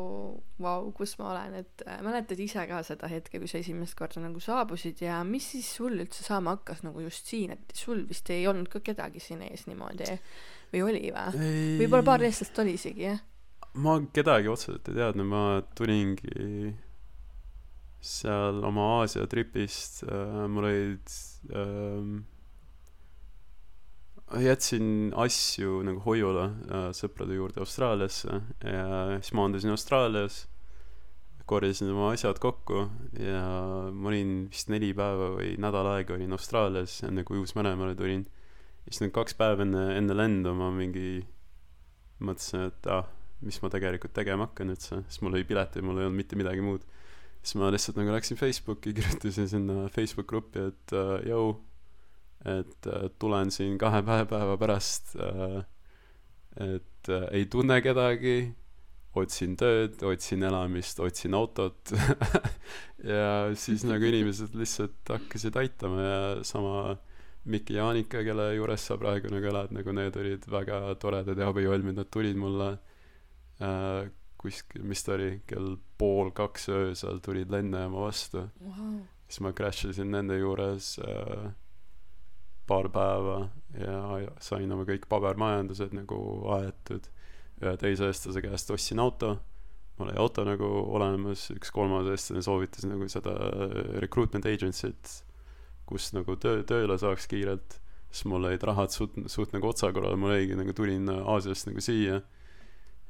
vau, 0.64 0.90
kus 0.98 1.16
ma 1.22 1.32
olen, 1.32 1.56
et 1.62 1.86
äh, 1.88 2.02
mäletad 2.06 2.42
ise 2.44 2.66
ka 2.70 2.82
seda 2.86 3.10
hetke, 3.12 3.40
kui 3.40 3.52
sa 3.52 3.62
esimest 3.62 3.96
korda 4.00 4.24
nagu 4.24 4.42
saabusid 4.44 5.06
ja 5.06 5.22
mis 5.28 5.54
siis 5.54 5.70
sul 5.80 5.96
üldse 5.96 6.26
saama 6.28 6.58
hakkas 6.58 6.84
nagu 6.88 7.06
just 7.06 7.30
siin, 7.32 7.56
et 7.56 7.78
sul 7.78 8.04
vist 8.10 8.30
ei 8.36 8.48
olnud 8.50 8.70
ka 8.74 8.84
kedagi 8.84 9.24
siin 9.24 9.46
ees 9.48 9.68
niimoodi 9.70 10.12
või 10.74 10.84
oli 10.90 11.08
või? 11.16 11.48
võib-olla 11.84 12.04
paar 12.12 12.28
eestlast 12.28 12.60
oli 12.66 12.76
isegi 12.76 13.08
jah? 13.08 13.24
Ma 13.78 14.00
kedagi 14.14 14.50
otseselt 14.50 14.90
ei 14.90 14.98
teadnud 14.98 15.30
ma 15.30 15.44
tulingi 15.78 16.74
seal 18.02 18.64
oma 18.66 18.88
Aasia 19.02 19.28
tripist 19.30 20.04
äh, 20.08 20.44
mul 20.50 20.68
olid 20.70 21.14
ähm, 21.54 22.12
jätsin 24.42 25.14
asju 25.16 25.82
nagu 25.88 26.04
hoiule 26.06 26.46
äh, 26.68 26.90
sõprade 26.98 27.38
juurde 27.38 27.62
Austraaliasse 27.64 28.42
ja 28.64 29.18
siis 29.22 29.34
maandusin 29.38 29.74
Austraalias 29.74 30.46
korjasin 31.48 31.94
oma 31.94 32.12
asjad 32.12 32.40
kokku 32.44 32.88
ja 33.24 33.44
ma 33.94 34.12
olin 34.12 34.48
vist 34.52 34.72
neli 34.74 34.92
päeva 34.98 35.32
või 35.38 35.54
nädal 35.62 35.94
aega 35.96 36.18
olin 36.18 36.36
Austraalias 36.36 37.00
enne 37.08 37.24
kui 37.28 37.40
Uus-Meremaale 37.40 37.96
tulin. 37.96 38.26
Siis 38.88 39.00
need 39.04 39.14
kaks 39.16 39.36
päeva 39.40 39.64
enne 39.64 39.86
enne 39.96 40.16
lendu 40.16 40.52
ma 40.56 40.68
mingi 40.76 41.22
mõtlesin 42.20 42.68
et 42.68 42.92
ah 42.92 43.08
mis 43.46 43.60
ma 43.62 43.70
tegelikult 43.74 44.16
tegema 44.18 44.48
hakkan 44.50 44.74
üldse 44.74 45.02
sest 45.06 45.22
mul 45.22 45.36
oli 45.38 45.46
pilet 45.48 45.76
ja 45.78 45.86
mul 45.86 46.00
ei 46.02 46.08
olnud 46.08 46.18
mitte 46.18 46.40
midagi 46.40 46.64
muud. 46.66 46.86
Siis 47.44 47.56
ma 47.62 47.70
lihtsalt 47.72 48.00
nagu 48.00 48.14
läksin 48.16 48.40
Facebooki 48.40 48.94
kirjutasin 48.98 49.50
sinna 49.52 49.88
Facebook 49.94 50.30
gruppi 50.30 50.68
et 50.72 50.96
uh, 50.98 51.18
jõu 51.28 51.56
et 52.48 52.90
uh, 52.90 53.10
tulen 53.20 53.52
siin 53.54 53.78
kahe 53.82 54.02
päe- 54.06 54.28
päeva 54.30 54.56
pärast 54.62 55.16
uh, 55.20 55.60
et 56.58 57.12
uh, 57.14 57.28
ei 57.34 57.46
tunne 57.52 57.80
kedagi 57.86 58.38
otsin 59.18 59.56
tööd 59.58 60.02
otsin 60.06 60.44
elamist 60.46 61.00
otsin 61.04 61.38
autot. 61.38 61.94
Ja 63.08 63.54
siis 63.54 63.84
nagu 63.86 64.08
inimesed 64.10 64.56
lihtsalt 64.58 65.12
hakkasid 65.14 65.56
aitama 65.62 66.02
ja 66.02 66.22
sama 66.44 66.96
Mikki 67.48 67.76
ja 67.78 67.86
Annika 67.92 68.24
kelle 68.26 68.48
juures 68.58 68.84
sa 68.90 68.98
praegu 69.00 69.30
nagu 69.32 69.46
elad 69.52 69.70
nagu 69.72 69.94
need 69.96 70.18
olid 70.18 70.48
väga 70.52 70.80
toredad 71.00 71.38
ja 71.38 71.52
abivalmid 71.52 71.96
nad 72.02 72.10
tulid 72.12 72.36
mulle 72.42 72.72
äh, 73.64 74.10
kuskil 74.38 74.86
mis 74.88 75.04
ta 75.06 75.16
oli? 75.18 75.42
Kell 75.50 75.76
pool 75.98 76.32
kaks 76.36 76.70
öösel 76.74 77.22
tulid 77.26 77.52
lennujaama 77.54 78.08
vastu. 78.08 78.48
Wow. 78.62 79.00
siis 79.28 79.42
ma 79.44 79.52
crash 79.52 79.90
isin 79.90 80.12
nende 80.14 80.38
juures 80.40 80.94
äh, 81.04 81.52
paar 82.68 82.90
päeva 82.92 83.50
ja 83.80 84.00
sain 84.44 84.72
oma 84.72 84.86
kõik 84.88 85.08
pabermajandused 85.10 85.94
nagu 85.96 86.18
aetud. 86.58 87.12
Ühe 87.58 87.78
teise 87.82 88.10
eestlase 88.12 88.44
käest 88.44 88.72
ostsin 88.72 89.00
auto. 89.02 89.38
Mul 89.98 90.12
oli 90.12 90.20
auto 90.22 90.44
nagu 90.46 90.68
olemas. 90.94 91.48
Üks 91.56 91.72
kolmas 91.74 92.06
eestlane 92.12 92.44
soovitas 92.46 92.86
nagu 92.86 93.08
seda 93.10 93.34
recruitment 94.04 94.46
agency't 94.46 95.24
kus 95.88 96.12
nagu 96.16 96.36
töö 96.40 96.64
tööle 96.68 96.98
saaks 97.00 97.28
kiirelt. 97.32 97.80
Siis 98.12 98.28
mul 98.30 98.48
olid 98.48 98.64
rahad 98.68 98.94
suht 98.94 99.16
suht 99.32 99.54
nagu 99.56 99.70
otsakorral. 99.72 100.18
Mul 100.20 100.36
oligi 100.36 100.58
nagu 100.60 100.76
tulin 100.76 101.10
Aasiast 101.18 101.70
nagu 101.70 101.84
siia 101.84 102.22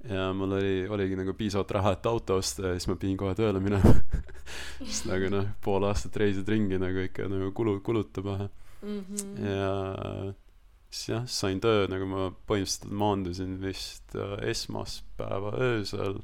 ja 0.05 0.27
mul 0.33 0.51
oli 0.59 0.87
oligi 0.93 1.15
nagu 1.17 1.33
piisavalt 1.33 1.71
raha 1.71 1.91
et 1.97 2.05
auto 2.05 2.35
osta 2.37 2.67
ja 2.67 2.73
siis 2.77 2.87
ma 2.87 2.95
pidin 2.95 3.17
kohe 3.17 3.33
tööle 3.35 3.59
minema. 3.63 3.93
Sest 4.85 5.07
nagu 5.09 5.29
noh 5.33 5.47
pool 5.63 5.87
aastat 5.89 6.15
reisid 6.21 6.47
ringi 6.49 6.77
nagu 6.79 7.01
ikka 7.07 7.25
nagu 7.31 7.51
kulu 7.57 7.79
kulutab 7.81 8.25
vähe 8.31 8.49
Mhm. 8.77 9.41
ja 9.41 10.33
siis 10.89 11.07
jah 11.09 11.23
sain 11.25 11.57
töö 11.59 11.87
nagu 11.89 12.05
ma 12.05 12.27
põhimõtteliselt 12.47 12.91
maandusin 12.93 13.55
vist 13.61 14.13
äh, 14.15 14.35
esmaspäeva 14.51 15.55
öösel. 15.57 16.19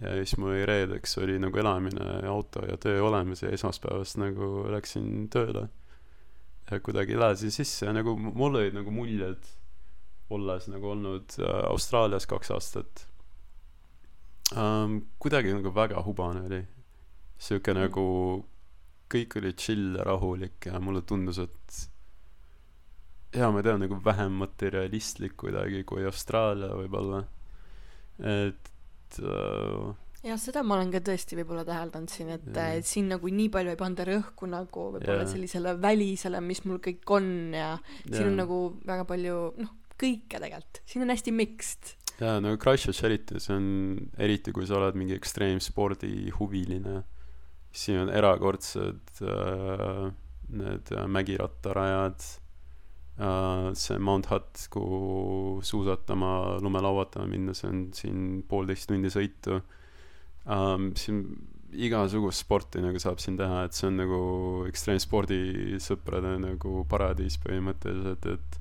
Ja 0.00 0.14
siis 0.16 0.32
mul 0.40 0.54
oli 0.54 0.64
reedeks 0.66 1.18
oli 1.20 1.36
nagu 1.38 1.60
elamine 1.60 2.22
auto 2.26 2.64
ja 2.66 2.76
töö 2.80 3.02
olemas 3.04 3.44
ja 3.44 3.52
esmaspäevast 3.54 4.16
nagu 4.18 4.64
läksin 4.72 5.28
tööle. 5.30 5.68
Ja 6.70 6.80
kuidagi 6.80 7.12
elasin 7.14 7.52
sisse 7.52 7.84
ja 7.86 7.92
nagu 7.92 8.16
mul 8.16 8.56
olid 8.56 8.74
nagu 8.74 8.90
muljed 8.90 9.44
olles 10.36 10.68
nagu 10.72 10.90
olnud 10.94 11.36
äh, 11.40 11.64
Austraalias 11.70 12.26
kaks 12.30 12.50
aastat 12.56 13.06
um, 14.56 15.00
kuidagi 15.22 15.54
nagu 15.56 15.72
väga 15.74 16.02
hubane 16.06 16.44
oli 16.48 16.62
sihuke 17.38 17.74
Mm. 17.74 17.80
nagu 17.86 18.04
kõik 19.14 19.36
oli 19.38 19.52
chill 19.54 19.96
ja 19.98 20.04
rahulik 20.06 20.66
ja 20.66 20.80
mulle 20.80 21.02
tundus 21.06 21.38
et 21.42 21.80
jaa 23.34 23.50
ma 23.52 23.60
ei 23.60 23.66
tea 23.66 23.76
nagu 23.78 23.98
vähem 24.04 24.32
materialistlik 24.44 25.36
kuidagi 25.42 25.82
kui 25.84 26.04
Austraalia 26.06 26.70
võib-olla 26.78 27.24
et 28.22 29.18
äh, 29.20 29.92
jah, 30.24 30.38
seda 30.40 30.62
ma 30.64 30.78
olen 30.78 30.92
ka 30.94 31.02
tõesti 31.04 31.36
võib-olla 31.40 31.64
täheldanud 31.68 32.08
siin, 32.12 32.30
et 32.38 32.46
Jaa. 32.54 32.78
et 32.78 32.86
siin 32.88 33.10
nagu 33.12 33.28
nii 33.28 33.50
palju 33.52 33.74
ei 33.74 33.80
panda 33.80 34.06
rõhku 34.08 34.48
nagu 34.50 34.86
võib-olla 34.96 35.24
Jaa. 35.26 35.30
sellisele 35.34 35.74
välisele, 35.82 36.40
mis 36.40 36.64
mul 36.64 36.80
kõik 36.84 37.10
on 37.18 37.26
ja 37.54 37.74
siin 38.08 38.30
on 38.32 38.38
nagu 38.40 38.60
väga 38.86 39.04
palju 39.10 39.40
noh, 39.60 39.74
kõike 40.00 40.40
tegelikult, 40.40 40.82
siin 40.88 41.04
on 41.06 41.12
hästi 41.14 41.34
mixed. 41.34 41.94
jaa 42.20 42.38
no 42.42 42.54
Christchurch 42.60 43.06
eriti 43.08 43.40
see 43.42 43.56
on 43.56 43.66
eriti 44.22 44.54
kui 44.54 44.66
sa 44.68 44.78
oled 44.78 44.98
mingi 44.98 45.16
ekstreemspordi 45.18 46.30
huviline 46.38 47.02
siin 47.74 48.04
on 48.04 48.12
erakordsed 48.14 49.22
äh, 49.22 50.12
need 50.54 50.92
äh, 50.94 51.06
mägirattarajad 51.10 52.26
äh, 53.18 53.72
see 53.78 53.98
Mount 53.98 54.30
Hutt 54.30 54.68
kuhu 54.70 55.60
suusatama 55.62 56.60
lumelauatama 56.62 57.26
minna 57.26 57.54
see 57.54 57.70
on 57.70 57.82
siin 57.96 58.44
poolteist 58.48 58.88
tundi 58.90 59.10
sõitu 59.10 59.58
ähm, 60.46 60.92
siin 60.98 61.24
igasugust 61.74 62.44
sporti 62.44 62.82
nagu 62.84 63.00
saab 63.02 63.18
siin 63.22 63.38
teha 63.40 63.64
et 63.66 63.74
see 63.74 63.88
on 63.90 63.98
nagu 63.98 64.20
ekstreemspordi 64.70 65.80
sõprade 65.82 66.36
nagu 66.42 66.84
paradiis 66.90 67.40
põhimõtteliselt 67.42 68.28
et 68.36 68.60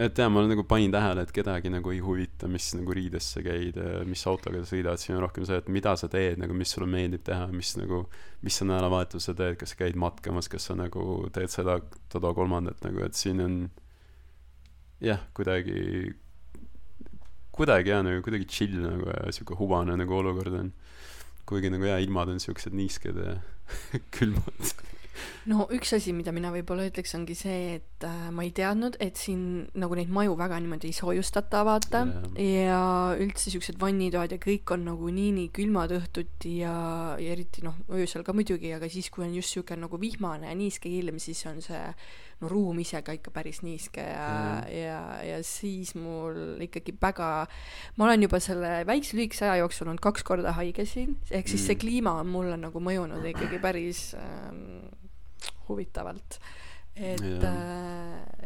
et 0.00 0.16
jaa 0.16 0.30
ma 0.32 0.42
nagu 0.46 0.64
panin 0.68 0.92
tähele 0.94 1.26
et 1.26 1.32
kedagi 1.36 1.72
nagu 1.72 1.92
ei 1.92 2.00
huvita 2.04 2.48
mis 2.48 2.70
nagu 2.78 2.94
riides 2.96 3.26
sa 3.34 3.42
käid 3.44 3.76
mis 4.08 4.24
autoga 4.30 4.62
sa 4.62 4.72
sõidad 4.72 5.02
siin 5.02 5.18
on 5.18 5.26
rohkem 5.26 5.44
see 5.48 5.60
et 5.60 5.68
mida 5.68 5.92
sa 6.00 6.08
teed 6.12 6.40
nagu 6.40 6.56
mis 6.56 6.72
sulle 6.72 6.88
meeldib 6.88 7.26
teha 7.26 7.50
mis 7.52 7.74
nagu 7.80 8.06
mis 8.46 8.56
sa 8.56 8.68
nädalavahetusel 8.68 9.36
teed 9.36 9.60
kas 9.60 9.74
sa 9.74 9.82
käid 9.82 10.00
matkamas 10.00 10.48
kas 10.48 10.70
sa 10.70 10.78
nagu 10.78 11.28
teed 11.34 11.52
seda 11.52 11.78
toda 12.12 12.32
kolmandat 12.36 12.80
nagu 12.86 13.04
et 13.04 13.18
siin 13.18 13.44
on 13.44 13.60
jah 15.04 15.20
kuidagi 15.36 16.16
kuidagi 17.60 17.92
jah 17.92 18.04
nagu 18.06 18.22
kuidagi 18.24 18.46
chill 18.48 18.78
nagu 18.80 19.10
ja 19.10 19.32
sihuke 19.34 19.58
hubane 19.58 19.96
nagu 20.00 20.16
olukord 20.16 20.54
on. 20.62 20.72
Kuigi 21.48 21.72
nagu 21.72 21.88
jaa 21.88 21.98
ilmad 22.00 22.30
on 22.32 22.40
siuksed 22.40 22.76
niisked 22.76 23.18
ja 23.20 23.36
külmad 24.16 24.72
no 25.50 25.64
üks 25.74 25.90
asi, 25.96 26.12
mida 26.14 26.30
mina 26.36 26.52
võib-olla 26.54 26.84
ütleks, 26.86 27.12
ongi 27.18 27.34
see, 27.34 27.74
et 27.80 28.04
äh, 28.06 28.28
ma 28.30 28.44
ei 28.46 28.52
teadnud, 28.54 28.96
et 29.02 29.18
siin 29.18 29.66
nagu 29.82 29.96
neid 29.98 30.12
maju 30.14 30.36
väga 30.38 30.60
niimoodi 30.62 30.90
ei 30.92 30.94
soojustata, 30.96 31.64
vaata 31.66 32.04
Jah. 32.06 32.38
ja 32.38 32.80
üldse 33.18 33.50
siuksed 33.50 33.80
vannitoad 33.80 34.30
ja 34.36 34.38
kõik 34.42 34.70
on 34.76 34.84
nagu 34.92 35.10
nii, 35.10 35.32
nii 35.40 35.48
külmad 35.56 35.90
õhtuti 35.96 36.58
ja, 36.62 36.74
ja 37.18 37.34
eriti 37.34 37.64
noh, 37.66 37.74
öösel 37.90 38.22
ka 38.26 38.32
muidugi, 38.36 38.70
aga 38.76 38.88
siis, 38.92 39.10
kui 39.10 39.26
on 39.26 39.34
just 39.34 39.56
siuke 39.56 39.74
nagu 39.80 39.98
vihmane 40.00 40.46
ja 40.52 40.54
niiske 40.56 40.88
ilm, 41.00 41.18
siis 41.22 41.42
on 41.50 41.58
see 41.64 41.82
no 42.40 42.48
ruum 42.48 42.78
ise 42.80 43.02
ka 43.04 43.12
ikka 43.18 43.34
päris 43.34 43.58
niiske 43.66 44.00
ja 44.00 44.28
Mhm. 44.30 44.70
ja, 44.72 45.00
ja 45.26 45.40
siis 45.44 45.90
mul 45.98 46.60
ikkagi 46.64 46.94
väga, 47.02 47.26
ma 47.98 48.06
olen 48.06 48.22
juba 48.24 48.38
selle 48.40 48.70
väikse 48.88 49.18
lühikese 49.18 49.44
aja 49.50 49.58
jooksul 49.64 49.90
olnud 49.90 50.00
kaks 50.00 50.22
korda 50.24 50.54
haige 50.56 50.86
siin, 50.88 51.18
ehk 51.30 51.48
siis 51.50 51.66
see 51.66 51.74
Mm. 51.74 51.80
kliima 51.82 52.14
on 52.22 52.30
mulle 52.32 52.56
nagu 52.56 52.80
mõjunud 52.80 53.26
ikkagi 53.34 53.58
päris 53.60 54.14
ähm, 54.16 54.86
huvitavalt. 55.68 56.40
et 57.00 57.44
äh, 57.46 58.00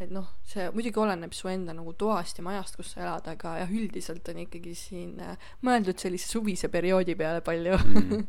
et 0.05 0.11
noh, 0.13 0.27
see 0.47 0.67
muidugi 0.75 1.01
oleneb 1.01 1.33
su 1.35 1.49
enda 1.51 1.73
nagu 1.75 1.95
toast 1.99 2.39
ja 2.39 2.45
majast, 2.45 2.77
kus 2.79 2.93
sa 2.93 3.03
elad, 3.05 3.29
aga 3.31 3.55
jah, 3.63 3.73
üldiselt 3.73 4.29
on 4.31 4.43
ikkagi 4.45 4.75
siin 4.79 5.17
äh, 5.23 5.49
mõeldud 5.65 6.01
sellise 6.01 6.29
suvise 6.29 6.71
perioodi 6.73 7.17
peale 7.19 7.41
palju 7.47 7.79
mm.. 7.81 8.27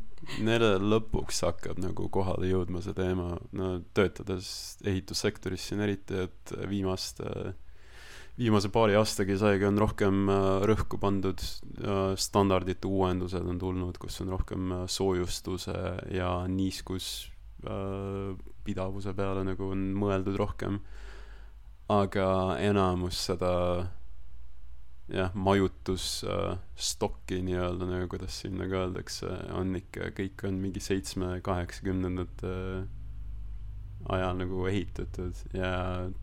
Neile 0.48 0.72
lõpuks 0.82 1.44
hakkab 1.46 1.82
nagu 1.84 2.08
kohale 2.14 2.50
jõudma 2.50 2.82
see 2.82 2.96
teema, 2.98 3.36
no 3.54 3.76
töötades 3.98 4.48
ehitussektoris 4.88 5.68
siin 5.70 5.84
eriti, 5.86 6.26
et 6.26 6.56
viimaste 6.70 7.54
viimase 8.40 8.72
paari 8.74 8.98
aastaga 9.00 9.38
saigi, 9.40 9.68
on 9.68 9.78
rohkem 9.80 10.26
äh, 10.32 10.48
rõhku 10.68 11.00
pandud, 11.02 11.40
standardite 12.20 12.90
uuendused 12.90 13.46
on 13.46 13.62
tulnud, 13.62 14.00
kus 14.02 14.20
on 14.24 14.34
rohkem 14.36 14.74
äh, 14.76 14.84
soojustuse 14.92 15.78
ja 16.16 16.32
niiskus 16.52 17.14
äh, 17.30 17.35
pidavuse 18.66 19.14
peale 19.18 19.44
nagu 19.48 19.72
on 19.74 19.82
mõeldud 19.98 20.38
rohkem. 20.40 20.80
aga 21.86 22.58
enamus 22.66 23.20
seda 23.28 23.52
jah, 25.14 25.30
majutusstokki 25.38 27.38
nii-öelda 27.46 27.86
nagu 27.86 28.08
kuidas 28.10 28.40
siin 28.42 28.58
nagu 28.58 28.74
öeldakse, 28.80 29.30
on 29.54 29.76
ikka, 29.78 30.10
kõik 30.18 30.48
on 30.50 30.58
mingi 30.64 30.82
seitsme, 30.82 31.42
kaheksakümnendate 31.46 32.54
ajal 34.16 34.34
nagu 34.42 34.66
ehitatud 34.70 35.36
ja 35.54 35.70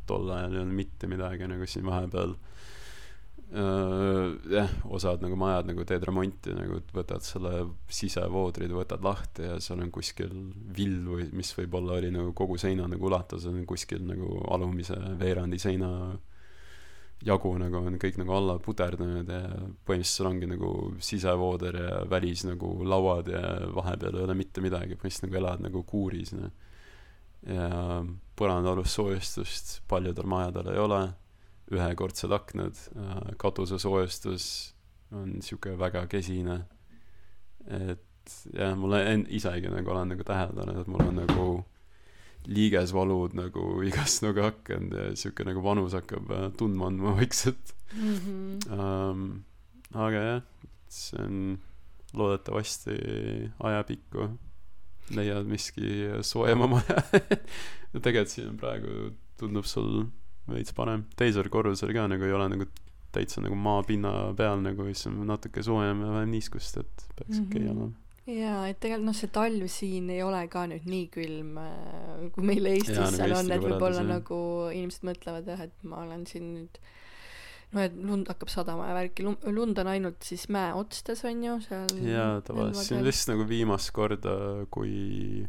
tol 0.07 0.31
ajal 0.35 0.55
ei 0.55 0.61
olnud 0.65 0.79
mitte 0.83 1.07
midagi 1.11 1.47
nagu 1.51 1.67
siin 1.71 1.87
vahepeal 1.87 2.35
äh, 2.35 2.52
jah, 3.53 4.71
osad 4.89 5.21
nagu 5.21 5.37
majad 5.37 5.69
nagu 5.69 5.85
teed 5.85 6.05
remonti 6.09 6.55
nagu 6.57 6.79
võtad 6.97 7.25
selle 7.27 7.67
sisevoodrid 7.93 8.73
võtad 8.73 9.05
lahti 9.05 9.45
ja 9.45 9.59
seal 9.61 9.83
on 9.85 9.91
kuskil 9.93 10.33
vill 10.77 11.03
või 11.05 11.27
mis 11.37 11.53
võib-olla 11.59 11.99
oli 11.99 12.13
nagu 12.15 12.33
kogu 12.37 12.57
seina 12.61 12.89
nagu 12.89 13.11
ulatus 13.11 13.45
on 13.51 13.65
kuskil 13.69 14.07
nagu 14.09 14.39
alumise 14.57 14.97
veerandi 15.21 15.61
seina 15.61 15.91
jagu 17.27 17.53
nagu 17.61 17.85
on 17.87 17.99
kõik 18.03 18.19
nagu 18.21 18.35
alla 18.35 18.57
puderdunud 18.63 19.29
ja 19.31 19.43
põhimõtteliselt 19.87 20.17
seal 20.17 20.31
ongi 20.31 20.49
nagu 20.51 20.73
sisevooder 21.03 21.79
ja 21.79 22.03
välis 22.11 22.47
nagu 22.49 22.73
lauad 22.89 23.31
ja 23.31 23.43
vahepeal 23.75 24.19
ei 24.19 24.27
ole 24.27 24.37
mitte 24.39 24.65
midagi, 24.65 24.97
põhimõtteliselt 24.97 25.29
nagu 25.29 25.41
elad 25.43 25.65
nagu 25.69 25.85
kuuris 25.87 26.35
noh. 26.35 26.51
ja 27.47 27.69
põrandaalust 28.39 28.99
soojustust 28.99 29.75
paljudel 29.91 30.27
majadel 30.31 30.73
ei 30.73 30.83
ole, 30.83 31.03
ühekordsed 31.73 32.33
aknad, 32.35 32.79
katusesoojustus 33.41 34.47
on 35.13 35.37
sihuke 35.45 35.75
väga 35.79 36.07
kesine. 36.07 36.65
et 37.69 38.33
jah, 38.55 38.75
mulle 38.79 39.03
en- 39.07 39.27
isegi 39.31 39.71
nagu 39.71 39.91
olen 39.91 40.09
nagu 40.15 40.25
täheldanud, 40.27 40.81
et 40.81 40.89
mul 40.91 41.07
on 41.07 41.21
nagu 41.23 41.47
liigesvalud 42.47 43.37
nagu 43.39 43.67
igast 43.89 44.25
nagu 44.25 44.43
hakanud 44.43 44.95
ja 44.99 45.11
sihuke 45.19 45.47
nagu 45.47 45.63
vanus 45.63 45.95
hakkab 45.95 46.31
äh, 46.31 46.49
tundma 46.59 46.89
andma 46.91 47.17
vaikselt 47.19 47.75
mm. 47.95 48.15
-hmm. 48.15 48.79
um,. 48.79 49.45
aga 49.95 50.23
jah, 50.27 50.43
see 50.89 51.23
on 51.23 51.59
loodetavasti 52.15 52.97
ajapikku 53.61 54.29
leiad 55.17 55.47
miski 55.47 56.09
soojema 56.23 56.67
maja 56.67 57.03
tegelikult 58.03 58.29
siin 58.33 58.57
praegu 58.57 59.13
tundub 59.39 59.65
sul 59.65 60.07
veits 60.51 60.73
parem. 60.75 61.05
Teisel 61.17 61.49
korrusel 61.53 61.93
ka 61.95 62.07
nagu 62.11 62.25
ei 62.25 62.33
ole 62.33 62.49
nagu 62.49 62.67
täitsa 63.13 63.43
nagu 63.45 63.55
maapinna 63.55 64.33
peal 64.37 64.63
nagu 64.65 64.87
siis 64.89 65.07
on 65.11 65.21
natuke 65.29 65.63
soojem 65.63 66.01
ja 66.01 66.13
vähem 66.15 66.31
niiskust 66.33 66.79
et 66.81 67.05
peaks 67.19 67.39
okei 67.45 67.61
Mhm. 67.61 67.71
olema. 67.71 67.91
Jaa, 68.27 68.69
et 68.71 68.79
tegelikult 68.81 69.05
noh, 69.09 69.15
see 69.19 69.29
talv 69.35 69.67
siin 69.69 70.09
ei 70.15 70.23
ole 70.23 70.47
ka 70.49 70.63
nüüd 70.71 70.85
nii 70.87 71.09
külm, 71.11 71.57
kui 72.33 72.45
meil 72.47 72.67
Eestis 72.71 72.95
Jaa, 72.97 73.09
nagu 73.11 73.17
seal 73.17 73.33
on, 73.35 73.51
et 73.53 73.61
võib-olla 73.67 74.05
nagu 74.07 74.39
inimesed 74.73 75.03
mõtlevad 75.09 75.47
jah, 75.51 75.61
et 75.67 75.73
ma 75.83 75.97
olen 76.05 76.23
siin 76.31 76.53
nüüd 76.55 76.79
no 77.73 77.81
et 77.81 77.95
lund 77.97 78.29
hakkab 78.31 78.49
sadama 78.53 78.87
ja 78.91 78.95
värki, 78.95 79.25
lund 79.27 79.79
on 79.83 79.87
ainult 79.91 80.23
siis 80.23 80.47
mäeotstes 80.53 81.25
on 81.25 81.43
ju, 81.43 81.57
seal 81.67 81.89
jaa 82.07 82.41
tavaliselt. 82.47 82.85
see 82.87 82.99
on 82.99 83.05
vist 83.11 83.29
nagu 83.33 83.47
viimast 83.49 83.91
korda 83.97 84.67
kui 84.71 85.49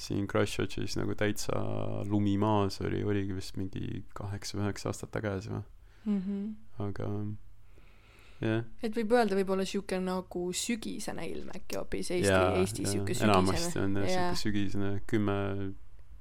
siin 0.00 0.26
Christchurchis 0.30 0.94
nagu 0.96 1.14
täitsa 1.18 1.52
lumi 2.08 2.36
maas 2.40 2.80
oli 2.80 3.02
oligi 3.04 3.34
vist 3.36 3.56
mingi 3.60 4.02
kaheksa-üheksa 4.16 4.88
aastat 4.92 5.10
tagasi 5.18 5.50
või 5.52 5.62
Mhm. 6.06 6.44
aga 6.80 7.06
jah 8.40 8.64
et 8.82 8.94
võib 8.96 9.10
öelda 9.12 9.36
võib-olla 9.36 9.66
siuke 9.68 9.98
nagu 10.00 10.46
sügisene 10.56 11.26
ilm 11.28 11.50
äkki 11.56 11.76
hoopis 11.76 12.08
Eesti, 12.16 12.32
Eestis 12.62 12.86
jaa. 12.86 12.92
siuke 12.94 13.16
enamasti 13.26 13.60
sügisene 13.66 13.84
on 13.84 13.96
jah 14.00 14.10
Jaa. 14.14 14.34
siuke 14.34 14.42
sügisene 14.46 14.90
kümme 15.10 15.36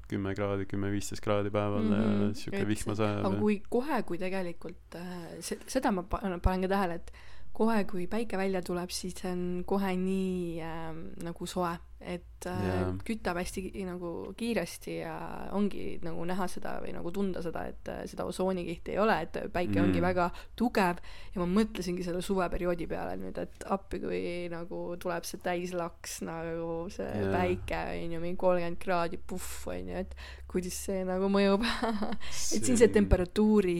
kümme 0.09 0.33
kraadi 0.35 0.65
kümme-viisteist 0.65 1.21
kraadi 1.23 1.49
päeval 1.53 1.83
mm 1.85 1.91
-hmm. 1.93 2.13
Mhm. 2.17 2.27
ja 2.27 2.33
siuke 2.33 2.61
Et- 2.61 2.67
vihma 2.67 2.95
sajab 2.95 3.25
aga 3.25 3.39
kui 3.39 3.61
kohe, 3.69 4.03
kui 4.03 4.17
tegelikult 4.17 4.95
äh, 4.95 5.39
se-, 5.39 5.59
seda 5.67 5.91
ma 5.91 6.01
pa- 6.03 6.39
panen 6.43 6.61
ka 6.61 6.67
tähele, 6.67 6.95
et 6.95 7.11
kohe, 7.53 7.83
kui 7.85 8.07
päike 8.07 8.37
välja 8.37 8.61
tuleb, 8.61 8.89
siis 8.89 9.15
on 9.25 9.63
kohe 9.65 9.95
nii 9.95 10.59
äh, 10.61 10.95
nagu 11.23 11.45
soe. 11.45 11.77
Et 11.99 12.47
äh, 12.47 12.59
Jaa. 12.63 12.91
kütab 13.03 13.37
hästi 13.41 13.63
nagu 13.83 14.31
kiiresti 14.39 14.93
ja 15.01 15.15
ongi 15.55 15.97
nagu 16.03 16.23
näha 16.27 16.47
seda 16.47 16.77
või 16.79 16.93
nagu 16.95 17.11
tunda 17.11 17.43
seda, 17.43 17.65
et 17.67 17.91
äh, 17.91 18.05
seda 18.07 18.23
osoonikihti 18.29 18.93
ei 18.95 19.01
ole, 19.03 19.17
et 19.25 19.35
päike 19.51 19.75
mm. 19.75 19.89
ongi 19.89 20.03
väga 20.03 20.29
tugev 20.59 21.01
ja 21.33 21.41
ma 21.41 21.47
mõtlesingi 21.59 22.05
selle 22.07 22.23
suveperioodi 22.23 22.87
peale 22.87 23.17
nüüd, 23.19 23.41
et 23.43 23.67
appi, 23.67 23.99
kui 24.05 24.21
nagu 24.51 24.83
tuleb 25.01 25.27
see 25.27 25.43
täislaks 25.43 26.21
nagu 26.27 26.85
see 26.93 27.09
yeah. 27.09 27.35
päike 27.35 27.83
on 27.97 28.15
ju, 28.15 28.23
mingi 28.23 28.39
kolmkümmend 28.45 28.79
kraadi 28.79 29.19
puhh 29.19 29.67
on 29.75 29.91
ju, 29.91 30.05
et 30.05 30.15
kuidas 30.49 30.73
see 30.87 31.03
nagu 31.05 31.27
mõjub. 31.29 31.61
Et 32.57 32.65
siin 32.65 32.77
see 32.79 32.87
temperatuuri 32.89 33.75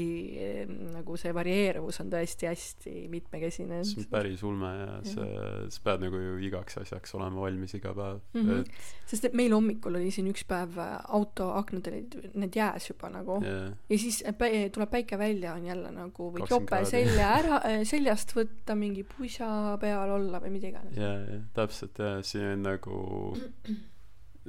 nagu 0.94 1.16
see 1.18 1.32
varieeruvus 1.34 2.00
on 2.04 2.12
tõesti 2.14 2.48
hästi 2.50 2.94
mitmekesine. 3.12 3.80
See 3.88 4.04
on 4.04 4.10
päris 4.12 4.44
ulme 4.46 4.70
ja 4.78 5.00
see 5.08 5.28
sa 5.74 5.84
pead 5.88 6.04
nagu 6.06 6.20
ju 6.22 6.36
igaks 6.50 6.78
asjaks 6.84 7.16
olema 7.18 7.42
valmis 7.48 7.74
iga 7.80 7.94
päev 7.98 8.20
Mhm. 8.40 8.60
et 8.62 9.10
sest 9.10 9.26
et 9.26 9.34
meil 9.34 9.52
hommikul 9.56 9.96
oli 9.98 10.12
siin 10.14 10.28
üks 10.30 10.44
päev 10.48 10.78
äh, 10.78 10.96
auto 11.10 11.50
aknad 11.58 11.88
olid 11.90 12.18
need 12.38 12.56
jääs 12.56 12.90
juba 12.92 13.10
nagu. 13.10 13.40
Yeah. 13.44 13.74
ja 13.90 13.98
siis 13.98 14.22
pä- 14.38 14.70
tuleb 14.74 14.90
päike 14.94 15.18
välja 15.18 15.54
on 15.58 15.66
jälle 15.66 15.92
nagu 15.92 16.30
võid 16.36 16.46
20 16.46 16.54
jope 16.54 16.84
selja 16.86 17.30
ära 17.40 17.62
äh, 17.66 17.82
seljast 17.90 18.36
võtta 18.38 18.76
mingi 18.78 19.04
pusa 19.04 19.50
peal 19.82 20.14
olla 20.20 20.40
või 20.44 20.54
mida 20.60 20.70
iganes. 20.70 20.98
Ja, 20.98 21.14
ja 21.26 21.40
täpselt 21.58 21.98
ja 22.00 22.20
siin 22.24 22.46
on 22.54 22.64
nagu 22.70 23.00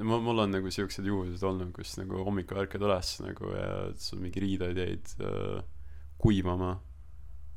ma 0.07 0.19
mul 0.23 0.45
on 0.45 0.55
nagu 0.55 0.71
siuksed 0.73 1.07
juhused 1.07 1.43
olnud 1.47 1.73
kus 1.77 1.97
nagu 2.01 2.23
hommikul 2.27 2.63
ärkad 2.63 2.85
üles 2.87 3.17
nagu 3.25 3.53
ja 3.53 3.73
sul 4.01 4.23
mingi 4.23 4.43
riided 4.43 4.79
jäid 4.81 5.13
äh, 5.25 5.61
kuivama. 6.21 6.79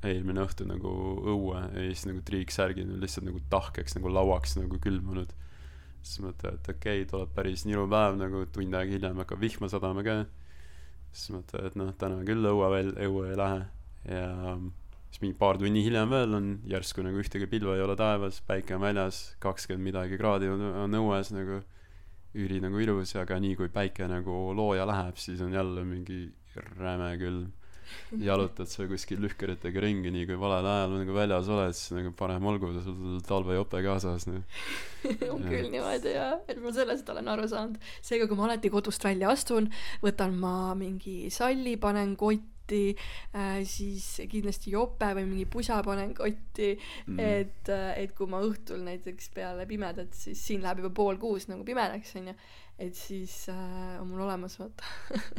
Eelmine 0.03 0.43
õhtu 0.43 0.65
nagu 0.67 0.89
õue 1.31 1.61
ja 1.61 1.83
siis 1.87 2.03
nagu 2.09 2.19
triiksärgid 2.27 2.89
on 2.91 2.99
lihtsalt 2.99 3.29
nagu 3.29 3.39
tahkeks 3.51 3.95
nagu 3.95 4.11
lauaks 4.11 4.57
nagu 4.59 4.79
külmunud. 4.83 5.31
Siis 6.03 6.19
mõtled 6.25 6.59
et 6.59 6.71
okei 6.73 7.03
okay, 7.03 7.09
tuleb 7.09 7.31
päris 7.35 7.63
niru 7.63 7.85
päev 7.91 8.17
nagu 8.19 8.43
tund 8.51 8.75
aega 8.75 8.97
hiljem 8.97 9.21
hakkab 9.23 9.39
vihma 9.39 9.69
sadama 9.71 10.03
ka. 10.03 10.17
Siis 11.15 11.31
mõtled 11.37 11.69
et 11.69 11.77
noh 11.79 11.93
täna 11.95 12.19
küll 12.27 12.51
õue 12.51 12.71
veel 12.73 12.91
õue 13.07 13.29
ei 13.31 13.39
lähe. 13.39 13.61
Ja 14.11 14.27
siis 15.13 15.21
mingi 15.23 15.37
paar 15.39 15.61
tunni 15.61 15.85
hiljem 15.85 16.11
veel 16.11 16.35
on 16.35 16.49
järsku 16.67 17.05
nagu 17.05 17.23
ühtegi 17.23 17.47
pilve 17.47 17.77
ei 17.77 17.85
ole 17.85 17.95
taevas 17.95 18.41
päike 18.43 18.75
on 18.75 18.83
väljas 18.83 19.23
kakskümmend 19.43 19.87
midagi 19.87 20.19
kraadi 20.19 20.51
on, 20.51 20.65
on 20.83 20.99
õues 20.99 21.31
nagu 21.31 21.61
üli 22.33 22.61
nagu 22.63 22.79
ilus 22.81 23.15
aga 23.19 23.39
nii 23.41 23.57
kui 23.59 23.69
päike 23.73 24.07
nagu 24.09 24.53
looja 24.57 24.87
läheb 24.89 25.19
siis 25.21 25.41
on 25.45 25.53
jälle 25.53 25.83
mingi 25.85 26.25
räme 26.79 27.11
külm. 27.21 27.51
Jalutad 28.17 28.69
sa 28.71 28.87
kuskil 28.89 29.19
lühkeritega 29.21 29.81
ringi 29.83 30.09
nii 30.13 30.25
kui 30.25 30.37
valel 30.39 30.65
ajal 30.65 30.95
nagu 30.97 31.13
väljas 31.13 31.49
oled 31.51 31.75
siis 31.77 31.93
nagu 31.93 32.13
parem 32.17 32.45
olgu 32.49 32.71
sul 32.85 33.19
talvejope 33.27 33.83
kaasas 33.85 34.25
noh. 34.29 34.41
On 35.33 35.43
küll 35.43 35.69
niimoodi 35.69 36.15
jah, 36.15 36.39
et 36.49 36.61
ma 36.63 36.73
sellest 36.73 37.09
olen 37.13 37.29
aru 37.35 37.45
saanud. 37.51 37.77
seega, 38.01 38.29
kui 38.29 38.39
ma 38.39 38.47
alati 38.47 38.71
kodust 38.73 39.05
välja 39.05 39.29
astun, 39.33 39.69
võtan 40.01 40.33
ma 40.39 40.73
mingi 40.79 41.29
salli, 41.33 41.75
panen 41.77 42.15
kotti 42.17 42.52
äh,, 42.71 43.61
siis 43.67 44.21
kindlasti 44.31 44.73
jope 44.73 45.09
või 45.17 45.25
mingi 45.27 45.45
pusa 45.49 45.81
panen 45.85 46.13
kotti 46.17 46.73
mm., 46.77 47.19
et, 47.19 47.71
et 47.99 48.13
kui 48.17 48.29
ma 48.31 48.41
õhtul 48.45 48.83
näiteks 48.85 49.31
peale 49.35 49.65
pimedat, 49.69 50.13
siis 50.15 50.41
siin 50.47 50.63
läheb 50.63 50.83
juba 50.83 50.93
pool 51.01 51.19
kuus 51.21 51.49
nagu 51.51 51.65
pimedaks 51.67 52.15
onju, 52.19 52.35
et 52.79 52.95
siis 52.97 53.49
äh, 53.53 53.97
on 54.01 54.07
mul 54.11 54.23
olemas 54.27 54.57
vaata. 54.61 54.93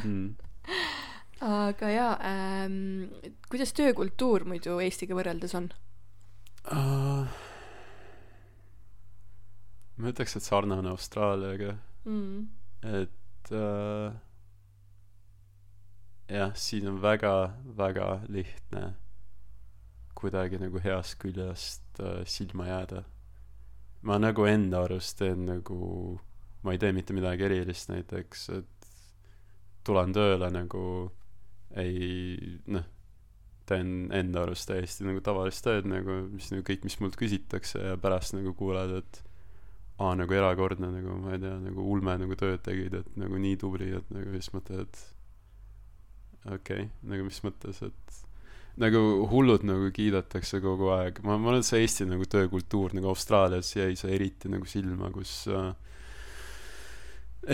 mm. 0.05 0.35
aga 1.55 1.91
jaa 1.91 2.13
ähm,, 2.25 3.09
kuidas 3.51 3.75
töökultuur 3.77 4.47
muidu 4.49 4.79
Eestiga 4.85 5.17
võrreldes 5.19 5.57
on? 5.59 5.73
uh, 6.73 7.27
ma 9.97 10.13
ütleks 10.13 10.39
et 10.39 10.47
sarnane 10.47 10.93
Austraaliaga 10.93 11.75
Mm. 12.05 12.49
et 12.85 13.51
äh, 13.51 14.13
jah, 16.35 16.53
siin 16.59 16.89
on 16.91 17.01
väga-väga 17.03 18.09
lihtne 18.29 18.85
kuidagi 20.19 20.59
nagu 20.59 20.81
heast 20.83 21.19
küljest 21.23 22.01
äh, 22.01 22.23
silma 22.27 22.69
jääda. 22.69 23.05
ma 24.05 24.19
nagu 24.19 24.45
enda 24.45 24.83
arust 24.85 25.17
teen 25.19 25.47
nagu, 25.49 26.19
ma 26.63 26.73
ei 26.75 26.79
tee 26.79 26.93
mitte 26.93 27.15
midagi 27.17 27.47
erilist 27.47 27.89
näiteks, 27.89 28.49
et 28.53 28.89
tulen 29.85 30.13
tööle 30.13 30.51
nagu 30.53 30.83
ei 31.81 32.59
noh, 32.67 32.85
teen 33.69 34.11
enda 34.13 34.43
arust 34.45 34.69
täiesti 34.69 35.07
nagu 35.09 35.23
tavalist 35.25 35.65
tööd 35.65 35.89
nagu, 35.89 36.19
mis 36.35 36.51
nagu 36.53 36.67
kõik, 36.67 36.85
mis 36.85 36.99
mult 37.01 37.17
küsitakse 37.17 37.81
ja 37.81 37.97
pärast 38.01 38.37
nagu 38.37 38.53
kuuled, 38.59 38.99
et 39.01 39.23
aa 40.05 40.13
nagu 40.19 40.37
erakordne 40.37 40.91
nagu 40.91 41.17
ma 41.23 41.37
ei 41.37 41.41
tea 41.43 41.57
nagu 41.63 41.89
ulme 41.95 42.19
nagu 42.19 42.37
tööd 42.37 42.63
tegid 42.67 42.97
et 42.99 43.17
nagu 43.21 43.39
nii 43.39 43.57
tubli 43.61 43.93
et 43.95 44.09
nagu 44.13 44.33
siis 44.35 44.51
mõtled 44.53 44.83
et 44.89 45.05
okei 46.47 46.85
okay, 46.85 46.91
nagu 47.09 47.27
mis 47.27 47.41
mõttes 47.45 47.81
et 47.87 48.21
nagu 48.81 49.01
hullult 49.31 49.65
nagu 49.67 49.91
kiidetakse 49.95 50.61
kogu 50.63 50.91
aeg. 50.97 51.21
Ma 51.23 51.39
ma 51.39 51.53
arvan 51.53 51.63
et 51.63 51.69
see 51.69 51.83
Eesti 51.85 52.07
nagu 52.11 52.27
töökultuur 52.31 52.95
nagu 52.97 53.13
Austraalias 53.13 53.71
jäi 53.77 53.95
see 53.99 54.15
eriti 54.17 54.51
nagu 54.51 54.67
silma 54.69 55.11
kus 55.15 55.45
äh, 55.53 55.71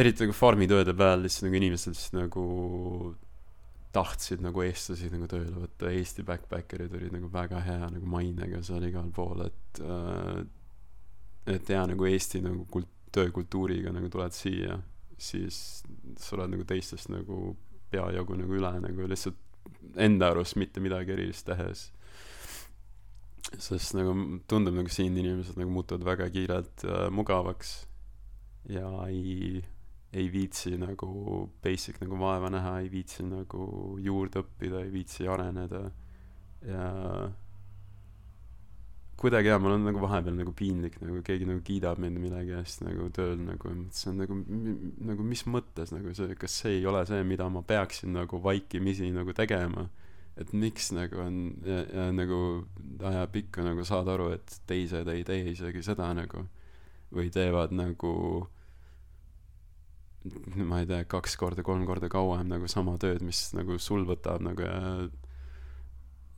eriti 0.01 0.25
nagu 0.25 0.37
farmitööde 0.37 0.95
peal 0.97 1.27
lihtsalt 1.27 1.49
nagu 1.49 1.61
inimesed 1.61 1.97
lihtsalt 1.97 2.17
nagu 2.23 2.47
tahtsid 3.93 4.43
nagu 4.45 4.62
eestlasi 4.62 5.11
nagu 5.12 5.27
tööle 5.29 5.67
võtta. 5.67 5.91
Eesti 5.93 6.25
backpackerid 6.27 6.95
olid 6.97 7.19
nagu 7.19 7.29
väga 7.33 7.61
hea 7.67 7.91
nagu 7.91 8.09
mainega 8.09 8.62
seal 8.65 8.87
igal 8.89 9.11
pool 9.15 9.45
et 9.49 9.85
äh, 9.85 10.41
et 11.51 11.69
jaa 11.69 11.85
nagu 11.91 12.07
Eesti 12.09 12.41
nagu 12.45 12.65
kult- 12.73 12.97
töökultuuriga 13.11 13.93
nagu 13.93 14.09
tuled 14.09 14.35
siia 14.35 14.77
siis 15.21 15.83
sa 16.21 16.37
oled 16.37 16.55
nagu 16.55 16.65
teistest 16.69 17.11
nagu 17.12 17.57
peajagu 17.91 18.37
nagu 18.39 18.59
üle 18.59 18.73
nagu 18.85 19.09
lihtsalt 19.11 19.39
enda 19.97 20.31
arust 20.31 20.57
mitte 20.61 20.83
midagi 20.83 21.15
erilist 21.17 21.47
tehes. 21.49 21.89
Sest 23.51 23.97
nagu 23.99 24.15
tundub 24.51 24.77
nagu 24.77 24.93
siin 24.93 25.17
inimesed 25.19 25.59
nagu 25.59 25.73
muutuvad 25.75 26.07
väga 26.07 26.31
kiirelt 26.35 26.85
äh, 26.87 27.09
mugavaks 27.11 27.75
ja 28.71 28.87
ei 29.09 29.62
ei 30.12 30.27
viitsi 30.33 30.75
nagu 30.79 31.49
basic 31.62 32.01
nagu 32.03 32.19
vaeva 32.19 32.51
näha 32.51 32.81
ei 32.83 32.89
viitsi 32.91 33.23
nagu 33.23 33.97
juurde 34.03 34.43
õppida 34.43 34.83
ei 34.85 34.91
viitsi 34.95 35.29
areneda. 35.31 35.85
Ja 36.67 36.87
kuidagi 39.21 39.51
jaa 39.53 39.59
mul 39.61 39.75
on 39.77 39.83
nagu 39.85 40.01
vahepeal 40.01 40.37
nagu 40.39 40.53
piinlik 40.57 40.95
nagu 41.03 41.21
keegi 41.27 41.45
nagu 41.49 41.61
kiidab 41.67 41.99
mind 42.01 42.17
millegi 42.23 42.55
eest 42.57 42.81
nagu 42.87 43.09
tööl 43.17 43.37
nagu 43.45 43.69
ja 43.69 43.77
mõtlesin 43.77 44.17
nagu 44.23 44.37
m- 44.39 44.93
nagu 45.11 45.27
mis 45.29 45.43
mõttes 45.47 45.93
nagu 45.93 46.15
see 46.17 46.37
kas 46.41 46.55
see 46.63 46.79
ei 46.79 46.87
ole 46.89 47.03
see 47.09 47.21
mida 47.29 47.49
ma 47.53 47.61
peaksin 47.63 48.15
nagu 48.17 48.41
vaikimisi 48.45 49.11
nagu 49.13 49.35
tegema? 49.37 49.89
Et 50.41 50.53
miks 50.57 50.89
nagu 50.97 51.19
on 51.21 51.37
ja, 51.67 51.83
ja 51.93 52.05
nagu 52.17 52.37
ajapikku 53.05 53.61
nagu 53.67 53.85
saad 53.85 54.09
aru 54.09 54.31
et 54.39 54.55
teised 54.71 55.09
ei 55.13 55.25
tee 55.29 55.43
isegi 55.53 55.83
seda 55.85 56.07
nagu 56.17 56.47
või 57.13 57.29
teevad 57.35 57.75
nagu 57.77 58.15
ma 60.71 60.81
ei 60.81 60.87
tea 60.89 61.05
kaks 61.09 61.37
korda 61.41 61.63
kolm 61.67 61.85
korda 61.89 62.09
kauem 62.13 62.49
nagu 62.49 62.69
sama 62.69 62.97
tööd 63.01 63.23
mis 63.25 63.51
nagu 63.57 63.77
sul 63.81 64.07
võtab 64.09 64.41
nagu 64.45 64.65
ja 64.65 64.81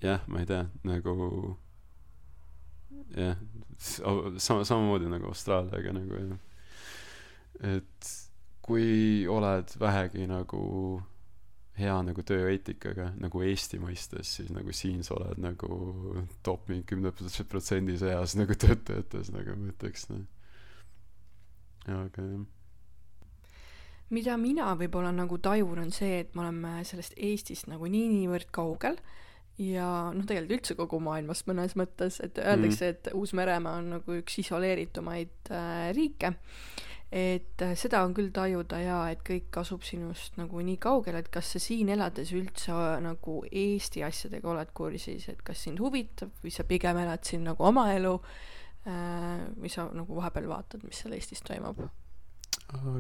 jah 0.03 0.27
ma 0.31 0.43
ei 0.43 0.47
tea 0.51 0.65
nagu 0.89 1.17
jah. 3.17 3.39
Sama 3.83 4.65
samamoodi 4.65 5.11
nagu 5.11 5.31
Austraaliaga 5.33 5.95
nagu 5.97 6.19
jah. 6.19 6.37
Et 7.73 8.13
kui 8.63 9.27
oled 9.31 9.75
vähegi 9.81 10.29
nagu 10.31 10.63
hea 11.79 11.95
nagu 12.05 12.23
tööeetikaga 12.27 13.09
nagu 13.21 13.43
Eesti 13.43 13.81
mõistes 13.81 14.35
siis 14.37 14.51
nagu 14.53 14.75
siin 14.77 15.01
sa 15.07 15.17
oled 15.17 15.41
nagu 15.41 15.79
top 16.45 16.69
mingi 16.69 16.85
kümne 16.93 17.13
protsendi 17.15 17.97
seas 18.01 18.37
nagu 18.39 18.55
töötajates 18.55 19.33
nagu 19.35 19.57
ma 19.59 19.73
ütleks 19.73 20.09
noh. 20.13 20.27
Aga 21.89 22.27
jah. 22.27 22.43
Mida 24.13 24.37
mina 24.37 24.75
võib-olla 24.77 25.09
nagu 25.17 25.39
tajun, 25.41 25.79
on 25.87 25.91
see, 25.95 26.19
et 26.21 26.35
me 26.37 26.45
oleme 26.45 26.83
sellest 26.85 27.15
Eestist 27.17 27.65
nagu 27.73 27.89
nii 27.89 28.11
niivõrd 28.13 28.51
kaugel 28.53 28.99
ja 29.61 29.89
noh, 30.15 30.25
tegelikult 30.25 30.59
üldse 30.59 30.77
kogu 30.79 31.01
maailmast 31.05 31.49
mõnes 31.51 31.75
mõttes, 31.79 32.21
et 32.25 32.39
öeldakse 32.41 32.87
mm., 32.87 32.95
et 32.95 33.11
Uus-Meremaa 33.19 33.81
on 33.83 33.91
nagu 33.99 34.17
üks 34.21 34.39
isoleeritumaid 34.41 35.53
äh, 35.53 35.91
riike. 35.97 36.33
et 37.13 37.61
äh, 37.61 37.75
seda 37.77 38.01
on 38.07 38.15
küll 38.17 38.31
tajuda 38.33 38.81
ja 38.81 38.99
et 39.13 39.21
kõik 39.27 39.53
asub 39.61 39.85
sinust 39.85 40.39
nagu 40.41 40.63
nii 40.65 40.79
kaugel, 40.81 41.19
et 41.21 41.29
kas 41.33 41.53
sa 41.53 41.61
siin 41.61 41.93
elades 41.93 42.33
üldse 42.33 42.73
äh, 42.73 42.97
nagu 43.05 43.43
Eesti 43.51 44.05
asjadega 44.07 44.55
oled 44.55 44.73
kursis, 44.73 45.29
et 45.29 45.43
kas 45.45 45.67
sind 45.69 45.83
huvitab 45.85 46.33
või 46.43 46.55
sa 46.55 46.65
pigem 46.65 47.03
elad 47.05 47.25
siin 47.29 47.45
nagu 47.45 47.69
oma 47.69 47.91
elu 47.93 48.15
äh, 48.89 49.45
või 49.59 49.73
sa 49.73 49.91
nagu 49.93 50.17
vahepeal 50.17 50.49
vaatad, 50.49 50.87
mis 50.89 51.05
seal 51.05 51.19
Eestis 51.19 51.45
toimub? 51.45 51.85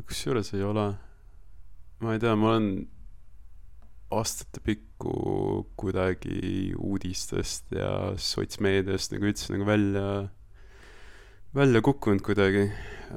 kusjuures 0.04 0.50
ei 0.52 0.62
ole 0.68 0.90
ma 2.02 2.12
ei 2.12 2.20
tea 2.20 2.34
ma 2.36 2.50
olen 2.50 2.66
aastate 4.12 4.62
pikku 4.64 5.14
kuidagi 5.78 6.72
uudistest 6.76 7.72
ja 7.76 8.12
sotsmeediast 8.20 9.14
nagu 9.14 9.30
üldse 9.30 9.54
nagu 9.54 9.68
välja 9.68 10.06
välja 11.54 11.82
kukkunud 11.84 12.24
kuidagi. 12.24 12.66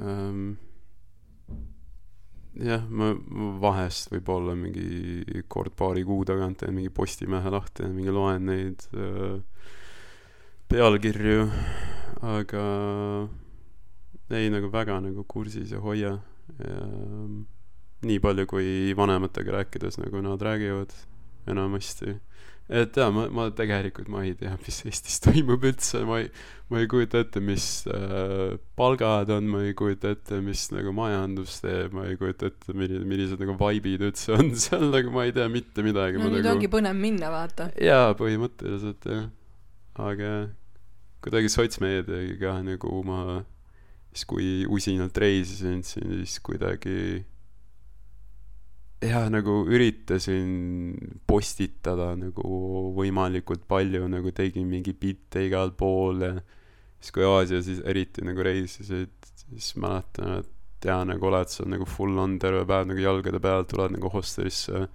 Ähm, 0.00 0.56
jah 2.56 2.84
ma, 2.88 3.12
vahest 3.60 4.12
võib-olla 4.12 4.54
mingi 4.56 5.42
kord 5.52 5.76
paari 5.76 6.04
kuu 6.08 6.24
tagant 6.28 6.62
teen 6.62 6.76
mingi 6.76 6.92
Postimehe 6.92 7.52
lahti 7.52 7.84
ja 7.84 7.92
mingi 7.92 8.14
loen 8.14 8.48
neid 8.48 8.88
äh, 8.96 9.36
pealkirju 10.72 11.50
aga 12.22 13.28
ei 14.30 14.48
nagu 14.50 14.70
väga 14.72 15.00
nagu 15.00 15.24
kursis 15.28 15.72
ei 15.72 15.80
hoia. 15.80 16.16
Ja 16.58 16.80
ähm, 16.80 17.44
nii 18.06 18.22
palju 18.22 18.46
kui 18.50 18.94
vanematega 18.96 19.60
rääkides 19.60 20.00
nagu 20.02 20.22
nad 20.24 20.42
räägivad 20.42 20.94
enamasti 21.50 22.16
et 22.66 22.96
jaa, 22.98 23.12
ma, 23.14 23.26
ma 23.30 23.46
tegelikult, 23.54 24.08
ma 24.10 24.24
ei 24.26 24.32
tea, 24.38 24.52
mis 24.64 24.80
Eestis 24.88 25.20
toimub 25.22 25.62
üldse, 25.68 26.00
ma 26.06 26.18
ei, 26.22 26.30
ma 26.72 26.80
ei 26.82 26.88
kujuta 26.90 27.20
ette, 27.22 27.40
mis 27.44 27.66
äh, 27.92 28.56
palgad 28.78 29.30
on, 29.34 29.46
ma 29.52 29.62
ei 29.62 29.74
kujuta 29.78 30.10
ette, 30.16 30.40
mis 30.42 30.66
nagu 30.74 30.90
majandus 30.96 31.60
teeb, 31.62 31.94
ma 31.94 32.08
ei 32.10 32.18
kujuta 32.18 32.50
ette, 32.50 32.74
milline, 32.74 33.06
millised 33.06 33.42
nagu 33.42 33.54
vibe'id 33.60 34.02
üldse 34.08 34.34
on 34.34 34.50
seal, 34.64 34.88
nagu 34.94 35.14
ma 35.14 35.28
ei 35.28 35.34
tea 35.36 35.46
mitte 35.52 35.86
midagi. 35.86 36.18
no 36.18 36.30
nüüd 36.30 36.42
nagu... 36.42 36.56
ongi 36.56 36.70
põnev 36.72 36.98
minna, 36.98 37.30
vaata. 37.34 37.70
jaa, 37.82 38.10
põhimõtteliselt 38.18 39.10
jah. 39.12 39.28
aga 40.02 40.32
kuidagi 41.22 41.50
sotsmeediaga 41.54 42.58
nagu 42.66 42.98
ma, 43.06 43.40
siis 44.10 44.26
kui 44.26 44.50
usinalt 44.74 45.22
reisisin, 45.22 45.86
siis 45.86 46.40
kuidagi 46.42 47.22
jah, 49.04 49.28
nagu 49.32 49.62
üritasin 49.68 50.96
postitada 51.28 52.12
nagu 52.18 52.92
võimalikult 52.96 53.66
palju, 53.68 54.06
nagu 54.08 54.32
tegin 54.34 54.68
mingi 54.70 54.94
bitte 54.96 55.44
igal 55.46 55.74
pool 55.76 56.22
ja 56.24 56.34
siis 57.00 57.12
kui 57.14 57.26
Aasias 57.28 57.68
eriti 57.84 58.24
nagu 58.24 58.44
reisisid, 58.44 59.14
siis 59.46 59.74
mäletan, 59.80 60.40
et 60.40 60.88
jaa, 60.88 61.02
nagu 61.08 61.28
oled 61.28 61.50
seal 61.52 61.68
nagu 61.72 61.86
full 61.88 62.18
on 62.20 62.38
terve 62.42 62.64
päev 62.68 62.88
nagu 62.90 63.02
jalgade 63.02 63.40
peal, 63.42 63.66
tuled 63.68 63.96
nagu 63.96 64.12
hostelisse. 64.12 64.86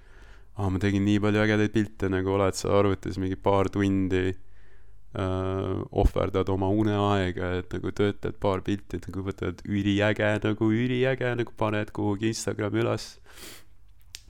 aa, 0.58 0.70
ma 0.70 0.80
tegin 0.82 1.06
nii 1.06 1.20
palju 1.24 1.44
ägedaid 1.46 1.76
pilte, 1.76 2.10
nagu 2.12 2.34
oled 2.36 2.58
seal 2.58 2.76
arvutis 2.82 3.18
mingi 3.22 3.38
paar 3.40 3.70
tundi 3.72 4.26
äh, 4.32 5.78
ohverdad 6.04 6.50
oma 6.52 6.70
uneaega, 6.74 7.54
et 7.62 7.74
nagu 7.78 7.94
töötad 7.96 8.38
paar 8.42 8.66
pilti, 8.66 8.98
et 8.98 9.08
nagu 9.10 9.24
võtad 9.30 9.64
üliäge 9.70 10.34
nagu 10.44 10.72
üliäge 10.74 11.34
nagu 11.38 11.56
paned 11.58 11.94
kuhugi 11.96 12.34
Instagrami 12.34 12.84
üles 12.84 13.14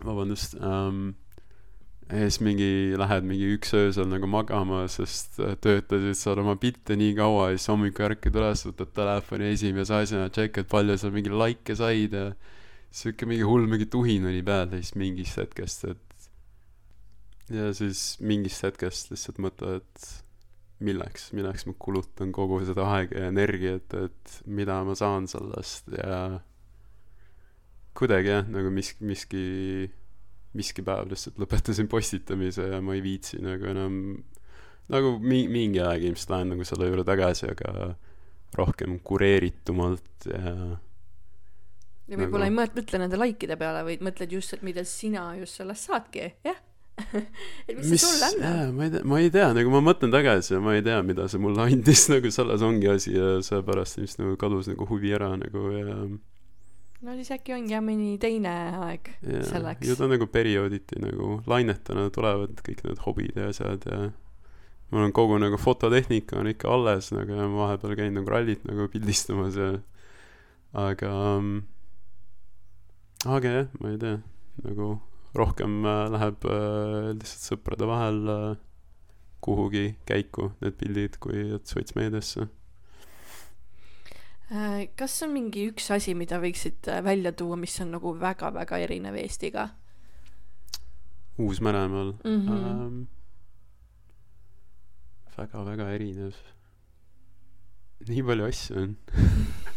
vabandust 0.07 0.55
ähm,, 0.59 1.13
ja 2.11 2.27
siis 2.27 2.41
mingi, 2.43 2.69
lähed 2.99 3.27
mingi 3.27 3.53
üks 3.55 3.73
öösel 3.77 4.09
nagu 4.11 4.27
magama, 4.29 4.83
sest 4.91 5.39
äh, 5.39 5.55
töötasid 5.63 6.17
seal 6.19 6.41
oma 6.43 6.57
bitte 6.59 6.97
nii 6.99 7.15
kaua 7.19 7.51
ja 7.51 7.59
siis 7.59 7.71
hommikul 7.71 8.09
ärkad 8.09 8.39
üles, 8.41 8.65
võtad 8.67 8.91
telefoni 8.97 9.51
esimese 9.53 9.95
asjana, 10.01 10.31
tšekkad, 10.33 10.67
palju 10.71 10.97
sa 10.99 11.11
mingi 11.13 11.31
likee 11.31 11.77
said 11.79 12.17
ja 12.17 12.25
sihuke 12.91 13.27
mingi 13.29 13.47
hull 13.47 13.69
mingi 13.71 13.87
tuhin 13.87 14.27
oli 14.27 14.43
peal 14.43 14.73
ja 14.73 14.81
siis 14.81 14.97
mingist 14.99 15.39
hetkest, 15.39 15.87
et 15.93 16.11
ja 17.51 17.71
siis 17.75 18.17
mingist 18.23 18.67
hetkest 18.67 19.13
lihtsalt 19.13 19.39
mõtled, 19.43 19.79
et 19.81 20.11
milleks, 20.83 21.29
milleks 21.37 21.67
ma 21.69 21.75
kulutan 21.79 22.31
kogu 22.35 22.59
seda 22.67 22.87
aega 22.95 23.23
ja 23.23 23.31
energiat, 23.31 23.93
et 23.95 24.37
mida 24.49 24.81
ma 24.87 24.95
saan 24.97 25.29
sellest 25.31 25.93
ja 25.95 26.41
kuidagi 28.01 28.33
jah, 28.33 28.45
nagu 28.51 28.71
miski, 28.73 29.05
miski, 29.07 29.45
miski 30.57 30.85
päev 30.85 31.11
lihtsalt 31.11 31.39
lõpetasin 31.41 31.89
postitamise 31.91 32.67
ja 32.73 32.81
ma 32.83 32.97
ei 32.97 33.03
viitsi 33.05 33.41
nagu 33.43 33.69
enam, 33.71 33.97
nagu 34.91 35.17
mi-, 35.23 35.47
mingi 35.51 35.83
aeg 35.83 36.09
ilmselt 36.09 36.35
lähen 36.35 36.55
nagu 36.55 36.67
selle 36.67 36.89
juurde 36.89 37.07
tagasi, 37.07 37.51
aga 37.53 37.91
rohkem 38.57 38.97
kureeritumalt 39.05 40.27
ja 40.27 40.55
ja 42.11 42.17
võib-olla 42.19 42.47
nagu... 42.47 42.51
ei 42.51 42.57
mõtle, 42.57 42.81
mõtle 42.81 42.99
nende 43.05 43.21
likeide 43.21 43.57
peale, 43.59 43.85
vaid 43.87 44.03
mõtled 44.03 44.35
just, 44.35 44.57
et 44.57 44.65
mida 44.65 44.83
sina 44.87 45.29
just 45.39 45.61
sellest 45.61 45.87
saadki, 45.87 46.33
jah 46.47 46.59
et 47.69 47.77
mis, 47.77 47.87
mis 47.87 48.01
see 48.01 48.03
sulle 48.03 48.27
annab? 48.27 48.73
ma 48.75 48.83
ei 48.83 48.91
tea, 48.91 49.03
ma 49.07 49.21
ei 49.21 49.31
tea, 49.33 49.47
nagu 49.55 49.71
ma 49.73 49.79
mõtlen 49.85 50.11
tagasi 50.13 50.55
ja 50.55 50.59
ma 50.63 50.75
ei 50.75 50.83
tea, 50.85 50.99
mida 51.07 51.27
see 51.31 51.41
mulle 51.41 51.63
andis, 51.63 52.07
nagu 52.13 52.33
selles 52.33 52.65
ongi 52.67 52.91
asi 52.91 53.15
ja 53.15 53.37
seepärast 53.45 54.01
ilmselt 54.01 54.25
nagu 54.25 54.35
kadus 54.41 54.69
nagu 54.71 54.87
huvi 54.89 55.15
ära 55.15 55.31
nagu 55.39 55.71
ja 55.77 55.95
no 57.01 57.15
siis 57.17 57.31
äkki 57.33 57.55
ongi 57.55 57.73
jah 57.75 57.83
mõni 57.85 58.15
teine 58.21 58.55
aeg 58.85 59.13
yeah, 59.25 59.45
selleks. 59.47 59.87
ju 59.87 59.97
ta 59.99 60.09
nagu 60.11 60.27
periooditi 60.31 61.01
nagu 61.01 61.39
lainetena 61.49 62.09
tulevad 62.13 62.61
kõik 62.65 62.83
need 62.87 63.05
hobid 63.05 63.39
ja 63.39 63.49
asjad 63.53 63.87
ja 63.89 64.01
mul 64.91 65.07
on 65.07 65.15
kogu 65.15 65.39
nagu 65.41 65.57
fototehnika 65.61 66.39
on 66.41 66.51
ikka 66.51 66.71
alles 66.71 67.11
nagu 67.15 67.37
ja 67.37 67.47
ma 67.47 67.65
vahepeal 67.65 67.95
käin 67.99 68.17
nagu 68.17 68.31
rallit 68.31 68.65
nagu 68.69 68.89
pildistamas 68.91 69.57
ja 69.57 69.71
aga 70.77 71.11
um, 71.37 71.61
aga 73.27 73.55
jah, 73.57 73.67
ma 73.81 73.91
ei 73.91 73.99
tea, 74.01 74.17
nagu 74.65 74.93
rohkem 75.37 75.81
äh, 75.85 76.05
läheb 76.11 76.47
äh, 76.49 77.11
lihtsalt 77.15 77.47
sõprade 77.51 77.87
vahel 77.87 78.21
äh, 78.31 78.47
kuhugi 79.41 79.95
käiku 80.05 80.51
need 80.61 80.77
pildid, 80.79 81.17
kui 81.23 81.47
et 81.55 81.69
sotsmeediasse 81.69 82.47
kas 84.99 85.15
on 85.23 85.31
mingi 85.31 85.69
üks 85.71 85.87
asi, 85.95 86.15
mida 86.17 86.39
võiksid 86.43 86.89
äh, 86.91 86.99
välja 87.05 87.31
tuua, 87.31 87.55
mis 87.59 87.77
on 87.83 87.93
nagu 87.95 88.11
väga-väga 88.19 88.81
erinev 88.83 89.15
Eestiga? 89.21 89.69
Uus-Meremaal 91.39 92.13
mm 92.23 92.41
-hmm. 92.47 92.65
ähm, 92.67 93.03
väga-väga 95.37 95.89
erinev. 95.89 96.35
nii 98.07 98.23
palju 98.23 98.45
asju 98.45 98.81
on 98.81 98.97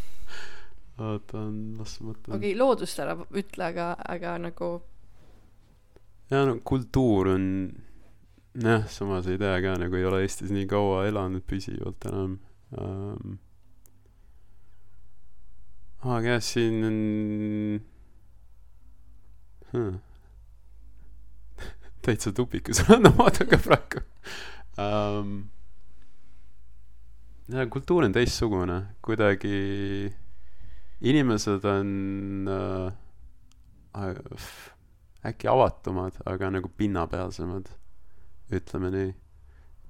oota, 0.97 1.37
las 1.77 1.99
ma 2.01 2.09
mõtlen. 2.09 2.35
okei 2.35 2.51
okay,, 2.51 2.59
loodust 2.59 2.99
ära 2.99 3.15
ütle, 3.31 3.63
aga, 3.63 3.95
aga 4.05 4.37
nagu. 4.37 4.81
ja 6.29 6.45
no 6.45 6.59
kultuur 6.63 7.27
on, 7.27 7.45
jah, 8.53 8.87
samas 8.87 9.27
ei 9.27 9.37
tea 9.37 9.61
ka, 9.61 9.77
nagu 9.77 9.95
ei 9.95 10.05
ole 10.05 10.21
Eestis 10.21 10.51
nii 10.51 10.67
kaua 10.67 11.05
elanud 11.07 11.43
püsivalt 11.47 12.05
enam 12.11 12.39
ähm, 12.79 13.37
aga 16.05 16.35
jah, 16.35 16.41
siin 16.43 16.83
on 16.85 16.99
hmm. 19.71 19.95
täitsa 22.05 22.33
tupikus 22.35 22.83
olen 22.89 23.09
omadega 23.09 23.57
praegu 23.57 24.03
um,. 24.77 25.33
ja 27.49 27.65
kultuur 27.73 28.05
on 28.05 28.13
teistsugune, 28.13 28.77
kuidagi 29.01 29.57
inimesed 31.01 31.65
on 31.65 31.89
äh, 32.53 32.93
äkki 35.25 35.49
avatumad, 35.49 36.21
aga 36.25 36.51
nagu 36.53 36.69
pinnapealsemad, 36.77 37.69
ütleme 38.53 38.91
nii. 38.93 39.11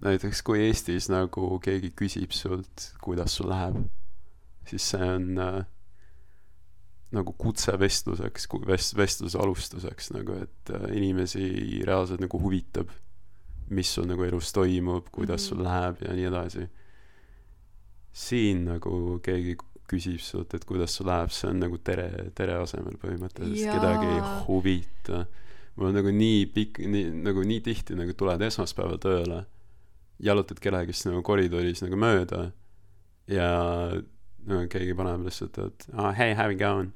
näiteks 0.05 0.41
kui 0.47 0.59
Eestis 0.63 1.07
nagu 1.11 1.55
keegi 1.63 1.91
küsib 1.97 2.31
sult, 2.35 2.91
kuidas 3.03 3.35
sul 3.35 3.49
läheb, 3.51 3.79
siis 4.69 4.91
see 4.91 5.07
on 5.15 5.39
äh, 5.39 5.63
nagu 7.15 7.33
kutse 7.39 7.75
vestluseks, 7.79 8.47
vest-, 8.67 8.95
vestluse 8.97 9.39
alustuseks 9.41 10.11
nagu, 10.15 10.39
et 10.45 10.73
äh, 10.73 10.87
inimesi 10.99 11.45
reaalselt 11.87 12.23
nagu 12.23 12.39
huvitab, 12.41 12.91
mis 13.73 13.93
sul 13.95 14.07
nagu 14.09 14.25
elus 14.27 14.51
toimub, 14.53 15.07
kuidas 15.11 15.41
-hmm. 15.41 15.49
sul 15.49 15.63
läheb 15.63 16.03
ja 16.05 16.13
nii 16.13 16.27
edasi. 16.31 16.67
siin 18.15 18.65
nagu 18.65 19.19
keegi 19.19 19.57
küsib 19.89 20.21
sult, 20.23 20.53
et 20.55 20.65
kuidas 20.65 20.95
sul 20.95 21.07
läheb, 21.09 21.31
see 21.33 21.49
on 21.49 21.59
nagu 21.59 21.77
tere, 21.77 22.07
tere 22.35 22.55
asemel 22.61 22.95
põhimõtteliselt, 23.01 23.73
kedagi 23.75 24.07
ei 24.07 24.21
huvita. 24.47 25.25
mul 25.75 25.89
on 25.89 25.97
nagu 25.99 26.11
nii 26.11 26.45
pikk, 26.55 26.79
nii, 26.79 27.09
nagu 27.25 27.43
nii 27.43 27.61
tihti 27.61 27.97
nagu 27.99 28.13
tuled 28.13 28.41
esmaspäeval 28.41 28.97
tööle, 29.03 29.45
jalutad 30.19 30.59
kellegist 30.63 31.05
nagu 31.09 31.21
koridoris 31.21 31.83
nagu 31.83 31.97
mööda 31.99 32.51
ja 33.27 33.49
no 34.47 34.61
keegi 34.71 34.95
paneb 34.95 35.25
lihtsalt, 35.27 35.57
et 35.59 35.87
oh, 35.97 36.11
hey, 36.15 36.33
how 36.33 36.49
you 36.49 36.57
going? 36.57 36.93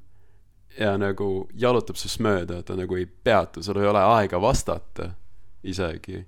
Ja 0.80 0.96
nagu 1.00 1.48
jalutab 1.60 2.00
sinust 2.00 2.22
mööda, 2.24 2.62
ta 2.64 2.76
nagu 2.80 2.98
ei 2.98 3.06
peatu, 3.06 3.64
sul 3.64 3.82
ei 3.82 3.90
ole 3.90 4.04
aega 4.16 4.40
vastata 4.42 5.12
isegi. 5.64 6.26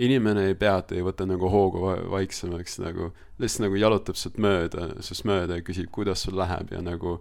inimene 0.00 0.46
ei 0.48 0.54
peatu, 0.54 0.94
ei 0.94 1.02
võta 1.04 1.26
nagu 1.28 1.50
hoogu 1.52 1.82
vaiksemaks 2.10 2.78
nagu, 2.80 3.10
lihtsalt 3.38 3.66
nagu 3.66 3.76
jalutab 3.76 4.16
sinult 4.16 4.38
mööda, 4.40 4.86
sinust 5.04 5.26
mööda 5.28 5.58
ja 5.58 5.64
küsib, 5.66 5.90
kuidas 5.92 6.24
sul 6.24 6.38
läheb 6.38 6.72
ja 6.72 6.80
nagu 6.80 7.18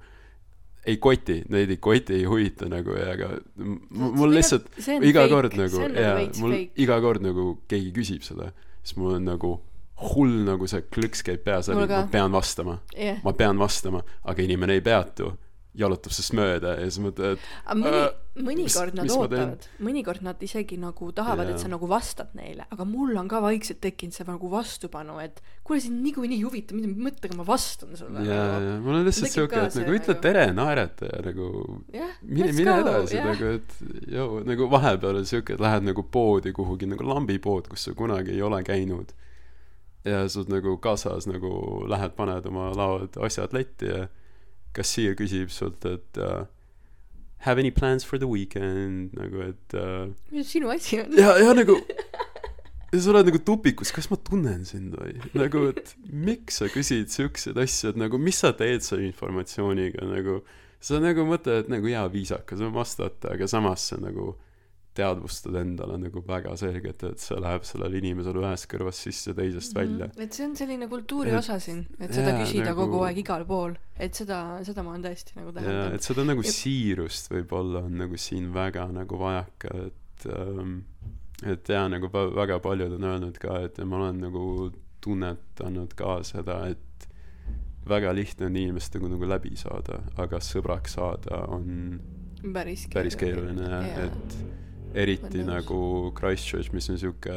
ei 0.87 0.97
koti, 0.97 1.41
neid 1.51 1.69
ei 1.69 1.77
koti, 1.77 2.21
ei 2.21 2.27
huvita 2.29 2.69
nagu 2.71 2.95
ja 2.95 3.11
aga 3.17 3.33
mul 3.89 4.31
lihtsalt 4.31 4.69
iga 4.79 5.25
fake. 5.25 5.33
kord 5.33 5.57
nagu 5.59 5.81
ja 5.91 6.13
mul 6.39 6.55
fake. 6.55 6.71
iga 6.85 7.01
kord 7.03 7.25
nagu 7.25 7.49
keegi 7.67 7.91
küsib 7.95 8.23
seda, 8.23 8.53
siis 8.83 8.95
mul 8.95 9.17
on 9.17 9.27
nagu 9.27 9.57
hull 10.13 10.39
nagu 10.47 10.67
see 10.71 10.85
klõks 10.87 11.25
käib 11.27 11.43
peas 11.43 11.67
läbi, 11.67 11.89
ma 11.91 12.05
pean 12.07 12.31
vastama 12.31 12.79
yeah., 12.95 13.19
ma 13.25 13.35
pean 13.35 13.59
vastama, 13.59 14.05
aga 14.23 14.45
inimene 14.45 14.79
ei 14.79 14.85
peatu 14.85 15.33
jalutab 15.77 16.13
sinust 16.15 16.33
mööda 16.33 16.71
ja 16.79 16.85
siis 16.89 16.97
mõtled 17.03 17.37
et 17.37 17.75
mõni 17.77 17.99
mõnikord 18.39 18.89
mis- 18.89 18.97
nad 18.97 19.05
mis 19.05 19.13
ootavad, 19.13 19.67
mõnikord 19.85 20.23
nad 20.25 20.41
isegi 20.41 20.77
nagu 20.81 21.11
tahavad, 21.13 21.51
et 21.51 21.57
Jaa. 21.57 21.63
sa 21.65 21.69
nagu 21.69 21.87
vastad 21.89 22.31
neile, 22.33 22.65
aga 22.73 22.85
mul 22.89 23.13
on 23.19 23.27
ka 23.29 23.41
vaikselt 23.43 23.81
tekkinud 23.83 24.15
see 24.15 24.25
nagu 24.25 24.49
vastupanu, 24.49 25.19
et 25.21 25.41
kuule, 25.63 25.81
sind 25.83 26.01
niikuinii 26.01 26.39
ei 26.39 26.45
huvita, 26.47 26.73
mida 26.73 26.89
mõttega 26.89 27.37
ma 27.37 27.45
vastan 27.45 27.93
sulle 27.99 28.25
ja, 28.25 28.41
nagu. 28.49 28.65
ja 28.65 28.75
mul 28.81 28.97
on 28.97 29.05
lihtsalt 29.05 29.35
siuke 29.35 29.61
et 29.61 29.77
nagu 29.81 29.97
ütle 29.99 30.15
tere 30.23 30.45
naerata 30.57 31.11
ja 31.11 31.21
nagu 31.29 31.49
jah, 31.93 32.13
mine 32.23 32.51
mine 32.57 32.75
go, 32.75 32.83
edasi 32.87 33.19
jah. 33.19 33.29
nagu 33.29 33.53
et 33.59 33.79
joo 34.17 34.43
nagu 34.49 34.69
vahepeal 34.73 35.21
on 35.21 35.29
siuke 35.29 35.53
et 35.53 35.61
lähed 35.61 35.85
nagu 35.85 36.03
poodi 36.03 36.53
kuhugi 36.55 36.89
nagu 36.89 37.05
lambipood 37.05 37.69
kus 37.69 37.85
sa 37.89 37.93
kunagi 37.93 38.33
ei 38.33 38.41
ole 38.41 38.63
käinud 38.65 39.13
ja 40.07 40.23
sul 40.31 40.47
nagu 40.49 40.77
kaasas 40.81 41.27
nagu 41.29 41.83
lähed 41.91 42.15
paned 42.17 42.45
oma 42.49 42.71
laod 42.73 43.19
asjad 43.27 43.53
letti 43.53 43.91
ja 43.91 44.07
kassiir 44.75 45.17
küsib 45.19 45.51
sult 45.53 45.85
et 45.89 46.21
uh, 46.21 46.45
have 47.45 47.59
any 47.61 47.71
plans 47.71 48.05
for 48.05 48.19
the 48.19 48.27
weekend 48.29 49.13
nagu 49.17 49.43
et 49.49 49.77
uh, 49.77 50.09
mis 50.31 50.49
sinu 50.51 50.71
asi 50.73 51.01
on? 51.03 51.13
ja 51.17 51.35
ja 51.39 51.53
nagu 51.57 51.77
ja 52.91 52.99
sa 52.99 53.11
oled 53.13 53.29
nagu 53.29 53.41
tupikus 53.45 53.93
kas 53.95 54.09
ma 54.11 54.17
tunnen 54.17 54.65
sind 54.67 54.95
või 54.97 55.15
nagu 55.37 55.67
et 55.71 55.93
miks 56.09 56.59
sa 56.61 56.69
küsid 56.73 57.13
siukseid 57.13 57.59
asju 57.61 57.93
et 57.93 58.01
nagu 58.01 58.19
mis 58.21 58.41
sa 58.43 58.53
teed 58.57 58.85
selle 58.85 59.07
informatsiooniga 59.07 60.07
nagu 60.09 60.41
sa 60.83 61.01
nagu 61.03 61.25
mõtled 61.27 61.65
et 61.65 61.71
nagu 61.71 61.89
jaa 61.91 62.07
viisakas 62.11 62.63
on 62.65 62.75
vastata 62.75 63.35
aga 63.35 63.49
samas 63.51 63.89
sa 63.91 63.99
nagu 64.01 64.33
teadvustad 64.99 65.55
endale 65.61 65.97
nagu 66.01 66.21
väga 66.27 66.55
selgelt 66.59 67.03
et 67.07 67.23
see 67.23 67.39
läheb 67.41 67.63
sellele 67.67 68.01
inimesele 68.01 68.41
ühest 68.43 68.67
kõrvast 68.71 69.07
sisse 69.07 69.33
teisest 69.37 69.75
välja. 69.77 70.09
Et 70.19 70.35
see 70.35 70.45
on 70.49 70.55
selline 70.59 70.89
kultuuri 70.91 71.31
Et- 71.33 71.39
osa 71.39 71.57
siin, 71.63 71.85
et 71.99 72.11
seda 72.13 72.33
jaa, 72.35 72.41
küsida 72.43 72.69
nagu- 72.73 72.83
kogu 72.85 73.03
aeg 73.07 73.21
igal 73.23 73.45
pool, 73.49 73.77
et 73.97 74.13
seda, 74.19 74.39
seda 74.67 74.83
ma 74.83 74.93
olen 74.95 75.07
tõesti 75.07 75.37
nagu 75.39 75.53
ja 75.53 75.57
täheldanud 75.61 75.95
et 75.99 76.09
seda 76.11 76.25
nagu 76.27 76.43
Ja- 76.45 76.51
siirust 76.59 77.31
võib-olla 77.33 77.85
on 77.87 77.97
nagu 78.03 78.17
siin 78.19 78.51
väga 78.53 78.85
nagu 78.93 79.17
vajaka 79.23 79.73
et 79.87 80.27
ähm, 80.35 80.77
et 81.47 81.69
jaa 81.71 81.87
nagu 81.87 82.09
väga 82.11 82.59
paljud 82.59 82.93
on 82.99 83.05
öelnud 83.13 83.37
ka 83.39 83.61
et 83.63 83.77
ma 83.87 83.95
olen 84.01 84.17
nagu 84.25 84.45
tunnetanud 85.01 85.93
ka 85.95 86.17
seda 86.27 86.57
et 86.73 87.07
väga 87.89 88.11
lihtne 88.13 88.49
on 88.49 88.57
inimestega 88.59 89.07
nagu 89.09 89.25
läbi 89.31 89.53
saada 89.57 90.01
aga 90.19 90.41
sõbraks 90.43 90.97
saada 90.99 91.39
on 91.55 91.69
päris 92.53 92.83
päris 92.93 93.15
keeruline 93.19 93.69
jah 93.71 94.03
et 94.09 94.35
eriti 94.93 95.43
nagu 95.45 96.11
Christchurch 96.17 96.73
mis 96.73 96.89
on 96.89 96.97
siuke 96.99 97.33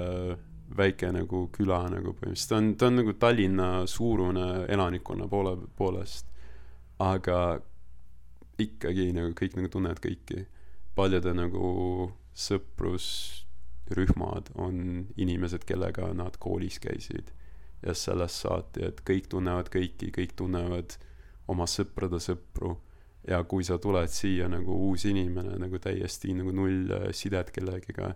väike 0.76 1.12
nagu 1.12 1.48
küla 1.52 1.88
nagu 1.92 2.14
põhimõtteliselt. 2.16 2.48
Ta 2.48 2.56
on 2.56 2.74
ta 2.76 2.86
on 2.88 2.96
nagu 3.00 3.12
Tallinna 3.20 3.86
suurune 3.86 4.66
elanikkonna 4.72 5.28
poole 5.28 5.56
poolest. 5.76 6.26
Aga 7.02 7.60
ikkagi 8.62 9.12
nagu 9.16 9.32
kõik 9.36 9.56
nagu 9.58 9.68
tunnevad 9.72 10.00
kõiki. 10.02 10.46
Paljude 10.96 11.32
nagu 11.36 11.66
sõprusrühmad 12.36 14.44
on 14.60 14.76
inimesed 15.16 15.64
kellega 15.68 16.12
nad 16.16 16.36
koolis 16.40 16.78
käisid. 16.82 17.26
Ja 17.82 17.94
sellest 17.98 18.36
saati 18.44 18.84
et 18.86 19.00
kõik 19.04 19.26
tunnevad 19.32 19.68
kõiki 19.72 20.12
kõik 20.14 20.32
tunnevad 20.38 20.88
oma 21.50 21.66
sõprade 21.66 22.20
sõpru 22.22 22.76
ja 23.28 23.42
kui 23.44 23.64
sa 23.64 23.78
tuled 23.78 24.08
siia 24.10 24.48
nagu 24.50 24.74
uus 24.88 25.04
inimene 25.06 25.58
nagu 25.58 25.78
täiesti 25.78 26.34
nagu 26.34 26.52
null 26.52 26.90
äh, 26.90 27.10
sidet 27.14 27.50
kellegiga 27.54 28.14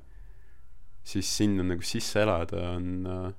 siis 1.07 1.29
sinna 1.37 1.63
nagu 1.63 1.83
sisse 1.87 2.23
elada 2.25 2.71
on 2.75 3.07
äh, 3.07 3.33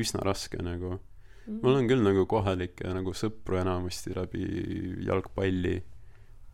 üsna 0.00 0.24
raske 0.24 0.62
nagu 0.62 0.98
Mhm. 1.42 1.58
mul 1.62 1.74
on 1.74 1.88
küll 1.90 2.02
nagu 2.06 2.22
kohalikke 2.30 2.86
nagu 2.94 3.10
sõpru 3.18 3.56
enamasti 3.58 4.12
läbi 4.14 4.44
jalgpalli 5.08 5.72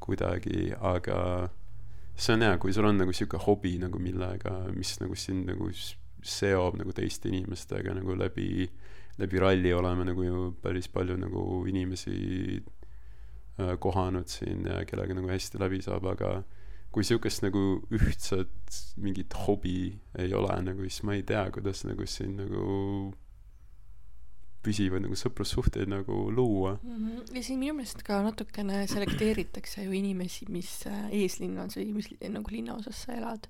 kuidagi 0.00 0.70
aga 0.80 1.50
see 2.16 2.32
on 2.32 2.40
hea 2.46 2.54
kui 2.56 2.72
sul 2.72 2.88
on 2.88 2.96
nagu 2.96 3.12
siuke 3.12 3.36
hobi 3.44 3.74
nagu 3.82 4.00
millega 4.00 4.54
mis 4.72 4.94
nagu 5.02 5.14
sind 5.14 5.44
nagu 5.44 5.68
seob 6.24 6.78
nagu 6.80 6.94
teiste 6.96 7.28
inimestega 7.28 7.92
nagu 7.98 8.16
läbi 8.16 8.64
läbi 9.20 9.38
ralli 9.44 9.74
oleme 9.76 10.08
nagu 10.08 10.24
ju 10.24 10.40
päris 10.62 10.88
palju 10.88 11.18
nagu 11.20 11.44
inimesi 11.68 12.16
kohanud 13.80 14.30
siin 14.30 14.66
ja 14.70 14.84
kellega 14.86 15.14
nagu 15.18 15.30
hästi 15.30 15.60
läbi 15.60 15.82
saab 15.82 16.06
aga 16.12 16.32
kui 16.94 17.04
siukest 17.04 17.42
nagu 17.44 17.62
ühtset 17.94 18.76
mingit 18.96 19.34
hobi 19.46 19.78
ei 20.18 20.34
ole 20.34 20.60
nagu 20.62 20.86
siis 20.86 21.02
ma 21.04 21.16
ei 21.18 21.24
tea 21.26 21.44
kuidas 21.54 21.84
nagu 21.88 22.06
siin 22.06 22.36
nagu 22.38 22.68
püsivaid 24.68 25.02
nagu 25.06 25.16
sõprussuhteid 25.18 25.88
nagu 25.90 26.20
luua 26.30 26.76
Mhm. 26.84 27.34
ja 27.34 27.42
siin 27.42 27.58
minu 27.58 27.74
meelest 27.80 28.02
ka 28.06 28.20
natukene 28.22 28.84
selekteeritakse 28.90 29.84
ju 29.86 29.92
inimesi, 29.96 30.46
mis 30.52 30.70
äh, 30.86 31.08
eeslinnas 31.22 31.76
või 31.80 31.92
mis 31.96 32.08
nagu 32.28 32.52
linnaosas 32.52 33.04
sa 33.06 33.16
elad. 33.16 33.48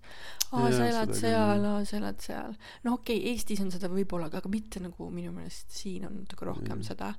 aa, 0.53 0.71
sa 0.73 0.87
elad 0.89 1.13
seda 1.13 1.21
seal, 1.21 1.65
aa, 1.69 1.85
sa 1.85 1.97
elad 1.99 2.21
seal. 2.25 2.55
noh, 2.85 2.95
okei 3.01 3.19
okay,, 3.19 3.33
Eestis 3.35 3.61
on 3.61 3.71
seda 3.75 3.89
võib-olla, 3.93 4.31
aga 4.33 4.49
mitte 4.49 4.81
nagu 4.81 5.11
minu 5.13 5.33
meelest 5.35 5.71
siin 5.77 6.07
on 6.09 6.21
natuke 6.23 6.47
rohkem 6.49 6.81
Jah. 6.81 6.87
seda. 6.93 7.11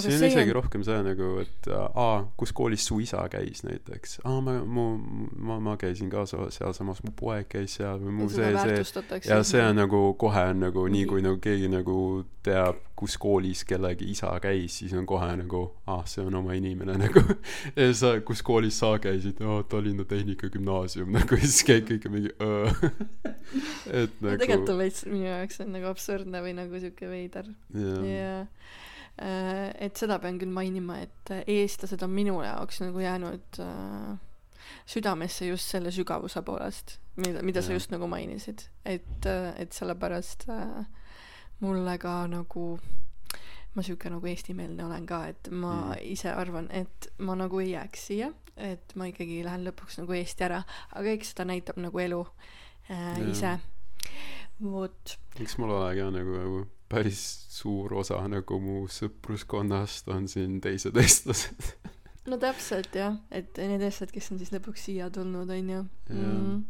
siin 0.00 0.16
on 0.16 0.24
isegi 0.30 0.52
rohkem 0.56 0.84
see 0.86 1.02
nagu 1.06 1.28
et 1.42 1.68
äh, 1.68 1.88
aa 1.94 2.24
kus 2.40 2.52
koolis 2.56 2.86
su 2.88 2.98
isa 3.04 3.22
käis 3.32 3.62
näiteks 3.66 4.18
aa 4.24 4.40
ma 4.40 4.56
mu 4.64 4.86
ma 5.38 5.58
ma 5.60 5.76
käisin 5.80 6.10
ka 6.10 6.24
sa- 6.26 6.50
sealsamas 6.50 7.02
mu 7.04 7.12
poeg 7.16 7.46
käis 7.48 7.76
seal 7.78 8.00
või 8.00 8.12
mu 8.20 8.28
see 8.28 8.52
see 8.84 9.30
ja 9.30 9.42
see 9.46 9.62
on 9.62 9.76
nagu 9.82 10.14
kohe 10.18 10.44
on 10.50 10.60
nagu 10.66 10.86
nii 10.88 11.04
kui 11.10 11.22
nagu 11.24 11.38
keegi 11.42 11.68
nagu 11.72 12.24
teab 12.44 12.76
kus 12.96 13.16
koolis 13.24 13.64
kellegi 13.68 14.10
isa 14.12 14.32
käis 14.42 14.78
siis 14.82 14.92
on 14.98 15.06
kohe 15.08 15.30
nagu 15.40 15.62
ah 15.90 16.02
see 16.08 16.24
on 16.26 16.34
oma 16.40 16.56
inimene 16.58 16.96
nagu. 17.04 17.22
Ja 17.76 17.88
sa 17.96 18.14
kus 18.26 18.42
koolis 18.44 18.78
sa 18.82 18.94
käisid? 19.00 19.40
Aa 19.40 19.62
Tallinna 19.68 20.04
Tehnikagümnaasium 20.08 21.12
nagu. 21.18 21.38
Ja 21.40 21.46
siis 21.46 21.64
käib 21.68 21.88
kõik 21.88 22.08
mingi 22.12 22.32
et 24.02 24.20
no 24.20 24.34
tegelikult 24.36 24.68
nagu 24.68 24.74
on 24.74 24.82
veits 24.82 25.06
minu 25.08 25.28
jaoks 25.28 25.62
on 25.64 25.72
nagu 25.76 25.88
absurdne 25.90 26.42
või 26.44 26.56
nagu 26.58 26.82
siuke 26.82 27.08
veider. 27.08 27.48
Jah. 27.74 28.04
Ja 28.08 28.34
äh, 29.22 29.70
et 29.88 30.00
seda 30.00 30.18
pean 30.22 30.40
küll 30.42 30.52
mainima, 30.52 31.00
et 31.06 31.32
äh, 31.32 31.44
eestlased 31.60 32.04
on 32.04 32.12
minu 32.12 32.40
jaoks 32.44 32.82
nagu 32.84 33.00
jäänud 33.00 33.60
äh, 33.64 34.18
südamesse 34.88 35.48
just 35.48 35.70
selle 35.72 35.92
sügavuse 35.94 36.42
poolest, 36.44 36.98
mida, 37.16 37.42
mida 37.42 37.62
sa 37.62 37.72
Jah. 37.72 37.80
just 37.80 37.94
nagu 37.94 38.08
mainisid, 38.10 38.66
et, 38.84 39.28
et 39.56 39.72
sellepärast 39.72 40.48
äh, 40.52 40.84
mulle 41.64 41.96
ka 42.02 42.24
nagu 42.28 42.74
ma 43.74 43.82
sihuke 43.82 44.10
nagu 44.10 44.26
eestimeelne 44.30 44.84
olen 44.86 45.06
ka, 45.06 45.26
et 45.32 45.48
ma 45.50 45.74
Mm. 45.74 46.12
ise 46.14 46.30
arvan, 46.30 46.68
et 46.70 47.08
ma 47.18 47.34
nagu 47.34 47.60
ei 47.60 47.72
jääks 47.72 48.06
siia, 48.06 48.32
et 48.56 48.92
ma 48.94 49.08
ikkagi 49.10 49.42
lähen 49.44 49.64
lõpuks 49.66 49.98
nagu 49.98 50.12
Eesti 50.14 50.44
ära, 50.46 50.62
aga 50.94 51.10
eks 51.10 51.32
seda 51.34 51.44
näitab 51.50 51.80
nagu 51.82 51.98
elu 51.98 52.20
äh, 52.90 53.18
Jaa. 53.18 53.30
ise. 53.30 53.58
vot, 54.62 55.16
eks 55.40 55.58
mul 55.58 55.72
ole 55.74 55.94
ka 55.98 56.10
nagu 56.14 56.66
päris 56.88 57.22
suur 57.50 57.94
osa 57.98 58.20
nagu 58.28 58.60
mu 58.60 58.84
sõpruskonnast 58.86 60.08
on 60.14 60.28
siin 60.30 60.60
teised 60.62 60.96
eestlased 61.00 61.72
no 62.30 62.38
täpselt 62.38 62.94
jah, 62.94 63.16
et 63.34 63.58
need 63.58 63.82
eestlased, 63.82 64.12
kes 64.14 64.30
on 64.30 64.38
siis 64.38 64.52
lõpuks 64.54 64.86
siia 64.86 65.10
tulnud, 65.10 65.50
on 65.50 65.72
ju 65.74 65.80
mm.. 66.14 66.62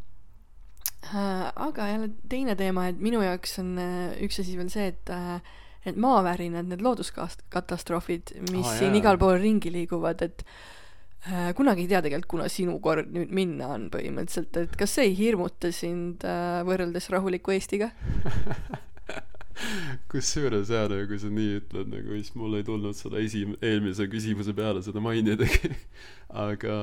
aga 1.66 1.88
jälle 1.90 2.08
teine 2.28 2.56
teema, 2.56 2.88
et 2.88 2.98
minu 3.02 3.20
jaoks 3.22 3.58
on 3.60 3.76
äh, 3.78 4.16
üks 4.24 4.40
asi 4.40 4.56
veel 4.56 4.72
see, 4.72 4.88
et 4.94 5.12
äh, 5.12 5.42
need 5.84 5.98
maavärinad, 6.00 6.68
need 6.70 6.84
looduskatastroofid, 6.84 8.34
mis 8.50 8.64
ah, 8.66 8.78
siin 8.78 8.96
igal 8.98 9.18
pool 9.20 9.36
ringi 9.40 9.72
liiguvad, 9.74 10.22
et 10.24 10.44
äh, 11.28 11.50
kunagi 11.58 11.84
ei 11.84 11.90
tea 11.92 12.00
tegelikult, 12.04 12.30
kuna 12.36 12.48
sinu 12.52 12.78
kord 12.84 13.12
nüüd 13.14 13.34
minna 13.34 13.68
on 13.76 13.90
põhimõtteliselt, 13.92 14.56
et 14.64 14.78
kas 14.80 14.96
see 14.96 15.10
ei 15.10 15.18
hirmuta 15.18 15.70
sind 15.74 16.24
äh, 16.28 16.62
võrreldes 16.66 17.10
rahuliku 17.12 17.54
Eestiga? 17.56 17.90
kusjuures 20.10 20.70
jaa 20.72 20.88
nagu 20.90 21.06
kui 21.10 21.18
sa 21.22 21.28
nii 21.30 21.58
ütled 21.60 21.90
nagu 21.92 22.16
siis 22.16 22.32
mul 22.38 22.56
ei 22.58 22.64
tulnud 22.66 22.96
seda 22.98 23.20
esi- 23.22 23.46
eelmise 23.62 24.08
küsimuse 24.10 24.54
peale 24.56 24.82
seda 24.82 25.02
mainidagi 25.04 25.70
aga 26.46 26.78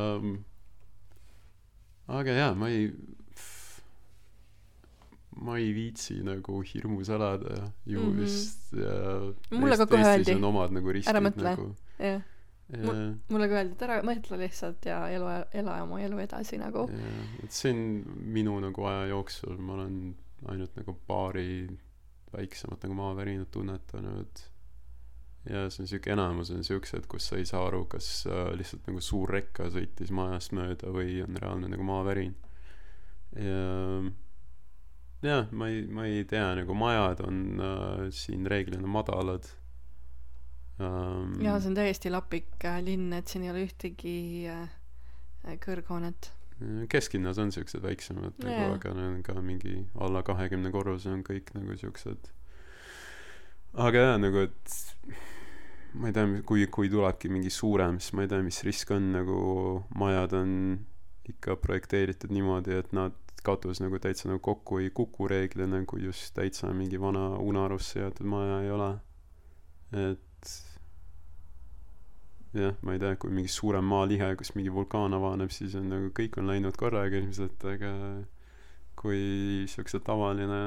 aga 2.19 2.37
jaa 2.37 2.53
ma 2.55 2.69
ei 2.71 2.87
ma 5.35 5.55
ei 5.57 5.71
viitsi 5.73 6.17
nagu 6.23 6.61
hirmus 6.61 7.09
elada 7.09 7.71
ju 7.85 7.99
Mhm. 8.01 8.17
vist 8.19 8.73
ja 8.73 9.31
Mulle 9.51 9.77
ka 9.77 9.85
kohe 9.87 10.03
öeldi, 10.03 10.35
on 10.35 10.43
omad 10.43 10.71
nagu 10.75 10.91
riskid 10.91 11.13
ära 11.15 11.21
mõtle. 11.23 11.43
nagu 11.55 11.75
jah, 11.99 12.21
ja, 12.71 12.93
mulle 13.29 13.47
ka 13.47 13.55
öeldi, 13.61 13.71
et 13.77 13.81
ära 13.87 14.01
mõtle 14.03 14.37
lihtsalt 14.41 14.85
ja 14.85 15.07
elu, 15.09 15.29
ela 15.53 15.77
oma 15.83 15.99
elu 16.01 16.19
edasi 16.19 16.57
nagu. 16.59 16.87
ja 16.91 17.43
et 17.43 17.51
siin 17.51 18.03
minu 18.25 18.59
nagu 18.59 18.83
aja 18.85 19.07
jooksul 19.13 19.57
ma 19.57 19.73
olen 19.73 20.15
ainult 20.51 20.75
nagu 20.75 20.97
paari 21.07 21.69
väiksemat 22.33 22.83
nagu 22.83 22.93
maavärinat 22.95 23.51
tunnetanud 23.51 24.39
ja 25.49 25.69
see 25.69 25.83
on 25.83 25.87
siuke 25.87 26.11
enamus 26.13 26.51
on 26.51 26.63
siuksed 26.63 27.07
kus 27.07 27.27
sa 27.27 27.35
ei 27.37 27.45
saa 27.45 27.63
aru 27.67 27.85
kas 27.85 28.25
äh, 28.27 28.51
lihtsalt 28.57 28.85
nagu 28.87 28.99
suur 29.01 29.29
rekka 29.29 29.69
sõitis 29.73 30.11
majast 30.11 30.51
mööda 30.53 30.91
või 30.93 31.23
on 31.23 31.35
reaalne 31.41 31.67
nagu 31.71 31.83
maavärin 31.83 32.35
ja 33.35 34.11
jah 35.25 35.47
ma 35.51 35.69
ei 35.69 35.85
ma 35.87 36.05
ei 36.09 36.23
tea 36.25 36.51
nagu 36.57 36.75
majad 36.77 37.21
on 37.27 37.41
äh, 37.61 38.05
siin 38.15 38.45
reeglina 38.49 38.89
madalad 38.89 39.47
um, 40.81 41.37
jaa, 41.43 41.59
see 41.59 41.71
on 41.71 41.77
täiesti 41.77 42.13
lapik 42.13 42.65
äh, 42.65 42.81
linn, 42.85 43.11
et 43.17 43.31
siin 43.31 43.45
ei 43.45 43.53
ole 43.53 43.65
ühtegi 43.67 44.17
äh, 44.49 44.69
kõrghoonet. 45.61 46.31
kesklinnas 46.89 47.39
on 47.41 47.53
siuksed 47.53 47.81
väiksemad 47.85 48.37
nagu 48.43 48.53
Jaa. 48.53 48.77
aga 48.77 48.93
need 48.97 49.09
on 49.15 49.23
ka 49.25 49.41
mingi 49.41 49.79
alla 49.97 50.23
kahekümne 50.25 50.73
korruse 50.73 51.09
on 51.13 51.23
kõik 51.25 51.53
nagu 51.57 51.77
siuksed 51.77 52.31
aga 53.73 54.07
jaa 54.07 54.17
nagu 54.21 54.45
et 54.45 54.75
ma 55.93 56.09
ei 56.09 56.15
tea 56.15 56.43
kui 56.47 56.65
kui 56.71 56.89
tulebki 56.89 57.29
mingi 57.33 57.49
suurem 57.53 57.99
siis 57.99 58.13
ma 58.17 58.25
ei 58.25 58.31
tea 58.31 58.41
mis 58.45 58.61
risk 58.67 58.93
on 58.95 59.11
nagu 59.15 59.41
majad 59.97 60.33
on 60.37 60.53
ikka 61.31 61.57
projekteeritud 61.61 62.33
niimoodi 62.33 62.77
et 62.77 62.93
nad 62.95 63.17
katus 63.43 63.81
nagu 63.81 63.99
täitsa 63.99 64.29
nagu 64.29 64.39
kokku 64.43 64.81
ei 64.81 64.89
kuku 64.89 65.27
reeglina 65.27 65.81
kui 65.89 66.03
just 66.05 66.33
täitsa 66.37 66.73
mingi 66.73 66.99
vana 67.01 67.29
unarusse 67.41 67.99
jäetud 67.99 68.29
maja 68.29 68.61
ei 68.65 68.71
ole. 68.71 68.91
Et 69.91 70.51
jah 72.53 72.75
ma 72.83 72.95
ei 72.95 72.99
tea 72.99 73.15
kui 73.15 73.31
mingi 73.31 73.51
suurem 73.51 73.85
maalihe 73.87 74.33
kus 74.39 74.53
mingi 74.57 74.71
vulkaan 74.73 75.15
avaneb 75.15 75.53
siis 75.55 75.75
on 75.79 75.87
nagu 75.91 76.09
kõik 76.15 76.35
on 76.41 76.49
läinud 76.51 76.75
korraga 76.79 77.21
ilmselt 77.21 77.63
aga 77.73 77.91
kui 78.99 79.21
siukse 79.71 80.01
tavaline 80.03 80.59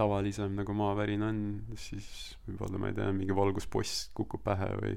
tavalisem 0.00 0.56
nagu 0.56 0.72
maavärin 0.76 1.26
on 1.26 1.42
siis 1.76 2.08
võib-olla 2.46 2.80
ma 2.80 2.90
ei 2.90 2.96
tea 2.96 3.10
mingi 3.12 3.36
valguspost 3.36 4.14
kukub 4.16 4.42
pähe 4.46 4.70
või 4.80 4.96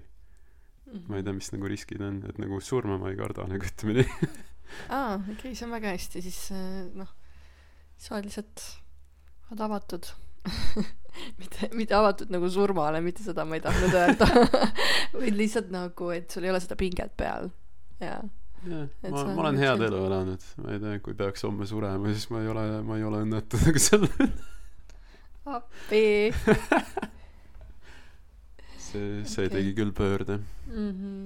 ma 1.09 1.19
ei 1.19 1.27
tea 1.27 1.35
mis 1.35 1.51
nagu 1.51 1.67
riskid 1.67 2.03
on 2.05 2.23
et 2.29 2.39
nagu 2.39 2.61
surma 2.63 2.97
ma 3.01 3.11
ei 3.11 3.19
karda 3.19 3.49
nagu 3.51 3.67
ütleme 3.67 3.99
nii 3.99 4.31
aa, 4.89 5.15
okei 5.19 5.35
okay,, 5.37 5.55
see 5.55 5.67
on 5.67 5.75
väga 5.75 5.93
hästi, 5.95 6.23
siis 6.25 6.39
äh, 6.55 6.83
noh, 6.97 7.09
sa 7.97 8.17
oled 8.17 8.29
lihtsalt, 8.29 8.67
oled 9.49 9.65
avatud. 9.69 10.11
Mitte, 11.37 11.67
mitte 11.77 11.93
avatud 11.93 12.31
nagu 12.33 12.47
surmale, 12.49 12.97
mitte 13.05 13.21
seda 13.21 13.43
ma 13.45 13.53
ei 13.53 13.61
tahtnud 13.61 13.93
öelda. 13.93 14.25
Vaid 15.13 15.35
lihtsalt 15.37 15.69
nagu, 15.69 16.07
et 16.09 16.33
sul 16.33 16.47
ei 16.47 16.49
ole 16.49 16.61
seda 16.63 16.73
pinget 16.79 17.13
peal. 17.19 17.51
Ja 18.01 18.15
jah 18.15 18.31
ma 18.63 19.23
ma 19.35 19.41
olen 19.43 19.57
head 19.59 19.81
elu 19.87 20.01
elanud. 20.07 20.43
Ma 20.63 20.73
ei 20.73 20.79
tea 20.79 20.99
kui 21.03 21.15
peaks 21.19 21.43
homme 21.43 21.67
surema 21.67 22.11
siis 22.13 22.29
ma 22.31 22.41
ei 22.43 22.49
ole 22.51 22.65
ma 22.87 22.97
ei 22.99 23.03
ole 23.07 23.23
õnnetu 23.25 23.59
nagu 23.59 23.81
selle 23.87 24.09
appi. 25.43 26.31
See 28.79 29.23
see 29.27 29.47
Okei. 29.47 29.55
tegi 29.57 29.73
küll 29.79 29.91
pöörde. 29.95 30.39
Mm. 30.67 30.91
-hmm. 30.99 31.25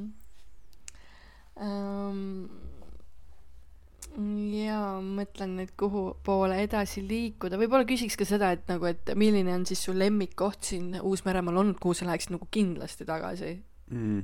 Ja 4.77 4.97
mõtlen 5.01 5.55
nüüd 5.57 5.73
kuhu 5.79 6.03
poole 6.25 6.59
edasi 6.63 7.03
liikuda, 7.07 7.57
võib-olla 7.59 7.87
küsiks 7.89 8.17
ka 8.19 8.27
seda, 8.27 8.51
et 8.55 8.67
nagu, 8.69 8.85
et 8.89 9.13
milline 9.17 9.53
on 9.55 9.65
siis 9.69 9.81
su 9.87 9.95
lemmikkoht 9.97 10.69
siin 10.69 10.93
Uus-Meremaal 11.01 11.63
olnud, 11.63 11.79
kuhu 11.81 11.97
sa 11.97 12.07
läheksid 12.09 12.35
nagu 12.35 12.47
kindlasti 12.51 13.07
tagasi? 13.07 13.55
Mm. 13.91 14.23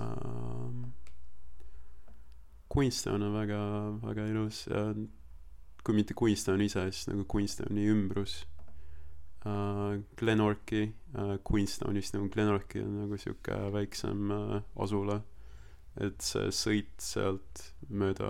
um, 0.00 0.84
Queenstown 2.70 3.22
on 3.26 3.34
väga 3.34 3.60
väga 4.04 4.26
ilus 4.30 4.62
ja 4.70 4.84
kui 5.84 5.96
mitte 5.96 6.14
Queenstown 6.14 6.62
ise 6.62 6.84
siis 6.92 7.08
nagu 7.10 7.26
Queenstowni 7.34 7.88
ümbrus. 7.90 8.44
Uh, 9.40 10.02
Glenorchy 10.20 10.90
uh, 11.16 11.38
Queenstownist 11.48 12.14
nagu 12.14 12.28
Glenorchy 12.28 12.82
on 12.84 12.98
nagu 13.06 13.16
sihuke 13.18 13.56
väiksem 13.72 14.30
uh, 14.36 14.58
asula. 14.76 15.22
Et 16.00 16.20
see 16.22 16.52
sõit 16.54 16.92
sealt 17.02 17.64
mööda 17.88 18.28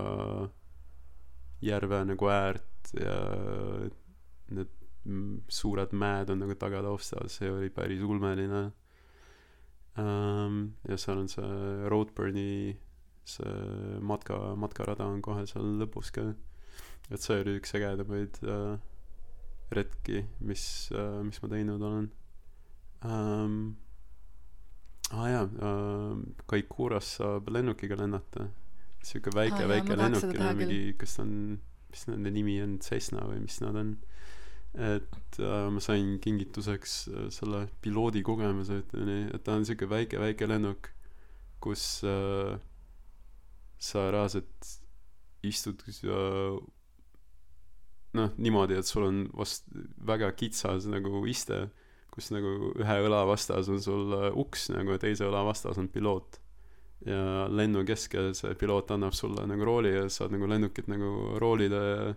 järve 1.65 2.05
nagu 2.09 2.29
äärt 2.33 2.93
ja 2.97 3.17
need 4.51 4.77
suured 5.49 5.95
mäed 5.97 6.31
on 6.33 6.43
nagu 6.45 6.55
tagataustal 6.61 7.29
see 7.33 7.51
oli 7.51 7.71
päris 7.73 8.03
ulmeline. 8.05 8.71
Um, 9.99 10.61
ja 10.89 10.97
seal 11.01 11.19
on 11.19 11.29
see 11.29 11.89
Roadburni 11.91 12.77
see 13.29 13.99
matka 14.01 14.37
matkarada 14.57 15.09
on 15.09 15.21
kohe 15.25 15.47
seal 15.49 15.67
lõpus 15.81 16.13
ka. 16.15 16.31
Et 17.11 17.21
see 17.21 17.41
oli 17.43 17.57
üks 17.59 17.75
ägedamaid 17.75 18.39
uh, 18.47 18.77
retki 19.75 20.25
mis 20.47 20.65
uh, 20.95 21.21
mis 21.27 21.41
ma 21.43 21.53
teinud 21.53 21.85
olen. 21.91 22.09
Um, 23.07 23.61
aa 25.11 25.23
ah, 25.25 25.29
jaa 25.33 25.45
uh, 25.49 26.19
Kaikuras 26.51 27.17
saab 27.19 27.49
lennukiga 27.51 27.99
lennata 27.99 28.51
siuke 29.07 29.33
väike 29.35 29.65
jaa, 29.65 29.71
väike 29.71 29.89
ma 29.89 29.97
tahaks 29.97 30.05
lennuk 30.05 30.23
seda 30.25 30.33
ja 30.33 30.39
teha 30.39 30.53
küll. 30.53 30.63
mingi 30.63 30.95
kas 31.01 31.17
ta 31.17 31.25
on 31.25 31.35
mis 31.91 32.07
nende 32.07 32.33
nimi 32.35 32.57
on 32.63 32.79
Cessna 32.85 33.27
või 33.27 33.43
mis 33.43 33.59
nad 33.65 33.79
on 33.81 33.93
et 34.79 35.39
äh, 35.43 35.67
ma 35.75 35.83
sain 35.83 36.19
kingituseks 36.23 36.97
äh, 37.11 37.29
selle 37.35 37.65
piloodi 37.83 38.23
kogemuse 38.27 38.83
ütleme 38.85 39.09
nii 39.09 39.23
et 39.35 39.45
ta 39.47 39.57
on 39.59 39.67
siuke 39.67 39.89
väike 39.91 40.21
väike 40.23 40.47
lennuk 40.47 40.93
kus 41.65 42.05
äh, 42.07 42.55
sa 43.81 44.11
reaalselt 44.13 44.71
istud 45.47 45.83
äh, 45.89 46.61
noh 48.17 48.35
niimoodi 48.39 48.79
et 48.79 48.89
sul 48.89 49.07
on 49.07 49.25
vast 49.37 49.69
väga 50.07 50.31
kitsas 50.39 50.89
nagu 50.91 51.23
iste 51.31 51.69
kus 52.11 52.31
nagu 52.35 52.73
ühe 52.75 52.97
õla 53.07 53.23
vastas 53.29 53.71
on 53.71 53.83
sul 53.83 54.15
äh, 54.17 54.31
uks 54.35 54.69
nagu 54.75 54.97
ja 54.97 55.03
teise 55.03 55.29
õla 55.29 55.45
vastas 55.47 55.79
on 55.81 55.89
piloot 55.93 56.40
ja 57.07 57.47
lennu 57.49 57.85
keskel 57.89 58.35
see 58.37 58.55
piloot 58.61 58.91
annab 58.93 59.15
sulle 59.17 59.47
nagu 59.49 59.65
rooli 59.65 59.93
ja 59.95 60.09
saad 60.13 60.35
nagu 60.35 60.49
lennukit 60.49 60.89
nagu 60.93 61.39
roolida 61.41 61.81
ja 61.85 62.15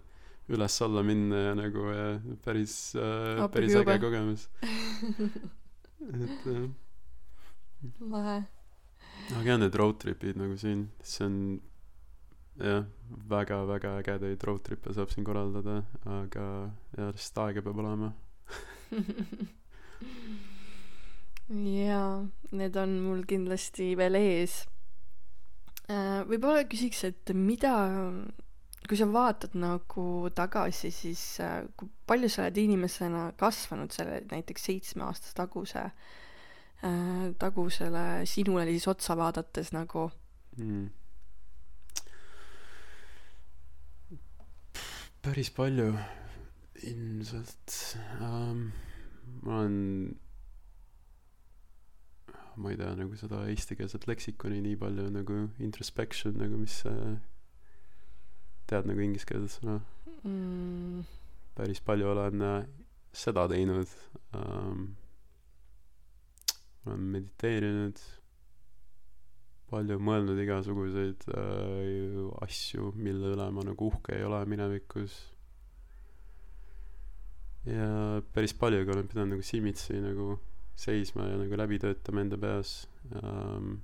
üles-alla 0.51 1.03
minna 1.07 1.39
ja 1.39 1.53
nagu 1.55 1.85
ja 1.93 2.07
päris 2.43 2.95
äh, 2.99 3.43
päris 3.51 3.76
äge 3.80 3.99
kogemus. 4.03 4.49
Et 6.23 6.45
jah. 6.45 6.68
Lahe. 8.11 8.43
Aga 9.38 9.47
jah 9.53 9.60
need 9.61 9.76
road 9.80 10.01
trip'id 10.03 10.35
nagu 10.39 10.57
siin 10.60 10.89
see 10.99 11.26
on 11.30 11.38
jah 12.60 12.84
väga 13.31 13.64
väga 13.72 13.95
ägedaid 14.01 14.43
road 14.43 14.61
trip'e 14.68 14.93
saab 14.93 15.10
siin 15.15 15.26
korraldada 15.27 15.80
aga 16.19 16.45
jah 16.97 17.11
lihtsalt 17.15 17.43
aega 17.47 17.64
peab 17.64 17.80
olema. 17.85 18.11
Jaa, 21.53 22.27
need 22.51 22.76
on 22.80 22.99
mul 23.03 23.23
kindlasti 23.27 23.93
veel 23.99 24.15
ees. 24.19 24.64
Võib-olla 25.89 26.64
küsiks, 26.69 27.03
et 27.10 27.34
mida, 27.35 27.73
kui 28.88 28.99
sa 28.99 29.07
vaatad 29.11 29.55
nagu 29.60 30.05
tagasi, 30.35 30.91
siis 30.95 31.23
äh, 31.43 31.61
kui 31.76 31.91
palju 32.07 32.31
sa 32.31 32.45
oled 32.45 32.60
inimesena 32.64 33.30
kasvanud 33.39 33.91
selle 33.95 34.22
näiteks 34.31 34.69
seitsme 34.69 35.07
aasta 35.07 35.34
taguse, 35.43 35.88
tagusele 37.39 38.26
sinule 38.27 38.65
siis 38.68 38.89
otsa 38.91 39.15
vaadates 39.15 39.69
nagu 39.72 40.10
mm.. 40.57 40.89
päris 45.23 45.51
palju 45.55 45.93
ilmselt 46.84 47.77
um, 48.19 48.65
ma 49.45 49.61
olen 49.61 49.80
ma 52.56 52.72
ei 52.72 52.78
tea 52.78 52.94
nagu 52.98 53.18
seda 53.18 53.44
eestikeelset 53.50 54.08
leksikoni 54.10 54.62
nii 54.62 54.80
palju 54.82 55.10
nagu 55.14 55.40
introspection 55.64 56.38
nagu 56.42 56.60
mis 56.62 56.82
see 56.84 57.14
tead 58.70 58.90
nagu 58.90 59.04
ingliskeelset 59.04 59.60
sõna? 59.60 59.80
Mm, 60.24 61.04
päris 61.58 61.82
palju 61.84 62.12
olen 62.14 62.46
äh, 62.48 62.68
seda 63.14 63.48
teinud 63.52 63.90
um, 64.38 64.86
olen 66.86 67.10
mediteerinud 67.16 68.00
palju 69.74 69.98
mõelnud 70.06 70.40
igasuguseid 70.44 71.28
äh, 71.34 72.18
asju 72.46 72.92
mille 72.98 73.34
üle 73.34 73.50
ma 73.56 73.66
nagu 73.66 73.90
uhke 73.90 74.18
ei 74.18 74.26
ole 74.28 74.44
minevikus. 74.50 75.16
Ja 77.66 78.20
päris 78.36 78.54
paljuga 78.60 78.94
olen 78.94 79.08
pidanud 79.08 79.38
nagu 79.38 79.46
silmitsi 79.46 79.98
nagu 80.04 80.36
seisma 80.76 81.28
ja 81.30 81.40
nagu 81.41 81.58
läbi 81.60 81.80
töötama 81.82 82.24
enda 82.24 82.40
peas. 82.41 82.76
Um, 83.14 83.78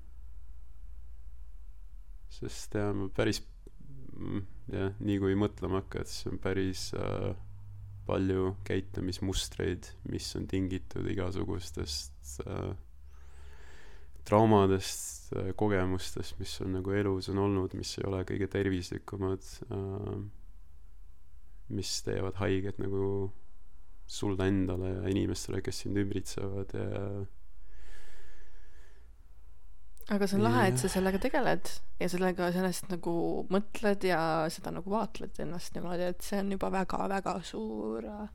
sest 2.33 2.75
jah 2.77 2.91
ma 2.95 3.09
päris 3.13 3.41
mm, 4.15 4.41
jah 4.73 4.91
nii 5.01 5.21
kui 5.21 5.37
mõtlema 5.39 5.81
hakkad 5.81 6.09
siis 6.09 6.29
on 6.29 6.37
päris 6.41 6.89
äh, 6.97 7.31
palju 8.09 8.53
käitumismustreid 8.67 9.89
mis 10.13 10.29
on 10.37 10.45
tingitud 10.49 11.07
igasugustest 11.09 12.39
äh, 12.45 12.71
traumadest 14.29 15.33
äh, 15.35 15.51
kogemustest 15.57 16.39
mis 16.39 16.55
sul 16.59 16.71
nagu 16.73 16.93
elus 16.95 17.29
on 17.33 17.41
olnud 17.45 17.75
mis 17.77 17.97
ei 17.99 18.07
ole 18.09 18.23
kõige 18.29 18.49
tervislikumad 18.51 19.45
äh, 19.73 20.15
mis 21.69 21.93
teevad 22.05 22.39
haiget 22.41 22.79
nagu 22.81 23.03
sulle 24.09 24.47
endale 24.49 24.89
ja 24.95 25.09
inimestele 25.11 25.61
kes 25.61 25.83
sind 25.83 25.99
ümbritsevad 26.01 26.73
ja 26.73 26.87
aga 30.09 30.25
see 30.27 30.39
on 30.39 30.45
lahe, 30.47 30.63
et 30.71 30.81
sa 30.81 30.89
sellega 30.89 31.19
tegeled 31.21 31.69
ja 32.01 32.07
sellega 32.09 32.49
sellest 32.55 32.87
nagu 32.89 33.13
mõtled 33.53 34.05
ja 34.09 34.21
seda 34.53 34.73
nagu 34.73 34.89
vaatled 34.89 35.37
ennast 35.43 35.75
niimoodi, 35.77 36.07
et 36.13 36.25
see 36.25 36.39
on 36.41 36.49
juba 36.55 36.71
väga-väga 36.73 37.35
suur 37.45 38.07
äh, 38.09 38.31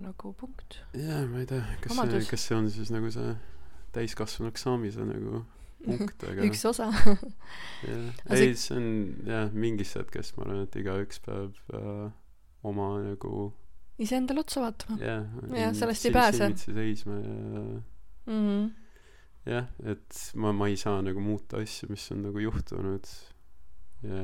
nagu 0.00 0.32
punkt. 0.40 0.80
jaa, 0.96 1.20
ma 1.28 1.42
ei 1.42 1.50
tea, 1.50 1.60
kas 1.82 1.92
see 1.92 1.98
Omadus., 1.98 2.30
kas 2.32 2.48
see 2.48 2.56
on 2.56 2.70
siis 2.72 2.92
nagu 2.94 3.12
see 3.12 3.34
täiskasvanuks 3.96 4.64
saamise 4.64 5.04
nagu 5.08 5.44
punkt, 5.84 6.24
aga 6.30 6.44
üks 6.48 6.64
osa. 6.72 6.88
jah, 6.96 8.08
see- 8.32 8.40
ei, 8.40 8.56
see 8.56 8.80
on 8.80 8.88
jah, 9.28 9.52
mingis 9.52 9.92
hetkes 10.00 10.32
ma 10.38 10.46
arvan, 10.48 10.64
et 10.64 10.80
igaüks 10.80 11.20
peab 11.28 11.60
äh, 11.76 12.08
oma 12.66 12.94
nagu 13.04 13.50
iseendale 14.02 14.42
otsa 14.44 14.64
vaatama 14.64 14.98
jah 15.00 15.72
sellest 15.76 16.08
ei 16.08 16.12
pääse. 16.12 16.38
silmitsi 16.38 16.74
seisma 16.74 17.14
ja 17.20 17.38
mm. 18.26 18.42
-hmm. 18.42 18.68
jah, 19.46 19.70
et 19.84 20.20
ma, 20.34 20.52
ma 20.52 20.68
ei 20.68 20.76
saa 20.76 21.02
nagu 21.02 21.20
muuta 21.20 21.62
asju, 21.62 21.88
mis 21.90 22.10
on 22.12 22.22
nagu 22.28 22.38
juhtunud 22.38 23.08
ja 24.02 24.22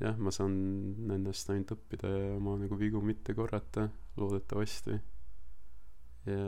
jah, 0.00 0.16
ma 0.18 0.32
saan 0.34 0.54
nendest 1.10 1.50
ainult 1.50 1.74
õppida 1.76 2.10
ja 2.10 2.34
oma 2.36 2.56
nagu 2.60 2.78
vigu 2.78 3.02
mitte 3.02 3.34
korrata, 3.34 3.88
loodetavasti. 4.16 4.98
ja 6.28 6.42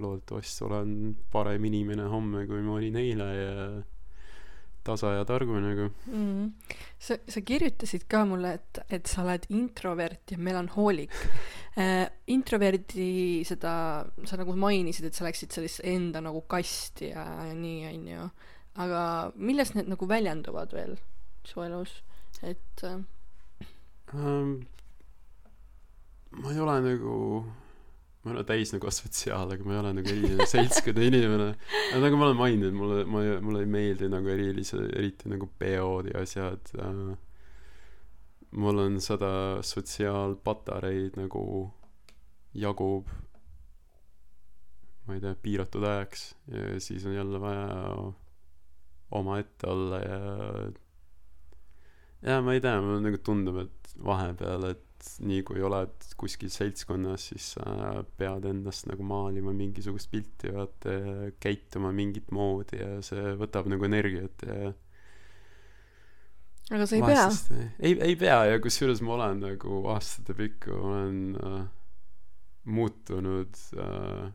loodetavasti 0.00 0.64
olen 0.64 0.94
parem 1.30 1.64
inimene 1.64 2.08
homme, 2.10 2.46
kui 2.46 2.62
ma 2.62 2.78
olin 2.78 2.96
eile 2.98 3.28
ja 3.36 3.66
tasa 4.84 5.14
ja 5.16 5.24
targu 5.28 5.56
nagu. 5.60 5.88
mm.. 6.06 6.50
sa, 7.00 7.16
sa 7.28 7.40
kirjutasid 7.40 8.06
ka 8.10 8.24
mulle, 8.28 8.54
et, 8.58 8.80
et 8.98 9.08
sa 9.10 9.22
oled 9.24 9.46
introvert 9.54 10.34
ja 10.34 10.38
melanhoolik 10.38 11.14
äh,. 11.80 12.06
introverdi 12.32 13.42
seda, 13.48 13.74
sa 14.28 14.40
nagu 14.40 14.56
mainisid, 14.56 15.08
et 15.08 15.16
sa 15.16 15.26
läksid 15.26 15.56
sellist 15.56 15.82
enda 15.88 16.22
nagu 16.24 16.44
kasti 16.50 17.10
ja, 17.12 17.24
ja 17.48 17.56
nii, 17.56 17.80
onju. 17.92 18.28
aga 18.84 19.02
milles 19.36 19.74
need 19.74 19.90
nagu 19.92 20.08
väljenduvad 20.10 20.76
veel 20.76 20.96
su 21.44 21.64
elus, 21.64 21.98
et 22.42 22.84
äh, 22.84 23.00
um,. 24.12 24.56
ma 26.34 26.52
ei 26.52 26.60
ole 26.60 26.80
nagu, 26.82 27.18
ma 28.24 28.32
ei 28.32 28.38
ole 28.38 28.44
täis 28.48 28.72
nagu 28.72 28.88
asotsiaal, 28.88 29.52
aga 29.52 29.66
ma 29.68 29.74
ei 29.74 29.82
ole 29.82 29.92
nagu 29.98 30.12
eriline 30.14 30.46
seltskonna 30.48 31.04
inimene. 31.10 31.50
nagu 32.00 32.16
ma 32.16 32.30
olen 32.30 32.40
maininud, 32.40 32.76
mulle, 32.78 33.04
ma, 33.04 33.24
mulle 33.44 33.64
ei 33.66 33.70
meeldi 33.76 34.08
nagu 34.12 34.32
erilise, 34.32 34.80
eriti 34.96 35.28
nagu 35.32 35.48
peod 35.60 36.08
ja 36.12 36.24
asjad 36.24 36.72
mul 38.54 38.78
on 38.78 39.00
seda 39.02 39.62
sotsiaalpatareid 39.66 41.18
nagu 41.18 41.44
jagub, 42.54 43.08
ma 45.04 45.16
ei 45.16 45.22
tea, 45.24 45.34
piiratud 45.42 45.84
ajaks 45.88 46.28
ja 46.52 46.78
siis 46.80 47.06
on 47.08 47.16
jälle 47.16 47.40
vaja 47.42 47.66
omaette 49.14 49.68
olla 49.70 49.98
ja 50.00 50.20
jaa, 52.22 52.40
ma 52.42 52.54
ei 52.54 52.62
tea, 52.62 52.78
mulle 52.80 53.02
nagu 53.08 53.20
tundub, 53.26 53.58
et 53.66 53.96
vahepeal, 54.04 54.70
et 54.70 54.83
nii 55.24 55.42
kui 55.46 55.62
oled 55.64 56.08
kuskil 56.20 56.52
seltskonnas, 56.52 57.28
siis 57.30 57.50
sa 57.56 58.04
pead 58.18 58.46
endast 58.50 58.88
nagu 58.90 59.06
maalima 59.06 59.54
mingisugust 59.56 60.10
pilti, 60.12 60.52
vaata, 60.54 60.94
ja 60.94 61.30
käituma 61.42 61.92
mingit 61.94 62.32
moodi 62.34 62.80
ja 62.80 62.98
see 63.04 63.34
võtab 63.40 63.68
nagu 63.72 63.86
energiat 63.88 64.46
ja 64.48 64.72
aga 66.72 66.86
sa 66.88 66.96
ei 66.96 67.02
pea. 67.04 67.26
pea. 67.48 67.66
ei, 67.78 67.96
ei 68.10 68.16
pea 68.16 68.38
ja 68.52 68.60
kusjuures 68.62 69.02
ma 69.04 69.18
olen 69.18 69.42
nagu 69.44 69.82
aastate 69.92 70.36
pikku 70.38 70.72
olen 70.72 71.18
äh, 71.36 71.58
muutunud 72.64 73.60
äh, 73.76 74.32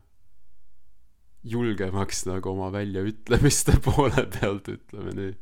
julgemaks 1.42 2.26
nagu 2.28 2.52
oma 2.52 2.70
väljaütlemiste 2.74 3.78
poole 3.86 4.26
pealt, 4.38 4.68
ütleme 4.68 5.14
nii. 5.16 5.34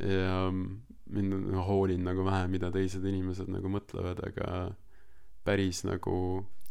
ja 0.00 0.36
mind 1.12 1.36
on, 1.36 1.46
hoolin 1.66 2.04
nagu 2.06 2.24
vähe, 2.26 2.46
mida 2.52 2.70
teised 2.74 3.04
inimesed 3.04 3.50
nagu 3.52 3.70
mõtlevad, 3.72 4.22
aga 4.26 4.70
päris 5.44 5.84
nagu 5.88 6.16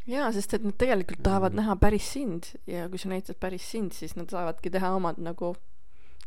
jaa, 0.10 0.30
sest 0.34 0.54
et 0.58 0.64
nad 0.66 0.78
tegelikult 0.80 1.24
tahavad 1.26 1.54
Mhm. 1.54 1.62
näha 1.62 1.76
päris 1.80 2.12
sind 2.14 2.54
ja 2.68 2.88
kui 2.90 2.98
sa 2.98 3.10
näitad 3.10 3.38
päris 3.40 3.72
sind, 3.72 3.92
siis 3.94 4.16
nad 4.16 4.30
saavadki 4.30 4.70
teha 4.70 4.94
omad 4.96 5.18
nagu, 5.22 5.56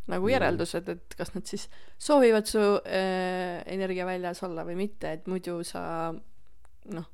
nagu 0.07 0.27
Jaa. 0.27 0.39
järeldused, 0.39 0.89
et 0.89 1.15
kas 1.17 1.33
nad 1.35 1.45
siis 1.45 1.69
soovivad 1.99 2.45
su 2.47 2.59
äh, 2.59 3.63
energia 3.65 4.05
väljas 4.05 4.43
olla 4.43 4.63
või 4.63 4.75
mitte, 4.75 5.11
et 5.13 5.27
muidu 5.27 5.63
sa 5.63 6.13
noh, 6.91 7.09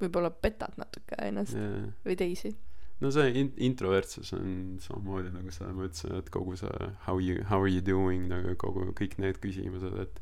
võib-olla 0.00 0.30
petad 0.30 0.76
natuke 0.76 1.16
ennast 1.22 1.54
yeah. 1.54 1.90
või 2.04 2.16
teisi. 2.16 2.54
no 3.00 3.10
see 3.10 3.32
in-, 3.40 3.52
introvertsus 3.56 4.32
on 4.36 4.78
samamoodi 4.80 5.32
nagu 5.34 5.50
sa, 5.52 5.66
ma 5.72 5.88
ütlesin, 5.88 6.14
et 6.18 6.30
kogu 6.30 6.56
see 6.56 6.90
how 7.06 7.18
you, 7.20 7.42
how 7.50 7.60
are 7.60 7.70
you 7.70 7.82
doing 7.84 8.28
nagu 8.30 8.54
kogu, 8.56 8.86
kõik 8.96 9.18
need 9.18 9.40
küsimused, 9.42 9.98
et 10.00 10.20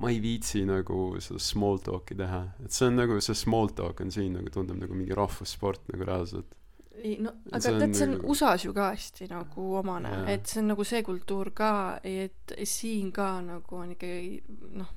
ma 0.00 0.10
ei 0.10 0.20
viitsi 0.22 0.62
nagu 0.68 1.00
seda 1.20 1.40
small 1.42 1.80
talk'i 1.84 2.16
teha, 2.16 2.40
et 2.64 2.72
see 2.72 2.88
on 2.88 2.96
nagu 3.00 3.18
see 3.24 3.36
small 3.36 3.68
talk 3.76 4.00
on 4.00 4.12
siin 4.14 4.38
nagu 4.38 4.52
tundub 4.52 4.80
nagu 4.80 4.96
mingi 4.96 5.16
rahvussport 5.16 5.90
nagu 5.92 6.08
reaalselt. 6.08 6.56
ei 7.00 7.16
no 7.20 7.32
aga 7.50 7.60
see 7.64 7.74
on 7.74 7.82
tead, 7.84 7.96
see 7.96 8.06
on 8.06 8.14
nagu- 8.16 8.30
USA-s 8.32 8.64
ju 8.64 8.72
ka 8.76 8.90
hästi 8.92 9.28
nagu 9.30 9.66
omane. 9.80 10.14
Et 10.32 10.46
see 10.46 10.60
on 10.62 10.72
nagu 10.72 10.84
see 10.84 11.02
kultuur 11.06 11.52
ka, 11.56 11.72
et 12.04 12.56
siin 12.64 13.12
ka 13.12 13.28
nagu 13.44 13.76
on 13.76 13.94
ikkagi 13.96 14.40
noh, 14.80 14.90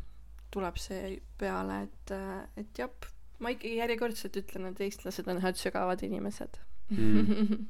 tuleb 0.54 0.80
see 0.80 1.18
peale, 1.40 1.84
et, 1.88 2.16
et 2.60 2.82
jah, 2.84 3.12
ma 3.44 3.54
ikkagi 3.56 3.78
järjekordselt 3.80 4.40
ütlen, 4.44 4.72
et 4.72 4.82
eestlased 4.88 5.28
on 5.32 5.40
head 5.44 5.60
sügavad 5.60 6.04
inimesed. 6.06 6.60
Mm. 6.92 7.64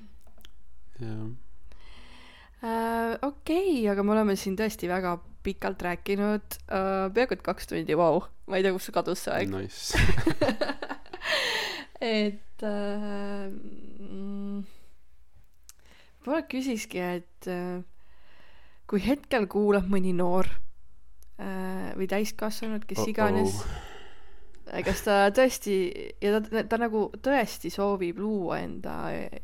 jah, 1.04 1.26
Äh, 2.64 3.16
okei, 3.26 3.82
aga 3.92 4.04
me 4.06 4.14
oleme 4.14 4.36
siin 4.40 4.56
tõesti 4.56 4.88
väga 4.88 5.18
pikalt 5.46 5.82
rääkinud 5.84 6.56
uh,, 6.66 7.06
peaaegu 7.14 7.36
et 7.36 7.42
kaks 7.44 7.68
tundi, 7.70 7.96
vau, 7.98 8.22
ma 8.48 8.58
ei 8.58 8.64
tea, 8.64 8.72
kus 8.74 8.88
kadus 8.94 9.26
see 9.26 9.34
aeg. 9.34 9.52
nice. 9.52 10.00
et 12.00 12.64
äh, 12.66 13.44
mm, 13.46 14.64
võib-olla 16.24 16.46
küsikski, 16.50 17.04
et 17.20 17.50
äh, 17.52 17.84
kui 18.90 19.04
hetkel 19.04 19.46
kuulab 19.52 19.86
mõni 19.92 20.14
noor 20.16 20.48
äh, 20.48 21.92
või 21.98 22.08
täiskasvanud, 22.10 22.88
kes 22.88 23.04
Uh-oh. 23.04 23.12
iganes, 23.12 23.60
kas 24.66 25.02
ta 25.06 25.16
tõesti 25.34 25.74
ja 26.22 26.40
ta, 26.40 26.62
ta 26.66 26.78
nagu 26.80 27.06
tõesti 27.22 27.70
soovib 27.70 28.18
luua 28.18 28.60
enda 28.64 28.96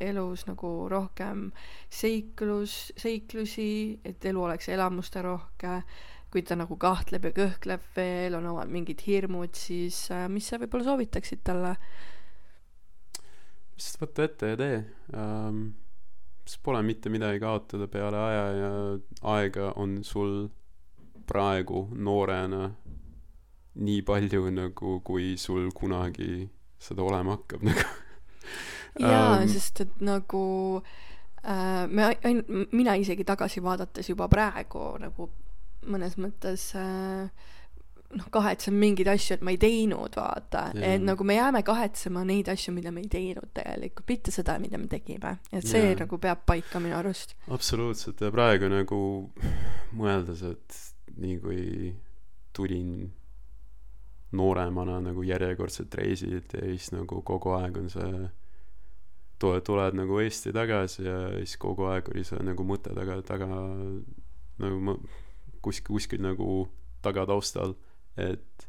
elus 0.03 0.45
nagu 0.49 0.73
rohkem 0.91 1.45
seiklus, 1.87 2.91
seiklusi, 2.99 3.99
et 4.03 4.25
elu 4.27 4.43
oleks 4.43 4.67
elamusterohke, 4.73 5.77
kui 6.33 6.43
ta 6.43 6.57
nagu 6.59 6.75
kahtleb 6.81 7.29
ja 7.29 7.35
kõhkleb 7.37 7.85
veel, 7.95 8.35
on 8.35 8.49
omad 8.51 8.71
mingid 8.73 9.05
hirmud, 9.05 9.53
siis 9.55 10.05
äh, 10.11 10.25
mis 10.31 10.49
sa 10.49 10.59
võib-olla 10.61 10.91
soovitaksid 10.91 11.45
talle? 11.45 11.77
lihtsalt 13.73 14.03
võta 14.03 14.27
ette 14.27 14.51
ja 14.51 14.59
tee 14.59 14.75
um,. 15.17 15.63
sest 16.43 16.59
pole 16.65 16.81
mitte 16.83 17.09
midagi 17.09 17.39
kaotada 17.39 17.87
peale 17.87 18.19
aja 18.19 18.43
ja 18.57 18.71
aega 19.31 19.71
on 19.79 20.01
sul 20.03 20.49
praegu 21.25 21.87
noorena 21.95 22.67
nii 23.75 24.01
palju 24.05 24.49
nagu, 24.53 24.99
kui 25.05 25.33
sul 25.37 25.71
kunagi 25.75 26.47
seda 26.79 27.03
olema 27.03 27.37
hakkab 27.37 27.63
nagu. 27.69 27.87
jaa 28.99 29.39
Ähm, 29.39 29.47
sest 29.49 29.81
et 29.81 29.95
nagu 30.05 30.43
äh, 31.41 31.87
me 31.89 32.11
ain-, 32.23 32.45
mina 32.71 32.93
isegi 32.99 33.25
tagasi 33.25 33.63
vaadates 33.63 34.09
juba 34.11 34.27
praegu 34.29 34.91
nagu 35.01 35.29
mõnes 35.89 36.13
mõttes 36.21 36.69
äh, 36.77 37.25
noh, 38.17 38.27
kahetsen 38.33 38.75
mingeid 38.77 39.09
asju, 39.13 39.37
et 39.37 39.43
ma 39.45 39.53
ei 39.53 39.59
teinud, 39.61 40.13
vaata 40.17 40.67
Jaa. 40.73 40.93
et 40.93 41.03
nagu 41.03 41.25
me 41.27 41.37
jääme 41.37 41.63
kahetsema 41.65 42.23
neid 42.27 42.49
asju, 42.53 42.73
mida 42.75 42.91
me 42.93 43.03
ei 43.03 43.09
teinud 43.11 43.49
tegelikult, 43.55 44.07
mitte 44.09 44.33
seda, 44.35 44.57
mida 44.61 44.77
me 44.77 44.89
tegime, 44.91 45.37
et 45.51 45.65
see 45.67 45.83
Jaa. 45.87 45.97
nagu 46.03 46.19
peab 46.21 46.45
paika 46.49 46.81
minu 46.83 46.97
arust. 46.99 47.35
absoluutselt 47.53 48.21
ja 48.21 48.31
praegu 48.33 48.69
nagu 48.71 49.01
mõeldes, 49.97 50.45
et 50.51 50.79
nii 51.17 51.39
kui 51.41 51.65
tulin 52.53 53.11
nooremana 54.33 54.99
nagu 55.03 55.23
järjekordselt 55.25 55.93
reisilt 55.99 56.55
ja 56.57 56.63
siis 56.65 56.91
nagu 56.93 57.21
kogu 57.25 57.53
aeg 57.57 57.77
on 57.77 57.89
see 57.93 58.11
tule, 59.39 59.61
tuled 59.65 59.97
nagu 59.97 60.19
Eesti 60.23 60.53
tagasi 60.55 61.05
ja 61.05 61.17
siis 61.37 61.57
kogu 61.61 61.87
aeg 61.91 62.09
oli 62.13 62.25
see 62.27 62.41
nagu 62.45 62.65
mõte 62.67 62.93
taga, 62.95 63.19
taga 63.25 63.49
nagu 64.63 64.79
ma 64.89 64.97
kuskil, 65.63 65.95
kuskil 65.95 66.23
nagu 66.23 66.63
tagataustal, 67.03 67.75
et 68.19 68.67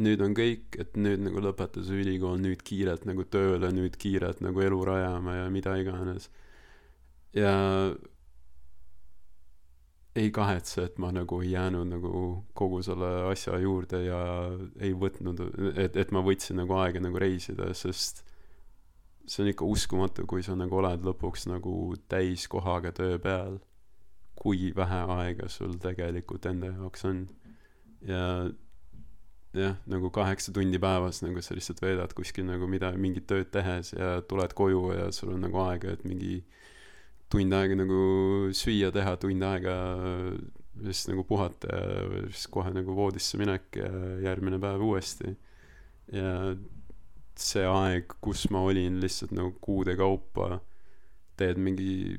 nüüd 0.00 0.22
on 0.24 0.34
kõik, 0.36 0.76
et 0.80 0.96
nüüd 1.00 1.24
nagu 1.24 1.42
lõpetas 1.44 1.90
ülikool, 1.92 2.38
nüüd 2.40 2.62
kiirelt 2.66 3.06
nagu 3.08 3.24
tööle, 3.28 3.72
nüüd 3.74 3.96
kiirelt 4.00 4.42
nagu 4.44 4.62
elu 4.64 4.80
rajama 4.86 5.40
ja 5.40 5.50
mida 5.52 5.76
iganes. 5.80 6.30
ja 7.34 7.52
ei 10.16 10.30
kahetse, 10.34 10.84
et 10.88 10.98
ma 10.98 11.12
nagu 11.14 11.38
ei 11.44 11.52
jäänud 11.52 11.86
nagu 11.92 12.22
kogu 12.58 12.80
selle 12.82 13.10
asja 13.30 13.58
juurde 13.62 14.02
ja 14.08 14.20
ei 14.82 14.92
võtnud, 14.96 15.42
et, 15.76 15.96
et 15.96 16.10
ma 16.14 16.22
võtsin 16.26 16.58
nagu 16.58 16.74
aega 16.80 17.02
nagu 17.02 17.20
reisida, 17.20 17.70
sest 17.78 18.24
see 19.30 19.44
on 19.44 19.50
ikka 19.52 19.68
uskumatu, 19.68 20.26
kui 20.26 20.42
sa 20.42 20.56
nagu 20.58 20.80
oled 20.80 21.04
lõpuks 21.06 21.46
nagu 21.50 21.74
täiskohaga 22.10 22.90
töö 22.96 23.20
peal, 23.22 23.60
kui 24.40 24.72
vähe 24.74 25.04
aega 25.20 25.50
sul 25.52 25.76
tegelikult 25.78 26.48
enda 26.50 26.72
jaoks 26.72 27.06
on. 27.06 27.22
ja 28.08 28.24
jah, 29.54 29.76
nagu 29.90 30.10
kaheksa 30.14 30.52
tundi 30.54 30.78
päevas 30.82 31.22
nagu 31.22 31.42
sa 31.42 31.54
lihtsalt 31.54 31.82
veedad 31.82 32.14
kuskil 32.16 32.46
nagu 32.48 32.66
mida, 32.70 32.92
mingit 32.96 33.26
tööd 33.30 33.50
tehes 33.54 33.92
ja 33.92 34.20
tuled 34.26 34.54
koju 34.58 34.84
ja 34.96 35.10
sul 35.14 35.34
on 35.34 35.46
nagu 35.46 35.62
aega, 35.66 35.94
et 35.94 36.04
mingi 36.08 36.40
tund 37.30 37.54
aega 37.54 37.76
nagu 37.78 38.00
süüa 38.56 38.90
teha, 38.94 39.14
tund 39.22 39.44
aega 39.46 39.76
siis 40.80 41.06
nagu 41.10 41.24
puhata 41.28 41.70
ja 41.70 42.24
siis 42.30 42.46
kohe 42.52 42.72
nagu 42.74 42.94
voodisse 42.96 43.38
minek 43.40 43.78
ja 43.78 43.90
järgmine 44.24 44.60
päev 44.62 44.82
uuesti. 44.86 45.36
ja 46.12 46.54
see 47.40 47.64
aeg, 47.64 48.18
kus 48.20 48.48
ma 48.52 48.62
olin 48.68 48.98
lihtsalt 49.00 49.32
nagu 49.36 49.54
kuude 49.64 49.94
kaupa, 49.96 50.58
teed 51.40 51.60
mingi 51.62 52.18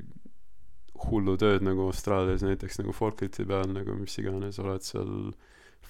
hullu 1.06 1.36
tööd 1.38 1.64
nagu 1.66 1.88
Austraalias 1.90 2.44
näiteks 2.46 2.80
nagu 2.80 2.94
forklifti 2.94 3.46
peal 3.48 3.70
nagu 3.74 3.94
mis 3.98 4.14
iganes, 4.22 4.58
oled 4.62 4.84
seal 4.86 5.32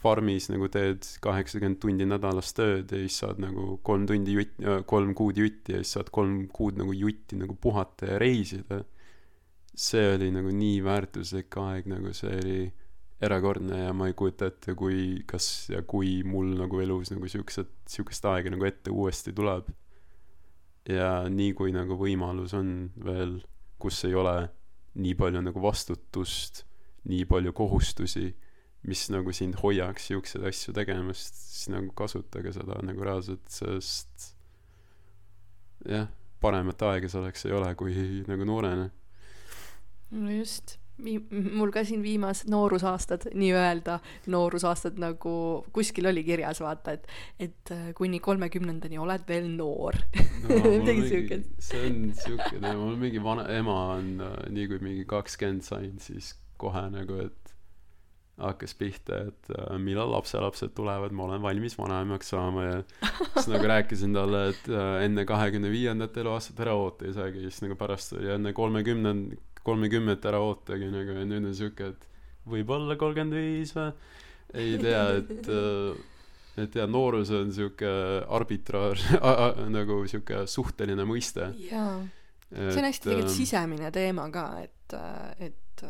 farmis 0.02 0.48
nagu 0.50 0.66
teed 0.72 1.06
kaheksakümmend 1.22 1.78
tundi 1.82 2.06
nädalas 2.08 2.50
tööd 2.56 2.90
ja 2.90 3.02
siis 3.04 3.20
saad 3.22 3.40
nagu 3.42 3.76
kolm 3.86 4.06
tundi 4.08 4.34
jutt-, 4.38 4.64
kolm 4.90 5.12
kuud 5.18 5.38
jutti 5.38 5.76
ja 5.76 5.82
siis 5.82 5.94
saad 5.98 6.10
kolm 6.14 6.46
kuud 6.52 6.80
nagu 6.80 6.94
jutti 6.96 7.38
nagu 7.38 7.56
puhata 7.60 8.14
ja 8.14 8.18
reisida. 8.22 8.82
See 9.74 10.14
oli 10.14 10.30
nagu 10.34 10.52
nii 10.52 10.80
väärtuslik 10.84 11.56
aeg, 11.60 11.88
nagu 11.90 12.12
see 12.16 12.32
oli 12.38 12.58
erakordne 13.22 13.84
ja 13.84 13.92
ma 13.94 14.08
ei 14.10 14.16
kujuta 14.18 14.48
ette, 14.50 14.74
kui, 14.78 15.22
kas 15.28 15.70
ja 15.70 15.82
kui 15.86 16.20
mul 16.26 16.56
nagu 16.58 16.80
elus 16.82 17.12
nagu 17.14 17.28
siuksed, 17.30 17.70
siukest 17.88 18.26
aega 18.28 18.52
nagu 18.52 18.66
ette 18.66 18.90
uuesti 18.90 19.34
tuleb. 19.36 19.70
ja 20.88 21.28
nii 21.30 21.52
kui 21.54 21.70
nagu 21.70 21.94
võimalus 21.94 22.56
on 22.58 22.90
veel, 23.04 23.36
kus 23.78 24.00
ei 24.08 24.16
ole 24.18 24.48
nii 24.98 25.14
palju 25.14 25.42
nagu 25.46 25.62
vastutust, 25.62 26.64
nii 27.06 27.22
palju 27.30 27.52
kohustusi, 27.54 28.32
mis 28.90 29.04
nagu 29.14 29.30
sind 29.32 29.60
hoiaks 29.62 30.08
siukseid 30.10 30.48
asju 30.50 30.74
tegemast, 30.74 31.38
siis 31.38 31.70
nagu 31.70 31.92
kasutage 31.94 32.50
seda 32.56 32.80
nagu 32.82 33.06
reaalselt, 33.06 33.46
sest 33.46 34.32
jah, 35.86 36.10
paremat 36.42 36.82
aega 36.90 37.10
selleks 37.10 37.46
ei 37.46 37.54
ole, 37.54 37.70
kui 37.78 37.94
nagu 38.26 38.48
noorena. 38.48 38.90
No 40.12 40.30
just, 40.30 40.76
mul 41.00 41.72
ka 41.74 41.82
siin 41.86 42.02
viimased 42.04 42.50
noorusaastad, 42.52 43.26
nii-öelda 43.38 43.98
noorusaastad 44.32 45.00
nagu 45.00 45.34
kuskil 45.74 46.08
oli 46.10 46.24
kirjas, 46.26 46.60
vaata, 46.62 46.96
et, 46.98 47.08
et 47.48 47.74
äh, 47.74 47.90
kuni 47.98 48.20
kolmekümnendani 48.22 49.00
oled 49.02 49.26
veel 49.28 49.48
noor. 49.56 49.98
midagi 50.48 51.08
siukest. 51.08 51.52
see 51.58 51.84
on 51.88 52.00
siuke 52.18 52.54
teema, 52.58 52.78
mul 52.78 52.98
mingi 53.00 53.22
vana 53.24 53.48
ema 53.56 53.78
on 53.96 54.16
äh, 54.22 54.34
nii 54.54 54.68
kui 54.70 54.82
mingi 54.84 55.06
kakskümmend 55.08 55.66
sain, 55.66 55.96
siis 56.02 56.34
kohe 56.60 56.84
nagu, 56.92 57.18
et 57.24 57.38
hakkas 58.42 58.74
pihta, 58.78 59.24
et 59.30 59.50
äh, 59.56 59.76
millal 59.82 60.12
lapselapsed 60.14 60.74
tulevad, 60.76 61.14
ma 61.16 61.26
olen 61.26 61.42
valmis 61.42 61.76
vanaemaks 61.78 62.32
saama 62.34 62.66
ja 62.68 62.82
siis 63.34 63.48
nagu 63.50 63.70
rääkisin 63.70 64.14
talle, 64.16 64.48
et 64.52 64.70
enne 65.04 65.24
kahekümne 65.28 65.70
viiendat 65.72 66.16
eluaastat 66.20 66.62
ära 66.64 66.76
oota 66.78 67.08
ei 67.08 67.16
saagi, 67.16 67.46
siis 67.48 67.64
nagu 67.64 67.78
pärast 67.80 68.14
oli 68.18 68.30
enne 68.36 68.54
kolmekümnend-, 68.56 69.40
kolmekümmet 69.66 70.24
ära 70.28 70.40
ootagi 70.42 70.88
nagu 70.92 71.18
ja 71.18 71.26
nüüd 71.26 71.50
on 71.50 71.54
siuke, 71.56 71.92
et 71.92 72.08
võib-olla 72.48 72.96
kolmkümmend 72.98 73.36
viis 73.36 73.74
või, 73.76 73.92
ei 74.58 74.78
tea, 74.82 75.04
et 75.20 75.52
äh, 75.52 76.00
et 76.62 76.74
ja 76.76 76.86
noorus 76.86 77.30
on 77.32 77.52
siuke 77.54 77.90
arbitraar 78.28 79.00
nagu 79.76 80.02
siuke 80.10 80.44
suhteline 80.50 81.06
mõiste. 81.08 81.52
jaa, 81.70 82.00
see 82.50 82.80
on 82.82 82.88
hästi 82.88 83.08
tegelikult 83.08 83.36
sisemine 83.36 83.92
teema 83.94 84.26
ka, 84.34 84.48
et, 84.66 84.98
et 85.40 85.86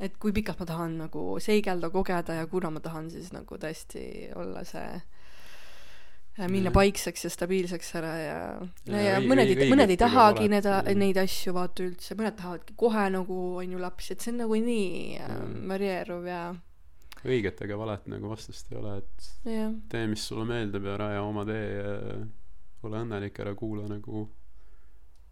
et 0.00 0.14
kui 0.16 0.32
pikalt 0.32 0.62
ma 0.62 0.66
tahan 0.68 0.94
nagu 1.02 1.24
seigelda, 1.42 1.90
kogeda 1.92 2.38
ja 2.38 2.46
kuna 2.48 2.70
ma 2.72 2.80
tahan 2.80 3.10
siis 3.12 3.32
nagu 3.34 3.58
tõesti 3.60 4.04
olla 4.38 4.62
see 4.64 5.00
minna 6.48 6.70
Jah. 6.70 6.74
paikseks 6.78 7.24
ja 7.26 7.30
stabiilseks 7.30 7.94
ära 8.00 8.12
ja 8.16 8.38
ja, 8.86 8.94
Ja 8.96 9.00
ja 9.02 9.18
õi- 9.20 9.28
mõned 9.28 9.50
ei, 9.52 9.68
mõned 9.70 9.90
ei 9.90 9.96
tahagi 10.00 10.48
need, 10.48 10.64
jah. 10.64 10.84
neid 10.94 11.16
asju 11.20 11.52
vaata 11.52 11.82
üldse, 11.84 12.14
mõned 12.16 12.36
tahavadki 12.38 12.74
kohe 12.76 13.04
nagu 13.10 13.38
on 13.60 13.70
ju 13.72 13.78
lapsi, 13.78 14.12
et 14.12 14.20
see 14.24 14.32
on 14.32 14.38
nagu 14.46 14.54
nii 14.54 15.18
äh, 15.20 15.28
Mm. 15.40 15.68
varieeruv 15.68 16.26
ja 16.26 16.42
õiget 17.24 17.60
ega 17.66 17.76
valet 17.76 18.06
nagu 18.08 18.28
vastust 18.32 18.72
ei 18.72 18.78
ole, 18.78 18.96
et 18.98 19.30
jah, 19.44 19.72
tee, 19.92 20.06
mis 20.06 20.22
sulle 20.24 20.46
meeldib 20.48 20.84
ja 20.88 20.96
raja 20.96 21.22
oma 21.22 21.44
tee 21.44 21.66
ja 21.76 21.96
ole 22.82 23.02
õnnelik, 23.04 23.36
ära 23.44 23.52
kuula 23.54 23.84
nagu, 23.90 24.28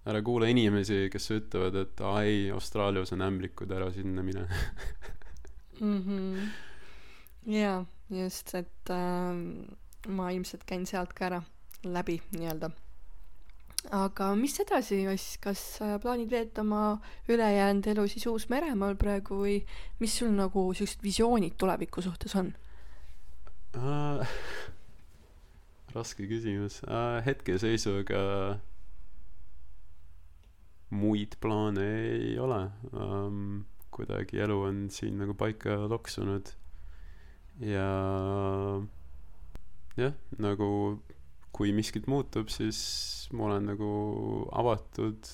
ära 0.08 0.20
kuula 0.22 0.46
inimesi, 0.52 1.08
kes 1.12 1.30
ütlevad, 1.32 1.74
et 1.80 2.00
aa 2.04 2.22
ei, 2.24 2.50
Austraalias 2.52 3.12
on 3.16 3.22
ämblikud, 3.24 3.70
ära 3.72 3.88
sinna 3.92 4.22
mine. 4.22 4.44
mhmh. 5.80 6.48
jaa, 7.46 7.84
just, 8.10 8.54
et 8.54 8.90
ähm, 8.90 9.64
ma 10.08 10.30
ilmselt 10.34 10.66
käin 10.68 10.86
sealt 10.86 11.14
ka 11.16 11.30
ära 11.30 11.40
läbi 11.84 12.18
nii-öelda. 12.34 12.70
aga 13.94 14.32
mis 14.34 14.58
edasi, 14.60 15.04
Oss, 15.08 15.36
kas 15.42 15.60
plaanid 16.02 16.30
veeta 16.30 16.64
oma 16.64 16.98
ülejäänud 17.28 17.86
elu 17.94 18.08
siis 18.10 18.26
Uus-Meremaal 18.26 18.96
praegu 18.98 19.38
või 19.44 19.60
mis 20.00 20.18
sul 20.18 20.32
nagu 20.34 20.72
siuksed 20.74 21.04
visioonid 21.04 21.54
tuleviku 21.60 22.02
suhtes 22.02 22.34
on? 22.36 22.52
raske 25.94 26.26
küsimus. 26.28 26.82
hetkeseisuga 27.24 28.20
muid 30.90 31.36
plaane 31.40 31.88
ei 32.12 32.38
ole 32.40 32.70
um,. 32.92 33.64
kuidagi 33.90 34.38
elu 34.44 34.56
on 34.62 34.76
siin 34.94 35.16
nagu 35.18 35.34
paika 35.34 35.74
loksunud 35.90 36.52
ja 37.66 37.88
jah, 39.98 40.14
nagu 40.38 40.68
kui 41.54 41.72
miskit 41.74 42.06
muutub, 42.10 42.50
siis 42.52 42.80
ma 43.34 43.48
olen 43.48 43.70
nagu 43.72 43.92
avatud 44.56 45.26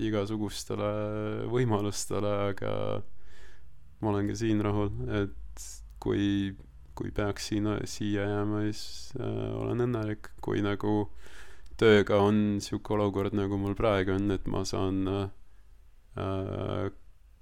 igasugustele 0.00 0.90
võimalustele, 1.52 2.30
aga 2.50 2.72
ma 4.00 4.12
olen 4.12 4.30
ka 4.30 4.38
siin 4.38 4.62
rahul, 4.64 4.90
et 5.22 5.66
kui, 6.02 6.54
kui 6.98 7.12
peaks 7.14 7.50
siin, 7.50 7.68
siia 7.88 8.26
jääma, 8.30 8.64
siis 8.66 9.12
äh, 9.20 9.52
olen 9.60 9.86
õnnelik, 9.86 10.32
kui 10.44 10.64
nagu 10.64 11.08
tööga 11.80 12.20
on 12.22 12.60
sihuke 12.62 12.94
olukord, 12.96 13.34
nagu 13.36 13.58
mul 13.60 13.76
praegu 13.78 14.14
on, 14.16 14.28
et 14.34 14.46
ma 14.50 14.64
saan 14.68 15.04
äh, 15.10 15.24
äh, 16.20 16.90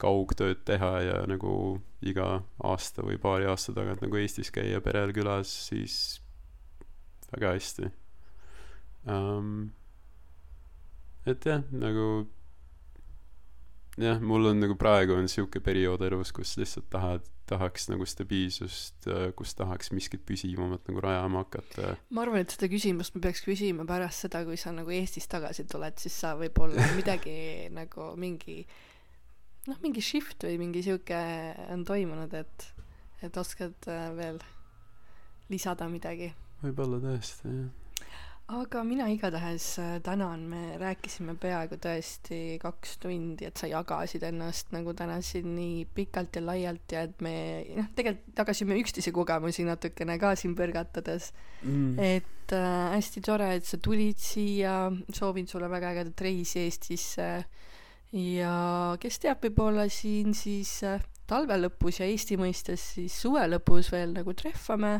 kaugtööd 0.02 0.64
teha 0.68 0.92
ja 1.06 1.16
nagu 1.30 1.54
iga 2.02 2.42
aasta 2.66 3.04
või 3.06 3.18
paari 3.22 3.46
aasta 3.50 3.74
tagant 3.76 4.02
nagu 4.02 4.18
Eestis 4.18 4.50
käia 4.54 4.82
perel 4.84 5.14
külas, 5.14 5.52
siis 5.68 5.96
väga 7.32 7.54
hästi 7.56 7.90
um,. 9.06 9.70
et 11.26 11.46
jah, 11.46 11.62
nagu 11.70 12.08
jah, 14.00 14.20
mul 14.20 14.50
on 14.50 14.60
nagu 14.62 14.76
praegu 14.78 15.16
on 15.16 15.28
sihuke 15.30 15.60
periood 15.64 16.02
elus, 16.06 16.32
kus 16.34 16.54
lihtsalt 16.60 16.88
tahad, 16.92 17.26
tahaks 17.50 17.88
nagu 17.92 18.06
stabiilsust, 18.08 19.08
kus 19.36 19.56
tahaks 19.58 19.92
miskit 19.92 20.24
püsivamat 20.28 20.86
nagu 20.88 21.02
rajama 21.04 21.44
hakata. 21.44 21.96
ma 22.10 22.24
arvan, 22.24 22.44
et 22.44 22.54
seda 22.54 22.70
küsimust 22.72 23.16
me 23.16 23.24
peaks 23.24 23.44
küsima 23.44 23.86
pärast 23.88 24.26
seda, 24.26 24.44
kui 24.48 24.56
sa 24.60 24.72
nagu 24.74 24.92
Eestist 24.94 25.30
tagasi 25.32 25.66
tuled, 25.68 25.98
siis 26.00 26.16
sa 26.24 26.34
võib-olla 26.40 26.88
midagi 26.98 27.68
nagu 27.74 28.12
mingi 28.20 28.62
noh, 29.68 29.78
mingi 29.84 30.02
shift 30.04 30.46
või 30.46 30.58
mingi 30.60 30.82
sihuke 30.84 31.20
on 31.72 31.84
toimunud, 31.88 32.34
et, 32.34 32.66
et 33.22 33.36
oskad 33.38 33.90
äh, 33.90 34.08
veel 34.16 34.40
lisada 35.52 35.88
midagi. 35.92 36.32
võib-olla 36.62 36.98
tõesti 37.02 37.52
jah. 37.52 37.70
aga 38.58 38.82
mina 38.86 39.06
igatahes 39.12 39.68
äh, 39.82 39.94
tänan, 40.04 40.44
me 40.50 40.76
rääkisime 40.82 41.36
peaaegu 41.40 41.78
tõesti 41.82 42.58
kaks 42.62 42.98
tundi, 43.02 43.46
et 43.48 43.58
sa 43.58 43.70
jagasid 43.70 44.26
ennast 44.28 44.74
nagu 44.74 44.94
täna 44.98 45.20
siin 45.24 45.54
nii 45.56 45.86
pikalt 45.94 46.36
ja 46.36 46.44
laialt 46.46 46.96
ja 46.96 47.06
et 47.08 47.22
me 47.24 47.34
noh, 47.78 47.90
tegelikult 47.96 48.44
jagasime 48.44 48.80
üksteise 48.82 49.14
kogemusi 49.14 49.66
natukene 49.68 50.18
ka 50.22 50.34
siin 50.38 50.58
põrgatades 50.58 51.32
Mm. 51.62 51.98
et 51.98 52.52
äh, 52.52 52.90
hästi 52.96 53.20
tore, 53.22 53.46
et 53.54 53.66
sa 53.66 53.78
tulid 53.78 54.18
siia, 54.18 54.90
soovin 55.14 55.46
sulle 55.46 55.68
väga 55.70 55.92
ägedat 55.94 56.20
reisi 56.26 56.64
Eestisse 56.64 57.28
ja 58.12 58.96
kes 59.00 59.18
teab, 59.22 59.40
võib-olla 59.44 59.86
siin 59.92 60.34
siis 60.36 60.82
äh, 60.84 61.02
talve 61.26 61.56
lõpus 61.56 62.00
ja 62.02 62.06
Eesti 62.10 62.36
mõistes 62.40 62.82
siis 62.96 63.14
suve 63.22 63.44
lõpus 63.48 63.88
veel 63.92 64.12
nagu 64.16 64.34
trehvame 64.36 64.98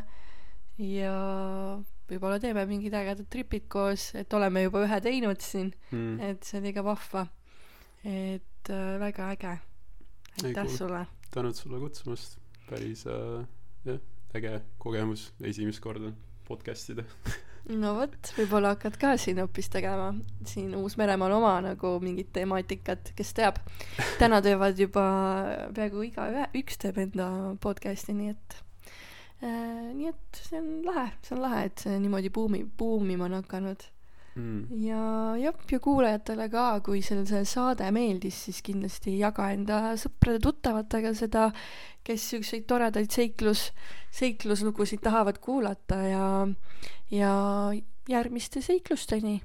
ja 0.81 1.15
võib-olla 2.09 2.39
teeme 2.41 2.65
mingid 2.69 2.95
ägedad 2.97 3.29
tripid 3.33 3.69
koos, 3.73 4.11
et 4.19 4.33
oleme 4.37 4.65
juba 4.65 4.85
ühe 4.87 5.01
teinud 5.05 5.41
siin, 5.45 5.73
Mm. 5.93 6.21
et 6.21 6.45
see 6.45 6.61
oli 6.61 6.73
ka 6.73 6.83
vahva. 6.85 7.27
et 8.05 8.71
äh, 8.71 8.99
väga 8.99 9.29
äge. 9.37 9.53
Ei, 10.43 10.49
aitäh 10.49 10.65
cool. 10.65 10.77
sulle. 10.77 11.07
tänud 11.31 11.55
sulle 11.55 11.79
kutsumast, 11.79 12.39
päris 12.69 13.05
äh, 13.07 13.45
jah, 13.85 14.01
äge 14.35 14.63
kogemus 14.79 15.33
esimest 15.41 15.81
korda 15.81 16.13
podcast 16.49 16.91
ida. 16.91 17.05
no 17.71 17.93
vot, 17.97 18.33
võib-olla 18.37 18.73
hakkad 18.75 18.97
ka 19.01 19.13
siin 19.21 19.39
hoopis 19.43 19.71
tegema 19.73 20.11
siin 20.49 20.75
Uus-Meremaal 20.79 21.35
oma 21.37 21.53
nagu 21.65 21.95
mingit 22.03 22.33
temaatikat, 22.35 23.13
kes 23.19 23.33
teab. 23.39 23.61
täna 24.19 24.43
teevad 24.43 24.79
juba 24.79 25.05
peaaegu 25.77 26.07
iga, 26.09 26.29
üks 26.59 26.81
teeb 26.83 26.99
enda 27.05 27.29
podcast'i, 27.63 28.17
nii 28.19 28.35
et 28.35 28.59
äh,. 29.43 29.93
nii 29.95 30.11
et 30.11 30.43
see 30.49 30.59
on 30.59 30.71
lahe, 30.89 31.09
see 31.23 31.37
on 31.37 31.45
lahe, 31.47 31.65
et 31.71 31.87
see 31.87 31.99
niimoodi 32.03 32.33
buumi, 32.35 32.65
buumima 32.79 33.29
on 33.31 33.39
hakanud. 33.41 33.87
mm.. 34.35 34.83
ja 34.85 35.03
jah, 35.41 35.55
ja 35.71 35.81
kuulajatele 35.81 36.49
ka, 36.53 36.67
kui 36.85 37.03
seal 37.05 37.25
see 37.29 37.45
saade 37.49 37.89
meeldis, 37.95 38.45
siis 38.47 38.63
kindlasti 38.65 39.19
jaga 39.21 39.51
enda 39.55 39.81
sõprade-tuttavatega 40.01 41.15
seda, 41.19 41.51
kes 42.07 42.29
siukseid 42.35 42.67
toredaid 42.71 43.11
seiklus, 43.13 43.71
seikluslugusid 44.15 45.03
tahavad 45.05 45.39
kuulata 45.43 46.03
ja, 46.09 46.27
ja 47.11 47.33
järgmiste 48.09 48.63
seiklusteni. 48.63 49.41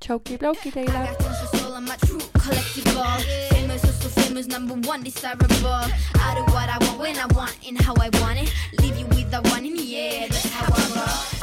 tšauki-plauki 0.00 0.72
teile. 0.72 1.08
true 2.00 2.20
collectible. 2.38 3.02
Famous, 3.50 3.84
oh 3.84 3.92
so 4.02 4.08
famous, 4.20 4.46
number 4.46 4.74
one, 4.88 5.02
desirable. 5.02 5.68
I 6.14 6.34
do 6.34 6.44
what 6.52 6.68
I 6.68 6.78
want 6.80 6.98
when 6.98 7.16
I 7.16 7.26
want 7.34 7.56
and 7.66 7.80
how 7.80 7.94
I 7.94 8.10
want 8.20 8.38
it. 8.38 8.52
Leave 8.80 8.98
you 8.98 9.06
with 9.06 9.30
the 9.30 9.40
one 9.50 9.64
in 9.64 9.74
the 9.74 9.96
air, 9.96 10.28
that's 10.28 10.48
how 10.50 10.66
I 10.66 11.00
roll. 11.00 11.35